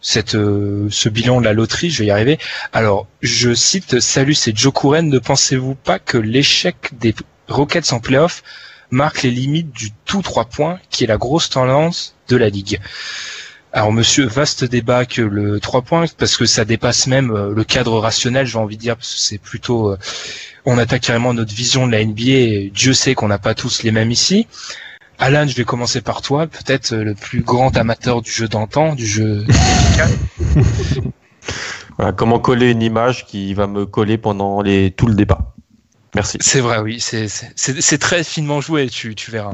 cette 0.00 0.34
euh, 0.34 0.88
ce 0.90 1.08
bilan 1.08 1.40
de 1.40 1.44
la 1.44 1.52
loterie. 1.52 1.90
Je 1.90 2.00
vais 2.00 2.06
y 2.06 2.10
arriver. 2.10 2.38
Alors 2.72 3.06
je 3.22 3.54
cite 3.54 4.00
Salut, 4.00 4.34
c'est 4.34 4.56
Joe 4.56 4.72
Couren. 4.72 5.08
Ne 5.08 5.18
pensez-vous 5.18 5.74
pas 5.74 5.98
que 5.98 6.18
l'échec 6.18 6.76
des 6.98 7.14
Rockets 7.48 7.92
en 7.92 8.00
playoff 8.00 8.42
marque 8.90 9.22
les 9.22 9.30
limites 9.30 9.72
du 9.72 9.90
tout 10.04 10.22
trois 10.22 10.44
points, 10.44 10.78
qui 10.90 11.04
est 11.04 11.08
la 11.08 11.16
grosse 11.18 11.50
tendance 11.50 12.14
de 12.28 12.36
la 12.36 12.48
ligue? 12.48 12.80
Alors 13.76 13.92
monsieur, 13.92 14.26
vaste 14.26 14.64
débat 14.64 15.04
que 15.04 15.20
le 15.20 15.60
3 15.60 15.82
points, 15.82 16.06
parce 16.16 16.38
que 16.38 16.46
ça 16.46 16.64
dépasse 16.64 17.06
même 17.08 17.30
euh, 17.30 17.52
le 17.54 17.62
cadre 17.62 17.98
rationnel, 17.98 18.46
j'ai 18.46 18.56
envie 18.56 18.78
de 18.78 18.80
dire, 18.80 18.96
parce 18.96 19.12
que 19.14 19.20
c'est 19.20 19.36
plutôt... 19.36 19.90
euh, 19.90 19.98
on 20.64 20.78
attaque 20.78 21.02
carrément 21.02 21.34
notre 21.34 21.54
vision 21.54 21.86
de 21.86 21.92
la 21.92 22.02
NBA, 22.02 22.70
Dieu 22.72 22.94
sait 22.94 23.14
qu'on 23.14 23.28
n'a 23.28 23.38
pas 23.38 23.54
tous 23.54 23.82
les 23.82 23.90
mêmes 23.90 24.10
ici. 24.10 24.46
Alan, 25.18 25.46
je 25.46 25.54
vais 25.56 25.64
commencer 25.64 26.00
par 26.00 26.20
toi, 26.22 26.46
peut-être 26.46 26.92
euh, 26.92 27.04
le 27.04 27.14
plus 27.14 27.40
grand 27.40 27.76
amateur 27.76 28.22
du 28.22 28.30
jeu 28.30 28.48
d'antan, 28.48 28.94
du 28.94 29.06
jeu... 29.06 29.44
Voilà, 31.98 32.12
comment 32.12 32.38
coller 32.38 32.72
une 32.72 32.82
image 32.82 33.24
qui 33.26 33.54
va 33.54 33.66
me 33.66 33.86
coller 33.86 34.18
pendant 34.18 34.60
les, 34.60 34.90
tout 34.90 35.06
le 35.06 35.14
débat. 35.14 35.54
Merci. 36.14 36.36
c'est 36.40 36.60
vrai, 36.60 36.80
oui, 36.80 37.00
c'est- 37.00 37.98
très 37.98 38.22
finement 38.24 38.60
joué, 38.60 38.88
tu, 38.88 39.14
tu 39.14 39.30
verras. 39.30 39.52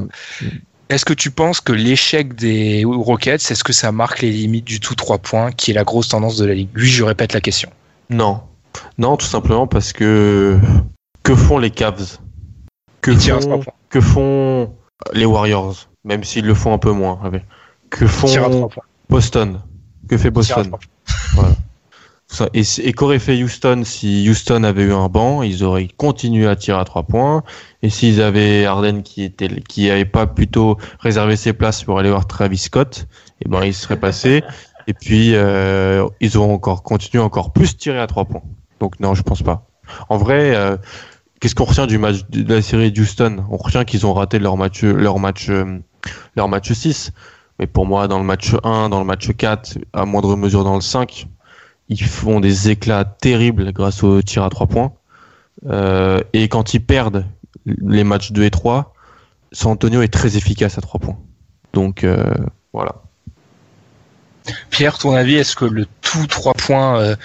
Est-ce 0.89 1.05
que 1.05 1.13
tu 1.15 1.31
penses 1.31 1.61
que 1.61 1.73
l'échec 1.73 2.35
des 2.35 2.85
Rockets, 2.85 3.51
est-ce 3.51 3.65
que 3.65 3.73
ça 3.73 3.93
marque 3.93 4.23
les 4.23 4.31
limites 4.31 4.65
du 4.65 4.81
tout 4.81 4.95
3 4.95 5.19
points, 5.19 5.53
qui 5.53 5.71
est 5.71 5.75
la 5.75 5.85
grosse 5.85 6.09
tendance 6.09 6.37
de 6.37 6.45
la 6.45 6.55
ligue? 6.55 6.69
Lui, 6.75 6.89
je 6.89 7.05
répète 7.05 7.33
la 7.33 7.41
question. 7.41 7.71
Non. 8.11 8.43
Non, 8.99 9.17
tout 9.17 9.27
simplement 9.27 9.67
parce 9.67 9.93
que 9.93 10.59
que 11.23 11.35
font 11.35 11.59
les 11.59 11.71
Cavs? 11.71 12.19
Font, 13.05 13.65
que 13.91 14.01
font 14.01 14.75
les 15.13 15.25
Warriors 15.25 15.89
Même 16.05 16.25
s'ils 16.25 16.47
le 16.47 16.55
font 16.55 16.73
un 16.73 16.79
peu 16.79 16.93
moins. 16.93 17.19
ouais. 17.31 17.45
Que 17.91 18.07
font. 18.07 18.69
Boston? 19.09 19.61
Que 20.09 20.17
fait 20.17 20.31
Boston? 20.31 20.71
Ça, 22.29 22.49
et 22.55 22.63
et 22.83 22.95
qu'aurait 22.95 23.19
fait 23.19 23.43
Houston 23.43 23.83
si 23.85 24.27
Houston 24.27 24.65
avait 24.65 24.85
eu 24.85 24.93
un 24.95 25.09
banc? 25.09 25.43
Ils 25.43 25.65
auraient 25.65 25.89
continué 25.99 26.47
à 26.49 26.57
tirer 26.57 26.79
à 26.79 26.85
trois 26.85 27.03
points. 27.03 27.43
Et 27.83 27.91
s'ils 27.91 28.23
avaient 28.23 28.65
Harden 28.65 29.03
qui 29.03 29.23
était 29.23 29.49
qui 29.69 29.91
avait 29.91 30.07
pas 30.07 30.27
plutôt 30.27 30.79
réservé 30.99 31.37
ses 31.37 31.53
places 31.53 31.85
pour 31.85 31.99
aller 31.99 32.09
voir 32.09 32.27
Travis 32.27 32.57
Scott, 32.57 33.07
et 33.45 33.49
ben 33.51 33.63
il 33.65 33.75
serait 33.75 34.01
passé. 34.01 34.43
Et 34.89 34.95
puis 34.95 35.35
euh, 35.35 36.09
ils 36.21 36.39
auront 36.39 36.55
encore 36.55 36.83
continué 36.83 37.23
encore 37.23 37.53
plus 37.53 37.77
tirer 37.77 38.01
à 38.01 38.07
trois 38.07 38.25
points. 38.25 38.43
Donc 38.81 38.99
non, 38.99 39.15
je 39.15 39.23
pense 39.23 39.43
pas. 39.43 39.67
En 40.09 40.17
vrai, 40.17 40.57
euh, 40.57 40.79
qu'est-ce 41.43 41.57
qu'on 41.57 41.65
retient 41.65 41.89
du 41.89 41.99
match 41.99 42.21
de 42.31 42.55
la 42.55 42.63
série 42.63 42.93
d'Houston? 42.93 43.45
On 43.51 43.57
retient 43.57 43.85
qu'ils 43.85 44.07
ont 44.07 44.15
raté 44.15 44.39
leur 44.39 44.57
match 44.57 44.85
leur 44.85 45.19
match 45.19 45.51
euh, 45.51 45.81
leur 46.37 46.49
match 46.49 46.73
6. 46.73 47.11
Mais 47.59 47.67
pour 47.67 47.85
moi, 47.85 48.09
dans 48.09 48.19
le 48.19 48.25
match 48.25 48.55
1, 48.63 48.89
dans 48.89 49.01
le 49.01 49.05
match 49.05 49.29
4, 49.37 49.79
à 49.93 50.05
moindre 50.05 50.37
mesure 50.37 50.65
dans 50.65 50.77
le 50.77 50.81
5, 50.81 51.27
ils 51.89 52.03
font 52.03 52.41
des 52.41 52.71
éclats 52.71 53.05
terribles 53.05 53.73
grâce 53.73 54.03
au 54.05 54.23
tir 54.23 54.45
à 54.45 54.51
trois 54.51 54.69
points. 54.69 54.93
Euh, 55.67 56.21
et 56.33 56.49
quand 56.49 56.75
ils 56.75 56.81
perdent 56.81 57.27
les 57.67 58.05
matchs 58.05 58.33
2 58.33 58.45
et 58.45 58.51
3, 58.51 58.95
San 59.51 59.73
Antonio 59.73 60.01
est 60.01 60.09
très 60.09 60.37
efficace 60.37 60.79
à 60.79 60.81
trois 60.81 61.01
points. 61.01 61.19
Donc 61.73 62.05
euh, 62.05 62.33
voilà. 62.73 62.95
Pierre, 64.71 64.97
ton 64.97 65.15
avis, 65.15 65.35
est-ce 65.35 65.57
que 65.57 65.65
le 65.65 65.87
tout 66.01 66.27
3 66.27 66.55
points 66.55 67.17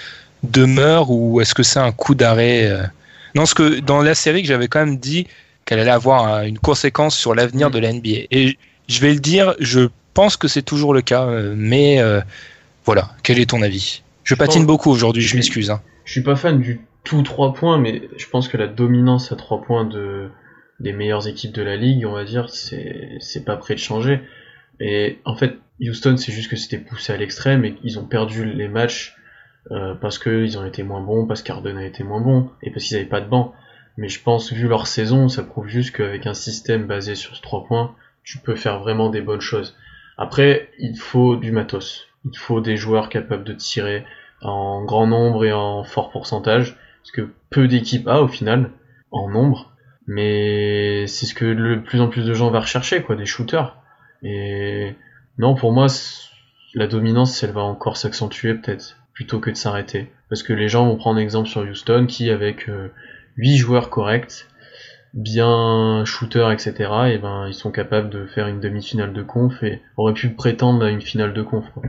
demeure 0.42 1.10
ou 1.10 1.40
est-ce 1.40 1.54
que 1.54 1.62
c'est 1.62 1.80
un 1.80 1.92
coup 1.92 2.14
d'arrêt 2.14 2.90
Non, 3.38 3.44
parce 3.44 3.54
que 3.54 3.78
dans 3.78 4.02
la 4.02 4.16
série 4.16 4.42
que 4.42 4.48
j'avais 4.48 4.66
quand 4.66 4.80
même 4.84 4.98
dit 4.98 5.28
qu'elle 5.64 5.78
allait 5.78 5.92
avoir 5.92 6.42
une 6.42 6.58
conséquence 6.58 7.16
sur 7.16 7.36
l'avenir 7.36 7.70
de 7.70 7.78
la 7.78 7.92
NBA. 7.92 8.26
Et 8.32 8.58
je 8.88 9.00
vais 9.00 9.14
le 9.14 9.20
dire, 9.20 9.54
je 9.60 9.90
pense 10.12 10.36
que 10.36 10.48
c'est 10.48 10.62
toujours 10.62 10.92
le 10.92 11.02
cas, 11.02 11.24
euh, 11.26 11.54
mais 11.56 12.00
euh, 12.00 12.20
voilà, 12.84 13.10
quel 13.22 13.38
est 13.38 13.50
ton 13.50 13.62
avis? 13.62 14.02
Je 14.24 14.34
Je 14.34 14.38
patine 14.40 14.66
beaucoup 14.66 14.90
aujourd'hui, 14.90 15.22
je 15.22 15.36
m'excuse. 15.36 15.70
hein. 15.70 15.80
Je 16.04 16.10
suis 16.10 16.24
pas 16.24 16.34
fan 16.34 16.58
du 16.58 16.80
tout 17.04 17.22
3 17.22 17.54
points, 17.54 17.78
mais 17.78 18.08
je 18.16 18.26
pense 18.26 18.48
que 18.48 18.56
la 18.56 18.66
dominance 18.66 19.30
à 19.30 19.36
3 19.36 19.62
points 19.62 19.84
de, 19.84 20.30
des 20.80 20.92
meilleures 20.92 21.28
équipes 21.28 21.52
de 21.54 21.62
la 21.62 21.76
ligue, 21.76 22.06
on 22.06 22.12
va 22.14 22.24
dire, 22.24 22.50
c'est, 22.50 23.18
c'est 23.20 23.44
pas 23.44 23.56
prêt 23.56 23.76
de 23.76 23.78
changer. 23.78 24.20
Et 24.80 25.20
en 25.24 25.36
fait, 25.36 25.58
Houston, 25.80 26.16
c'est 26.16 26.32
juste 26.32 26.50
que 26.50 26.56
c'était 26.56 26.78
poussé 26.78 27.12
à 27.12 27.16
l'extrême 27.16 27.64
et 27.64 27.76
ils 27.84 28.00
ont 28.00 28.04
perdu 28.04 28.44
les 28.44 28.66
matchs 28.66 29.14
euh, 29.70 29.94
parce 29.94 30.18
qu'ils 30.18 30.58
ont 30.58 30.64
été 30.64 30.82
moins 30.82 31.00
bons, 31.00 31.26
parce 31.26 31.42
qu'Arden 31.42 31.76
a 31.76 31.84
été 31.84 32.04
moins 32.04 32.20
bon 32.20 32.50
et 32.62 32.70
parce 32.70 32.84
qu'ils 32.84 32.96
avaient 32.96 33.06
pas 33.06 33.20
de 33.20 33.28
banc. 33.28 33.54
Mais 33.96 34.08
je 34.08 34.22
pense, 34.22 34.52
vu 34.52 34.68
leur 34.68 34.86
saison, 34.86 35.28
ça 35.28 35.42
prouve 35.42 35.66
juste 35.66 35.94
qu'avec 35.96 36.26
un 36.26 36.34
système 36.34 36.86
basé 36.86 37.14
sur 37.14 37.34
ce 37.34 37.42
3 37.42 37.66
points, 37.66 37.94
tu 38.22 38.38
peux 38.38 38.54
faire 38.54 38.78
vraiment 38.80 39.10
des 39.10 39.20
bonnes 39.20 39.40
choses. 39.40 39.76
Après, 40.16 40.70
il 40.78 40.96
faut 40.96 41.36
du 41.36 41.52
matos. 41.52 42.06
Il 42.24 42.36
faut 42.36 42.60
des 42.60 42.76
joueurs 42.76 43.08
capables 43.08 43.44
de 43.44 43.52
tirer 43.52 44.04
en 44.42 44.84
grand 44.84 45.06
nombre 45.06 45.44
et 45.44 45.52
en 45.52 45.84
fort 45.84 46.10
pourcentage, 46.10 46.76
ce 47.02 47.12
que 47.12 47.32
peu 47.50 47.68
d'équipes 47.68 48.06
a 48.06 48.20
au 48.20 48.28
final, 48.28 48.70
en 49.10 49.28
nombre, 49.28 49.72
mais 50.06 51.06
c'est 51.06 51.26
ce 51.26 51.34
que 51.34 51.44
le 51.44 51.82
plus 51.82 52.00
en 52.00 52.08
plus 52.08 52.24
de 52.26 52.34
gens 52.34 52.50
va 52.50 52.60
rechercher, 52.60 53.02
quoi, 53.02 53.16
des 53.16 53.26
shooters. 53.26 53.76
Et 54.22 54.94
non, 55.38 55.54
pour 55.54 55.72
moi, 55.72 55.86
la 56.74 56.86
dominance, 56.86 57.42
elle 57.42 57.52
va 57.52 57.62
encore 57.62 57.96
s'accentuer 57.96 58.54
peut-être, 58.54 58.97
plutôt 59.18 59.40
que 59.40 59.50
de 59.50 59.56
s'arrêter. 59.56 60.12
Parce 60.28 60.44
que 60.44 60.52
les 60.52 60.68
gens 60.68 60.86
vont 60.86 60.94
prendre 60.94 61.18
exemple 61.18 61.48
sur 61.48 61.62
Houston, 61.62 62.06
qui 62.06 62.30
avec 62.30 62.68
euh, 62.68 62.92
8 63.36 63.56
joueurs 63.56 63.90
corrects, 63.90 64.46
bien 65.12 66.04
shooters, 66.04 66.52
etc., 66.52 66.72
et 67.08 67.18
ben 67.18 67.48
ils 67.48 67.54
sont 67.54 67.72
capables 67.72 68.10
de 68.10 68.26
faire 68.26 68.46
une 68.46 68.60
demi-finale 68.60 69.12
de 69.12 69.22
conf 69.24 69.60
et 69.64 69.82
auraient 69.96 70.14
pu 70.14 70.28
prétendre 70.28 70.84
à 70.84 70.90
une 70.90 71.00
finale 71.00 71.34
de 71.34 71.42
conf. 71.42 71.64
Quoi. 71.74 71.82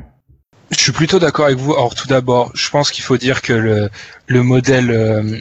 Je 0.71 0.79
suis 0.79 0.91
plutôt 0.91 1.19
d'accord 1.19 1.45
avec 1.45 1.59
vous. 1.59 1.75
Alors 1.75 1.93
tout 1.93 2.07
d'abord, 2.07 2.49
je 2.55 2.67
pense 2.71 2.89
qu'il 2.89 3.03
faut 3.03 3.17
dire 3.17 3.43
que 3.43 3.53
le, 3.53 3.89
le 4.25 4.41
modèle 4.41 4.89
euh, 4.89 5.39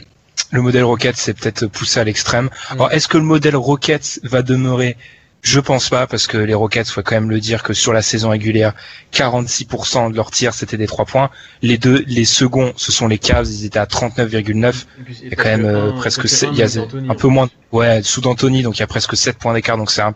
le 0.51 0.61
modèle 0.61 0.83
Rocket 0.83 1.15
c'est 1.17 1.33
peut-être 1.33 1.65
poussé 1.65 1.99
à 1.99 2.03
l'extrême. 2.03 2.51
Alors 2.69 2.91
est-ce 2.91 3.07
que 3.07 3.17
le 3.17 3.23
modèle 3.23 3.55
Rocket 3.55 4.19
va 4.21 4.43
demeurer 4.43 4.95
Je 5.41 5.61
pense 5.61 5.89
pas 5.89 6.05
parce 6.05 6.27
que 6.27 6.37
les 6.37 6.53
Rockets, 6.53 6.89
faut 6.89 7.01
quand 7.01 7.15
même 7.15 7.29
le 7.29 7.39
dire 7.39 7.63
que 7.63 7.73
sur 7.73 7.93
la 7.93 8.01
saison 8.01 8.29
régulière, 8.29 8.73
46% 9.13 10.11
de 10.11 10.15
leurs 10.15 10.31
tirs 10.31 10.53
c'était 10.53 10.75
des 10.75 10.87
trois 10.87 11.05
points. 11.05 11.29
Les 11.61 11.77
deux, 11.77 12.03
les 12.07 12.25
seconds, 12.25 12.73
ce 12.75 12.91
sont 12.91 13.07
les 13.07 13.17
Cavs, 13.17 13.47
ils 13.47 13.65
étaient 13.65 13.79
à 13.79 13.85
39,9. 13.85 14.85
Il 15.23 15.29
y 15.29 15.33
a 15.33 15.35
quand 15.35 15.45
même 15.45 15.65
euh, 15.65 15.91
presque 15.93 16.25
il 16.43 16.55
y 16.55 16.63
a 16.63 16.67
un 17.09 17.15
peu 17.15 17.29
moins, 17.29 17.49
ouais, 17.71 18.03
sous 18.03 18.19
d'Anthony, 18.19 18.63
donc 18.63 18.77
il 18.77 18.79
y 18.81 18.83
a 18.83 18.87
presque 18.87 19.15
7 19.15 19.37
points 19.37 19.53
d'écart, 19.53 19.77
donc 19.77 19.91
c'est 19.91 20.01
un, 20.01 20.13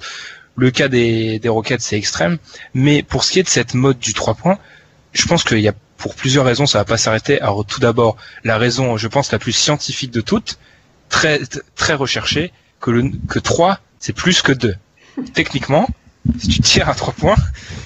le 0.57 0.71
cas 0.71 0.89
des, 0.89 1.39
des 1.39 1.49
Rockets, 1.49 1.81
c'est 1.81 1.97
extrême. 1.97 2.37
Mais 2.73 3.01
pour 3.01 3.23
ce 3.23 3.31
qui 3.31 3.39
est 3.39 3.43
de 3.43 3.49
cette 3.49 3.75
mode 3.75 3.99
du 3.99 4.13
3 4.13 4.35
points, 4.35 4.59
je 5.13 5.25
pense 5.25 5.45
qu'il 5.45 5.59
y 5.59 5.69
a 5.69 5.73
pour 5.97 6.15
plusieurs 6.15 6.43
raisons, 6.45 6.65
ça 6.65 6.79
va 6.79 6.85
pas 6.85 6.97
s'arrêter. 6.97 7.39
Alors 7.39 7.65
tout 7.65 7.79
d'abord, 7.79 8.17
la 8.43 8.57
raison, 8.57 8.97
je 8.97 9.07
pense, 9.07 9.31
la 9.31 9.39
plus 9.39 9.53
scientifique 9.53 10.11
de 10.11 10.19
toutes, 10.19 10.59
très 11.07 11.39
très 11.75 11.93
recherchée, 11.93 12.51
que 12.81 12.91
le 12.91 13.09
que 13.29 13.39
3, 13.39 13.79
c'est 13.99 14.11
plus 14.11 14.41
que 14.41 14.51
2. 14.51 14.75
Techniquement, 15.33 15.87
si 16.39 16.47
tu 16.47 16.59
tires 16.61 16.89
à 16.89 16.95
3 16.95 17.13
points, 17.13 17.35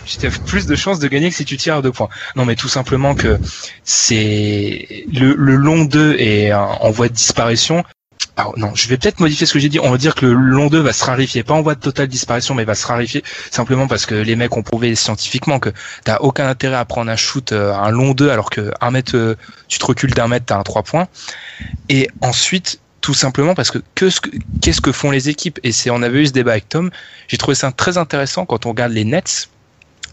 tu 0.05 0.25
as 0.25 0.29
plus 0.29 0.65
de 0.65 0.75
chances 0.75 0.99
de 0.99 1.07
gagner 1.07 1.29
que 1.29 1.35
si 1.35 1.45
tu 1.45 1.57
tires 1.57 1.77
à 1.77 1.81
2 1.81 1.91
points. 1.91 2.09
Non, 2.35 2.45
mais 2.45 2.55
tout 2.55 2.69
simplement 2.69 3.15
que 3.15 3.39
c'est 3.83 5.05
le, 5.11 5.33
long 5.33 5.85
2 5.85 6.15
est 6.19 6.53
en 6.53 6.77
en 6.81 6.91
voie 6.91 7.09
de 7.09 7.13
disparition. 7.13 7.83
Alors 8.35 8.57
non, 8.57 8.71
je 8.75 8.87
vais 8.87 8.97
peut-être 8.97 9.19
modifier 9.19 9.47
ce 9.47 9.53
que 9.53 9.59
j'ai 9.59 9.69
dit. 9.69 9.79
On 9.79 9.89
va 9.89 9.97
dire 9.97 10.13
que 10.13 10.27
le 10.27 10.33
long 10.33 10.67
2 10.67 10.79
va 10.79 10.93
se 10.93 11.03
rarifier, 11.03 11.43
pas 11.43 11.55
en 11.55 11.63
voie 11.63 11.73
de 11.73 11.79
totale 11.79 12.07
disparition, 12.07 12.53
mais 12.53 12.65
va 12.65 12.75
se 12.75 12.85
rarifier 12.85 13.23
simplement 13.49 13.87
parce 13.87 14.05
que 14.05 14.13
les 14.13 14.35
mecs 14.35 14.55
ont 14.55 14.61
prouvé 14.61 14.93
scientifiquement 14.93 15.59
que 15.59 15.69
t'as 16.03 16.17
aucun 16.19 16.47
intérêt 16.47 16.75
à 16.75 16.85
prendre 16.85 17.09
un 17.09 17.15
shoot, 17.15 17.51
euh, 17.51 17.73
un 17.73 17.89
long 17.89 18.13
2, 18.13 18.29
alors 18.29 18.51
que 18.51 18.71
un 18.79 18.91
mètre, 18.91 19.15
euh, 19.15 19.35
tu 19.67 19.79
te 19.79 19.85
recules 19.85 20.13
d'un 20.13 20.27
mètre, 20.27 20.45
t'as 20.45 20.57
un 20.57 20.63
3 20.63 20.83
points. 20.83 21.07
Et 21.89 22.09
ensuite, 22.21 22.79
tout 23.07 23.13
simplement 23.13 23.55
parce 23.55 23.71
que 23.71 23.79
que 23.95 24.09
ce 24.09 24.19
que- 24.19 24.31
qu'est-ce 24.61 24.81
que 24.81 24.91
font 24.91 25.11
les 25.11 25.29
équipes? 25.29 25.61
Et 25.63 25.71
c'est 25.71 25.89
on 25.89 26.01
avait 26.01 26.23
eu 26.23 26.27
ce 26.27 26.33
débat 26.33 26.51
avec 26.51 26.67
Tom. 26.67 26.91
J'ai 27.29 27.37
trouvé 27.37 27.55
ça 27.55 27.71
très 27.71 27.97
intéressant 27.97 28.45
quand 28.45 28.65
on 28.65 28.71
regarde 28.71 28.91
les 28.91 29.05
Nets. 29.05 29.47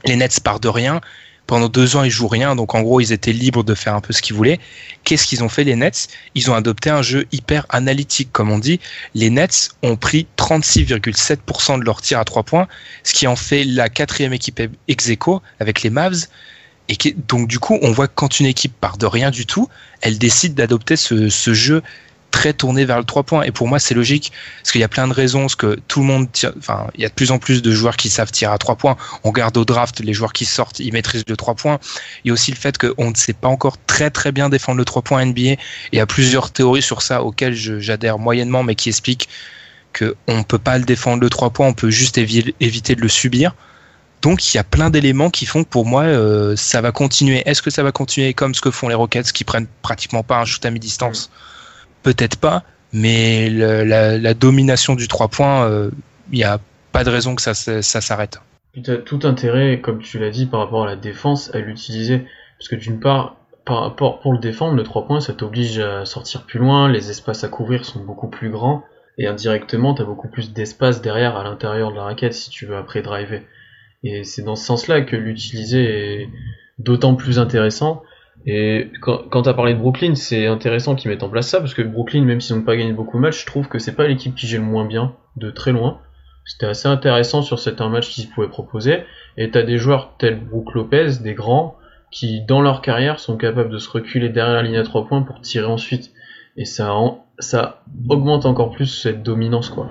Les 0.05 0.15
Nets 0.15 0.39
partent 0.39 0.63
de 0.63 0.69
rien. 0.69 1.01
Pendant 1.49 1.69
deux 1.69 1.97
ans, 1.97 2.05
ils 2.05 2.11
jouent 2.13 2.29
rien, 2.29 2.55
donc 2.55 2.77
en 2.77 2.83
gros, 2.83 3.01
ils 3.01 3.11
étaient 3.13 3.33
libres 3.33 3.65
de 3.65 3.75
faire 3.75 3.97
un 3.97 4.01
peu 4.01 4.13
ce 4.13 4.23
qu'ils 4.23 4.37
voulaient. 4.37 4.61
Qu'est-ce 5.03 5.27
qu'ils 5.27 5.43
ont 5.43 5.49
fait 5.49 5.65
les 5.65 5.75
Nets? 5.75 6.07
Ils 6.37 6.53
ont 6.53 6.55
adopté 6.55 6.89
un 6.89 7.03
jeu 7.03 7.27
hyper 7.33 7.67
analytique, 7.69 8.31
comme 8.31 8.53
on 8.53 8.61
dit. 8.61 8.79
Les 9.17 9.29
Nets 9.29 9.71
ont 9.83 9.97
pris 9.97 10.29
36,7% 10.37 11.81
de 11.81 11.85
leurs 11.85 12.01
tirs 12.01 12.21
à 12.21 12.25
trois 12.25 12.45
points, 12.45 12.69
ce 13.03 13.13
qui 13.13 13.27
en 13.27 13.35
fait 13.35 13.65
la 13.65 13.89
quatrième 13.89 14.33
équipe 14.33 14.63
ex 14.87 15.11
avec 15.59 15.83
les 15.83 15.91
Mavs. 15.91 16.29
Et 16.89 16.97
donc 17.27 17.49
du 17.49 17.59
coup, 17.59 17.77
on 17.83 17.91
voit 17.91 18.07
que 18.07 18.13
quand 18.15 18.39
une 18.39 18.47
équipe 18.47 18.79
part 18.81 18.99
de 18.99 19.07
rien 19.07 19.33
du 19.33 19.47
tout, 19.47 19.69
elle 20.01 20.17
décide 20.17 20.55
d'adopter 20.55 20.95
ce 20.95 21.55
jeu 21.55 21.83
très 22.35 22.53
tourné 22.53 22.85
vers 22.85 22.99
le 22.99 23.05
3 23.05 23.22
points. 23.22 23.43
Et 23.45 23.53
pour 23.53 23.68
moi, 23.68 23.78
c'est 23.78 23.95
logique, 23.95 24.32
parce 24.61 24.72
qu'il 24.72 24.80
y 24.80 24.85
a 24.85 24.89
plein 24.89 25.07
de 25.07 25.12
raisons, 25.12 25.43
parce 25.43 25.55
que 25.55 25.78
tout 25.87 26.01
le 26.01 26.07
monde 26.07 26.30
tire, 26.32 26.53
enfin, 26.59 26.89
il 26.97 27.03
y 27.03 27.05
a 27.05 27.09
de 27.09 27.14
plus 27.14 27.30
en 27.30 27.39
plus 27.39 27.62
de 27.62 27.70
joueurs 27.70 27.97
qui 27.97 28.09
savent 28.09 28.32
tirer 28.32 28.53
à 28.53 28.59
3 28.59 28.74
points. 28.74 28.97
On 29.22 29.30
garde 29.30 29.57
au 29.57 29.64
draft, 29.64 30.01
les 30.01 30.12
joueurs 30.12 30.32
qui 30.32 30.45
sortent, 30.45 30.80
ils 30.80 30.93
maîtrisent 30.93 31.24
le 31.28 31.37
3 31.37 31.55
points. 31.55 31.78
Il 32.24 32.28
y 32.28 32.30
a 32.30 32.35
aussi 32.35 32.51
le 32.51 32.57
fait 32.57 32.76
qu'on 32.76 33.11
ne 33.11 33.14
sait 33.14 33.35
pas 33.35 33.47
encore 33.47 33.76
très 33.87 34.11
très 34.11 34.32
bien 34.32 34.49
défendre 34.49 34.78
le 34.78 34.85
3 34.85 35.03
points 35.03 35.24
NBA. 35.24 35.41
Il 35.41 35.59
y 35.93 36.01
a 36.01 36.07
plusieurs 36.07 36.51
théories 36.51 36.82
sur 36.82 37.03
ça 37.03 37.22
auxquelles 37.22 37.55
j'adhère 37.55 38.18
moyennement, 38.18 38.64
mais 38.64 38.74
qui 38.74 38.89
expliquent 38.89 39.28
qu'on 39.97 40.39
ne 40.39 40.43
peut 40.43 40.59
pas 40.59 40.76
le 40.76 40.85
défendre 40.85 41.22
le 41.22 41.30
3 41.30 41.51
points, 41.51 41.68
on 41.68 41.72
peut 41.72 41.91
juste 41.91 42.18
éviter 42.18 42.97
de 42.97 43.01
le 43.01 43.09
subir. 43.09 43.55
Donc 44.22 44.53
il 44.53 44.57
y 44.57 44.61
a 44.61 44.64
plein 44.64 44.91
d'éléments 44.91 45.30
qui 45.30 45.47
font 45.47 45.62
que 45.62 45.68
pour 45.68 45.87
moi 45.87 46.03
euh, 46.03 46.57
ça 46.57 46.80
va 46.80 46.91
continuer. 46.91 47.45
Est-ce 47.47 47.62
que 47.62 47.70
ça 47.70 47.85
va 47.85 47.93
continuer 47.93 48.35
comme 48.35 48.55
ce 48.57 48.61
que 48.61 48.72
font 48.72 48.89
les 48.89 48.95
Rockets 48.95 49.30
qui 49.30 49.45
prennent 49.45 49.68
pratiquement 49.82 50.24
pas 50.24 50.41
un 50.41 50.45
shoot 50.45 50.64
à 50.66 50.70
mi-distance? 50.70 51.30
Peut-être 52.05 52.37
pas, 52.37 52.63
mais 52.93 53.51
la, 53.51 54.35
domination 54.35 54.95
du 54.95 55.09
3 55.09 55.29
points, 55.29 55.69
euh, 55.69 55.91
il 56.31 56.39
n'y 56.39 56.45
a 56.45 56.61
pas 56.93 57.03
de 57.03 57.11
raison 57.11 57.35
que 57.35 57.43
ça, 57.43 57.55
ça, 57.55 57.83
s'arrête. 57.83 58.41
Tu 58.73 58.89
as 58.91 58.99
tout 58.99 59.21
intérêt, 59.25 59.81
comme 59.81 60.01
tu 60.01 60.21
l'as 60.21 60.31
dit, 60.31 60.47
par 60.47 60.61
rapport 60.61 60.85
à 60.85 60.87
la 60.87 60.97
défense, 60.97 61.53
à 61.55 61.59
l'utiliser. 61.59 62.25
Parce 62.59 62.69
que 62.69 62.77
d'une 62.77 63.01
part, 63.01 63.37
par 63.65 63.81
rapport 63.81 64.21
pour 64.21 64.33
le 64.33 64.39
défendre, 64.39 64.77
le 64.77 64.85
3 64.85 65.07
points, 65.07 65.21
ça 65.21 65.33
t'oblige 65.33 65.81
à 65.81 66.05
sortir 66.05 66.45
plus 66.45 66.61
loin, 66.61 66.89
les 66.89 67.11
espaces 67.11 67.43
à 67.43 67.49
couvrir 67.49 67.85
sont 67.85 68.01
beaucoup 68.01 68.29
plus 68.29 68.51
grands, 68.51 68.85
et 69.19 69.27
indirectement, 69.27 69.95
tu 69.95 70.03
as 70.03 70.05
beaucoup 70.05 70.29
plus 70.29 70.53
d'espace 70.53 71.03
derrière 71.03 71.37
à 71.37 71.45
l'intérieur 71.45 71.91
de 71.91 71.97
la 71.97 72.05
raquette 72.05 72.35
si 72.35 72.51
tu 72.51 72.67
veux 72.67 72.77
après 72.77 73.03
driver. 73.03 73.43
Et 74.03 74.25
c'est 74.25 74.43
dans 74.43 74.57
ce 74.57 74.65
sens-là 74.67 75.01
que 75.01 75.17
l'utiliser 75.17 75.85
est 75.85 76.29
d'autant 76.79 77.15
plus 77.15 77.39
intéressant. 77.39 78.03
Et 78.47 78.91
quand, 79.01 79.23
quand 79.31 79.43
tu 79.43 79.49
as 79.49 79.55
parlé 79.55 79.75
de 79.75 79.79
Brooklyn, 79.79 80.15
c'est 80.15 80.47
intéressant 80.47 80.95
qu'ils 80.95 81.11
mettent 81.11 81.23
en 81.23 81.31
place 81.31 81.49
ça, 81.49 81.61
parce 81.61 81.75
que 81.75 81.83
Brooklyn, 81.83 82.25
même 82.25 82.41
s'ils 82.41 82.57
n'ont 82.57 82.63
pas 82.63 82.77
gagné 82.77 82.93
beaucoup 82.93 83.17
de 83.17 83.23
matchs, 83.23 83.41
je 83.41 83.47
trouve 83.47 83.69
que 83.69 83.79
c'est 83.79 83.95
pas 83.95 84.07
l'équipe 84.07 84.35
qui 84.35 84.47
gère 84.47 84.61
le 84.61 84.67
moins 84.67 84.85
bien, 84.85 85.15
de 85.37 85.51
très 85.51 85.73
loin. 85.73 85.99
C'était 86.45 86.67
assez 86.67 86.89
intéressant 86.89 87.41
sur 87.41 87.59
certains 87.59 87.89
matchs 87.89 88.11
qu'ils 88.11 88.29
pouvaient 88.29 88.49
proposer. 88.49 89.05
Et 89.39 89.51
tu 89.51 89.57
as 89.57 89.63
des 89.63 89.79
joueurs 89.79 90.17
tels 90.19 90.39
Brook 90.39 90.75
Lopez, 90.75 91.13
des 91.23 91.33
grands, 91.33 91.79
qui 92.11 92.43
dans 92.43 92.61
leur 92.61 92.83
carrière 92.83 93.19
sont 93.19 93.37
capables 93.37 93.71
de 93.71 93.79
se 93.79 93.89
reculer 93.89 94.29
derrière 94.29 94.55
la 94.55 94.63
ligne 94.63 94.77
à 94.77 94.83
trois 94.83 95.07
points 95.07 95.23
pour 95.23 95.41
tirer 95.41 95.67
ensuite. 95.67 96.13
Et 96.57 96.67
ça, 96.67 96.93
ça 97.39 97.83
augmente 98.09 98.45
encore 98.45 98.73
plus 98.73 98.87
cette 98.87 99.23
dominance, 99.23 99.71
quoi. 99.71 99.89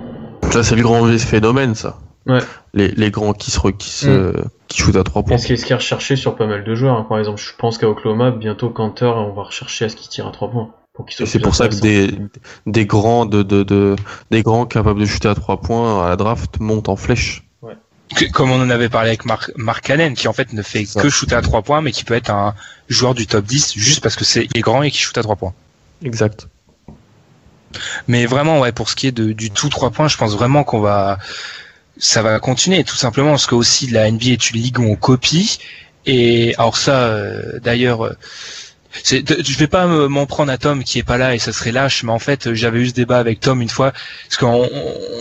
Ça, 0.51 0.61
c'est 0.61 0.75
le 0.75 0.83
grand 0.83 1.05
phénomène, 1.17 1.73
ça. 1.73 1.97
Ouais. 2.25 2.39
Les, 2.73 2.89
les 2.89 3.11
grands 3.11 3.33
qui 3.33 3.51
se, 3.51 3.59
qui 3.71 3.89
se, 3.89 4.07
mm. 4.07 4.49
qui 4.67 4.81
shootent 4.81 4.95
à 4.95 5.03
3 5.03 5.23
points. 5.23 5.37
C'est 5.37 5.57
ce 5.57 5.65
qui 5.65 5.73
est 5.73 5.75
recherché 5.75 6.15
sur 6.15 6.35
pas 6.35 6.47
mal 6.47 6.63
de 6.63 6.75
joueurs. 6.75 6.97
Hein. 6.97 7.05
Par 7.07 7.19
exemple, 7.19 7.41
je 7.41 7.51
pense 7.57 7.77
qu'à 7.77 7.89
Oklahoma, 7.89 8.31
bientôt 8.31 8.69
Cantor, 8.69 9.17
on 9.17 9.33
va 9.33 9.43
rechercher 9.43 9.85
à 9.85 9.89
ce 9.89 9.95
qu'il 9.95 10.09
tire 10.09 10.27
à 10.27 10.31
3 10.31 10.51
points. 10.51 10.69
C'est 11.09 11.39
pour 11.39 11.55
ça 11.55 11.69
que 11.69 11.75
des, 11.75 12.11
des 12.67 12.85
grands 12.85 13.25
de, 13.25 13.41
de, 13.41 13.63
de, 13.63 13.95
des 14.29 14.43
grands 14.43 14.67
capables 14.67 14.99
de 14.99 15.05
shooter 15.05 15.27
à 15.27 15.35
3 15.35 15.59
points 15.59 16.05
à 16.05 16.09
la 16.09 16.15
draft 16.15 16.59
montent 16.59 16.87
en 16.87 16.95
flèche. 16.95 17.43
Ouais. 17.63 17.75
Comme 18.31 18.51
on 18.51 18.61
en 18.61 18.69
avait 18.69 18.89
parlé 18.89 19.09
avec 19.09 19.25
Mark, 19.25 19.51
Mark 19.55 19.89
Allen, 19.89 20.13
qui 20.13 20.27
en 20.27 20.33
fait 20.33 20.53
ne 20.53 20.61
fait 20.61 20.85
que 20.85 21.09
shooter 21.09 21.35
à 21.35 21.41
3 21.41 21.63
points, 21.63 21.81
mais 21.81 21.91
qui 21.91 22.03
peut 22.03 22.13
être 22.13 22.29
un 22.29 22.53
joueur 22.89 23.15
du 23.15 23.25
top 23.25 23.43
10 23.43 23.73
juste 23.75 24.03
parce 24.03 24.15
que 24.15 24.23
c'est 24.23 24.47
grand 24.55 24.83
et 24.83 24.91
qui 24.91 24.99
shoot 24.99 25.17
à 25.17 25.23
3 25.23 25.35
points. 25.35 25.53
Exact. 26.03 26.47
Mais 28.07 28.27
vraiment, 28.27 28.59
ouais, 28.59 28.71
pour 28.71 28.87
ce 28.87 28.95
qui 28.95 29.07
est 29.07 29.11
de, 29.11 29.31
du 29.31 29.49
tout 29.49 29.69
3 29.69 29.89
points, 29.89 30.07
je 30.07 30.17
pense 30.17 30.35
vraiment 30.35 30.63
qu'on 30.63 30.79
va, 30.79 31.17
ça 31.97 32.21
va 32.21 32.39
continuer 32.39 32.83
tout 32.83 32.95
simplement 32.95 33.31
parce 33.31 33.45
que 33.45 33.55
aussi 33.55 33.87
la 33.87 34.09
NBA 34.09 34.27
est 34.27 34.51
une 34.51 34.61
ligue 34.61 34.79
où 34.79 34.83
on 34.83 34.95
copie. 34.95 35.59
Et 36.05 36.53
alors 36.57 36.77
ça 36.77 37.03
euh, 37.03 37.59
d'ailleurs 37.59 38.05
euh, 38.05 38.13
je 39.05 39.57
vais 39.57 39.67
pas 39.67 39.87
m'en 39.87 40.25
prendre 40.25 40.51
à 40.51 40.57
Tom 40.57 40.83
qui 40.83 40.99
est 40.99 41.03
pas 41.03 41.17
là 41.17 41.33
et 41.33 41.39
ça 41.39 41.51
serait 41.51 41.71
lâche 41.71 42.03
mais 42.03 42.11
en 42.11 42.19
fait 42.19 42.53
j'avais 42.53 42.79
eu 42.79 42.89
ce 42.89 42.93
débat 42.93 43.17
avec 43.17 43.39
Tom 43.39 43.61
une 43.61 43.69
fois 43.69 43.91
parce 43.91 44.37
qu'on 44.37 44.69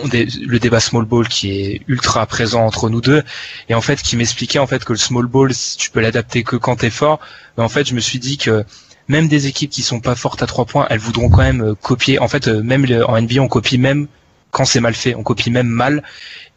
le 0.02 0.58
débat 0.58 0.80
small 0.80 1.04
ball 1.04 1.26
qui 1.28 1.50
est 1.52 1.80
ultra 1.88 2.26
présent 2.26 2.66
entre 2.66 2.90
nous 2.90 3.00
deux 3.00 3.22
et 3.68 3.74
en 3.74 3.80
fait 3.80 4.02
qui 4.02 4.16
m'expliquait 4.16 4.58
en 4.58 4.66
fait 4.66 4.84
que 4.84 4.92
le 4.92 4.98
small 4.98 5.26
ball 5.26 5.52
tu 5.78 5.90
peux 5.90 6.00
l'adapter 6.00 6.42
que 6.42 6.56
quand 6.56 6.76
t'es 6.76 6.90
fort. 6.90 7.20
Mais 7.56 7.64
en 7.64 7.68
fait 7.68 7.88
je 7.88 7.94
me 7.94 8.00
suis 8.00 8.18
dit 8.18 8.36
que 8.36 8.64
même 9.08 9.28
des 9.28 9.46
équipes 9.46 9.70
qui 9.70 9.82
sont 9.82 10.00
pas 10.00 10.16
fortes 10.16 10.42
à 10.42 10.46
trois 10.46 10.66
points 10.66 10.86
elles 10.90 10.98
voudront 10.98 11.30
quand 11.30 11.38
même 11.42 11.62
euh, 11.62 11.74
copier. 11.74 12.18
En 12.18 12.28
fait 12.28 12.48
même 12.48 12.86
en 13.06 13.20
NBA 13.20 13.40
on 13.40 13.48
copie 13.48 13.78
même 13.78 14.06
quand 14.50 14.64
c'est 14.66 14.80
mal 14.80 14.94
fait 14.94 15.14
on 15.14 15.22
copie 15.22 15.50
même 15.50 15.68
mal 15.68 16.02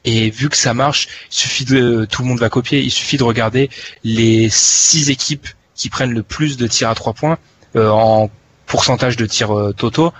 et 0.05 0.29
vu 0.29 0.49
que 0.49 0.57
ça 0.57 0.73
marche, 0.73 1.07
il 1.31 1.35
suffit 1.35 1.65
de, 1.65 2.05
tout 2.05 2.21
le 2.21 2.27
monde 2.27 2.39
va 2.39 2.49
copier, 2.49 2.79
il 2.79 2.91
suffit 2.91 3.17
de 3.17 3.23
regarder 3.23 3.69
les 4.03 4.49
six 4.49 5.09
équipes 5.09 5.47
qui 5.75 5.89
prennent 5.89 6.13
le 6.13 6.23
plus 6.23 6.57
de 6.57 6.67
tirs 6.67 6.89
à 6.89 6.95
trois 6.95 7.13
points 7.13 7.37
euh, 7.75 7.89
en 7.89 8.29
pourcentage 8.67 9.17
de 9.17 9.25
tirs 9.25 9.57
euh, 9.57 9.73
totaux. 9.73 10.13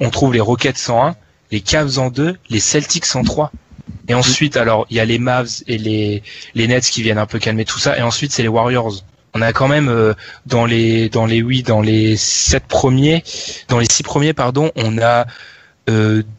On 0.00 0.10
trouve 0.10 0.32
les 0.32 0.40
Rockets 0.40 0.78
101, 0.78 1.16
les 1.52 1.60
Cavs 1.60 1.98
en 1.98 2.10
2, 2.10 2.36
les 2.48 2.60
Celtics 2.60 3.04
103. 3.04 3.52
Et 4.08 4.14
ensuite, 4.14 4.56
alors, 4.56 4.86
il 4.90 4.96
y 4.96 5.00
a 5.00 5.04
les 5.04 5.18
Mavs 5.18 5.62
et 5.66 5.78
les, 5.78 6.22
les 6.54 6.68
Nets 6.68 6.84
qui 6.84 7.02
viennent 7.02 7.18
un 7.18 7.26
peu 7.26 7.38
calmer 7.38 7.64
tout 7.64 7.78
ça. 7.78 7.96
Et 7.98 8.02
ensuite, 8.02 8.32
c'est 8.32 8.42
les 8.42 8.48
Warriors. 8.48 9.04
On 9.34 9.42
a 9.42 9.52
quand 9.52 9.68
même 9.68 9.88
euh, 9.88 10.14
dans 10.46 10.64
les 10.64 11.10
dans 11.10 11.26
les 11.26 11.42
oui 11.42 11.62
dans 11.62 11.82
les 11.82 12.16
sept 12.16 12.66
premiers, 12.66 13.22
dans 13.68 13.78
les 13.78 13.84
six 13.84 14.02
premiers 14.02 14.32
pardon, 14.32 14.70
on 14.76 14.96
a 14.96 15.26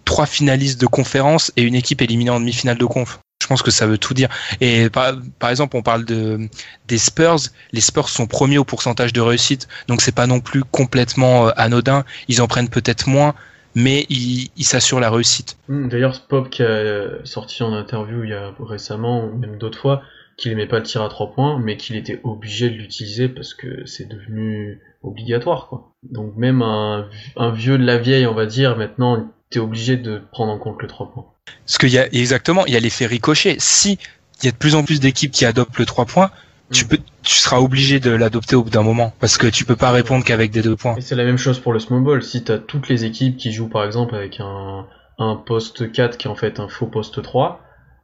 trois 0.06 0.26
finalistes 0.26 0.80
de 0.82 0.88
conférence 0.88 1.52
et 1.56 1.62
une 1.62 1.76
équipe 1.76 2.02
éliminée 2.02 2.30
en 2.30 2.40
demi-finale 2.40 2.78
de 2.78 2.86
conf. 2.86 3.20
Je 3.42 3.48
pense 3.48 3.62
que 3.62 3.72
ça 3.72 3.86
veut 3.86 3.98
tout 3.98 4.14
dire. 4.14 4.30
Et 4.62 4.90
par, 4.90 5.14
par, 5.40 5.50
exemple, 5.50 5.78
on 5.78 5.84
parle 5.84 6.06
de 6.06 6.50
des 6.88 6.98
Spurs. 6.98 7.38
Les 7.72 7.82
Spurs 7.82 8.10
sont 8.10 8.28
premiers 8.28 8.58
au 8.58 8.66
pourcentage 8.66 9.14
de 9.14 9.22
réussite, 9.22 9.68
donc 9.88 10.02
c'est 10.02 10.14
pas 10.16 10.28
non 10.28 10.40
plus 10.40 10.64
complètement 10.64 11.48
euh, 11.48 11.52
anodin. 11.56 12.04
Ils 12.28 12.42
en 12.42 12.48
prennent 12.48 12.70
peut-être 12.70 13.08
moins, 13.08 13.36
mais 13.76 14.06
ils 14.10 14.50
s'assurent 14.64 15.00
la 15.00 15.12
réussite. 15.12 15.58
Hmm, 15.70 15.88
d'ailleurs, 15.88 16.20
Pop 16.28 16.50
qui 16.50 16.64
a 16.64 17.24
sorti 17.26 17.64
en 17.64 17.74
interview 17.74 18.24
il 18.24 18.32
y 18.32 18.34
a 18.34 18.54
récemment, 18.60 19.28
même 19.28 19.58
d'autres 19.58 19.80
fois, 19.80 20.02
qu'il 20.36 20.52
aimait 20.52 20.68
pas 20.68 20.80
le 20.80 20.84
tir 20.84 21.04
à 21.04 21.10
trois 21.10 21.32
points, 21.32 21.60
mais 21.60 21.78
qu'il 21.78 21.96
était 21.96 22.20
obligé 22.24 22.70
de 22.70 22.76
l'utiliser 22.76 23.30
parce 23.30 23.54
que 23.54 23.86
c'est 23.86 24.10
devenu 24.10 24.82
obligatoire, 25.04 25.68
quoi. 25.68 25.94
Donc 26.04 26.36
même 26.36 26.62
un, 26.62 27.08
un, 27.36 27.52
vieux 27.52 27.78
de 27.78 27.86
la 27.86 27.98
vieille, 27.98 28.26
on 28.26 28.34
va 28.34 28.46
dire, 28.46 28.76
maintenant 28.78 29.32
t'es 29.50 29.60
obligé 29.60 29.98
de 29.98 30.22
prendre 30.32 30.52
en 30.52 30.58
compte 30.58 30.82
le 30.82 30.88
3 30.88 31.12
points. 31.12 31.26
Parce 31.66 31.78
qu'il 31.78 31.90
y 31.90 31.98
a 31.98 32.08
exactement, 32.14 32.66
il 32.66 32.74
y 32.74 32.78
a 32.78 32.80
l'effet 32.80 33.06
ricochet. 33.06 33.56
Si 33.60 33.98
il 34.42 34.46
y 34.46 34.50
a 34.50 34.52
de 34.52 34.58
plus 34.58 34.76
en 34.76 34.84
plus 34.84 35.00
d'équipes 35.00 35.32
qui 35.32 35.46
adoptent 35.46 35.78
le 35.80 35.86
3 35.86 36.06
points, 36.06 36.32
tu 36.72 36.86
mm. 36.86 36.88
peux, 36.88 37.00
tu 37.24 37.36
seras 37.36 37.58
obligé 37.58 38.00
de 38.00 38.12
l'adopter 38.12 38.56
au 38.56 38.64
bout 38.64 38.70
d'un 38.70 38.84
moment 38.84 39.14
parce 39.20 39.38
que 39.38 39.48
tu 39.48 39.66
peux 39.66 39.76
pas 39.76 39.92
répondre 39.92 40.24
qu'avec 40.24 40.52
des 40.52 40.62
deux 40.62 40.76
points. 40.76 40.96
Et 40.96 41.02
c'est 41.02 41.16
la 41.16 41.24
même 41.24 41.38
chose 41.38 41.60
pour 41.60 41.74
le 41.74 41.80
small 41.80 42.04
ball. 42.04 42.24
Si 42.24 42.44
t'as 42.44 42.58
toutes 42.58 42.90
les 42.90 43.06
équipes 43.06 43.38
qui 43.38 43.52
jouent 43.52 43.70
par 43.70 43.86
exemple 43.86 44.16
avec 44.16 44.40
un, 44.40 44.86
un 45.18 45.36
poste 45.36 45.92
4 45.92 46.18
qui 46.18 46.28
est 46.28 46.32
en 46.32 46.36
fait 46.36 46.60
un 46.60 46.68
faux 46.68 46.88
poste 46.88 47.22
3, 47.22 47.62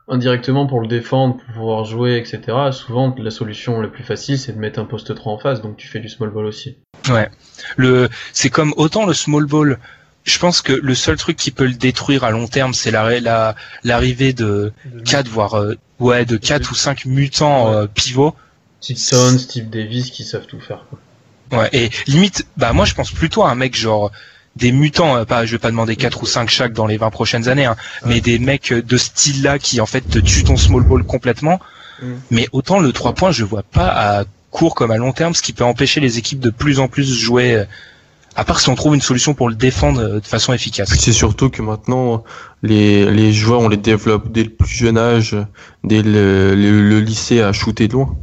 indirectement 0.07 0.65
pour 0.65 0.81
le 0.81 0.87
défendre, 0.87 1.37
pour 1.37 1.53
pouvoir 1.53 1.85
jouer, 1.85 2.17
etc. 2.17 2.57
Souvent 2.71 3.13
la 3.17 3.31
solution 3.31 3.81
la 3.81 3.87
plus 3.87 4.03
facile 4.03 4.39
c'est 4.39 4.53
de 4.53 4.59
mettre 4.59 4.79
un 4.79 4.85
poste 4.85 5.13
3 5.13 5.33
en 5.33 5.37
face, 5.37 5.61
donc 5.61 5.77
tu 5.77 5.87
fais 5.87 5.99
du 5.99 6.09
small 6.09 6.29
ball 6.29 6.45
aussi. 6.45 6.77
Ouais. 7.09 7.29
Le, 7.75 8.09
c'est 8.31 8.49
comme 8.49 8.73
autant 8.77 9.05
le 9.05 9.13
small 9.13 9.45
ball 9.45 9.77
je 10.23 10.39
pense 10.39 10.61
que 10.61 10.73
le 10.73 10.95
seul 10.95 11.17
truc 11.17 11.37
qui 11.37 11.51
peut 11.51 11.65
le 11.65 11.73
détruire 11.73 12.23
à 12.23 12.31
long 12.31 12.47
terme, 12.47 12.73
c'est 12.73 12.91
la, 12.91 13.55
l'arrivée 13.83 14.33
de 14.33 14.71
4 15.05 15.27
voire 15.27 15.55
euh, 15.55 15.77
ouais 15.99 16.25
de 16.25 16.37
4 16.37 16.71
ou 16.71 16.75
5 16.75 17.05
mutants 17.05 17.71
euh, 17.71 17.87
pivots. 17.87 18.35
Type 18.79 18.97
Son, 18.97 19.37
Steve 19.37 19.69
Davis 19.69 20.11
qui 20.11 20.23
savent 20.23 20.45
tout 20.45 20.59
faire. 20.59 20.85
Quoi. 20.89 21.59
Ouais 21.59 21.69
et 21.73 21.89
limite 22.07 22.47
bah 22.57 22.73
moi 22.73 22.85
je 22.85 22.93
pense 22.93 23.11
plutôt 23.11 23.43
à 23.43 23.51
un 23.51 23.55
mec 23.55 23.75
genre 23.77 24.11
des 24.55 24.71
mutants 24.71 25.17
euh, 25.17 25.25
pas 25.25 25.45
je 25.45 25.51
vais 25.51 25.59
pas 25.59 25.71
demander 25.71 25.95
4 25.95 26.23
ou 26.23 26.25
5 26.25 26.49
chaque 26.49 26.73
dans 26.73 26.87
les 26.87 26.97
20 26.97 27.09
prochaines 27.09 27.47
années 27.49 27.65
hein, 27.65 27.75
mais 28.05 28.21
des 28.21 28.39
mecs 28.39 28.73
de 28.73 28.97
style 28.97 29.43
là 29.43 29.59
qui 29.59 29.81
en 29.81 29.85
fait 29.85 30.01
te 30.01 30.19
tuent 30.19 30.45
ton 30.45 30.57
small 30.57 30.83
ball 30.83 31.03
complètement. 31.03 31.59
Mm. 32.01 32.13
Mais 32.31 32.47
autant 32.53 32.79
le 32.79 32.91
3 32.93 33.13
points, 33.13 33.31
je 33.31 33.43
vois 33.43 33.63
pas 33.63 33.87
à 33.87 34.23
court 34.51 34.73
comme 34.73 34.91
à 34.91 34.97
long 34.97 35.11
terme 35.11 35.33
ce 35.33 35.41
qui 35.41 35.51
peut 35.51 35.65
empêcher 35.65 35.99
les 35.99 36.17
équipes 36.17 36.39
de 36.39 36.49
plus 36.49 36.79
en 36.79 36.87
plus 36.87 37.13
jouer 37.13 37.65
à 38.35 38.43
part 38.43 38.59
si 38.59 38.69
on 38.69 38.75
trouve 38.75 38.95
une 38.95 39.01
solution 39.01 39.33
pour 39.33 39.49
le 39.49 39.55
défendre 39.55 40.01
euh, 40.01 40.19
de 40.19 40.25
façon 40.25 40.53
efficace. 40.53 40.89
C'est 40.97 41.13
surtout 41.13 41.49
que 41.49 41.61
maintenant, 41.61 42.23
les, 42.61 43.09
les 43.11 43.33
joueurs, 43.33 43.61
on 43.61 43.69
les 43.69 43.77
développe 43.77 44.31
dès 44.31 44.43
le 44.43 44.49
plus 44.49 44.69
jeune 44.69 44.97
âge, 44.97 45.37
dès 45.83 46.01
le, 46.01 46.55
le, 46.55 46.99
lycée 46.99 47.41
à 47.41 47.51
shooter 47.53 47.87
de 47.87 47.93
loin. 47.93 48.15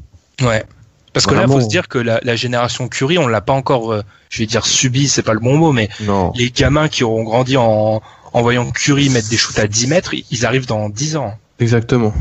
Ouais. 0.43 0.65
Parce 1.13 1.27
que 1.27 1.35
là, 1.35 1.43
il 1.47 1.53
faut 1.53 1.61
se 1.61 1.69
dire 1.69 1.89
que 1.89 1.99
la, 1.99 2.21
la 2.23 2.37
génération 2.37 2.89
Curie, 2.89 3.19
on 3.19 3.27
l'a 3.27 3.41
pas 3.41 3.53
encore, 3.53 3.93
euh, 3.93 4.03
je 4.29 4.39
vais 4.39 4.47
dire 4.47 4.65
subi, 4.65 5.09
c'est 5.09 5.23
pas 5.23 5.35
le 5.35 5.41
bon 5.41 5.57
mot, 5.57 5.73
mais 5.73 5.89
les 6.37 6.51
gamins 6.51 6.89
qui 6.89 7.03
auront 7.03 7.25
grandi 7.25 7.57
en, 7.57 8.01
en 8.33 8.43
voyant 8.43 8.71
Curie 8.71 9.11
mettre 9.11 9.29
des 9.29 9.37
shoots 9.37 9.59
à 9.59 9.67
10 9.67 9.89
mètres, 9.89 10.15
ils 10.31 10.47
arrivent 10.47 10.67
dans 10.67 10.89
10 10.89 11.17
ans. 11.17 11.35
Exactement. 11.59 12.15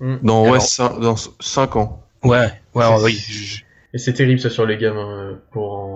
Mm. 0.00 0.16
Dans, 0.22 0.50
ouais, 0.50 0.60
5, 0.60 0.98
dans 1.00 1.14
5 1.16 1.76
ans. 1.76 2.02
Ouais, 2.24 2.50
ouais, 2.74 2.84
oui. 3.02 3.24
Et 3.94 3.98
c'est 3.98 4.14
terrible 4.14 4.40
ça 4.40 4.50
sur 4.50 4.66
les 4.66 4.78
gamins 4.78 5.18
euh, 5.18 5.34
pour 5.52 5.72
en 5.74 5.91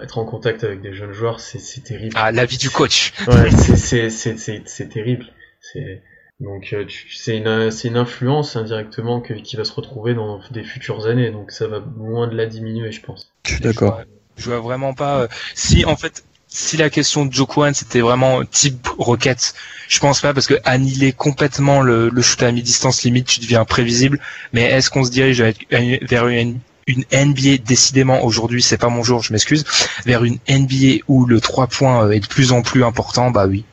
être 0.00 0.18
en 0.18 0.24
contact 0.24 0.64
avec 0.64 0.80
des 0.80 0.94
jeunes 0.94 1.12
joueurs, 1.12 1.40
c'est 1.40 1.82
terrible. 1.82 2.14
Ah, 2.18 2.32
l'avis 2.32 2.58
du 2.58 2.70
coach. 2.70 3.12
ouais, 3.26 3.50
c'est 3.50 4.88
terrible. 4.88 5.26
C'est 5.60 6.02
donc 6.40 6.72
euh, 6.72 6.86
c'est 7.08 7.36
une 7.36 7.70
c'est 7.70 7.88
une 7.88 7.96
influence 7.96 8.56
indirectement 8.56 9.20
que, 9.20 9.34
qui 9.34 9.54
va 9.56 9.64
se 9.64 9.72
retrouver 9.72 10.14
dans 10.14 10.40
des 10.50 10.64
futures 10.64 11.06
années. 11.06 11.30
Donc 11.30 11.52
ça 11.52 11.68
va 11.68 11.82
loin 11.96 12.26
de 12.26 12.36
la 12.36 12.46
diminuer, 12.46 12.90
je 12.90 13.00
pense. 13.00 13.32
Je 13.46 13.54
suis 13.54 13.62
d'accord. 13.62 14.00
Je 14.36 14.50
vois 14.50 14.60
vraiment 14.60 14.94
pas. 14.94 15.20
Euh, 15.20 15.28
si 15.54 15.84
en 15.84 15.96
fait 15.96 16.24
si 16.48 16.76
la 16.76 16.90
question 16.90 17.24
de 17.24 17.32
Joe 17.32 17.46
Kwan 17.46 17.72
c'était 17.74 18.00
vraiment 18.00 18.44
type 18.44 18.88
Rocket, 18.98 19.54
je 19.88 20.00
pense 20.00 20.20
pas 20.20 20.34
parce 20.34 20.46
que 20.46 20.54
annihiler 20.64 21.12
complètement 21.12 21.80
le, 21.80 22.08
le 22.08 22.22
shoot 22.22 22.42
à 22.42 22.50
mi-distance 22.50 23.04
limite, 23.04 23.26
tu 23.26 23.40
deviens 23.40 23.64
prévisible. 23.64 24.18
Mais 24.52 24.62
est-ce 24.62 24.90
qu'on 24.90 25.04
se 25.04 25.10
dirige 25.10 25.42
vers 25.70 26.26
une, 26.26 26.58
une 26.86 27.04
NBA 27.12 27.58
décidément 27.64 28.24
aujourd'hui, 28.24 28.62
c'est 28.62 28.78
pas 28.78 28.88
mon 28.88 29.02
jour, 29.02 29.22
je 29.22 29.32
m'excuse, 29.32 29.64
vers 30.04 30.24
une 30.24 30.38
NBA 30.48 31.04
où 31.08 31.26
le 31.26 31.40
3 31.40 31.66
points 31.68 32.10
est 32.10 32.20
de 32.20 32.26
plus 32.26 32.52
en 32.52 32.62
plus 32.62 32.84
important 32.84 33.30
Bah 33.30 33.46
oui, 33.46 33.64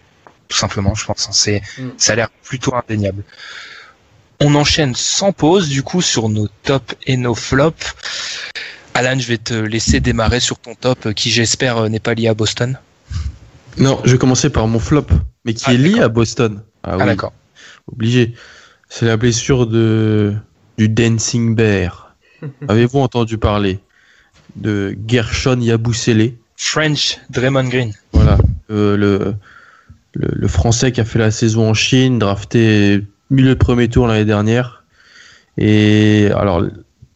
tout 0.48 0.58
simplement, 0.58 0.94
je 0.96 1.06
pense. 1.06 1.28
C'est, 1.32 1.62
Mm. 1.78 1.90
ça 1.98 2.14
a 2.14 2.16
l'air 2.18 2.30
plutôt 2.44 2.74
indéniable. 2.76 3.24
On 4.40 4.56
enchaîne 4.56 4.96
sans 4.96 5.32
pause 5.34 5.68
du 5.70 5.84
coup 5.84 6.02
sur 6.02 6.30
nos 6.30 6.48
tops 6.64 6.96
et 7.06 7.18
nos 7.18 7.36
flops. 7.36 7.94
Alan, 8.94 9.18
je 9.20 9.28
vais 9.28 9.38
te 9.38 9.54
laisser 9.54 10.00
démarrer 10.00 10.40
sur 10.40 10.58
ton 10.60 10.76
top 10.76 11.08
euh, 11.08 11.14
qui 11.14 11.30
j'espère 11.32 11.78
euh, 11.78 11.90
n'est 11.90 12.00
pas 12.00 12.14
lié 12.14 12.28
à 12.28 12.34
Boston. 12.34 12.78
Non, 13.78 14.00
je 14.06 14.12
vais 14.12 14.18
commencer 14.18 14.50
par 14.50 14.68
mon 14.68 14.80
flop, 14.80 15.08
mais 15.46 15.54
qui 15.54 15.66
Ah, 15.68 15.74
est 15.74 15.78
lié 15.78 16.00
à 16.02 16.10
Boston. 16.10 16.62
Ah, 16.84 16.92
Ah 16.94 16.98
oui, 17.00 17.06
d'accord. 17.06 17.34
obligé. 17.92 18.34
C'est 18.90 19.06
la 19.06 19.18
blessure 19.18 19.68
de 19.68 20.36
du 20.78 20.90
Dancing 20.90 21.56
Bear. 21.56 22.09
Avez-vous 22.68 23.00
entendu 23.00 23.38
parler 23.38 23.80
de 24.56 24.96
Gershon 25.08 25.60
Yabusele? 25.60 26.34
French 26.58 27.18
Draymond 27.30 27.70
Green. 27.70 27.94
Voilà, 28.14 28.38
euh, 28.70 28.98
le, 28.98 29.34
le 30.14 30.28
le 30.34 30.48
français 30.48 30.92
qui 30.92 31.00
a 31.02 31.06
fait 31.06 31.20
la 31.20 31.32
saison 31.32 31.70
en 31.70 31.74
Chine, 31.74 32.20
drafté 32.20 33.04
milieu 33.30 33.50
de 33.50 33.60
premier 33.60 33.88
tour 33.88 34.08
l'année 34.08 34.26
dernière. 34.26 34.84
Et 35.58 36.30
alors 36.36 36.64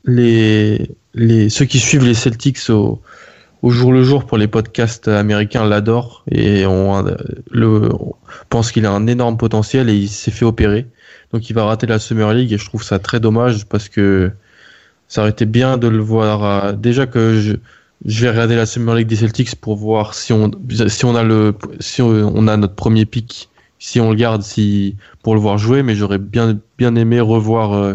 les 0.05 0.89
les 1.13 1.49
ceux 1.49 1.65
qui 1.65 1.79
suivent 1.79 2.05
les 2.05 2.13
Celtics 2.13 2.69
au 2.69 3.01
au 3.63 3.69
jour 3.69 3.93
le 3.93 4.03
jour 4.03 4.25
pour 4.25 4.37
les 4.37 4.47
podcasts 4.47 5.07
américains 5.07 5.65
l'adorent 5.65 6.25
et 6.29 6.65
on, 6.65 7.01
le, 7.49 7.89
on 7.93 8.13
pense 8.49 8.73
qu'il 8.73 8.85
a 8.85 8.91
un 8.91 9.07
énorme 9.07 9.37
potentiel 9.37 9.89
et 9.89 9.95
il 9.95 10.09
s'est 10.09 10.31
fait 10.31 10.43
opérer. 10.43 10.85
Donc 11.31 11.49
il 11.49 11.53
va 11.53 11.63
rater 11.63 11.87
la 11.87 11.97
Summer 11.97 12.33
League 12.33 12.51
et 12.51 12.57
je 12.57 12.65
trouve 12.65 12.83
ça 12.83 12.99
très 12.99 13.21
dommage 13.21 13.65
parce 13.65 13.87
que 13.87 14.33
ça 15.14 15.22
aurait 15.22 15.30
été 15.30 15.45
bien 15.45 15.77
de 15.77 15.88
le 15.88 15.99
voir. 15.99 16.44
euh, 16.44 16.72
déjà 16.73 17.06
que 17.06 17.40
je, 17.40 17.53
je 18.03 18.22
vais 18.23 18.31
regarder 18.31 18.56
la 18.56 18.65
Summer 18.65 18.95
League 18.95 19.06
des 19.07 19.15
Celtics 19.15 19.56
pour 19.56 19.76
voir 19.76 20.15
si 20.15 20.34
on 20.34 20.49
si 20.88 21.06
on 21.06 21.15
a 21.15 21.22
le 21.22 21.53
si 21.80 22.02
on, 22.02 22.48
a 22.48 22.57
notre 22.57 22.73
premier 22.73 23.06
pick, 23.06 23.48
si 23.77 23.99
on 23.99 24.10
le 24.10 24.15
garde, 24.15 24.41
si 24.41 24.95
pour 25.22 25.35
le 25.35 25.40
voir 25.40 25.60
jouer. 25.60 25.84
Mais 25.84 25.94
j'aurais 25.94 26.18
bien 26.18 26.57
bien 26.80 26.95
aimé 26.95 27.19
revoir 27.19 27.73
euh, 27.73 27.94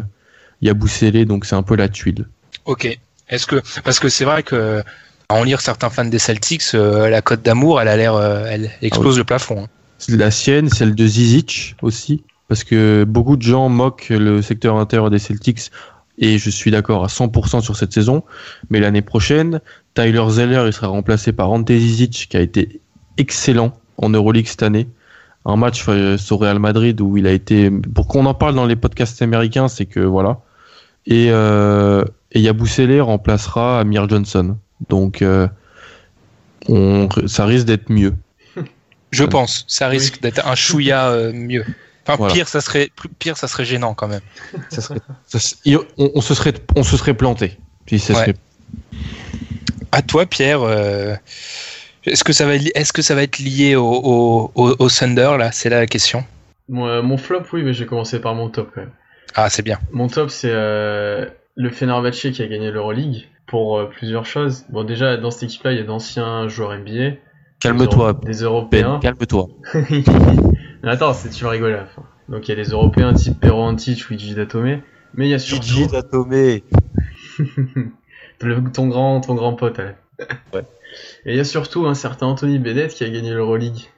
Yabusele, 0.63 1.27
donc 1.27 1.45
c'est 1.45 1.57
un 1.57 1.65
peu 1.65 1.75
la 1.75 1.89
tuile. 1.89 2.29
Ok. 2.67 2.97
Est-ce 3.29 3.49
que 3.49 3.57
parce 3.83 3.99
que 3.99 4.09
c'est 4.09 4.25
vrai 4.25 4.45
que 4.45 4.85
à 5.29 5.35
en 5.35 5.43
lire 5.43 5.61
certains 5.61 5.91
fans 5.91 6.05
des 6.05 6.21
Celtics, 6.21 6.63
euh, 6.75 7.09
la 7.11 7.21
cote 7.21 7.43
d'amour, 7.43 7.81
elle 7.81 7.89
a 7.89 7.97
l'air, 7.97 8.15
euh, 8.15 8.45
elle 8.49 8.71
explose 8.81 9.19
le 9.19 9.25
plafond. 9.25 9.65
hein. 9.65 9.69
C'est 9.99 10.17
La 10.17 10.31
sienne, 10.31 10.69
celle 10.69 10.95
de 10.95 11.05
Zizic 11.05 11.75
aussi, 11.83 12.23
parce 12.47 12.63
que 12.63 13.03
beaucoup 13.03 13.37
de 13.37 13.43
gens 13.43 13.69
moquent 13.69 14.11
le 14.11 14.41
secteur 14.41 14.77
intérieur 14.77 15.11
des 15.11 15.19
Celtics, 15.19 15.73
et 16.19 16.39
je 16.39 16.51
suis 16.51 16.71
d'accord 16.71 17.05
à 17.05 17.07
100% 17.07 17.63
sur 17.63 17.77
cette 17.77 17.93
saison. 17.93 18.25
Mais 18.71 18.81
l'année 18.81 19.03
prochaine, 19.03 19.61
Tyler 19.95 20.25
Zeller, 20.29 20.65
il 20.67 20.73
sera 20.73 20.89
remplacé 20.89 21.33
par 21.33 21.51
Ante 21.51 21.71
Zizic, 21.71 22.29
qui 22.29 22.37
a 22.37 22.41
été 22.41 22.81
excellent 23.17 23.73
en 23.97 24.11
Euroleague 24.11 24.47
cette 24.47 24.63
année. 24.63 24.89
Un 25.45 25.57
match 25.57 25.83
face 25.83 26.31
au 26.33 26.37
Real 26.37 26.59
Madrid 26.59 27.01
où 27.01 27.17
il 27.17 27.27
a 27.27 27.33
été, 27.33 27.71
pour 27.71 28.09
qu'on 28.09 28.27
en 28.27 28.35
parle 28.35 28.55
dans 28.55 28.67
les 28.67 28.77
podcasts 28.77 29.23
américains, 29.23 29.69
c'est 29.69 29.87
que 29.87 30.01
voilà. 30.01 30.41
Et, 31.07 31.29
euh, 31.31 32.05
et 32.33 32.51
remplacera 33.01 33.81
Amir 33.81 34.09
Johnson. 34.09 34.57
Donc, 34.89 35.23
euh, 35.23 35.49
ça 37.27 37.47
risque 37.47 37.67
d'être 37.67 37.91
mieux. 37.91 38.15
Je 39.11 39.25
pense. 39.25 39.65
Ça 39.69 39.89
risque 39.89 40.21
d'être 40.21 40.47
un 40.47 40.55
chouïa 40.55 41.09
euh, 41.09 41.33
mieux. 41.33 41.65
Enfin, 42.09 42.17
Voilà. 42.17 42.33
pire, 42.35 42.49
ça 42.49 42.61
serait 42.63 42.91
pire, 43.19 43.37
ça 43.37 43.49
serait 43.49 43.65
gênant 43.67 43.93
quand 43.95 44.09
même. 44.09 44.23
Ça 44.71 44.81
serait- 44.81 45.01
ça 45.27 45.39
se- 45.39 45.57
il- 45.67 45.77
on, 45.99 46.11
on 46.15 46.21
se 46.23 46.35
serait, 46.35 46.55
on 46.75 46.83
se 46.83 46.97
serait 46.97 47.13
planté. 47.15 47.59
Si 47.87 47.99
ça 47.99 48.15
Ouais. 48.15 48.21
serait- 48.21 48.35
À 49.93 50.01
toi, 50.03 50.25
Pierre. 50.27 50.63
euh, 50.63 51.15
Est-ce 52.05 52.25
que 52.25 52.33
ça 52.33 52.47
va, 52.47 52.55
être 52.55 52.63
li- 52.63 52.73
est-ce 52.75 52.93
que 52.95 53.03
ça 53.03 53.15
va 53.15 53.23
être 53.23 53.39
lié 53.39 53.77
au, 53.77 53.85
au, 53.87 54.51
au- 54.55 54.77
au 54.79 54.89
Thunder 54.89 55.37
là? 55.39 55.53
C'est 55.53 55.69
là 55.69 55.79
la 55.81 55.87
question. 55.87 56.25
Mon 56.71 57.17
flop, 57.19 57.43
oui, 57.53 57.63
mais 57.63 57.75
je 57.75 57.81
vais 57.81 57.87
commencer 57.87 58.19
par 58.21 58.35
mon 58.35 58.49
top 58.49 58.71
quand 58.75 58.81
même. 58.81 58.93
Ah, 59.35 59.51
c'est 59.51 59.63
bien. 59.63 59.79
Mon 59.93 60.07
top, 60.09 60.31
c'est 60.31 60.51
euh, 60.51 61.27
le 61.57 61.71
Fenerbahçe 61.71 62.31
qui 62.33 62.43
a 62.43 62.47
gagné 62.47 62.71
l'Euroleague 62.71 63.29
pour 63.47 63.79
euh, 63.79 63.85
plusieurs 63.91 64.25
choses. 64.25 64.65
Bon, 64.71 64.85
déjà, 64.85 65.19
dans 65.19 65.31
cette 65.31 65.43
équipe-là, 65.45 65.73
il 65.73 65.79
y 65.79 65.81
a 65.81 65.85
d'anciens 65.85 66.49
joueurs 66.49 66.73
NBA. 66.73 67.17
Calme-toi, 67.61 68.21
Des, 68.25 68.43
Euro- 68.43 68.63
des 68.71 68.81
Ben. 68.83 68.87
Européens. 68.87 69.01
Calme-toi. 69.03 69.49
Mais 70.83 70.91
Attends, 70.91 71.13
c'est 71.13 71.31
tu 71.31 71.45
vas 71.45 71.51
rigoler 71.51 71.75
à 71.75 71.79
la 71.79 71.87
fin. 71.87 72.03
Donc 72.29 72.47
il 72.49 72.57
y 72.57 72.61
a 72.61 72.63
des 72.63 72.71
Européens 72.71 73.13
type 73.15 73.39
Pero 73.41 73.63
Antic, 73.63 74.05
Luigi 74.09 74.35
Datome. 74.35 74.81
Mais 75.15 75.27
il 75.27 75.31
y 75.31 75.35
a 75.35 75.39
surtout 75.39 75.87
Datomé. 75.91 76.65
le- 78.41 78.71
ton 78.73 78.89
grand, 78.89 79.21
ton 79.21 79.35
grand 79.35 79.55
pote. 79.55 79.79
Alain. 79.79 79.95
Ouais. 80.53 80.65
Et 81.25 81.33
il 81.33 81.37
y 81.37 81.41
a 81.41 81.45
surtout 81.45 81.87
un 81.87 81.95
certain 81.95 82.27
Anthony 82.27 82.59
Bennett 82.59 82.93
qui 82.93 83.05
a 83.05 83.09
gagné 83.09 83.31
l'Euroleague. 83.33 83.89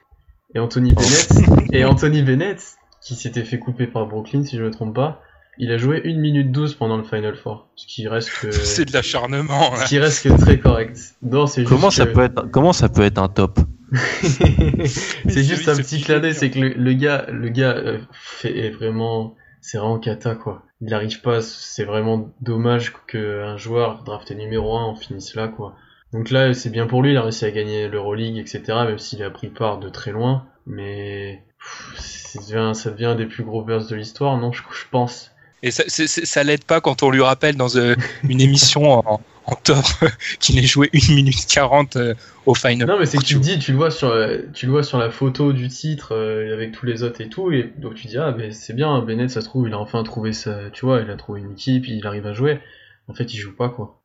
Et 0.53 0.59
Anthony 0.59 0.93
Bennett, 0.93 1.29
et 1.71 1.85
Anthony 1.85 2.23
Bennett, 2.23 2.61
qui 3.01 3.15
s'était 3.15 3.43
fait 3.45 3.57
couper 3.59 3.87
par 3.87 4.05
Brooklyn, 4.07 4.43
si 4.43 4.57
je 4.57 4.63
me 4.63 4.69
trompe 4.71 4.93
pas, 4.95 5.21
il 5.57 5.71
a 5.71 5.77
joué 5.77 6.01
1 6.05 6.17
minute 6.19 6.51
12 6.51 6.75
pendant 6.75 6.97
le 6.97 7.03
Final 7.03 7.35
Four. 7.35 7.69
Ce 7.75 7.85
qui 7.87 8.07
reste 8.07 8.29
que, 8.41 8.51
C'est 8.51 8.85
de 8.85 8.93
l'acharnement. 8.93 9.75
ce 9.75 9.85
qui 9.87 9.99
reste 9.99 10.23
que 10.27 10.37
très 10.41 10.59
correct. 10.59 10.97
Non, 11.21 11.45
c'est 11.47 11.61
juste 11.61 11.73
Comment 11.73 11.89
ça 11.89 12.05
que- 12.05 12.11
peut 12.13 12.21
être, 12.23 12.49
comment 12.51 12.73
ça 12.73 12.89
peut 12.89 13.03
être 13.03 13.17
un 13.17 13.29
top? 13.29 13.59
c'est 14.85 15.43
juste 15.43 15.67
un 15.67 15.75
petit 15.75 16.01
clin 16.01 16.19
d'œil, 16.19 16.33
c'est 16.33 16.49
que 16.49 16.59
le, 16.59 16.69
le 16.69 16.93
gars, 16.93 17.25
le 17.29 17.49
gars 17.49 17.75
euh, 17.75 17.99
fait 18.13 18.57
est 18.57 18.69
vraiment, 18.69 19.35
c'est 19.59 19.77
vraiment 19.77 19.99
cata 19.99 20.35
quoi. 20.35 20.63
Il 20.81 20.89
n'arrive 20.89 21.21
pas, 21.21 21.41
c'est 21.41 21.83
vraiment 21.83 22.33
dommage 22.41 22.93
qu'un 23.07 23.57
joueur 23.57 24.03
drafté 24.03 24.35
numéro 24.35 24.77
1 24.77 24.83
en 24.83 24.95
finisse 24.95 25.35
là 25.35 25.47
quoi. 25.47 25.75
Donc 26.13 26.29
là, 26.29 26.53
c'est 26.53 26.69
bien 26.69 26.87
pour 26.87 27.01
lui, 27.03 27.11
il 27.11 27.17
a 27.17 27.21
réussi 27.21 27.45
à 27.45 27.51
gagner 27.51 27.87
l'Euroleague, 27.87 28.37
etc. 28.37 28.61
Même 28.85 28.97
s'il 28.97 29.23
a 29.23 29.29
pris 29.29 29.49
part 29.49 29.79
de 29.79 29.89
très 29.89 30.11
loin, 30.11 30.45
mais 30.65 31.43
pff, 31.59 31.93
ça 31.97 32.39
devient, 32.39 32.75
ça 32.75 32.91
devient 32.91 33.05
un 33.05 33.15
des 33.15 33.25
plus 33.25 33.43
gros 33.43 33.63
bursts 33.63 33.89
de 33.89 33.95
l'histoire, 33.95 34.37
non? 34.37 34.51
Je, 34.51 34.61
je 34.61 34.85
pense. 34.89 35.31
Et 35.63 35.71
ça, 35.71 35.83
ça 35.87 36.43
l'aide 36.43 36.63
pas 36.63 36.81
quand 36.81 37.03
on 37.03 37.11
lui 37.11 37.21
rappelle 37.21 37.55
dans 37.55 37.75
euh, 37.77 37.95
une 38.27 38.41
émission 38.41 38.91
en, 38.91 39.21
en 39.45 39.55
top 39.55 39.85
qu'il 40.39 40.57
ait 40.57 40.63
joué 40.63 40.89
1 40.93 41.13
minute 41.13 41.45
40 41.47 41.95
euh, 41.97 42.13
au 42.47 42.55
final. 42.55 42.87
Non 42.87 42.97
mais 42.97 43.05
c'est 43.05 43.17
que 43.19 43.23
tu 43.23 43.35
te 43.35 43.39
dis, 43.39 43.59
tu 43.59 43.71
le 43.71 43.77
vois 43.77 43.91
sur, 43.91 44.11
tu 44.53 44.65
le 44.65 44.71
vois 44.71 44.81
sur 44.83 44.97
la 44.97 45.09
photo 45.11 45.53
du 45.53 45.67
titre 45.67 46.15
euh, 46.15 46.53
avec 46.53 46.71
tous 46.71 46.85
les 46.87 47.03
autres 47.03 47.21
et 47.21 47.29
tout, 47.29 47.51
et 47.51 47.71
donc 47.77 47.93
tu 47.95 48.07
dis 48.07 48.17
ah 48.17 48.33
mais 48.35 48.51
c'est 48.51 48.73
bien, 48.73 48.99
Bennett 49.01 49.29
ça 49.29 49.41
se 49.41 49.45
trouve 49.45 49.67
il 49.67 49.73
a 49.73 49.77
enfin 49.77 50.01
trouvé 50.03 50.33
sa, 50.33 50.69
tu 50.71 50.85
vois, 50.85 51.01
il 51.01 51.09
a 51.11 51.15
trouvé 51.15 51.41
une 51.41 51.51
équipe, 51.51 51.87
il 51.87 52.05
arrive 52.07 52.25
à 52.25 52.33
jouer. 52.33 52.59
En 53.07 53.13
fait 53.13 53.31
il 53.33 53.37
joue 53.37 53.55
pas 53.55 53.69
quoi. 53.69 54.01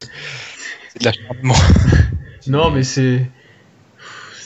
C'est 0.00 1.00
de 1.00 1.04
l'acharnement. 1.04 1.54
Non 2.48 2.70
mais 2.72 2.82
c'est. 2.82 3.24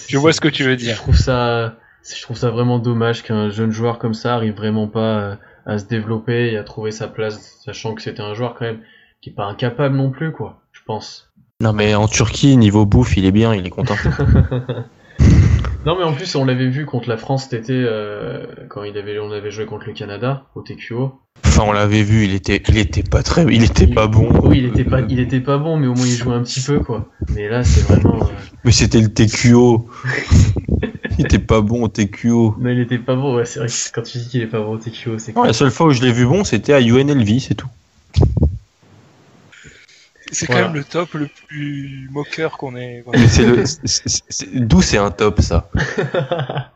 Je 0.09 0.19
vois 0.19 0.33
ce 0.35 0.41
que 0.43 0.49
tu 0.49 0.65
veux 0.65 0.73
Je 0.73 0.85
dire. 0.85 0.97
trouve 0.97 1.17
ça, 1.17 1.79
je 2.15 2.21
trouve 2.21 2.37
ça 2.37 2.51
vraiment 2.51 2.79
dommage 2.79 3.23
qu'un 3.23 3.49
jeune 3.49 3.71
joueur 3.71 3.99
comme 3.99 4.13
ça 4.13 4.35
arrive 4.35 4.55
vraiment 4.55 4.87
pas 4.87 5.39
à 5.67 5.79
se 5.79 5.85
développer 5.85 6.53
et 6.53 6.57
à 6.57 6.65
trouver 6.65 6.93
sa 6.93 7.09
place, 7.09 7.59
sachant 7.65 7.95
que 7.95 8.03
c'était 8.03 8.23
un 8.23 8.35
joueur 8.35 8.55
quand 8.55 8.65
même 8.65 8.81
qui 9.21 9.31
est 9.31 9.35
pas 9.35 9.47
incapable 9.47 9.97
non 9.97 10.11
plus 10.11 10.33
quoi, 10.33 10.61
je 10.73 10.81
pense. 10.87 11.33
Non 11.61 11.73
mais 11.73 11.95
en 11.95 12.07
Turquie, 12.09 12.57
niveau 12.57 12.87
bouffe, 12.87 13.17
il 13.17 13.25
est 13.25 13.33
bien, 13.33 13.55
il 13.55 13.67
est 13.67 13.71
content. 13.71 13.97
Non 15.85 15.97
mais 15.97 16.03
en 16.05 16.13
plus 16.13 16.35
on 16.35 16.45
l'avait 16.45 16.69
vu 16.69 16.85
contre 16.85 17.09
la 17.09 17.17
France 17.17 17.45
cet 17.45 17.53
été 17.61 17.73
euh, 17.73 18.45
quand 18.69 18.83
il 18.83 18.99
avait, 18.99 19.21
on 19.21 19.31
avait 19.31 19.53
joué 19.53 19.67
contre 19.67 19.87
le 19.87 19.93
Canada 19.93 20.47
au 20.57 20.63
TQO. 20.63 21.15
enfin, 21.47 21.63
on 21.65 21.71
l'avait 21.71 22.03
vu, 22.03 22.25
il 22.25 22.35
était, 22.35 22.61
il 22.69 22.77
était 22.77 23.05
pas 23.05 23.23
très, 23.23 23.45
il 23.45 23.63
était 23.63 23.87
pas 23.87 24.09
bon. 24.09 24.29
Oui, 24.49 24.59
il 24.59 24.65
était 24.67 24.83
pas, 24.85 25.01
il 25.03 25.21
était 25.21 25.39
pas 25.41 25.59
bon, 25.59 25.77
mais 25.77 25.87
au 25.87 25.95
moins 25.95 26.07
il 26.07 26.17
jouait 26.17 26.35
un 26.35 26.43
petit 26.43 26.61
peu, 26.61 26.81
quoi. 26.81 27.09
Mais 27.33 27.49
là, 27.49 27.63
c'est 27.63 27.83
vraiment. 27.83 28.17
euh, 28.21 28.27
Mais 28.65 28.73
c'était 28.73 29.01
le 29.01 29.15
TQO. 29.15 29.89
il 31.19 31.25
était 31.25 31.39
pas 31.39 31.61
bon 31.61 31.83
au 31.85 31.89
TQO. 31.89 32.57
Non, 32.59 32.71
il 32.71 32.81
était 32.81 32.99
pas 32.99 33.15
bon, 33.17 33.37
ouais, 33.37 33.45
c'est 33.45 33.59
vrai 33.61 33.69
que 33.69 33.75
quand 33.93 34.03
tu 34.03 34.19
dis 34.19 34.29
qu'il 34.29 34.43
est 34.43 34.47
pas 34.47 34.61
bon 34.61 34.73
au 34.75 34.79
TQO, 34.79 35.19
c'est 35.19 35.35
Non, 35.35 35.45
la 35.45 35.53
seule 35.53 35.71
fois 35.71 35.87
où 35.87 35.91
je 35.91 36.03
l'ai 36.03 36.13
vu 36.13 36.27
bon, 36.27 36.45
c'était 36.45 36.73
à 36.73 36.81
UNLV, 36.81 37.39
c'est 37.41 37.55
tout. 37.55 37.69
C'est 40.33 40.47
Voilà. 40.47 40.63
quand 40.63 40.69
même 40.69 40.77
le 40.77 40.85
top 40.85 41.15
le 41.15 41.29
plus 41.47 42.09
moqueur 42.11 42.59
qu'on 42.59 42.77
ait. 42.77 43.05
c'est 43.29 43.45
le, 43.47 44.61
d'où 44.61 44.83
c'est 44.83 44.99
un 44.99 45.11
top 45.11 45.41
ça? 45.41 45.71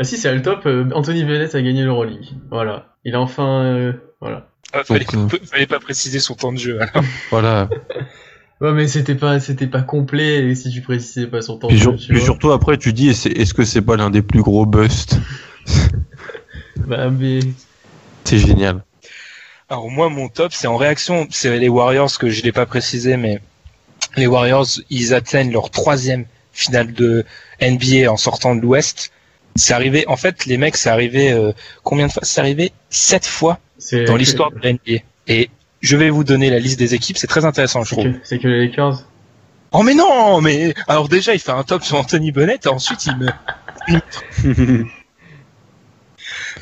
Ah 0.00 0.04
si, 0.04 0.16
c'est 0.16 0.32
le 0.32 0.40
top. 0.42 0.64
euh, 0.66 0.88
Anthony 0.94 1.24
Bennett 1.24 1.52
a 1.56 1.60
gagné 1.60 1.82
l'Euroleague. 1.82 2.28
Voilà. 2.52 2.94
Il 3.04 3.16
a 3.16 3.20
enfin. 3.20 3.64
euh, 3.64 3.92
voilà. 4.20 4.48
Ah, 4.72 4.84
fallait, 4.84 5.04
Donc, 5.12 5.36
fallait 5.44 5.66
pas 5.66 5.80
préciser 5.80 6.20
son 6.20 6.36
temps 6.36 6.52
de 6.52 6.58
jeu. 6.58 6.78
alors. 6.80 7.04
Voilà. 7.30 7.68
Ouais, 8.60 8.72
mais 8.72 8.88
c'était 8.88 9.14
pas, 9.14 9.38
c'était 9.38 9.68
pas 9.68 9.82
complet 9.82 10.48
et 10.48 10.54
si 10.54 10.70
tu 10.70 10.80
précisais 10.80 11.28
pas 11.28 11.42
son 11.42 11.58
temps. 11.58 11.68
Puis, 11.68 11.78
sur- 11.78 11.96
tu 11.96 12.20
surtout 12.20 12.50
après, 12.50 12.76
tu 12.76 12.92
dis, 12.92 13.08
est-ce 13.08 13.54
que 13.54 13.64
c'est 13.64 13.82
pas 13.82 13.96
l'un 13.96 14.10
des 14.10 14.22
plus 14.22 14.42
gros 14.42 14.66
busts 14.66 15.16
Bah, 16.76 17.10
mais. 17.10 17.40
C'est 18.24 18.38
génial. 18.38 18.84
Alors 19.68 19.90
moi, 19.90 20.08
mon 20.08 20.28
top, 20.28 20.52
c'est 20.52 20.66
en 20.66 20.76
réaction. 20.76 21.26
C'est 21.30 21.58
les 21.58 21.68
Warriors 21.68 22.18
que 22.18 22.30
je 22.30 22.42
l'ai 22.42 22.52
pas 22.52 22.66
précisé, 22.66 23.16
mais 23.16 23.40
les 24.16 24.26
Warriors, 24.26 24.66
ils 24.90 25.14
atteignent 25.14 25.52
leur 25.52 25.70
troisième 25.70 26.24
finale 26.52 26.92
de 26.92 27.24
NBA 27.60 28.10
en 28.10 28.16
sortant 28.16 28.54
de 28.54 28.60
l'Ouest. 28.60 29.12
C'est 29.56 29.74
arrivé, 29.74 30.04
en 30.08 30.16
fait, 30.16 30.46
les 30.46 30.56
mecs, 30.56 30.76
c'est 30.76 30.88
arrivé 30.88 31.32
euh, 31.32 31.52
combien 31.82 32.06
de 32.06 32.12
fois? 32.12 32.22
C'est 32.24 32.40
arrivé 32.40 32.72
sept 32.90 33.26
fois 33.26 33.58
dans 34.06 34.16
l'histoire 34.16 34.50
de 34.52 34.58
la 34.62 34.70
NBA. 34.70 35.02
Et 35.28 35.50
je 35.80 35.96
vais 35.96 36.10
vous 36.10 36.24
donner 36.24 36.50
la 36.50 36.58
liste 36.58 36.78
des 36.78 36.94
équipes, 36.94 37.18
c'est 37.18 37.26
très 37.26 37.44
intéressant, 37.44 37.84
je 37.84 37.94
trouve. 37.94 38.12
c'est 38.24 38.38
que 38.38 38.48
les 38.48 38.66
Lakers. 38.66 39.04
Oh 39.72 39.82
mais 39.82 39.94
non, 39.94 40.40
mais 40.40 40.74
alors 40.86 41.08
déjà 41.08 41.34
il 41.34 41.40
fait 41.40 41.52
un 41.52 41.62
top 41.62 41.84
sur 41.84 41.98
Anthony 41.98 42.32
Bennett, 42.32 42.64
et 42.64 42.68
ensuite 42.68 43.06
il 43.06 43.16
me 43.16 43.28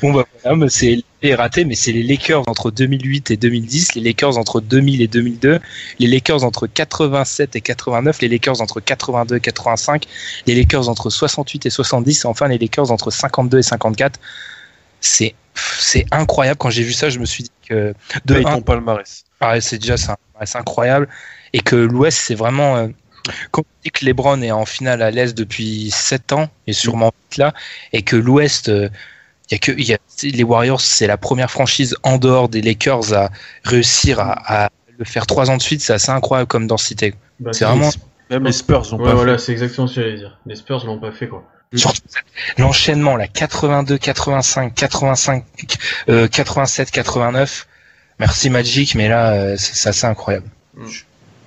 bon 0.01 0.13
bah 0.13 0.25
voilà, 0.43 0.69
c'est 0.69 1.03
est 1.21 1.35
raté, 1.35 1.65
mais 1.65 1.75
c'est 1.75 1.91
les 1.91 2.03
Lakers 2.03 2.47
entre 2.47 2.69
2008 2.69 3.31
et 3.31 3.37
2010, 3.37 3.95
les 3.95 4.01
Lakers 4.01 4.37
entre 4.37 4.61
2000 4.61 5.01
et 5.01 5.07
2002, 5.07 5.59
les 5.99 6.07
Lakers 6.07 6.43
entre 6.43 6.67
87 6.67 7.55
et 7.55 7.61
89, 7.61 8.21
les 8.21 8.27
Lakers 8.27 8.61
entre 8.61 8.79
82 8.79 9.37
et 9.37 9.39
85, 9.39 10.05
les 10.45 10.55
Lakers 10.55 10.89
entre 10.89 11.09
68 11.09 11.65
et 11.65 11.69
70, 11.69 12.23
et 12.23 12.27
enfin 12.27 12.47
les 12.47 12.57
Lakers 12.57 12.91
entre 12.91 13.09
52 13.09 13.59
et 13.59 13.63
54. 13.63 14.19
C'est 14.99 15.35
c'est 15.79 16.05
incroyable 16.11 16.57
quand 16.57 16.69
j'ai 16.69 16.83
vu 16.83 16.93
ça, 16.93 17.09
je 17.09 17.19
me 17.19 17.25
suis 17.25 17.43
dit 17.43 17.51
que 17.67 17.93
de 18.25 18.35
un, 18.35 18.43
ton 18.43 18.61
palmarès. 18.61 19.23
ah 19.41 19.51
ouais, 19.53 19.61
c'est 19.61 19.77
déjà 19.77 19.95
ouais, 19.95 20.45
c'est 20.45 20.57
incroyable 20.57 21.07
et 21.53 21.59
que 21.59 21.75
l'Ouest 21.75 22.19
c'est 22.25 22.35
vraiment 22.35 22.77
euh, 22.77 22.87
quand 23.51 23.61
on 23.61 23.81
dit 23.83 23.91
que 23.91 24.05
LeBron 24.05 24.41
est 24.41 24.51
en 24.51 24.65
finale 24.65 25.01
à 25.01 25.11
l'Est 25.11 25.37
depuis 25.37 25.91
7 25.91 26.33
ans 26.33 26.49
et 26.67 26.73
sûrement 26.73 27.11
vite 27.29 27.37
là 27.37 27.53
et 27.93 28.01
que 28.01 28.15
l'Ouest 28.15 28.67
il 28.69 28.91
y 29.51 29.55
a 29.55 29.57
que 29.57 29.71
il 29.71 29.87
y 29.87 29.93
a, 29.93 29.97
les 30.23 30.43
Warriors 30.43 30.81
c'est 30.81 31.07
la 31.07 31.17
première 31.17 31.51
franchise 31.51 31.95
en 32.03 32.17
dehors 32.17 32.49
des 32.49 32.61
Lakers 32.61 33.13
à 33.13 33.29
réussir 33.63 34.19
à, 34.19 34.65
à 34.65 34.69
le 34.97 35.05
faire 35.05 35.25
trois 35.25 35.49
ans 35.49 35.57
de 35.57 35.61
suite 35.61 35.81
c'est 35.81 35.93
assez 35.93 36.11
incroyable 36.11 36.47
comme 36.47 36.67
densité 36.67 37.13
Bah, 37.39 37.51
c'est 37.53 37.65
vraiment 37.65 37.89
Même 38.29 38.43
les 38.45 38.51
Spurs 38.51 38.83
l'ont 38.91 38.97
Ouais, 38.97 39.05
pas 39.05 39.15
voilà, 39.15 39.37
c'est 39.37 39.51
exactement 39.53 39.87
ce 39.87 39.95
que 39.95 40.01
j'allais 40.01 40.17
dire. 40.17 40.37
Les 40.45 40.55
Spurs 40.55 40.85
l'ont 40.85 40.99
pas 40.99 41.11
fait, 41.13 41.27
quoi. 41.29 41.43
Surtout 41.75 42.01
l'enchaînement 42.57 43.15
là 43.17 43.27
82 43.27 43.97
85 43.97 44.73
85 44.73 45.43
euh, 46.09 46.27
87 46.27 46.91
89 46.91 47.67
merci 48.19 48.49
Magic 48.49 48.95
mais 48.95 49.09
là 49.09 49.33
euh, 49.33 49.55
c'est 49.57 49.89
assez 49.89 50.05
incroyable. 50.05 50.47
Mm. 50.75 50.85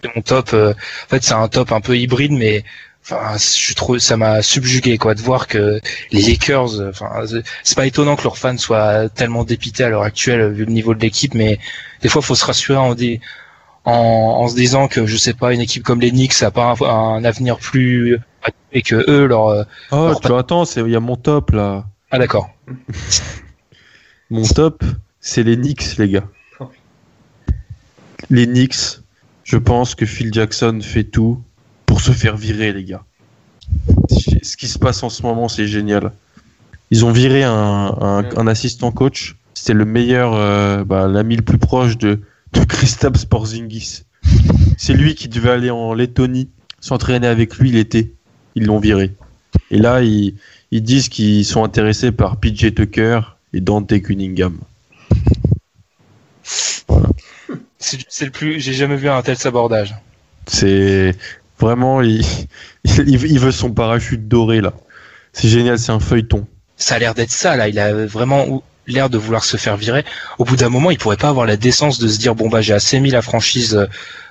c'est 0.05 0.17
mon 0.17 0.23
top 0.23 0.51
euh, 0.53 0.73
en 0.73 1.09
fait 1.09 1.23
c'est 1.25 1.33
un 1.35 1.49
top 1.49 1.73
un 1.73 1.81
peu 1.81 1.97
hybride 1.97 2.33
mais 2.33 2.65
enfin 3.03 3.37
je 3.39 3.73
trouve 3.75 3.99
ça 3.99 4.17
m'a 4.19 4.43
subjugué 4.43 4.99
quoi 4.99 5.15
de 5.15 5.23
voir 5.23 5.47
que 5.47 5.81
les 6.13 6.21
Lakers 6.23 6.75
euh, 6.81 6.91
enfin 6.91 7.11
c'est- 7.27 7.43
c'est 7.65 7.75
pas 7.77 7.87
étonnant 7.87 8.15
que 8.17 8.23
leurs 8.25 8.37
fans 8.39 8.59
soient 8.59 9.09
tellement 9.09 9.45
dépités 9.45 9.85
à 9.85 9.89
l'heure 9.89 10.03
actuelle 10.03 10.41
euh, 10.43 10.49
vu 10.51 10.65
le 10.67 10.73
niveau 10.73 10.95
de 10.95 11.01
l'équipe 11.01 11.35
mais 11.35 11.59
des 12.03 12.09
fois 12.11 12.21
faut 12.21 12.35
se 12.35 12.45
rassurer 12.45 12.79
en 12.79 12.95
dit 12.95 13.21
en, 13.85 13.93
en 13.93 14.49
se 14.49 14.55
disant 14.55 14.89
que 14.89 15.07
je 15.07 15.17
sais 15.17 15.35
pas 15.35 15.53
une 15.55 15.61
équipe 15.61 15.83
comme 15.83 16.01
les 16.01 16.11
Knicks 16.11 16.43
a 16.43 16.51
pas 16.51 16.75
un, 16.81 16.85
un 16.85 17.25
avenir 17.25 17.59
plus 17.59 18.19
et 18.73 18.83
que 18.83 19.05
eux 19.11 19.27
leur 19.27 19.49
euh, 19.49 19.65
Oh, 19.91 20.13
tu 20.21 20.29
vois, 20.29 20.41
attends, 20.41 20.65
c'est- 20.65 20.81
il 20.81 20.91
y 20.91 20.97
a 20.97 21.01
mon 21.01 21.17
top 21.17 21.51
là. 21.53 21.87
ah 22.11 22.19
d'accord 22.19 22.51
Mon 24.31 24.45
top, 24.45 24.85
c'est 25.21 25.43
les 25.43 25.57
Knicks, 25.57 25.97
les 25.99 26.09
gars. 26.09 26.29
Les 28.29 28.47
Knicks, 28.47 29.01
je 29.45 29.57
pense 29.57 29.95
que 29.97 30.07
Phil 30.07 30.33
Jackson 30.33 30.79
fait 30.83 31.03
tout 31.05 31.43
pour 31.87 32.01
se 32.01 32.13
faire 32.13 32.37
virer, 32.37 32.73
les 32.73 32.85
gars. 32.85 33.03
Ce 34.09 34.57
qui 34.57 34.69
se 34.69 34.79
passe 34.79 35.03
en 35.03 35.09
ce 35.11 35.23
moment, 35.23 35.49
c'est 35.49 35.67
génial. 35.67 36.13
Ils 36.93 37.05
ont 37.05 37.11
viré 37.13 37.43
un, 37.43 37.53
un, 38.01 38.25
un 38.37 38.47
assistant 38.47 38.93
coach. 38.93 39.37
C'était 39.55 39.73
le 39.75 39.85
meilleur, 39.85 40.33
euh, 40.35 40.85
bah, 40.85 41.09
l'ami 41.09 41.37
le 41.37 41.43
plus 41.43 41.59
proche 41.59 41.99
de, 41.99 42.21
de 42.53 42.65
Kristaps 42.65 43.25
Porzingis. 43.25 44.03
C'est 44.77 44.95
lui 44.95 45.15
qui 45.15 45.29
devait 45.29 45.51
aller 45.51 45.71
en 45.71 45.95
Lettonie 45.95 46.49
s'entraîner 46.81 47.27
avec 47.27 47.57
lui 47.57 47.71
l'été. 47.71 48.15
Ils 48.55 48.67
l'ont 48.67 48.79
viré. 48.81 49.13
Et 49.71 49.79
là, 49.79 50.03
ils, 50.03 50.35
ils 50.71 50.83
disent 50.83 51.09
qu'ils 51.09 51.45
sont 51.45 51.65
intéressés 51.65 52.13
par 52.13 52.39
PJ 52.39 52.75
Tucker 52.75 53.21
et 53.53 53.61
Dante 53.61 54.01
Cunningham. 54.03 54.59
C'est 57.79 58.01
c'est 58.09 58.25
le 58.25 58.31
plus. 58.31 58.61
J'ai 58.61 58.75
jamais 58.75 58.97
vu 58.97 59.09
un 59.09 59.23
tel 59.23 59.37
sabordage. 59.37 59.95
C'est 60.47 61.15
vraiment, 61.59 62.03
il, 62.03 62.25
il, 62.85 63.09
il 63.09 63.39
veut 63.39 63.53
son 63.53 63.73
parachute 63.73 64.29
doré 64.29 64.61
là. 64.61 64.73
C'est 65.33 65.49
génial, 65.49 65.79
c'est 65.79 65.93
un 65.93 66.01
feuilleton. 66.01 66.47
Ça 66.77 66.97
a 66.97 66.99
l'air 66.99 67.15
d'être 67.15 67.31
ça 67.31 67.57
là. 67.57 67.69
Il 67.69 67.79
a 67.79 68.07
vraiment 68.07 68.63
l'air 68.87 69.11
de 69.11 69.19
vouloir 69.19 69.45
se 69.45 69.57
faire 69.57 69.77
virer. 69.77 70.05
Au 70.39 70.45
bout 70.45 70.57
d'un 70.57 70.69
moment, 70.69 70.91
il 70.91 70.99
pourrait 70.99 71.17
pas 71.17 71.29
avoir 71.29 71.47
la 71.47 71.57
décence 71.57 71.99
de 71.99 72.09
se 72.09 72.19
dire 72.19 72.35
bon 72.35 72.49
bah 72.49 72.61
j'ai 72.61 72.73
assez 72.75 73.01
mis 73.01 73.11
la 73.11 73.23
franchise 73.23 73.75
euh, 73.77 73.87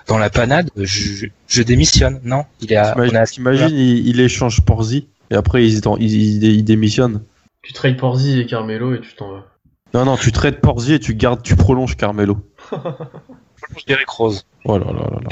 dans 0.07 0.17
la 0.17 0.30
panade. 0.30 0.69
Je, 0.76 1.27
je 1.47 1.61
démissionne. 1.63 2.19
Non, 2.23 2.45
il 2.61 2.71
est. 2.73 2.76
À, 2.77 2.95
on 2.97 3.05
T'imagines, 3.07 3.23
t'imagines, 3.31 3.69
il, 3.69 4.07
il 4.07 4.19
échange 4.19 4.61
Porzi 4.61 5.07
et 5.31 5.35
après 5.35 5.65
il, 5.67 5.81
il, 5.99 6.01
il, 6.01 6.43
il 6.43 6.63
démissionne. 6.63 7.23
Tu 7.61 7.73
trades 7.73 7.97
Porzi 7.97 8.39
et 8.39 8.45
Carmelo 8.45 8.95
et 8.95 9.01
tu 9.01 9.13
t'en 9.15 9.31
vas. 9.31 9.45
Non, 9.93 10.05
non, 10.05 10.17
tu 10.17 10.31
traites 10.31 10.61
Porzi 10.61 10.93
et 10.93 10.99
tu 10.99 11.15
gardes, 11.15 11.41
tu 11.41 11.55
prolonges 11.55 11.97
Carmelo. 11.97 12.38
je 12.71 13.85
dirais 13.85 14.03
Rose. 14.07 14.45
Oh 14.65 14.77
là 14.77 14.85
là 14.85 14.93
là 14.93 15.19
là. 15.23 15.30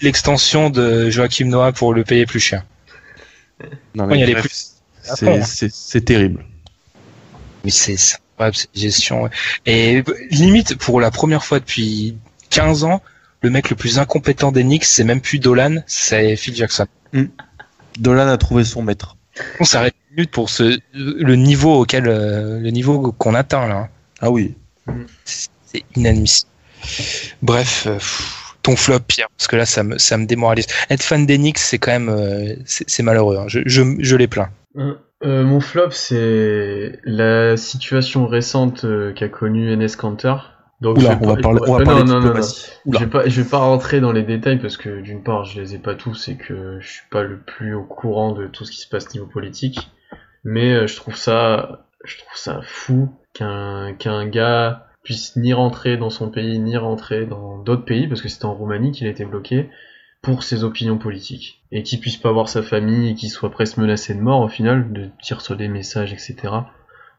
L'extension 0.00 0.70
de 0.70 1.10
Joachim 1.10 1.46
Noah 1.46 1.72
pour 1.72 1.92
le 1.92 2.04
payer 2.04 2.24
plus 2.24 2.40
cher. 2.40 2.64
Non, 3.94 4.10
il 4.10 4.20
y 4.20 4.22
a 4.22 4.26
les 4.26 4.34
plus- 4.34 4.72
c'est- 5.02 5.28
hein. 5.28 5.42
c'est 5.44 5.70
c'est 5.72 6.00
terrible. 6.00 6.44
Mais 7.64 7.70
c'est 7.70 7.96
c'est 7.96 8.16
incroyable 8.34 8.56
cette 8.56 8.76
gestion. 8.76 9.22
ouais. 9.22 9.30
Et 9.66 10.02
limite 10.30 10.76
pour 10.76 11.00
la 11.00 11.10
première 11.10 11.44
fois 11.44 11.58
depuis 11.60 12.16
15 12.50 12.84
ans, 12.84 13.02
le 13.42 13.50
mec 13.50 13.70
le 13.70 13.76
plus 13.76 13.98
incompétent 13.98 14.52
des 14.52 14.62
Knicks, 14.62 14.84
c'est 14.84 15.04
même 15.04 15.20
plus 15.20 15.38
Dolan, 15.38 15.76
c'est 15.86 16.36
Phil 16.36 16.54
Jackson. 16.54 16.86
Dolan 17.98 18.28
a 18.28 18.36
trouvé 18.38 18.64
son 18.64 18.82
maître. 18.82 19.16
On 19.60 19.64
s'arrête 19.64 19.94
une 20.10 20.16
minute 20.16 20.30
pour 20.30 20.48
ce 20.50 20.78
le 20.94 21.34
niveau 21.36 21.80
auquel 21.80 22.08
euh, 22.08 22.60
le 22.60 22.70
niveau 22.70 23.12
qu'on 23.12 23.34
atteint 23.34 23.66
là. 23.68 23.88
Ah 24.20 24.30
oui. 24.30 24.54
C'est 25.24 25.82
inadmissible. 25.96 26.48
Bref, 27.42 27.84
euh, 27.86 27.94
pff, 27.94 28.56
ton 28.62 28.76
flop 28.76 29.00
Pierre, 29.00 29.28
parce 29.36 29.48
que 29.48 29.56
là 29.56 29.66
ça 29.66 29.82
me 29.82 29.98
ça 29.98 30.16
me 30.16 30.26
démoralise. 30.26 30.66
Être 30.90 31.02
fan 31.02 31.26
Knicks, 31.26 31.58
c'est 31.58 31.78
quand 31.78 31.92
même 31.92 32.08
euh, 32.08 32.54
c'est 32.64 33.02
malheureux. 33.02 33.38
hein. 33.38 33.44
Je 33.48 33.60
je, 33.66 33.82
je 33.98 34.16
les 34.16 34.28
plains. 34.28 34.50
Euh, 35.22 35.44
mon 35.44 35.60
flop, 35.60 35.90
c'est 35.90 36.98
la 37.04 37.56
situation 37.56 38.26
récente 38.26 38.84
euh, 38.84 39.12
qu'a 39.12 39.28
connue 39.28 39.72
Enes 39.72 39.88
Kanter. 39.96 40.34
Donc, 40.80 40.98
Oula, 40.98 41.18
on 41.22 41.26
va 41.28 41.36
pas- 41.36 41.42
parler, 41.42 41.60
on 41.66 41.72
va 41.72 41.80
Euh, 41.80 41.84
parler 41.84 42.04
non, 42.04 42.20
non, 42.20 42.34
non. 42.34 42.40
Je 42.92 42.98
vais 42.98 43.06
pas, 43.06 43.26
je 43.28 43.40
vais 43.42 43.48
pas 43.48 43.58
rentrer 43.58 44.00
dans 44.00 44.12
les 44.12 44.22
détails 44.22 44.58
parce 44.58 44.76
que 44.76 45.00
d'une 45.00 45.22
part, 45.22 45.44
je 45.44 45.60
les 45.60 45.74
ai 45.74 45.78
pas 45.78 45.94
tous 45.94 46.28
et 46.28 46.36
que 46.36 46.78
je 46.80 46.86
suis 46.88 47.08
pas 47.10 47.22
le 47.22 47.38
plus 47.38 47.74
au 47.74 47.84
courant 47.84 48.32
de 48.32 48.46
tout 48.48 48.64
ce 48.64 48.72
qui 48.72 48.78
se 48.80 48.88
passe 48.88 49.12
niveau 49.14 49.26
politique. 49.26 49.90
Mais 50.42 50.74
euh, 50.74 50.86
je 50.86 50.96
trouve 50.96 51.16
ça, 51.16 51.86
je 52.04 52.18
trouve 52.18 52.36
ça 52.36 52.60
fou 52.62 53.08
qu'un 53.32 53.94
qu'un 53.94 54.26
gars 54.26 54.86
puisse 55.04 55.36
ni 55.36 55.52
rentrer 55.54 55.96
dans 55.96 56.10
son 56.10 56.28
pays 56.30 56.58
ni 56.58 56.76
rentrer 56.76 57.24
dans 57.24 57.58
d'autres 57.58 57.84
pays 57.84 58.06
parce 58.08 58.20
que 58.20 58.28
c'était 58.28 58.44
en 58.46 58.54
Roumanie 58.54 58.90
qu'il 58.92 59.06
a 59.06 59.10
été 59.10 59.24
bloqué 59.24 59.70
pour 60.24 60.42
ses 60.42 60.64
opinions 60.64 60.98
politiques 60.98 61.62
et 61.70 61.82
qu'il 61.82 62.00
puisse 62.00 62.16
pas 62.16 62.32
voir 62.32 62.48
sa 62.48 62.62
famille 62.62 63.10
et 63.10 63.14
qu'il 63.14 63.30
soit 63.30 63.50
presque 63.50 63.76
menacé 63.76 64.14
de 64.14 64.20
mort 64.20 64.40
au 64.40 64.48
final 64.48 64.92
de 64.92 65.10
tirer 65.22 65.40
sur 65.40 65.56
des 65.56 65.68
messages 65.68 66.12
etc 66.12 66.52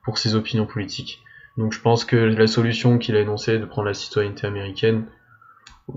pour 0.04 0.18
ses 0.18 0.36
opinions 0.36 0.66
politiques. 0.66 1.22
Donc 1.58 1.72
je 1.72 1.80
pense 1.80 2.04
que 2.04 2.16
la 2.16 2.48
solution 2.48 2.98
qu'il 2.98 3.16
a 3.16 3.22
énoncée 3.22 3.60
de 3.60 3.66
prendre 3.66 3.88
la 3.88 3.94
citoyenneté 3.94 4.46
américaine, 4.46 5.06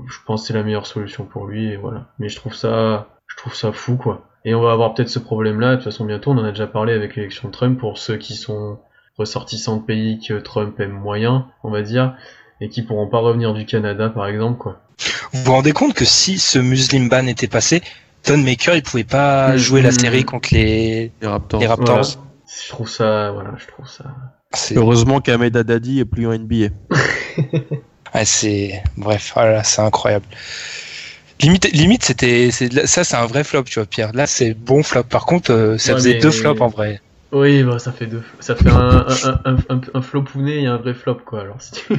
je 0.07 0.19
pense 0.27 0.43
que 0.43 0.49
c'est 0.49 0.55
la 0.55 0.63
meilleure 0.63 0.87
solution 0.87 1.25
pour 1.25 1.47
lui 1.47 1.67
et 1.67 1.77
voilà. 1.77 2.07
Mais 2.19 2.29
je 2.29 2.37
trouve 2.37 2.55
ça, 2.55 3.09
je 3.27 3.37
trouve 3.37 3.55
ça 3.55 3.73
fou 3.73 3.97
quoi. 3.97 4.25
Et 4.45 4.55
on 4.55 4.63
va 4.63 4.73
avoir 4.73 4.95
peut-être 4.95 5.09
ce 5.09 5.19
problème-là. 5.19 5.73
De 5.73 5.75
toute 5.77 5.85
façon 5.85 6.05
bientôt, 6.05 6.31
on 6.31 6.39
en 6.39 6.45
a 6.45 6.51
déjà 6.51 6.67
parlé 6.67 6.93
avec 6.93 7.17
l'élection 7.17 7.49
de 7.49 7.53
Trump 7.53 7.79
pour 7.79 7.99
ceux 7.99 8.17
qui 8.17 8.35
sont 8.35 8.79
ressortissants 9.19 9.79
de 9.79 9.85
pays 9.85 10.21
que 10.21 10.35
Trump 10.35 10.79
aime 10.79 10.93
moyen, 10.93 11.49
on 11.65 11.71
va 11.71 11.83
dire, 11.83 12.17
et 12.61 12.69
qui 12.69 12.83
pourront 12.83 13.09
pas 13.09 13.19
revenir 13.19 13.53
du 13.53 13.67
Canada 13.67 14.09
par 14.11 14.27
exemple 14.27 14.59
quoi. 14.59 14.81
Vous 15.33 15.43
vous 15.45 15.53
rendez 15.53 15.73
compte 15.73 15.95
que 15.95 16.05
si 16.05 16.39
ce 16.39 16.59
Muslim 16.59 17.09
ban 17.09 17.27
était 17.27 17.47
passé, 17.49 17.83
Ton 18.25 18.39
Maker 18.39 18.75
il 18.77 18.83
pouvait 18.83 19.05
pas 19.05 19.53
Mhm. 19.53 19.57
jouer 19.59 19.83
la 19.83 19.93
série 19.93 20.25
contre 20.25 20.49
les 20.53 21.13
Les 21.23 21.27
Raptors. 21.29 21.61
les 21.61 21.67
Raptors. 21.67 22.03
Voilà. 22.03 22.09
Je 22.65 22.69
trouve 22.71 22.89
ça, 22.89 23.31
voilà, 23.33 23.51
je 23.59 23.67
trouve 23.67 23.87
ça. 23.89 24.05
Heureusement 24.75 25.21
qu'Ahmed 25.21 25.57
Haddadi 25.57 26.01
est 26.01 26.05
plus 26.05 26.27
en 26.27 26.33
NBA. 26.33 26.69
Ouais, 28.15 28.25
c'est 28.25 28.83
bref, 28.97 29.35
oh 29.37 29.41
là 29.41 29.53
là, 29.53 29.65
c'est 29.65 29.83
incroyable. 29.83 30.25
Limite, 31.43 31.71
limite, 31.73 32.03
c'était, 32.05 32.51
ça, 32.51 33.05
c'est 33.05 33.17
un 33.17 33.27
vrai 33.27 33.45
flop, 33.45 33.65
tu 33.65 33.79
vois, 33.79 33.85
Pierre. 33.87 34.13
Là, 34.15 34.27
c'est 34.27 34.55
bon 34.55 34.83
flop. 34.83 35.05
Par 35.05 35.27
contre, 35.27 35.53
euh, 35.53 35.77
ça 35.79 35.93
Ouais, 35.93 35.99
faisait 35.99 36.15
mais- 36.15 36.19
deux 36.21 36.31
flops 36.31 36.61
en 36.63 36.69
vrai. 36.69 37.03
Oui, 37.33 37.63
bah 37.63 37.79
ça 37.79 37.93
fait 37.93 38.07
deux, 38.07 38.23
ça 38.41 38.57
fait 38.57 38.71
un, 38.71 39.07
un, 39.07 39.41
un, 39.45 39.57
un, 39.69 39.81
un 39.93 40.01
flopounet 40.03 40.63
et 40.63 40.67
un 40.67 40.79
vrai 40.79 40.95
flop 40.95 41.17
quoi. 41.27 41.43
Alors 41.43 41.61
si 41.61 41.73
tu 41.73 41.83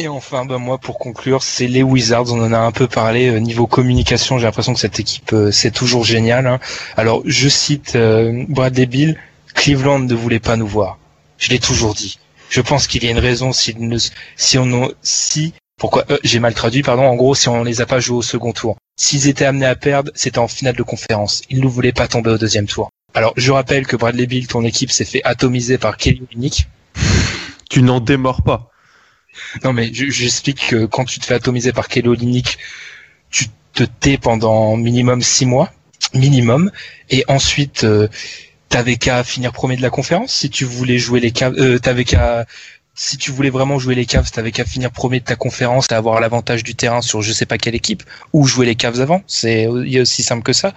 Et 0.00 0.08
enfin, 0.08 0.46
ben 0.46 0.56
moi, 0.56 0.78
pour 0.78 0.98
conclure, 0.98 1.42
c'est 1.42 1.66
les 1.66 1.82
Wizards. 1.82 2.32
On 2.32 2.40
en 2.42 2.54
a 2.54 2.58
un 2.58 2.72
peu 2.72 2.86
parlé 2.86 3.28
euh, 3.28 3.38
niveau 3.38 3.66
communication. 3.66 4.38
J'ai 4.38 4.46
l'impression 4.46 4.72
que 4.72 4.80
cette 4.80 4.98
équipe, 4.98 5.34
euh, 5.34 5.50
c'est 5.50 5.70
toujours 5.70 6.04
génial. 6.06 6.46
hein. 6.46 6.58
Alors, 6.96 7.20
je 7.26 7.50
cite 7.50 7.96
euh, 7.96 8.46
Bradley 8.48 8.86
Bill. 8.86 9.18
Cleveland 9.54 9.98
ne 9.98 10.14
voulait 10.14 10.40
pas 10.40 10.56
nous 10.56 10.66
voir. 10.66 10.96
Je 11.36 11.50
l'ai 11.50 11.58
toujours 11.58 11.94
dit. 11.94 12.18
Je 12.48 12.62
pense 12.62 12.86
qu'il 12.86 13.04
y 13.04 13.08
a 13.08 13.10
une 13.10 13.18
raison 13.18 13.52
s'ils 13.52 13.86
ne, 13.86 13.98
si 14.36 14.56
on, 14.56 14.90
si, 15.02 15.52
pourquoi, 15.78 16.06
euh, 16.08 16.16
j'ai 16.24 16.38
mal 16.40 16.54
traduit, 16.54 16.82
pardon. 16.82 17.02
En 17.02 17.14
gros, 17.14 17.34
si 17.34 17.50
on 17.50 17.62
les 17.62 17.82
a 17.82 17.86
pas 17.86 18.00
joués 18.00 18.16
au 18.16 18.22
second 18.22 18.52
tour. 18.52 18.78
S'ils 18.98 19.28
étaient 19.28 19.44
amenés 19.44 19.66
à 19.66 19.76
perdre, 19.76 20.10
c'était 20.14 20.38
en 20.38 20.48
finale 20.48 20.76
de 20.76 20.82
conférence. 20.82 21.42
Ils 21.50 21.60
ne 21.60 21.68
voulaient 21.68 21.92
pas 21.92 22.08
tomber 22.08 22.30
au 22.30 22.38
deuxième 22.38 22.66
tour. 22.66 22.88
Alors, 23.12 23.34
je 23.36 23.52
rappelle 23.52 23.86
que 23.86 23.96
Bradley 23.96 24.26
Bill, 24.26 24.46
ton 24.46 24.64
équipe, 24.64 24.92
s'est 24.92 25.04
fait 25.04 25.20
atomiser 25.24 25.76
par 25.76 25.98
Kelly 25.98 26.22
Olynyk. 26.30 26.68
Tu 27.68 27.82
n'en 27.82 28.00
démords 28.00 28.40
pas. 28.40 28.70
Non, 29.64 29.72
mais 29.72 29.92
je- 29.92 30.10
j'explique 30.10 30.68
que 30.68 30.84
quand 30.86 31.04
tu 31.04 31.18
te 31.20 31.26
fais 31.26 31.34
atomiser 31.34 31.72
par 31.72 31.88
Kelly 31.88 32.08
Olynyk, 32.08 32.58
tu 33.30 33.46
te 33.74 33.84
tais 33.84 34.18
pendant 34.18 34.76
minimum 34.76 35.22
six 35.22 35.46
mois, 35.46 35.72
minimum, 36.14 36.70
et 37.10 37.24
ensuite 37.28 37.84
euh, 37.84 38.08
t'avais 38.68 38.96
qu'à 38.96 39.24
finir 39.24 39.52
premier 39.52 39.76
de 39.76 39.82
la 39.82 39.90
conférence 39.90 40.32
si 40.32 40.50
tu 40.50 40.64
voulais 40.64 40.98
jouer 40.98 41.20
les 41.20 41.30
Cavs. 41.32 41.54
Euh, 41.58 41.78
si 42.94 43.16
tu 43.16 43.30
voulais 43.30 43.50
vraiment 43.50 43.78
jouer 43.78 43.94
les 43.94 44.04
Cavs, 44.04 44.30
t'avais 44.30 44.50
qu'à 44.52 44.64
finir 44.64 44.90
premier 44.90 45.20
de 45.20 45.24
ta 45.24 45.36
conférence 45.36 45.86
et 45.90 45.94
avoir 45.94 46.20
l'avantage 46.20 46.62
du 46.64 46.74
terrain 46.74 47.00
sur 47.00 47.22
je 47.22 47.32
sais 47.32 47.46
pas 47.46 47.56
quelle 47.56 47.74
équipe 47.74 48.02
ou 48.32 48.46
jouer 48.46 48.66
les 48.66 48.74
Cavs 48.74 49.00
avant. 49.00 49.22
C'est 49.26 49.66
aussi 49.66 50.22
simple 50.22 50.42
que 50.42 50.52
ça. 50.52 50.74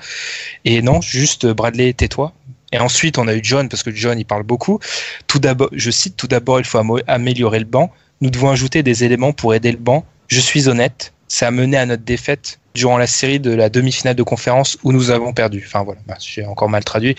Et 0.63 0.81
non, 0.81 1.01
juste 1.01 1.45
Bradley, 1.47 1.91
tais-toi. 1.93 2.33
Et 2.71 2.79
ensuite, 2.79 3.17
on 3.17 3.27
a 3.27 3.33
eu 3.35 3.41
John 3.43 3.67
parce 3.67 3.83
que 3.83 3.91
John 3.91 4.17
il 4.17 4.25
parle 4.25 4.43
beaucoup. 4.43 4.79
Tout 5.27 5.39
d'abord, 5.39 5.69
je 5.73 5.91
cite 5.91 6.15
tout 6.15 6.27
d'abord, 6.27 6.59
il 6.59 6.65
faut 6.65 6.79
améliorer 7.07 7.59
le 7.59 7.65
banc. 7.65 7.91
Nous 8.23 8.29
devons 8.29 8.49
ajouter 8.49 8.83
des 8.83 9.03
éléments 9.03 9.33
pour 9.33 9.53
aider 9.53 9.69
le 9.69 9.77
banc. 9.77 10.05
Je 10.29 10.39
suis 10.39 10.69
honnête, 10.69 11.11
ça 11.27 11.47
a 11.47 11.51
mené 11.51 11.75
à 11.75 11.85
notre 11.85 12.03
défaite 12.03 12.61
durant 12.73 12.97
la 12.97 13.05
série 13.05 13.41
de 13.41 13.51
la 13.51 13.67
demi-finale 13.67 14.15
de 14.15 14.23
conférence 14.23 14.77
où 14.83 14.93
nous 14.93 15.11
avons 15.11 15.33
perdu. 15.33 15.61
Enfin 15.67 15.83
voilà, 15.83 15.99
bah, 16.07 16.15
j'ai 16.21 16.45
encore 16.45 16.69
mal 16.69 16.85
traduit. 16.85 17.17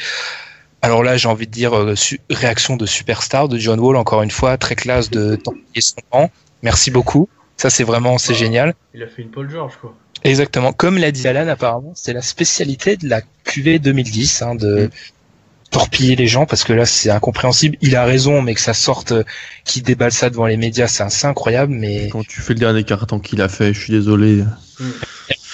Alors 0.81 1.03
là, 1.03 1.19
j'ai 1.19 1.29
envie 1.29 1.47
de 1.47 1.53
dire 1.53 1.75
euh, 1.77 1.95
réaction 2.31 2.79
de 2.79 2.87
superstar 2.87 3.51
de 3.51 3.59
John 3.59 3.81
Wall, 3.81 3.97
encore 3.97 4.23
une 4.23 4.31
fois, 4.31 4.57
très 4.57 4.77
classe 4.77 5.11
de 5.11 5.37
tempiller 5.37 5.83
son 5.83 6.01
banc. 6.11 6.31
Merci 6.63 6.91
beaucoup. 6.91 7.29
Ça, 7.59 7.69
c'est 7.69 7.85
vraiment, 7.85 8.17
c'est 8.17 8.33
génial. 8.33 8.73
Il 8.95 9.03
a 9.03 9.07
fait 9.07 9.21
une 9.21 9.31
Paul 9.31 9.51
George, 9.51 9.75
quoi. 9.79 9.95
Exactement. 10.23 10.73
Comme 10.73 10.97
l'a 10.97 11.11
dit 11.11 11.29
Alan, 11.29 11.47
apparemment, 11.49 11.93
c'est 11.95 12.15
la 12.15 12.23
spécialité 12.23 12.97
de 12.97 13.11
la 13.11 13.21
QV 13.45 13.79
2010, 13.79 14.41
hein, 14.41 14.55
de 14.55 14.89
torpiller 15.75 16.15
les 16.15 16.29
gens, 16.29 16.47
parce 16.47 16.63
que 16.63 16.73
là, 16.73 16.87
c'est 16.87 17.11
incompréhensible. 17.11 17.77
Il 17.81 17.97
a 17.97 18.05
raison, 18.05 18.41
mais 18.43 18.55
que 18.55 18.61
ça 18.61 18.75
sorte, 18.75 19.11
euh, 19.11 19.25
qu'il 19.65 19.83
déballe 19.83 20.13
ça 20.13 20.31
devant 20.31 20.47
les 20.47 20.57
médias, 20.57 20.87
c'est 20.87 21.03
assez 21.03 21.27
incroyable, 21.27 21.75
mais 21.75 22.09
Quand 22.11 22.25
tu 22.25 22.41
fais 22.41 22.55
le 22.55 22.61
dernier 22.61 22.85
carton 22.85 23.19
qu'il 23.19 23.43
a 23.43 23.49
fait, 23.49 23.75
je 23.75 23.81
suis 23.81 23.93
désolé. 23.93 24.45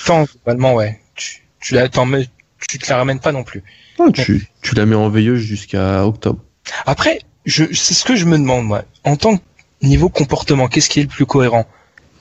tant, 0.06 0.24
globalement, 0.24 0.74
ouais. 0.74 1.00
Tu, 1.14 1.42
tu 1.60 1.74
la, 1.74 1.88
mets- 2.04 2.28
tu 2.68 2.78
te 2.78 2.90
la 2.90 2.98
ramènes 2.98 3.18
pas 3.20 3.32
non 3.32 3.44
plus. 3.44 3.62
Ah, 3.98 4.04
tu, 4.12 4.46
tu 4.62 4.74
la 4.74 4.84
mets 4.84 4.94
en 4.94 5.08
veilleuse 5.08 5.40
jusqu'à 5.40 6.06
octobre. 6.06 6.40
Après, 6.84 7.20
je, 7.46 7.64
c'est 7.72 7.94
ce 7.94 8.04
que 8.04 8.14
je 8.14 8.26
me 8.26 8.36
demande, 8.36 8.66
moi. 8.66 8.84
En 9.04 9.16
tant 9.16 9.38
que 9.38 9.42
niveau 9.82 10.10
comportement, 10.10 10.68
qu'est-ce 10.68 10.90
qui 10.90 11.00
est 11.00 11.04
le 11.04 11.08
plus 11.08 11.24
cohérent? 11.26 11.66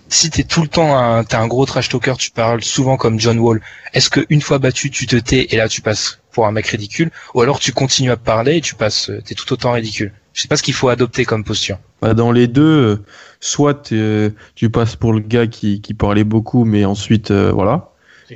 Si 0.08 0.30
t'es 0.30 0.44
tout 0.44 0.62
le 0.62 0.68
temps 0.70 0.98
un, 0.98 1.24
t'es 1.26 1.36
un 1.36 1.48
gros 1.48 1.66
trash 1.66 1.90
talker, 1.90 2.14
tu 2.18 2.32
parles 2.32 2.64
souvent 2.64 2.96
comme 2.98 3.20
John 3.20 3.38
Wall. 3.40 3.62
Est-ce 3.94 4.10
que 4.10 4.26
une 4.30 4.42
fois 4.42 4.58
battu, 4.58 4.90
tu 4.90 5.06
te 5.06 5.18
tais 5.18 5.48
et 5.52 5.58
là 5.58 5.68
tu 5.68 5.82
passes 5.82 6.20
pour 6.40 6.48
un 6.48 6.54
mec 6.54 6.68
ridicule, 6.68 7.12
ou 7.34 7.42
alors 7.42 7.60
tu 7.60 7.74
continues 7.74 8.12
à 8.12 8.16
parler 8.16 8.56
et 8.56 8.62
tu 8.62 8.74
passes, 8.74 9.10
euh, 9.10 9.22
t'es 9.22 9.36
tout 9.36 9.52
autant 9.52 9.74
ridicule. 9.74 10.14
Je 10.32 10.42
sais 10.42 10.48
pas 10.48 10.56
ce 10.56 10.64
qu'il 10.64 10.74
faut 10.74 10.88
adopter 10.88 11.26
comme 11.26 11.44
posture. 11.44 11.78
Bah, 12.02 12.14
dans 12.14 12.32
les 12.32 12.48
deux, 12.48 12.62
euh, 12.64 13.04
soit 13.42 13.74
t'es- 13.74 14.32
tu 14.56 14.70
passes 14.70 14.96
pour 14.96 15.12
le 15.12 15.20
gars 15.20 15.48
qui, 15.48 15.82
qui 15.82 15.94
parlait 15.94 16.24
beaucoup, 16.24 16.64
mais 16.64 16.86
ensuite, 16.86 17.32
euh, 17.32 17.52
voilà. 17.52 17.90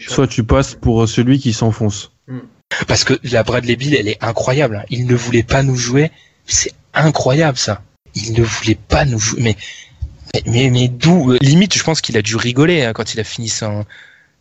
Soit 0.06 0.28
tu 0.28 0.44
passes 0.44 0.76
pour 0.76 1.08
celui 1.08 1.40
qui 1.40 1.54
s'enfonce. 1.54 2.12
Parce 2.88 3.06
que 3.06 3.14
la 3.24 3.44
Bradley 3.44 3.78
Bill, 3.78 3.96
elle 3.96 4.10
est 4.10 4.22
incroyable. 4.22 4.84
Il 4.90 5.06
ne 5.06 5.16
voulait 5.16 5.44
pas 5.44 5.64
nous 5.64 5.78
jouer. 5.78 6.12
C'est 6.46 6.74
incroyable 6.94 7.58
ça. 7.58 7.84
Il 8.16 8.34
ne 8.34 8.44
voulait 8.44 8.76
pas 8.90 9.06
nous 9.06 9.20
jouer. 9.20 9.40
Mais 9.42 9.56
mais 10.34 10.42
mais, 10.46 10.70
mais 10.72 10.88
d'où 10.90 11.32
euh, 11.32 11.38
Limite, 11.40 11.74
je 11.78 11.84
pense 11.84 12.02
qu'il 12.02 12.18
a 12.18 12.22
dû 12.22 12.36
rigoler 12.36 12.84
hein, 12.84 12.92
quand 12.92 13.14
il 13.14 13.20
a 13.22 13.24
fini 13.24 13.48
son 13.48 13.86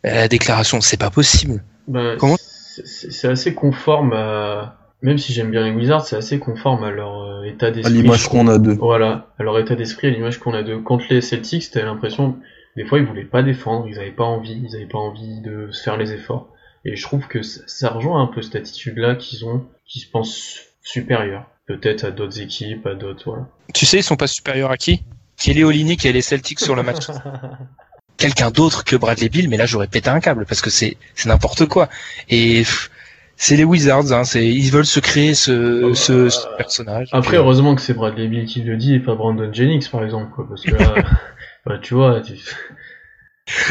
la 0.03 0.27
déclaration. 0.27 0.81
C'est 0.81 0.97
pas 0.97 1.11
possible. 1.11 1.63
Bah, 1.87 2.15
Comment 2.19 2.37
c'est- 2.85 3.27
assez 3.27 3.53
conforme 3.53 4.13
à. 4.13 4.77
Même 5.01 5.17
si 5.17 5.33
j'aime 5.33 5.51
bien 5.51 5.65
les 5.65 5.71
Wizards, 5.71 6.05
c'est 6.05 6.15
assez 6.15 6.39
conforme 6.39 6.83
à 6.85 6.91
leur 6.91 7.21
euh, 7.23 7.43
état 7.43 7.67
À 7.67 7.71
d'esprit. 7.71 7.93
l'image 7.93 8.23
je 8.23 8.29
qu'on 8.29 8.47
a 8.47 8.57
d'eux. 8.57 8.75
Voilà, 8.79 9.27
à 9.37 9.43
leur 9.43 9.59
état 9.59 9.75
d'esprit, 9.75 10.07
à 10.07 10.09
l'image 10.11 10.39
qu'on 10.39 10.53
a 10.53 10.63
de. 10.63 10.77
Contre 10.77 11.05
les 11.09 11.19
Celtics, 11.21 11.69
t'avais 11.71 11.85
l'impression, 11.85 12.37
des 12.77 12.85
fois, 12.85 12.99
ils 12.99 13.05
voulaient 13.05 13.25
pas 13.25 13.43
défendre, 13.43 13.85
ils 13.89 13.99
avaient 13.99 14.11
pas 14.11 14.23
envie, 14.23 14.61
ils 14.65 14.75
avaient 14.75 14.85
pas 14.85 14.97
envie 14.99 15.41
de 15.41 15.69
se 15.71 15.83
faire 15.83 15.97
les 15.97 16.13
efforts. 16.13 16.47
Et 16.85 16.95
je 16.95 17.03
trouve 17.03 17.27
que 17.27 17.41
ça, 17.41 17.61
ça 17.67 17.89
rejoint 17.89 18.21
un 18.21 18.27
peu 18.27 18.41
cette 18.41 18.55
attitude-là 18.55 19.15
qu'ils 19.15 19.45
ont, 19.45 19.65
qui 19.85 19.99
se 19.99 20.09
pensent 20.09 20.59
supérieurs. 20.83 21.45
Peut-être 21.67 22.03
à 22.05 22.11
d'autres 22.11 22.39
équipes, 22.41 22.85
à 22.87 22.93
d'autres, 22.95 23.23
voilà. 23.25 23.47
Tu 23.73 23.85
sais, 23.85 23.97
ils 23.99 24.03
sont 24.03 24.15
pas 24.17 24.27
supérieurs 24.27 24.71
à 24.71 24.77
qui? 24.77 25.03
Kelly 25.37 25.63
Olynyk 25.65 26.05
et 26.05 26.13
les 26.13 26.21
Celtics 26.21 26.59
sur 26.61 26.75
le 26.75 26.83
match. 26.83 27.07
Quelqu'un 28.17 28.51
d'autre 28.51 28.83
que 28.83 28.95
Bradley 28.95 29.29
Bill, 29.29 29.49
mais 29.49 29.57
là 29.57 29.65
j'aurais 29.65 29.87
pété 29.87 30.09
un 30.09 30.19
câble 30.19 30.45
parce 30.45 30.61
que 30.61 30.69
c'est 30.69 30.97
c'est 31.15 31.29
n'importe 31.29 31.65
quoi. 31.65 31.89
Et 32.29 32.63
c'est 33.35 33.55
les 33.57 33.63
Wizards, 33.63 34.13
hein, 34.13 34.23
c'est 34.23 34.47
ils 34.47 34.69
veulent 34.71 34.85
se 34.85 34.99
créer 34.99 35.33
ce, 35.33 35.93
ce, 35.95 36.29
ce 36.29 36.47
personnage. 36.57 37.09
Après, 37.11 37.37
heureusement 37.37 37.75
que 37.75 37.81
c'est 37.81 37.93
Bradley 37.95 38.27
Bill 38.27 38.45
qui 38.45 38.61
le 38.61 38.77
dit 38.77 38.93
et 38.95 38.99
pas 38.99 39.15
Brandon 39.15 39.51
Jennings, 39.51 39.89
par 39.89 40.03
exemple, 40.03 40.31
quoi, 40.33 40.47
parce 40.47 40.61
que 40.63 40.71
là, 40.75 40.93
bah, 41.65 41.79
tu 41.81 41.95
vois, 41.95 42.21
tu... 42.21 42.35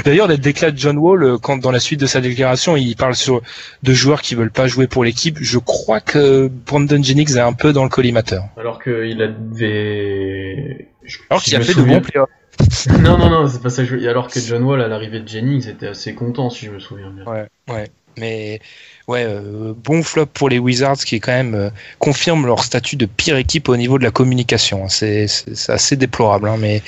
D'ailleurs, 0.04 0.28
la 0.28 0.36
déclat 0.36 0.70
de 0.70 0.76
John 0.76 0.98
Wall, 0.98 1.22
euh, 1.22 1.38
quand 1.38 1.56
dans 1.56 1.70
la 1.70 1.80
suite 1.80 1.98
de 2.00 2.06
sa 2.06 2.20
déclaration, 2.20 2.76
il 2.76 2.94
parle 2.94 3.14
sur 3.14 3.40
de 3.82 3.92
joueurs 3.94 4.20
qui 4.20 4.34
veulent 4.34 4.50
pas 4.50 4.66
jouer 4.66 4.86
pour 4.86 5.02
l'équipe. 5.02 5.38
Je 5.40 5.58
crois 5.58 6.00
que 6.00 6.48
Brandon 6.48 7.02
Jennings 7.02 7.36
est 7.36 7.40
un 7.40 7.54
peu 7.54 7.72
dans 7.72 7.84
le 7.84 7.88
collimateur. 7.88 8.44
alors 8.58 8.82
qu'il 8.82 9.22
avait... 9.22 10.88
je- 11.04 11.18
Alors 11.30 11.42
qu'il 11.42 11.56
a 11.56 11.60
fait 11.60 11.68
de 11.68 11.72
souviens- 11.72 12.00
bons 12.00 12.04
playoffs. 12.04 12.28
non, 13.00 13.18
non, 13.18 13.30
non, 13.30 13.48
c'est 13.48 13.62
pas 13.62 13.70
ça 13.70 13.84
que 13.84 14.06
Alors 14.06 14.28
que 14.28 14.40
John 14.40 14.62
Wall, 14.62 14.82
à 14.82 14.88
l'arrivée 14.88 15.20
de 15.20 15.28
Jennings, 15.28 15.68
était 15.68 15.88
assez 15.88 16.14
content, 16.14 16.50
si 16.50 16.66
je 16.66 16.70
me 16.70 16.78
souviens 16.78 17.10
bien. 17.10 17.24
Ouais, 17.24 17.46
ouais. 17.68 17.90
Mais 18.18 18.60
ouais, 19.08 19.24
euh, 19.26 19.72
bon 19.74 20.02
flop 20.02 20.26
pour 20.26 20.50
les 20.50 20.58
Wizards 20.58 20.98
qui 20.98 21.18
quand 21.18 21.32
même 21.32 21.54
euh, 21.54 21.70
confirme 21.98 22.44
leur 22.44 22.62
statut 22.62 22.96
de 22.96 23.06
pire 23.06 23.36
équipe 23.36 23.70
au 23.70 23.76
niveau 23.76 23.98
de 23.98 24.04
la 24.04 24.10
communication. 24.10 24.84
hein. 24.84 24.88
C'est 24.88 25.26
assez 25.68 25.96
déplorable, 25.96 26.48
hein, 26.48 26.56
mais 26.58 26.82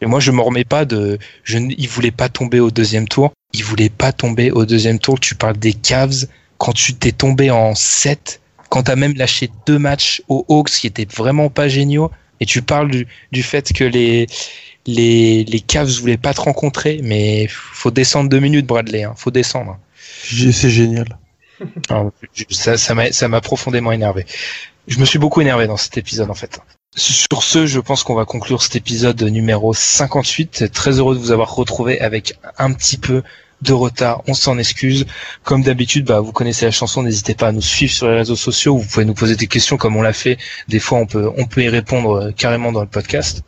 et 0.00 0.06
moi 0.06 0.18
je 0.18 0.32
me 0.32 0.40
remets 0.40 0.64
pas 0.64 0.84
de. 0.84 1.18
Je 1.44 1.58
ils 1.58 1.88
voulaient 1.88 2.10
pas 2.10 2.28
tomber 2.28 2.58
au 2.58 2.72
deuxième 2.72 3.06
tour. 3.06 3.32
Ils 3.52 3.62
voulaient 3.62 3.88
pas 3.88 4.12
tomber 4.12 4.50
au 4.50 4.66
deuxième 4.66 4.98
tour. 4.98 5.20
Tu 5.20 5.36
parles 5.36 5.58
des 5.58 5.74
Cavs 5.74 6.26
quand 6.58 6.72
tu 6.72 6.94
t'es 6.94 7.12
tombé 7.12 7.52
en 7.52 7.76
7 7.76 8.40
quand 8.68 8.84
t'as 8.84 8.96
même 8.96 9.14
lâché 9.16 9.50
deux 9.66 9.78
matchs 9.78 10.22
aux 10.28 10.44
Hawks 10.48 10.70
qui 10.70 10.86
étaient 10.86 11.08
vraiment 11.10 11.48
pas 11.48 11.68
géniaux, 11.68 12.10
et 12.40 12.46
tu 12.46 12.62
parles 12.62 12.90
du, 12.90 13.06
du 13.32 13.42
fait 13.42 13.72
que 13.72 13.84
les 13.84 14.26
les 14.88 15.44
les 15.44 15.60
Cavs 15.60 15.88
voulaient 16.00 16.16
pas 16.16 16.34
te 16.34 16.40
rencontrer, 16.40 17.00
mais 17.02 17.46
faut 17.48 17.90
descendre 17.90 18.30
deux 18.30 18.40
minutes, 18.40 18.66
Bradley. 18.66 19.04
Hein, 19.04 19.14
faut 19.16 19.30
descendre. 19.30 19.78
C'est 20.24 20.70
génial. 20.70 21.18
Alors, 21.88 22.10
je- 22.34 22.44
ça, 22.50 22.76
ça 22.76 22.94
m'a, 22.94 23.12
ça 23.12 23.28
m'a 23.28 23.40
profondément 23.40 23.92
énervé. 23.92 24.24
Je 24.86 24.98
me 24.98 25.04
suis 25.04 25.18
beaucoup 25.18 25.40
énervé 25.40 25.66
dans 25.66 25.76
cet 25.76 25.98
épisode 25.98 26.30
en 26.30 26.34
fait. 26.34 26.58
Sur 26.96 27.42
ce, 27.42 27.66
je 27.66 27.80
pense 27.80 28.02
qu'on 28.02 28.14
va 28.14 28.24
conclure 28.24 28.62
cet 28.62 28.74
épisode 28.76 29.22
numéro 29.22 29.74
58. 29.74 30.72
Très 30.72 30.98
heureux 30.98 31.14
de 31.14 31.20
vous 31.20 31.30
avoir 31.32 31.54
retrouvé 31.54 32.00
avec 32.00 32.34
un 32.58 32.72
petit 32.72 32.96
peu 32.96 33.22
de 33.62 33.72
retard. 33.72 34.22
On 34.26 34.34
s'en 34.34 34.58
excuse. 34.58 35.06
Comme 35.42 35.62
d'habitude, 35.62 36.06
bah, 36.06 36.20
vous 36.20 36.32
connaissez 36.32 36.64
la 36.64 36.70
chanson. 36.70 37.02
N'hésitez 37.02 37.34
pas 37.34 37.48
à 37.48 37.52
nous 37.52 37.62
suivre 37.62 37.92
sur 37.92 38.08
les 38.08 38.16
réseaux 38.16 38.36
sociaux. 38.36 38.76
Vous 38.76 38.86
pouvez 38.86 39.04
nous 39.04 39.14
poser 39.14 39.36
des 39.36 39.46
questions 39.46 39.76
comme 39.76 39.96
on 39.96 40.02
l'a 40.02 40.12
fait. 40.12 40.38
Des 40.68 40.78
fois, 40.78 40.98
on 40.98 41.06
peut, 41.06 41.30
on 41.36 41.46
peut 41.46 41.62
y 41.62 41.68
répondre 41.68 42.12
euh, 42.12 42.32
carrément 42.32 42.72
dans 42.72 42.80
le 42.80 42.86
podcast. 42.86 43.42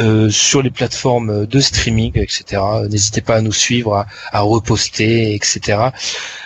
Euh, 0.00 0.28
sur 0.30 0.62
les 0.62 0.70
plateformes 0.70 1.46
de 1.46 1.60
streaming, 1.60 2.12
etc. 2.18 2.60
N'hésitez 2.90 3.20
pas 3.20 3.36
à 3.36 3.40
nous 3.40 3.52
suivre, 3.52 3.94
à, 3.94 4.06
à 4.32 4.40
reposter, 4.40 5.34
etc. 5.34 5.78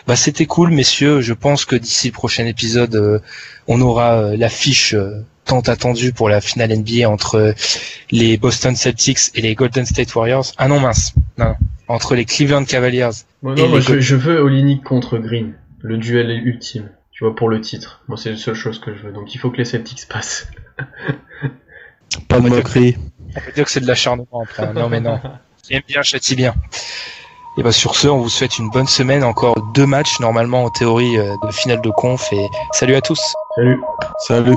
Bah, 0.07 0.17
c'était 0.17 0.47
cool, 0.47 0.71
messieurs. 0.71 1.21
Je 1.21 1.33
pense 1.33 1.65
que 1.65 1.77
d'ici 1.77 2.09
le 2.09 2.13
prochain 2.13 2.47
épisode, 2.47 2.95
euh, 2.95 3.21
on 3.67 3.81
aura 3.81 4.35
l'affiche 4.37 4.95
tant 5.45 5.61
attendue 5.61 6.13
pour 6.13 6.29
la 6.29 6.41
finale 6.41 6.75
NBA 6.75 7.09
entre 7.09 7.55
les 8.11 8.37
Boston 8.37 8.75
Celtics 8.77 9.31
et 9.35 9.43
les 9.43 9.55
Golden 9.55 9.85
State 9.85 10.15
Warriors. 10.15 10.53
Ah 10.57 10.69
non, 10.69 10.81
mince. 10.81 11.13
Non. 11.37 11.55
Entre 11.89 12.15
les 12.15 12.25
Cleveland 12.25 12.65
Cavaliers. 12.65 13.11
Moi, 13.43 13.55
Et 13.57 13.63
non, 13.63 13.69
moi, 13.69 13.79
les 13.79 14.01
je, 14.01 14.17
veux 14.17 14.41
Olinik 14.41 14.85
contre 14.85 15.19
Green, 15.19 15.55
le 15.81 15.97
duel 15.97 16.31
ultime, 16.31 16.91
tu 17.13 17.25
vois, 17.25 17.35
pour 17.35 17.49
le 17.49 17.61
titre. 17.61 18.03
Moi, 18.09 18.19
c'est 18.19 18.31
la 18.31 18.37
seule 18.37 18.55
chose 18.55 18.79
que 18.79 18.95
je 18.95 19.03
veux. 19.05 19.13
Donc, 19.13 19.35
il 19.35 19.39
faut 19.39 19.51
que 19.51 19.57
les 19.57 19.65
Celtics 19.65 20.07
passent. 20.09 20.49
Pas 22.29 22.41
de 22.41 22.49
moquerie. 22.49 22.97
On 23.37 23.41
peut 23.41 23.53
dire 23.53 23.65
que 23.65 23.71
c'est 23.71 23.81
de 23.81 23.87
l'acharnement 23.87 24.43
après. 24.43 24.73
Non, 24.73 24.89
mais 24.89 25.01
non. 25.01 25.21
Qui 25.63 25.75
aime 25.75 25.83
bien, 25.87 26.03
châtie 26.03 26.37
bien. 26.37 26.55
Et 27.59 27.63
bah, 27.63 27.73
sur 27.73 27.97
ce, 27.97 28.07
on 28.07 28.19
vous 28.19 28.29
souhaite 28.29 28.59
une 28.59 28.71
bonne 28.71 28.87
semaine. 28.87 29.25
Encore 29.25 29.61
deux 29.75 29.87
matchs, 29.87 30.21
normalement, 30.21 30.65
en 30.65 30.71
théorie, 30.71 31.19
euh, 31.19 31.35
de 31.43 31.51
finale 31.51 31.81
de 31.81 31.91
conf. 31.91 32.33
Et 32.33 32.47
salut 32.73 32.95
à 32.95 33.01
tous. 33.01 33.21
Salut. 33.57 33.81
Salut. 34.21 34.57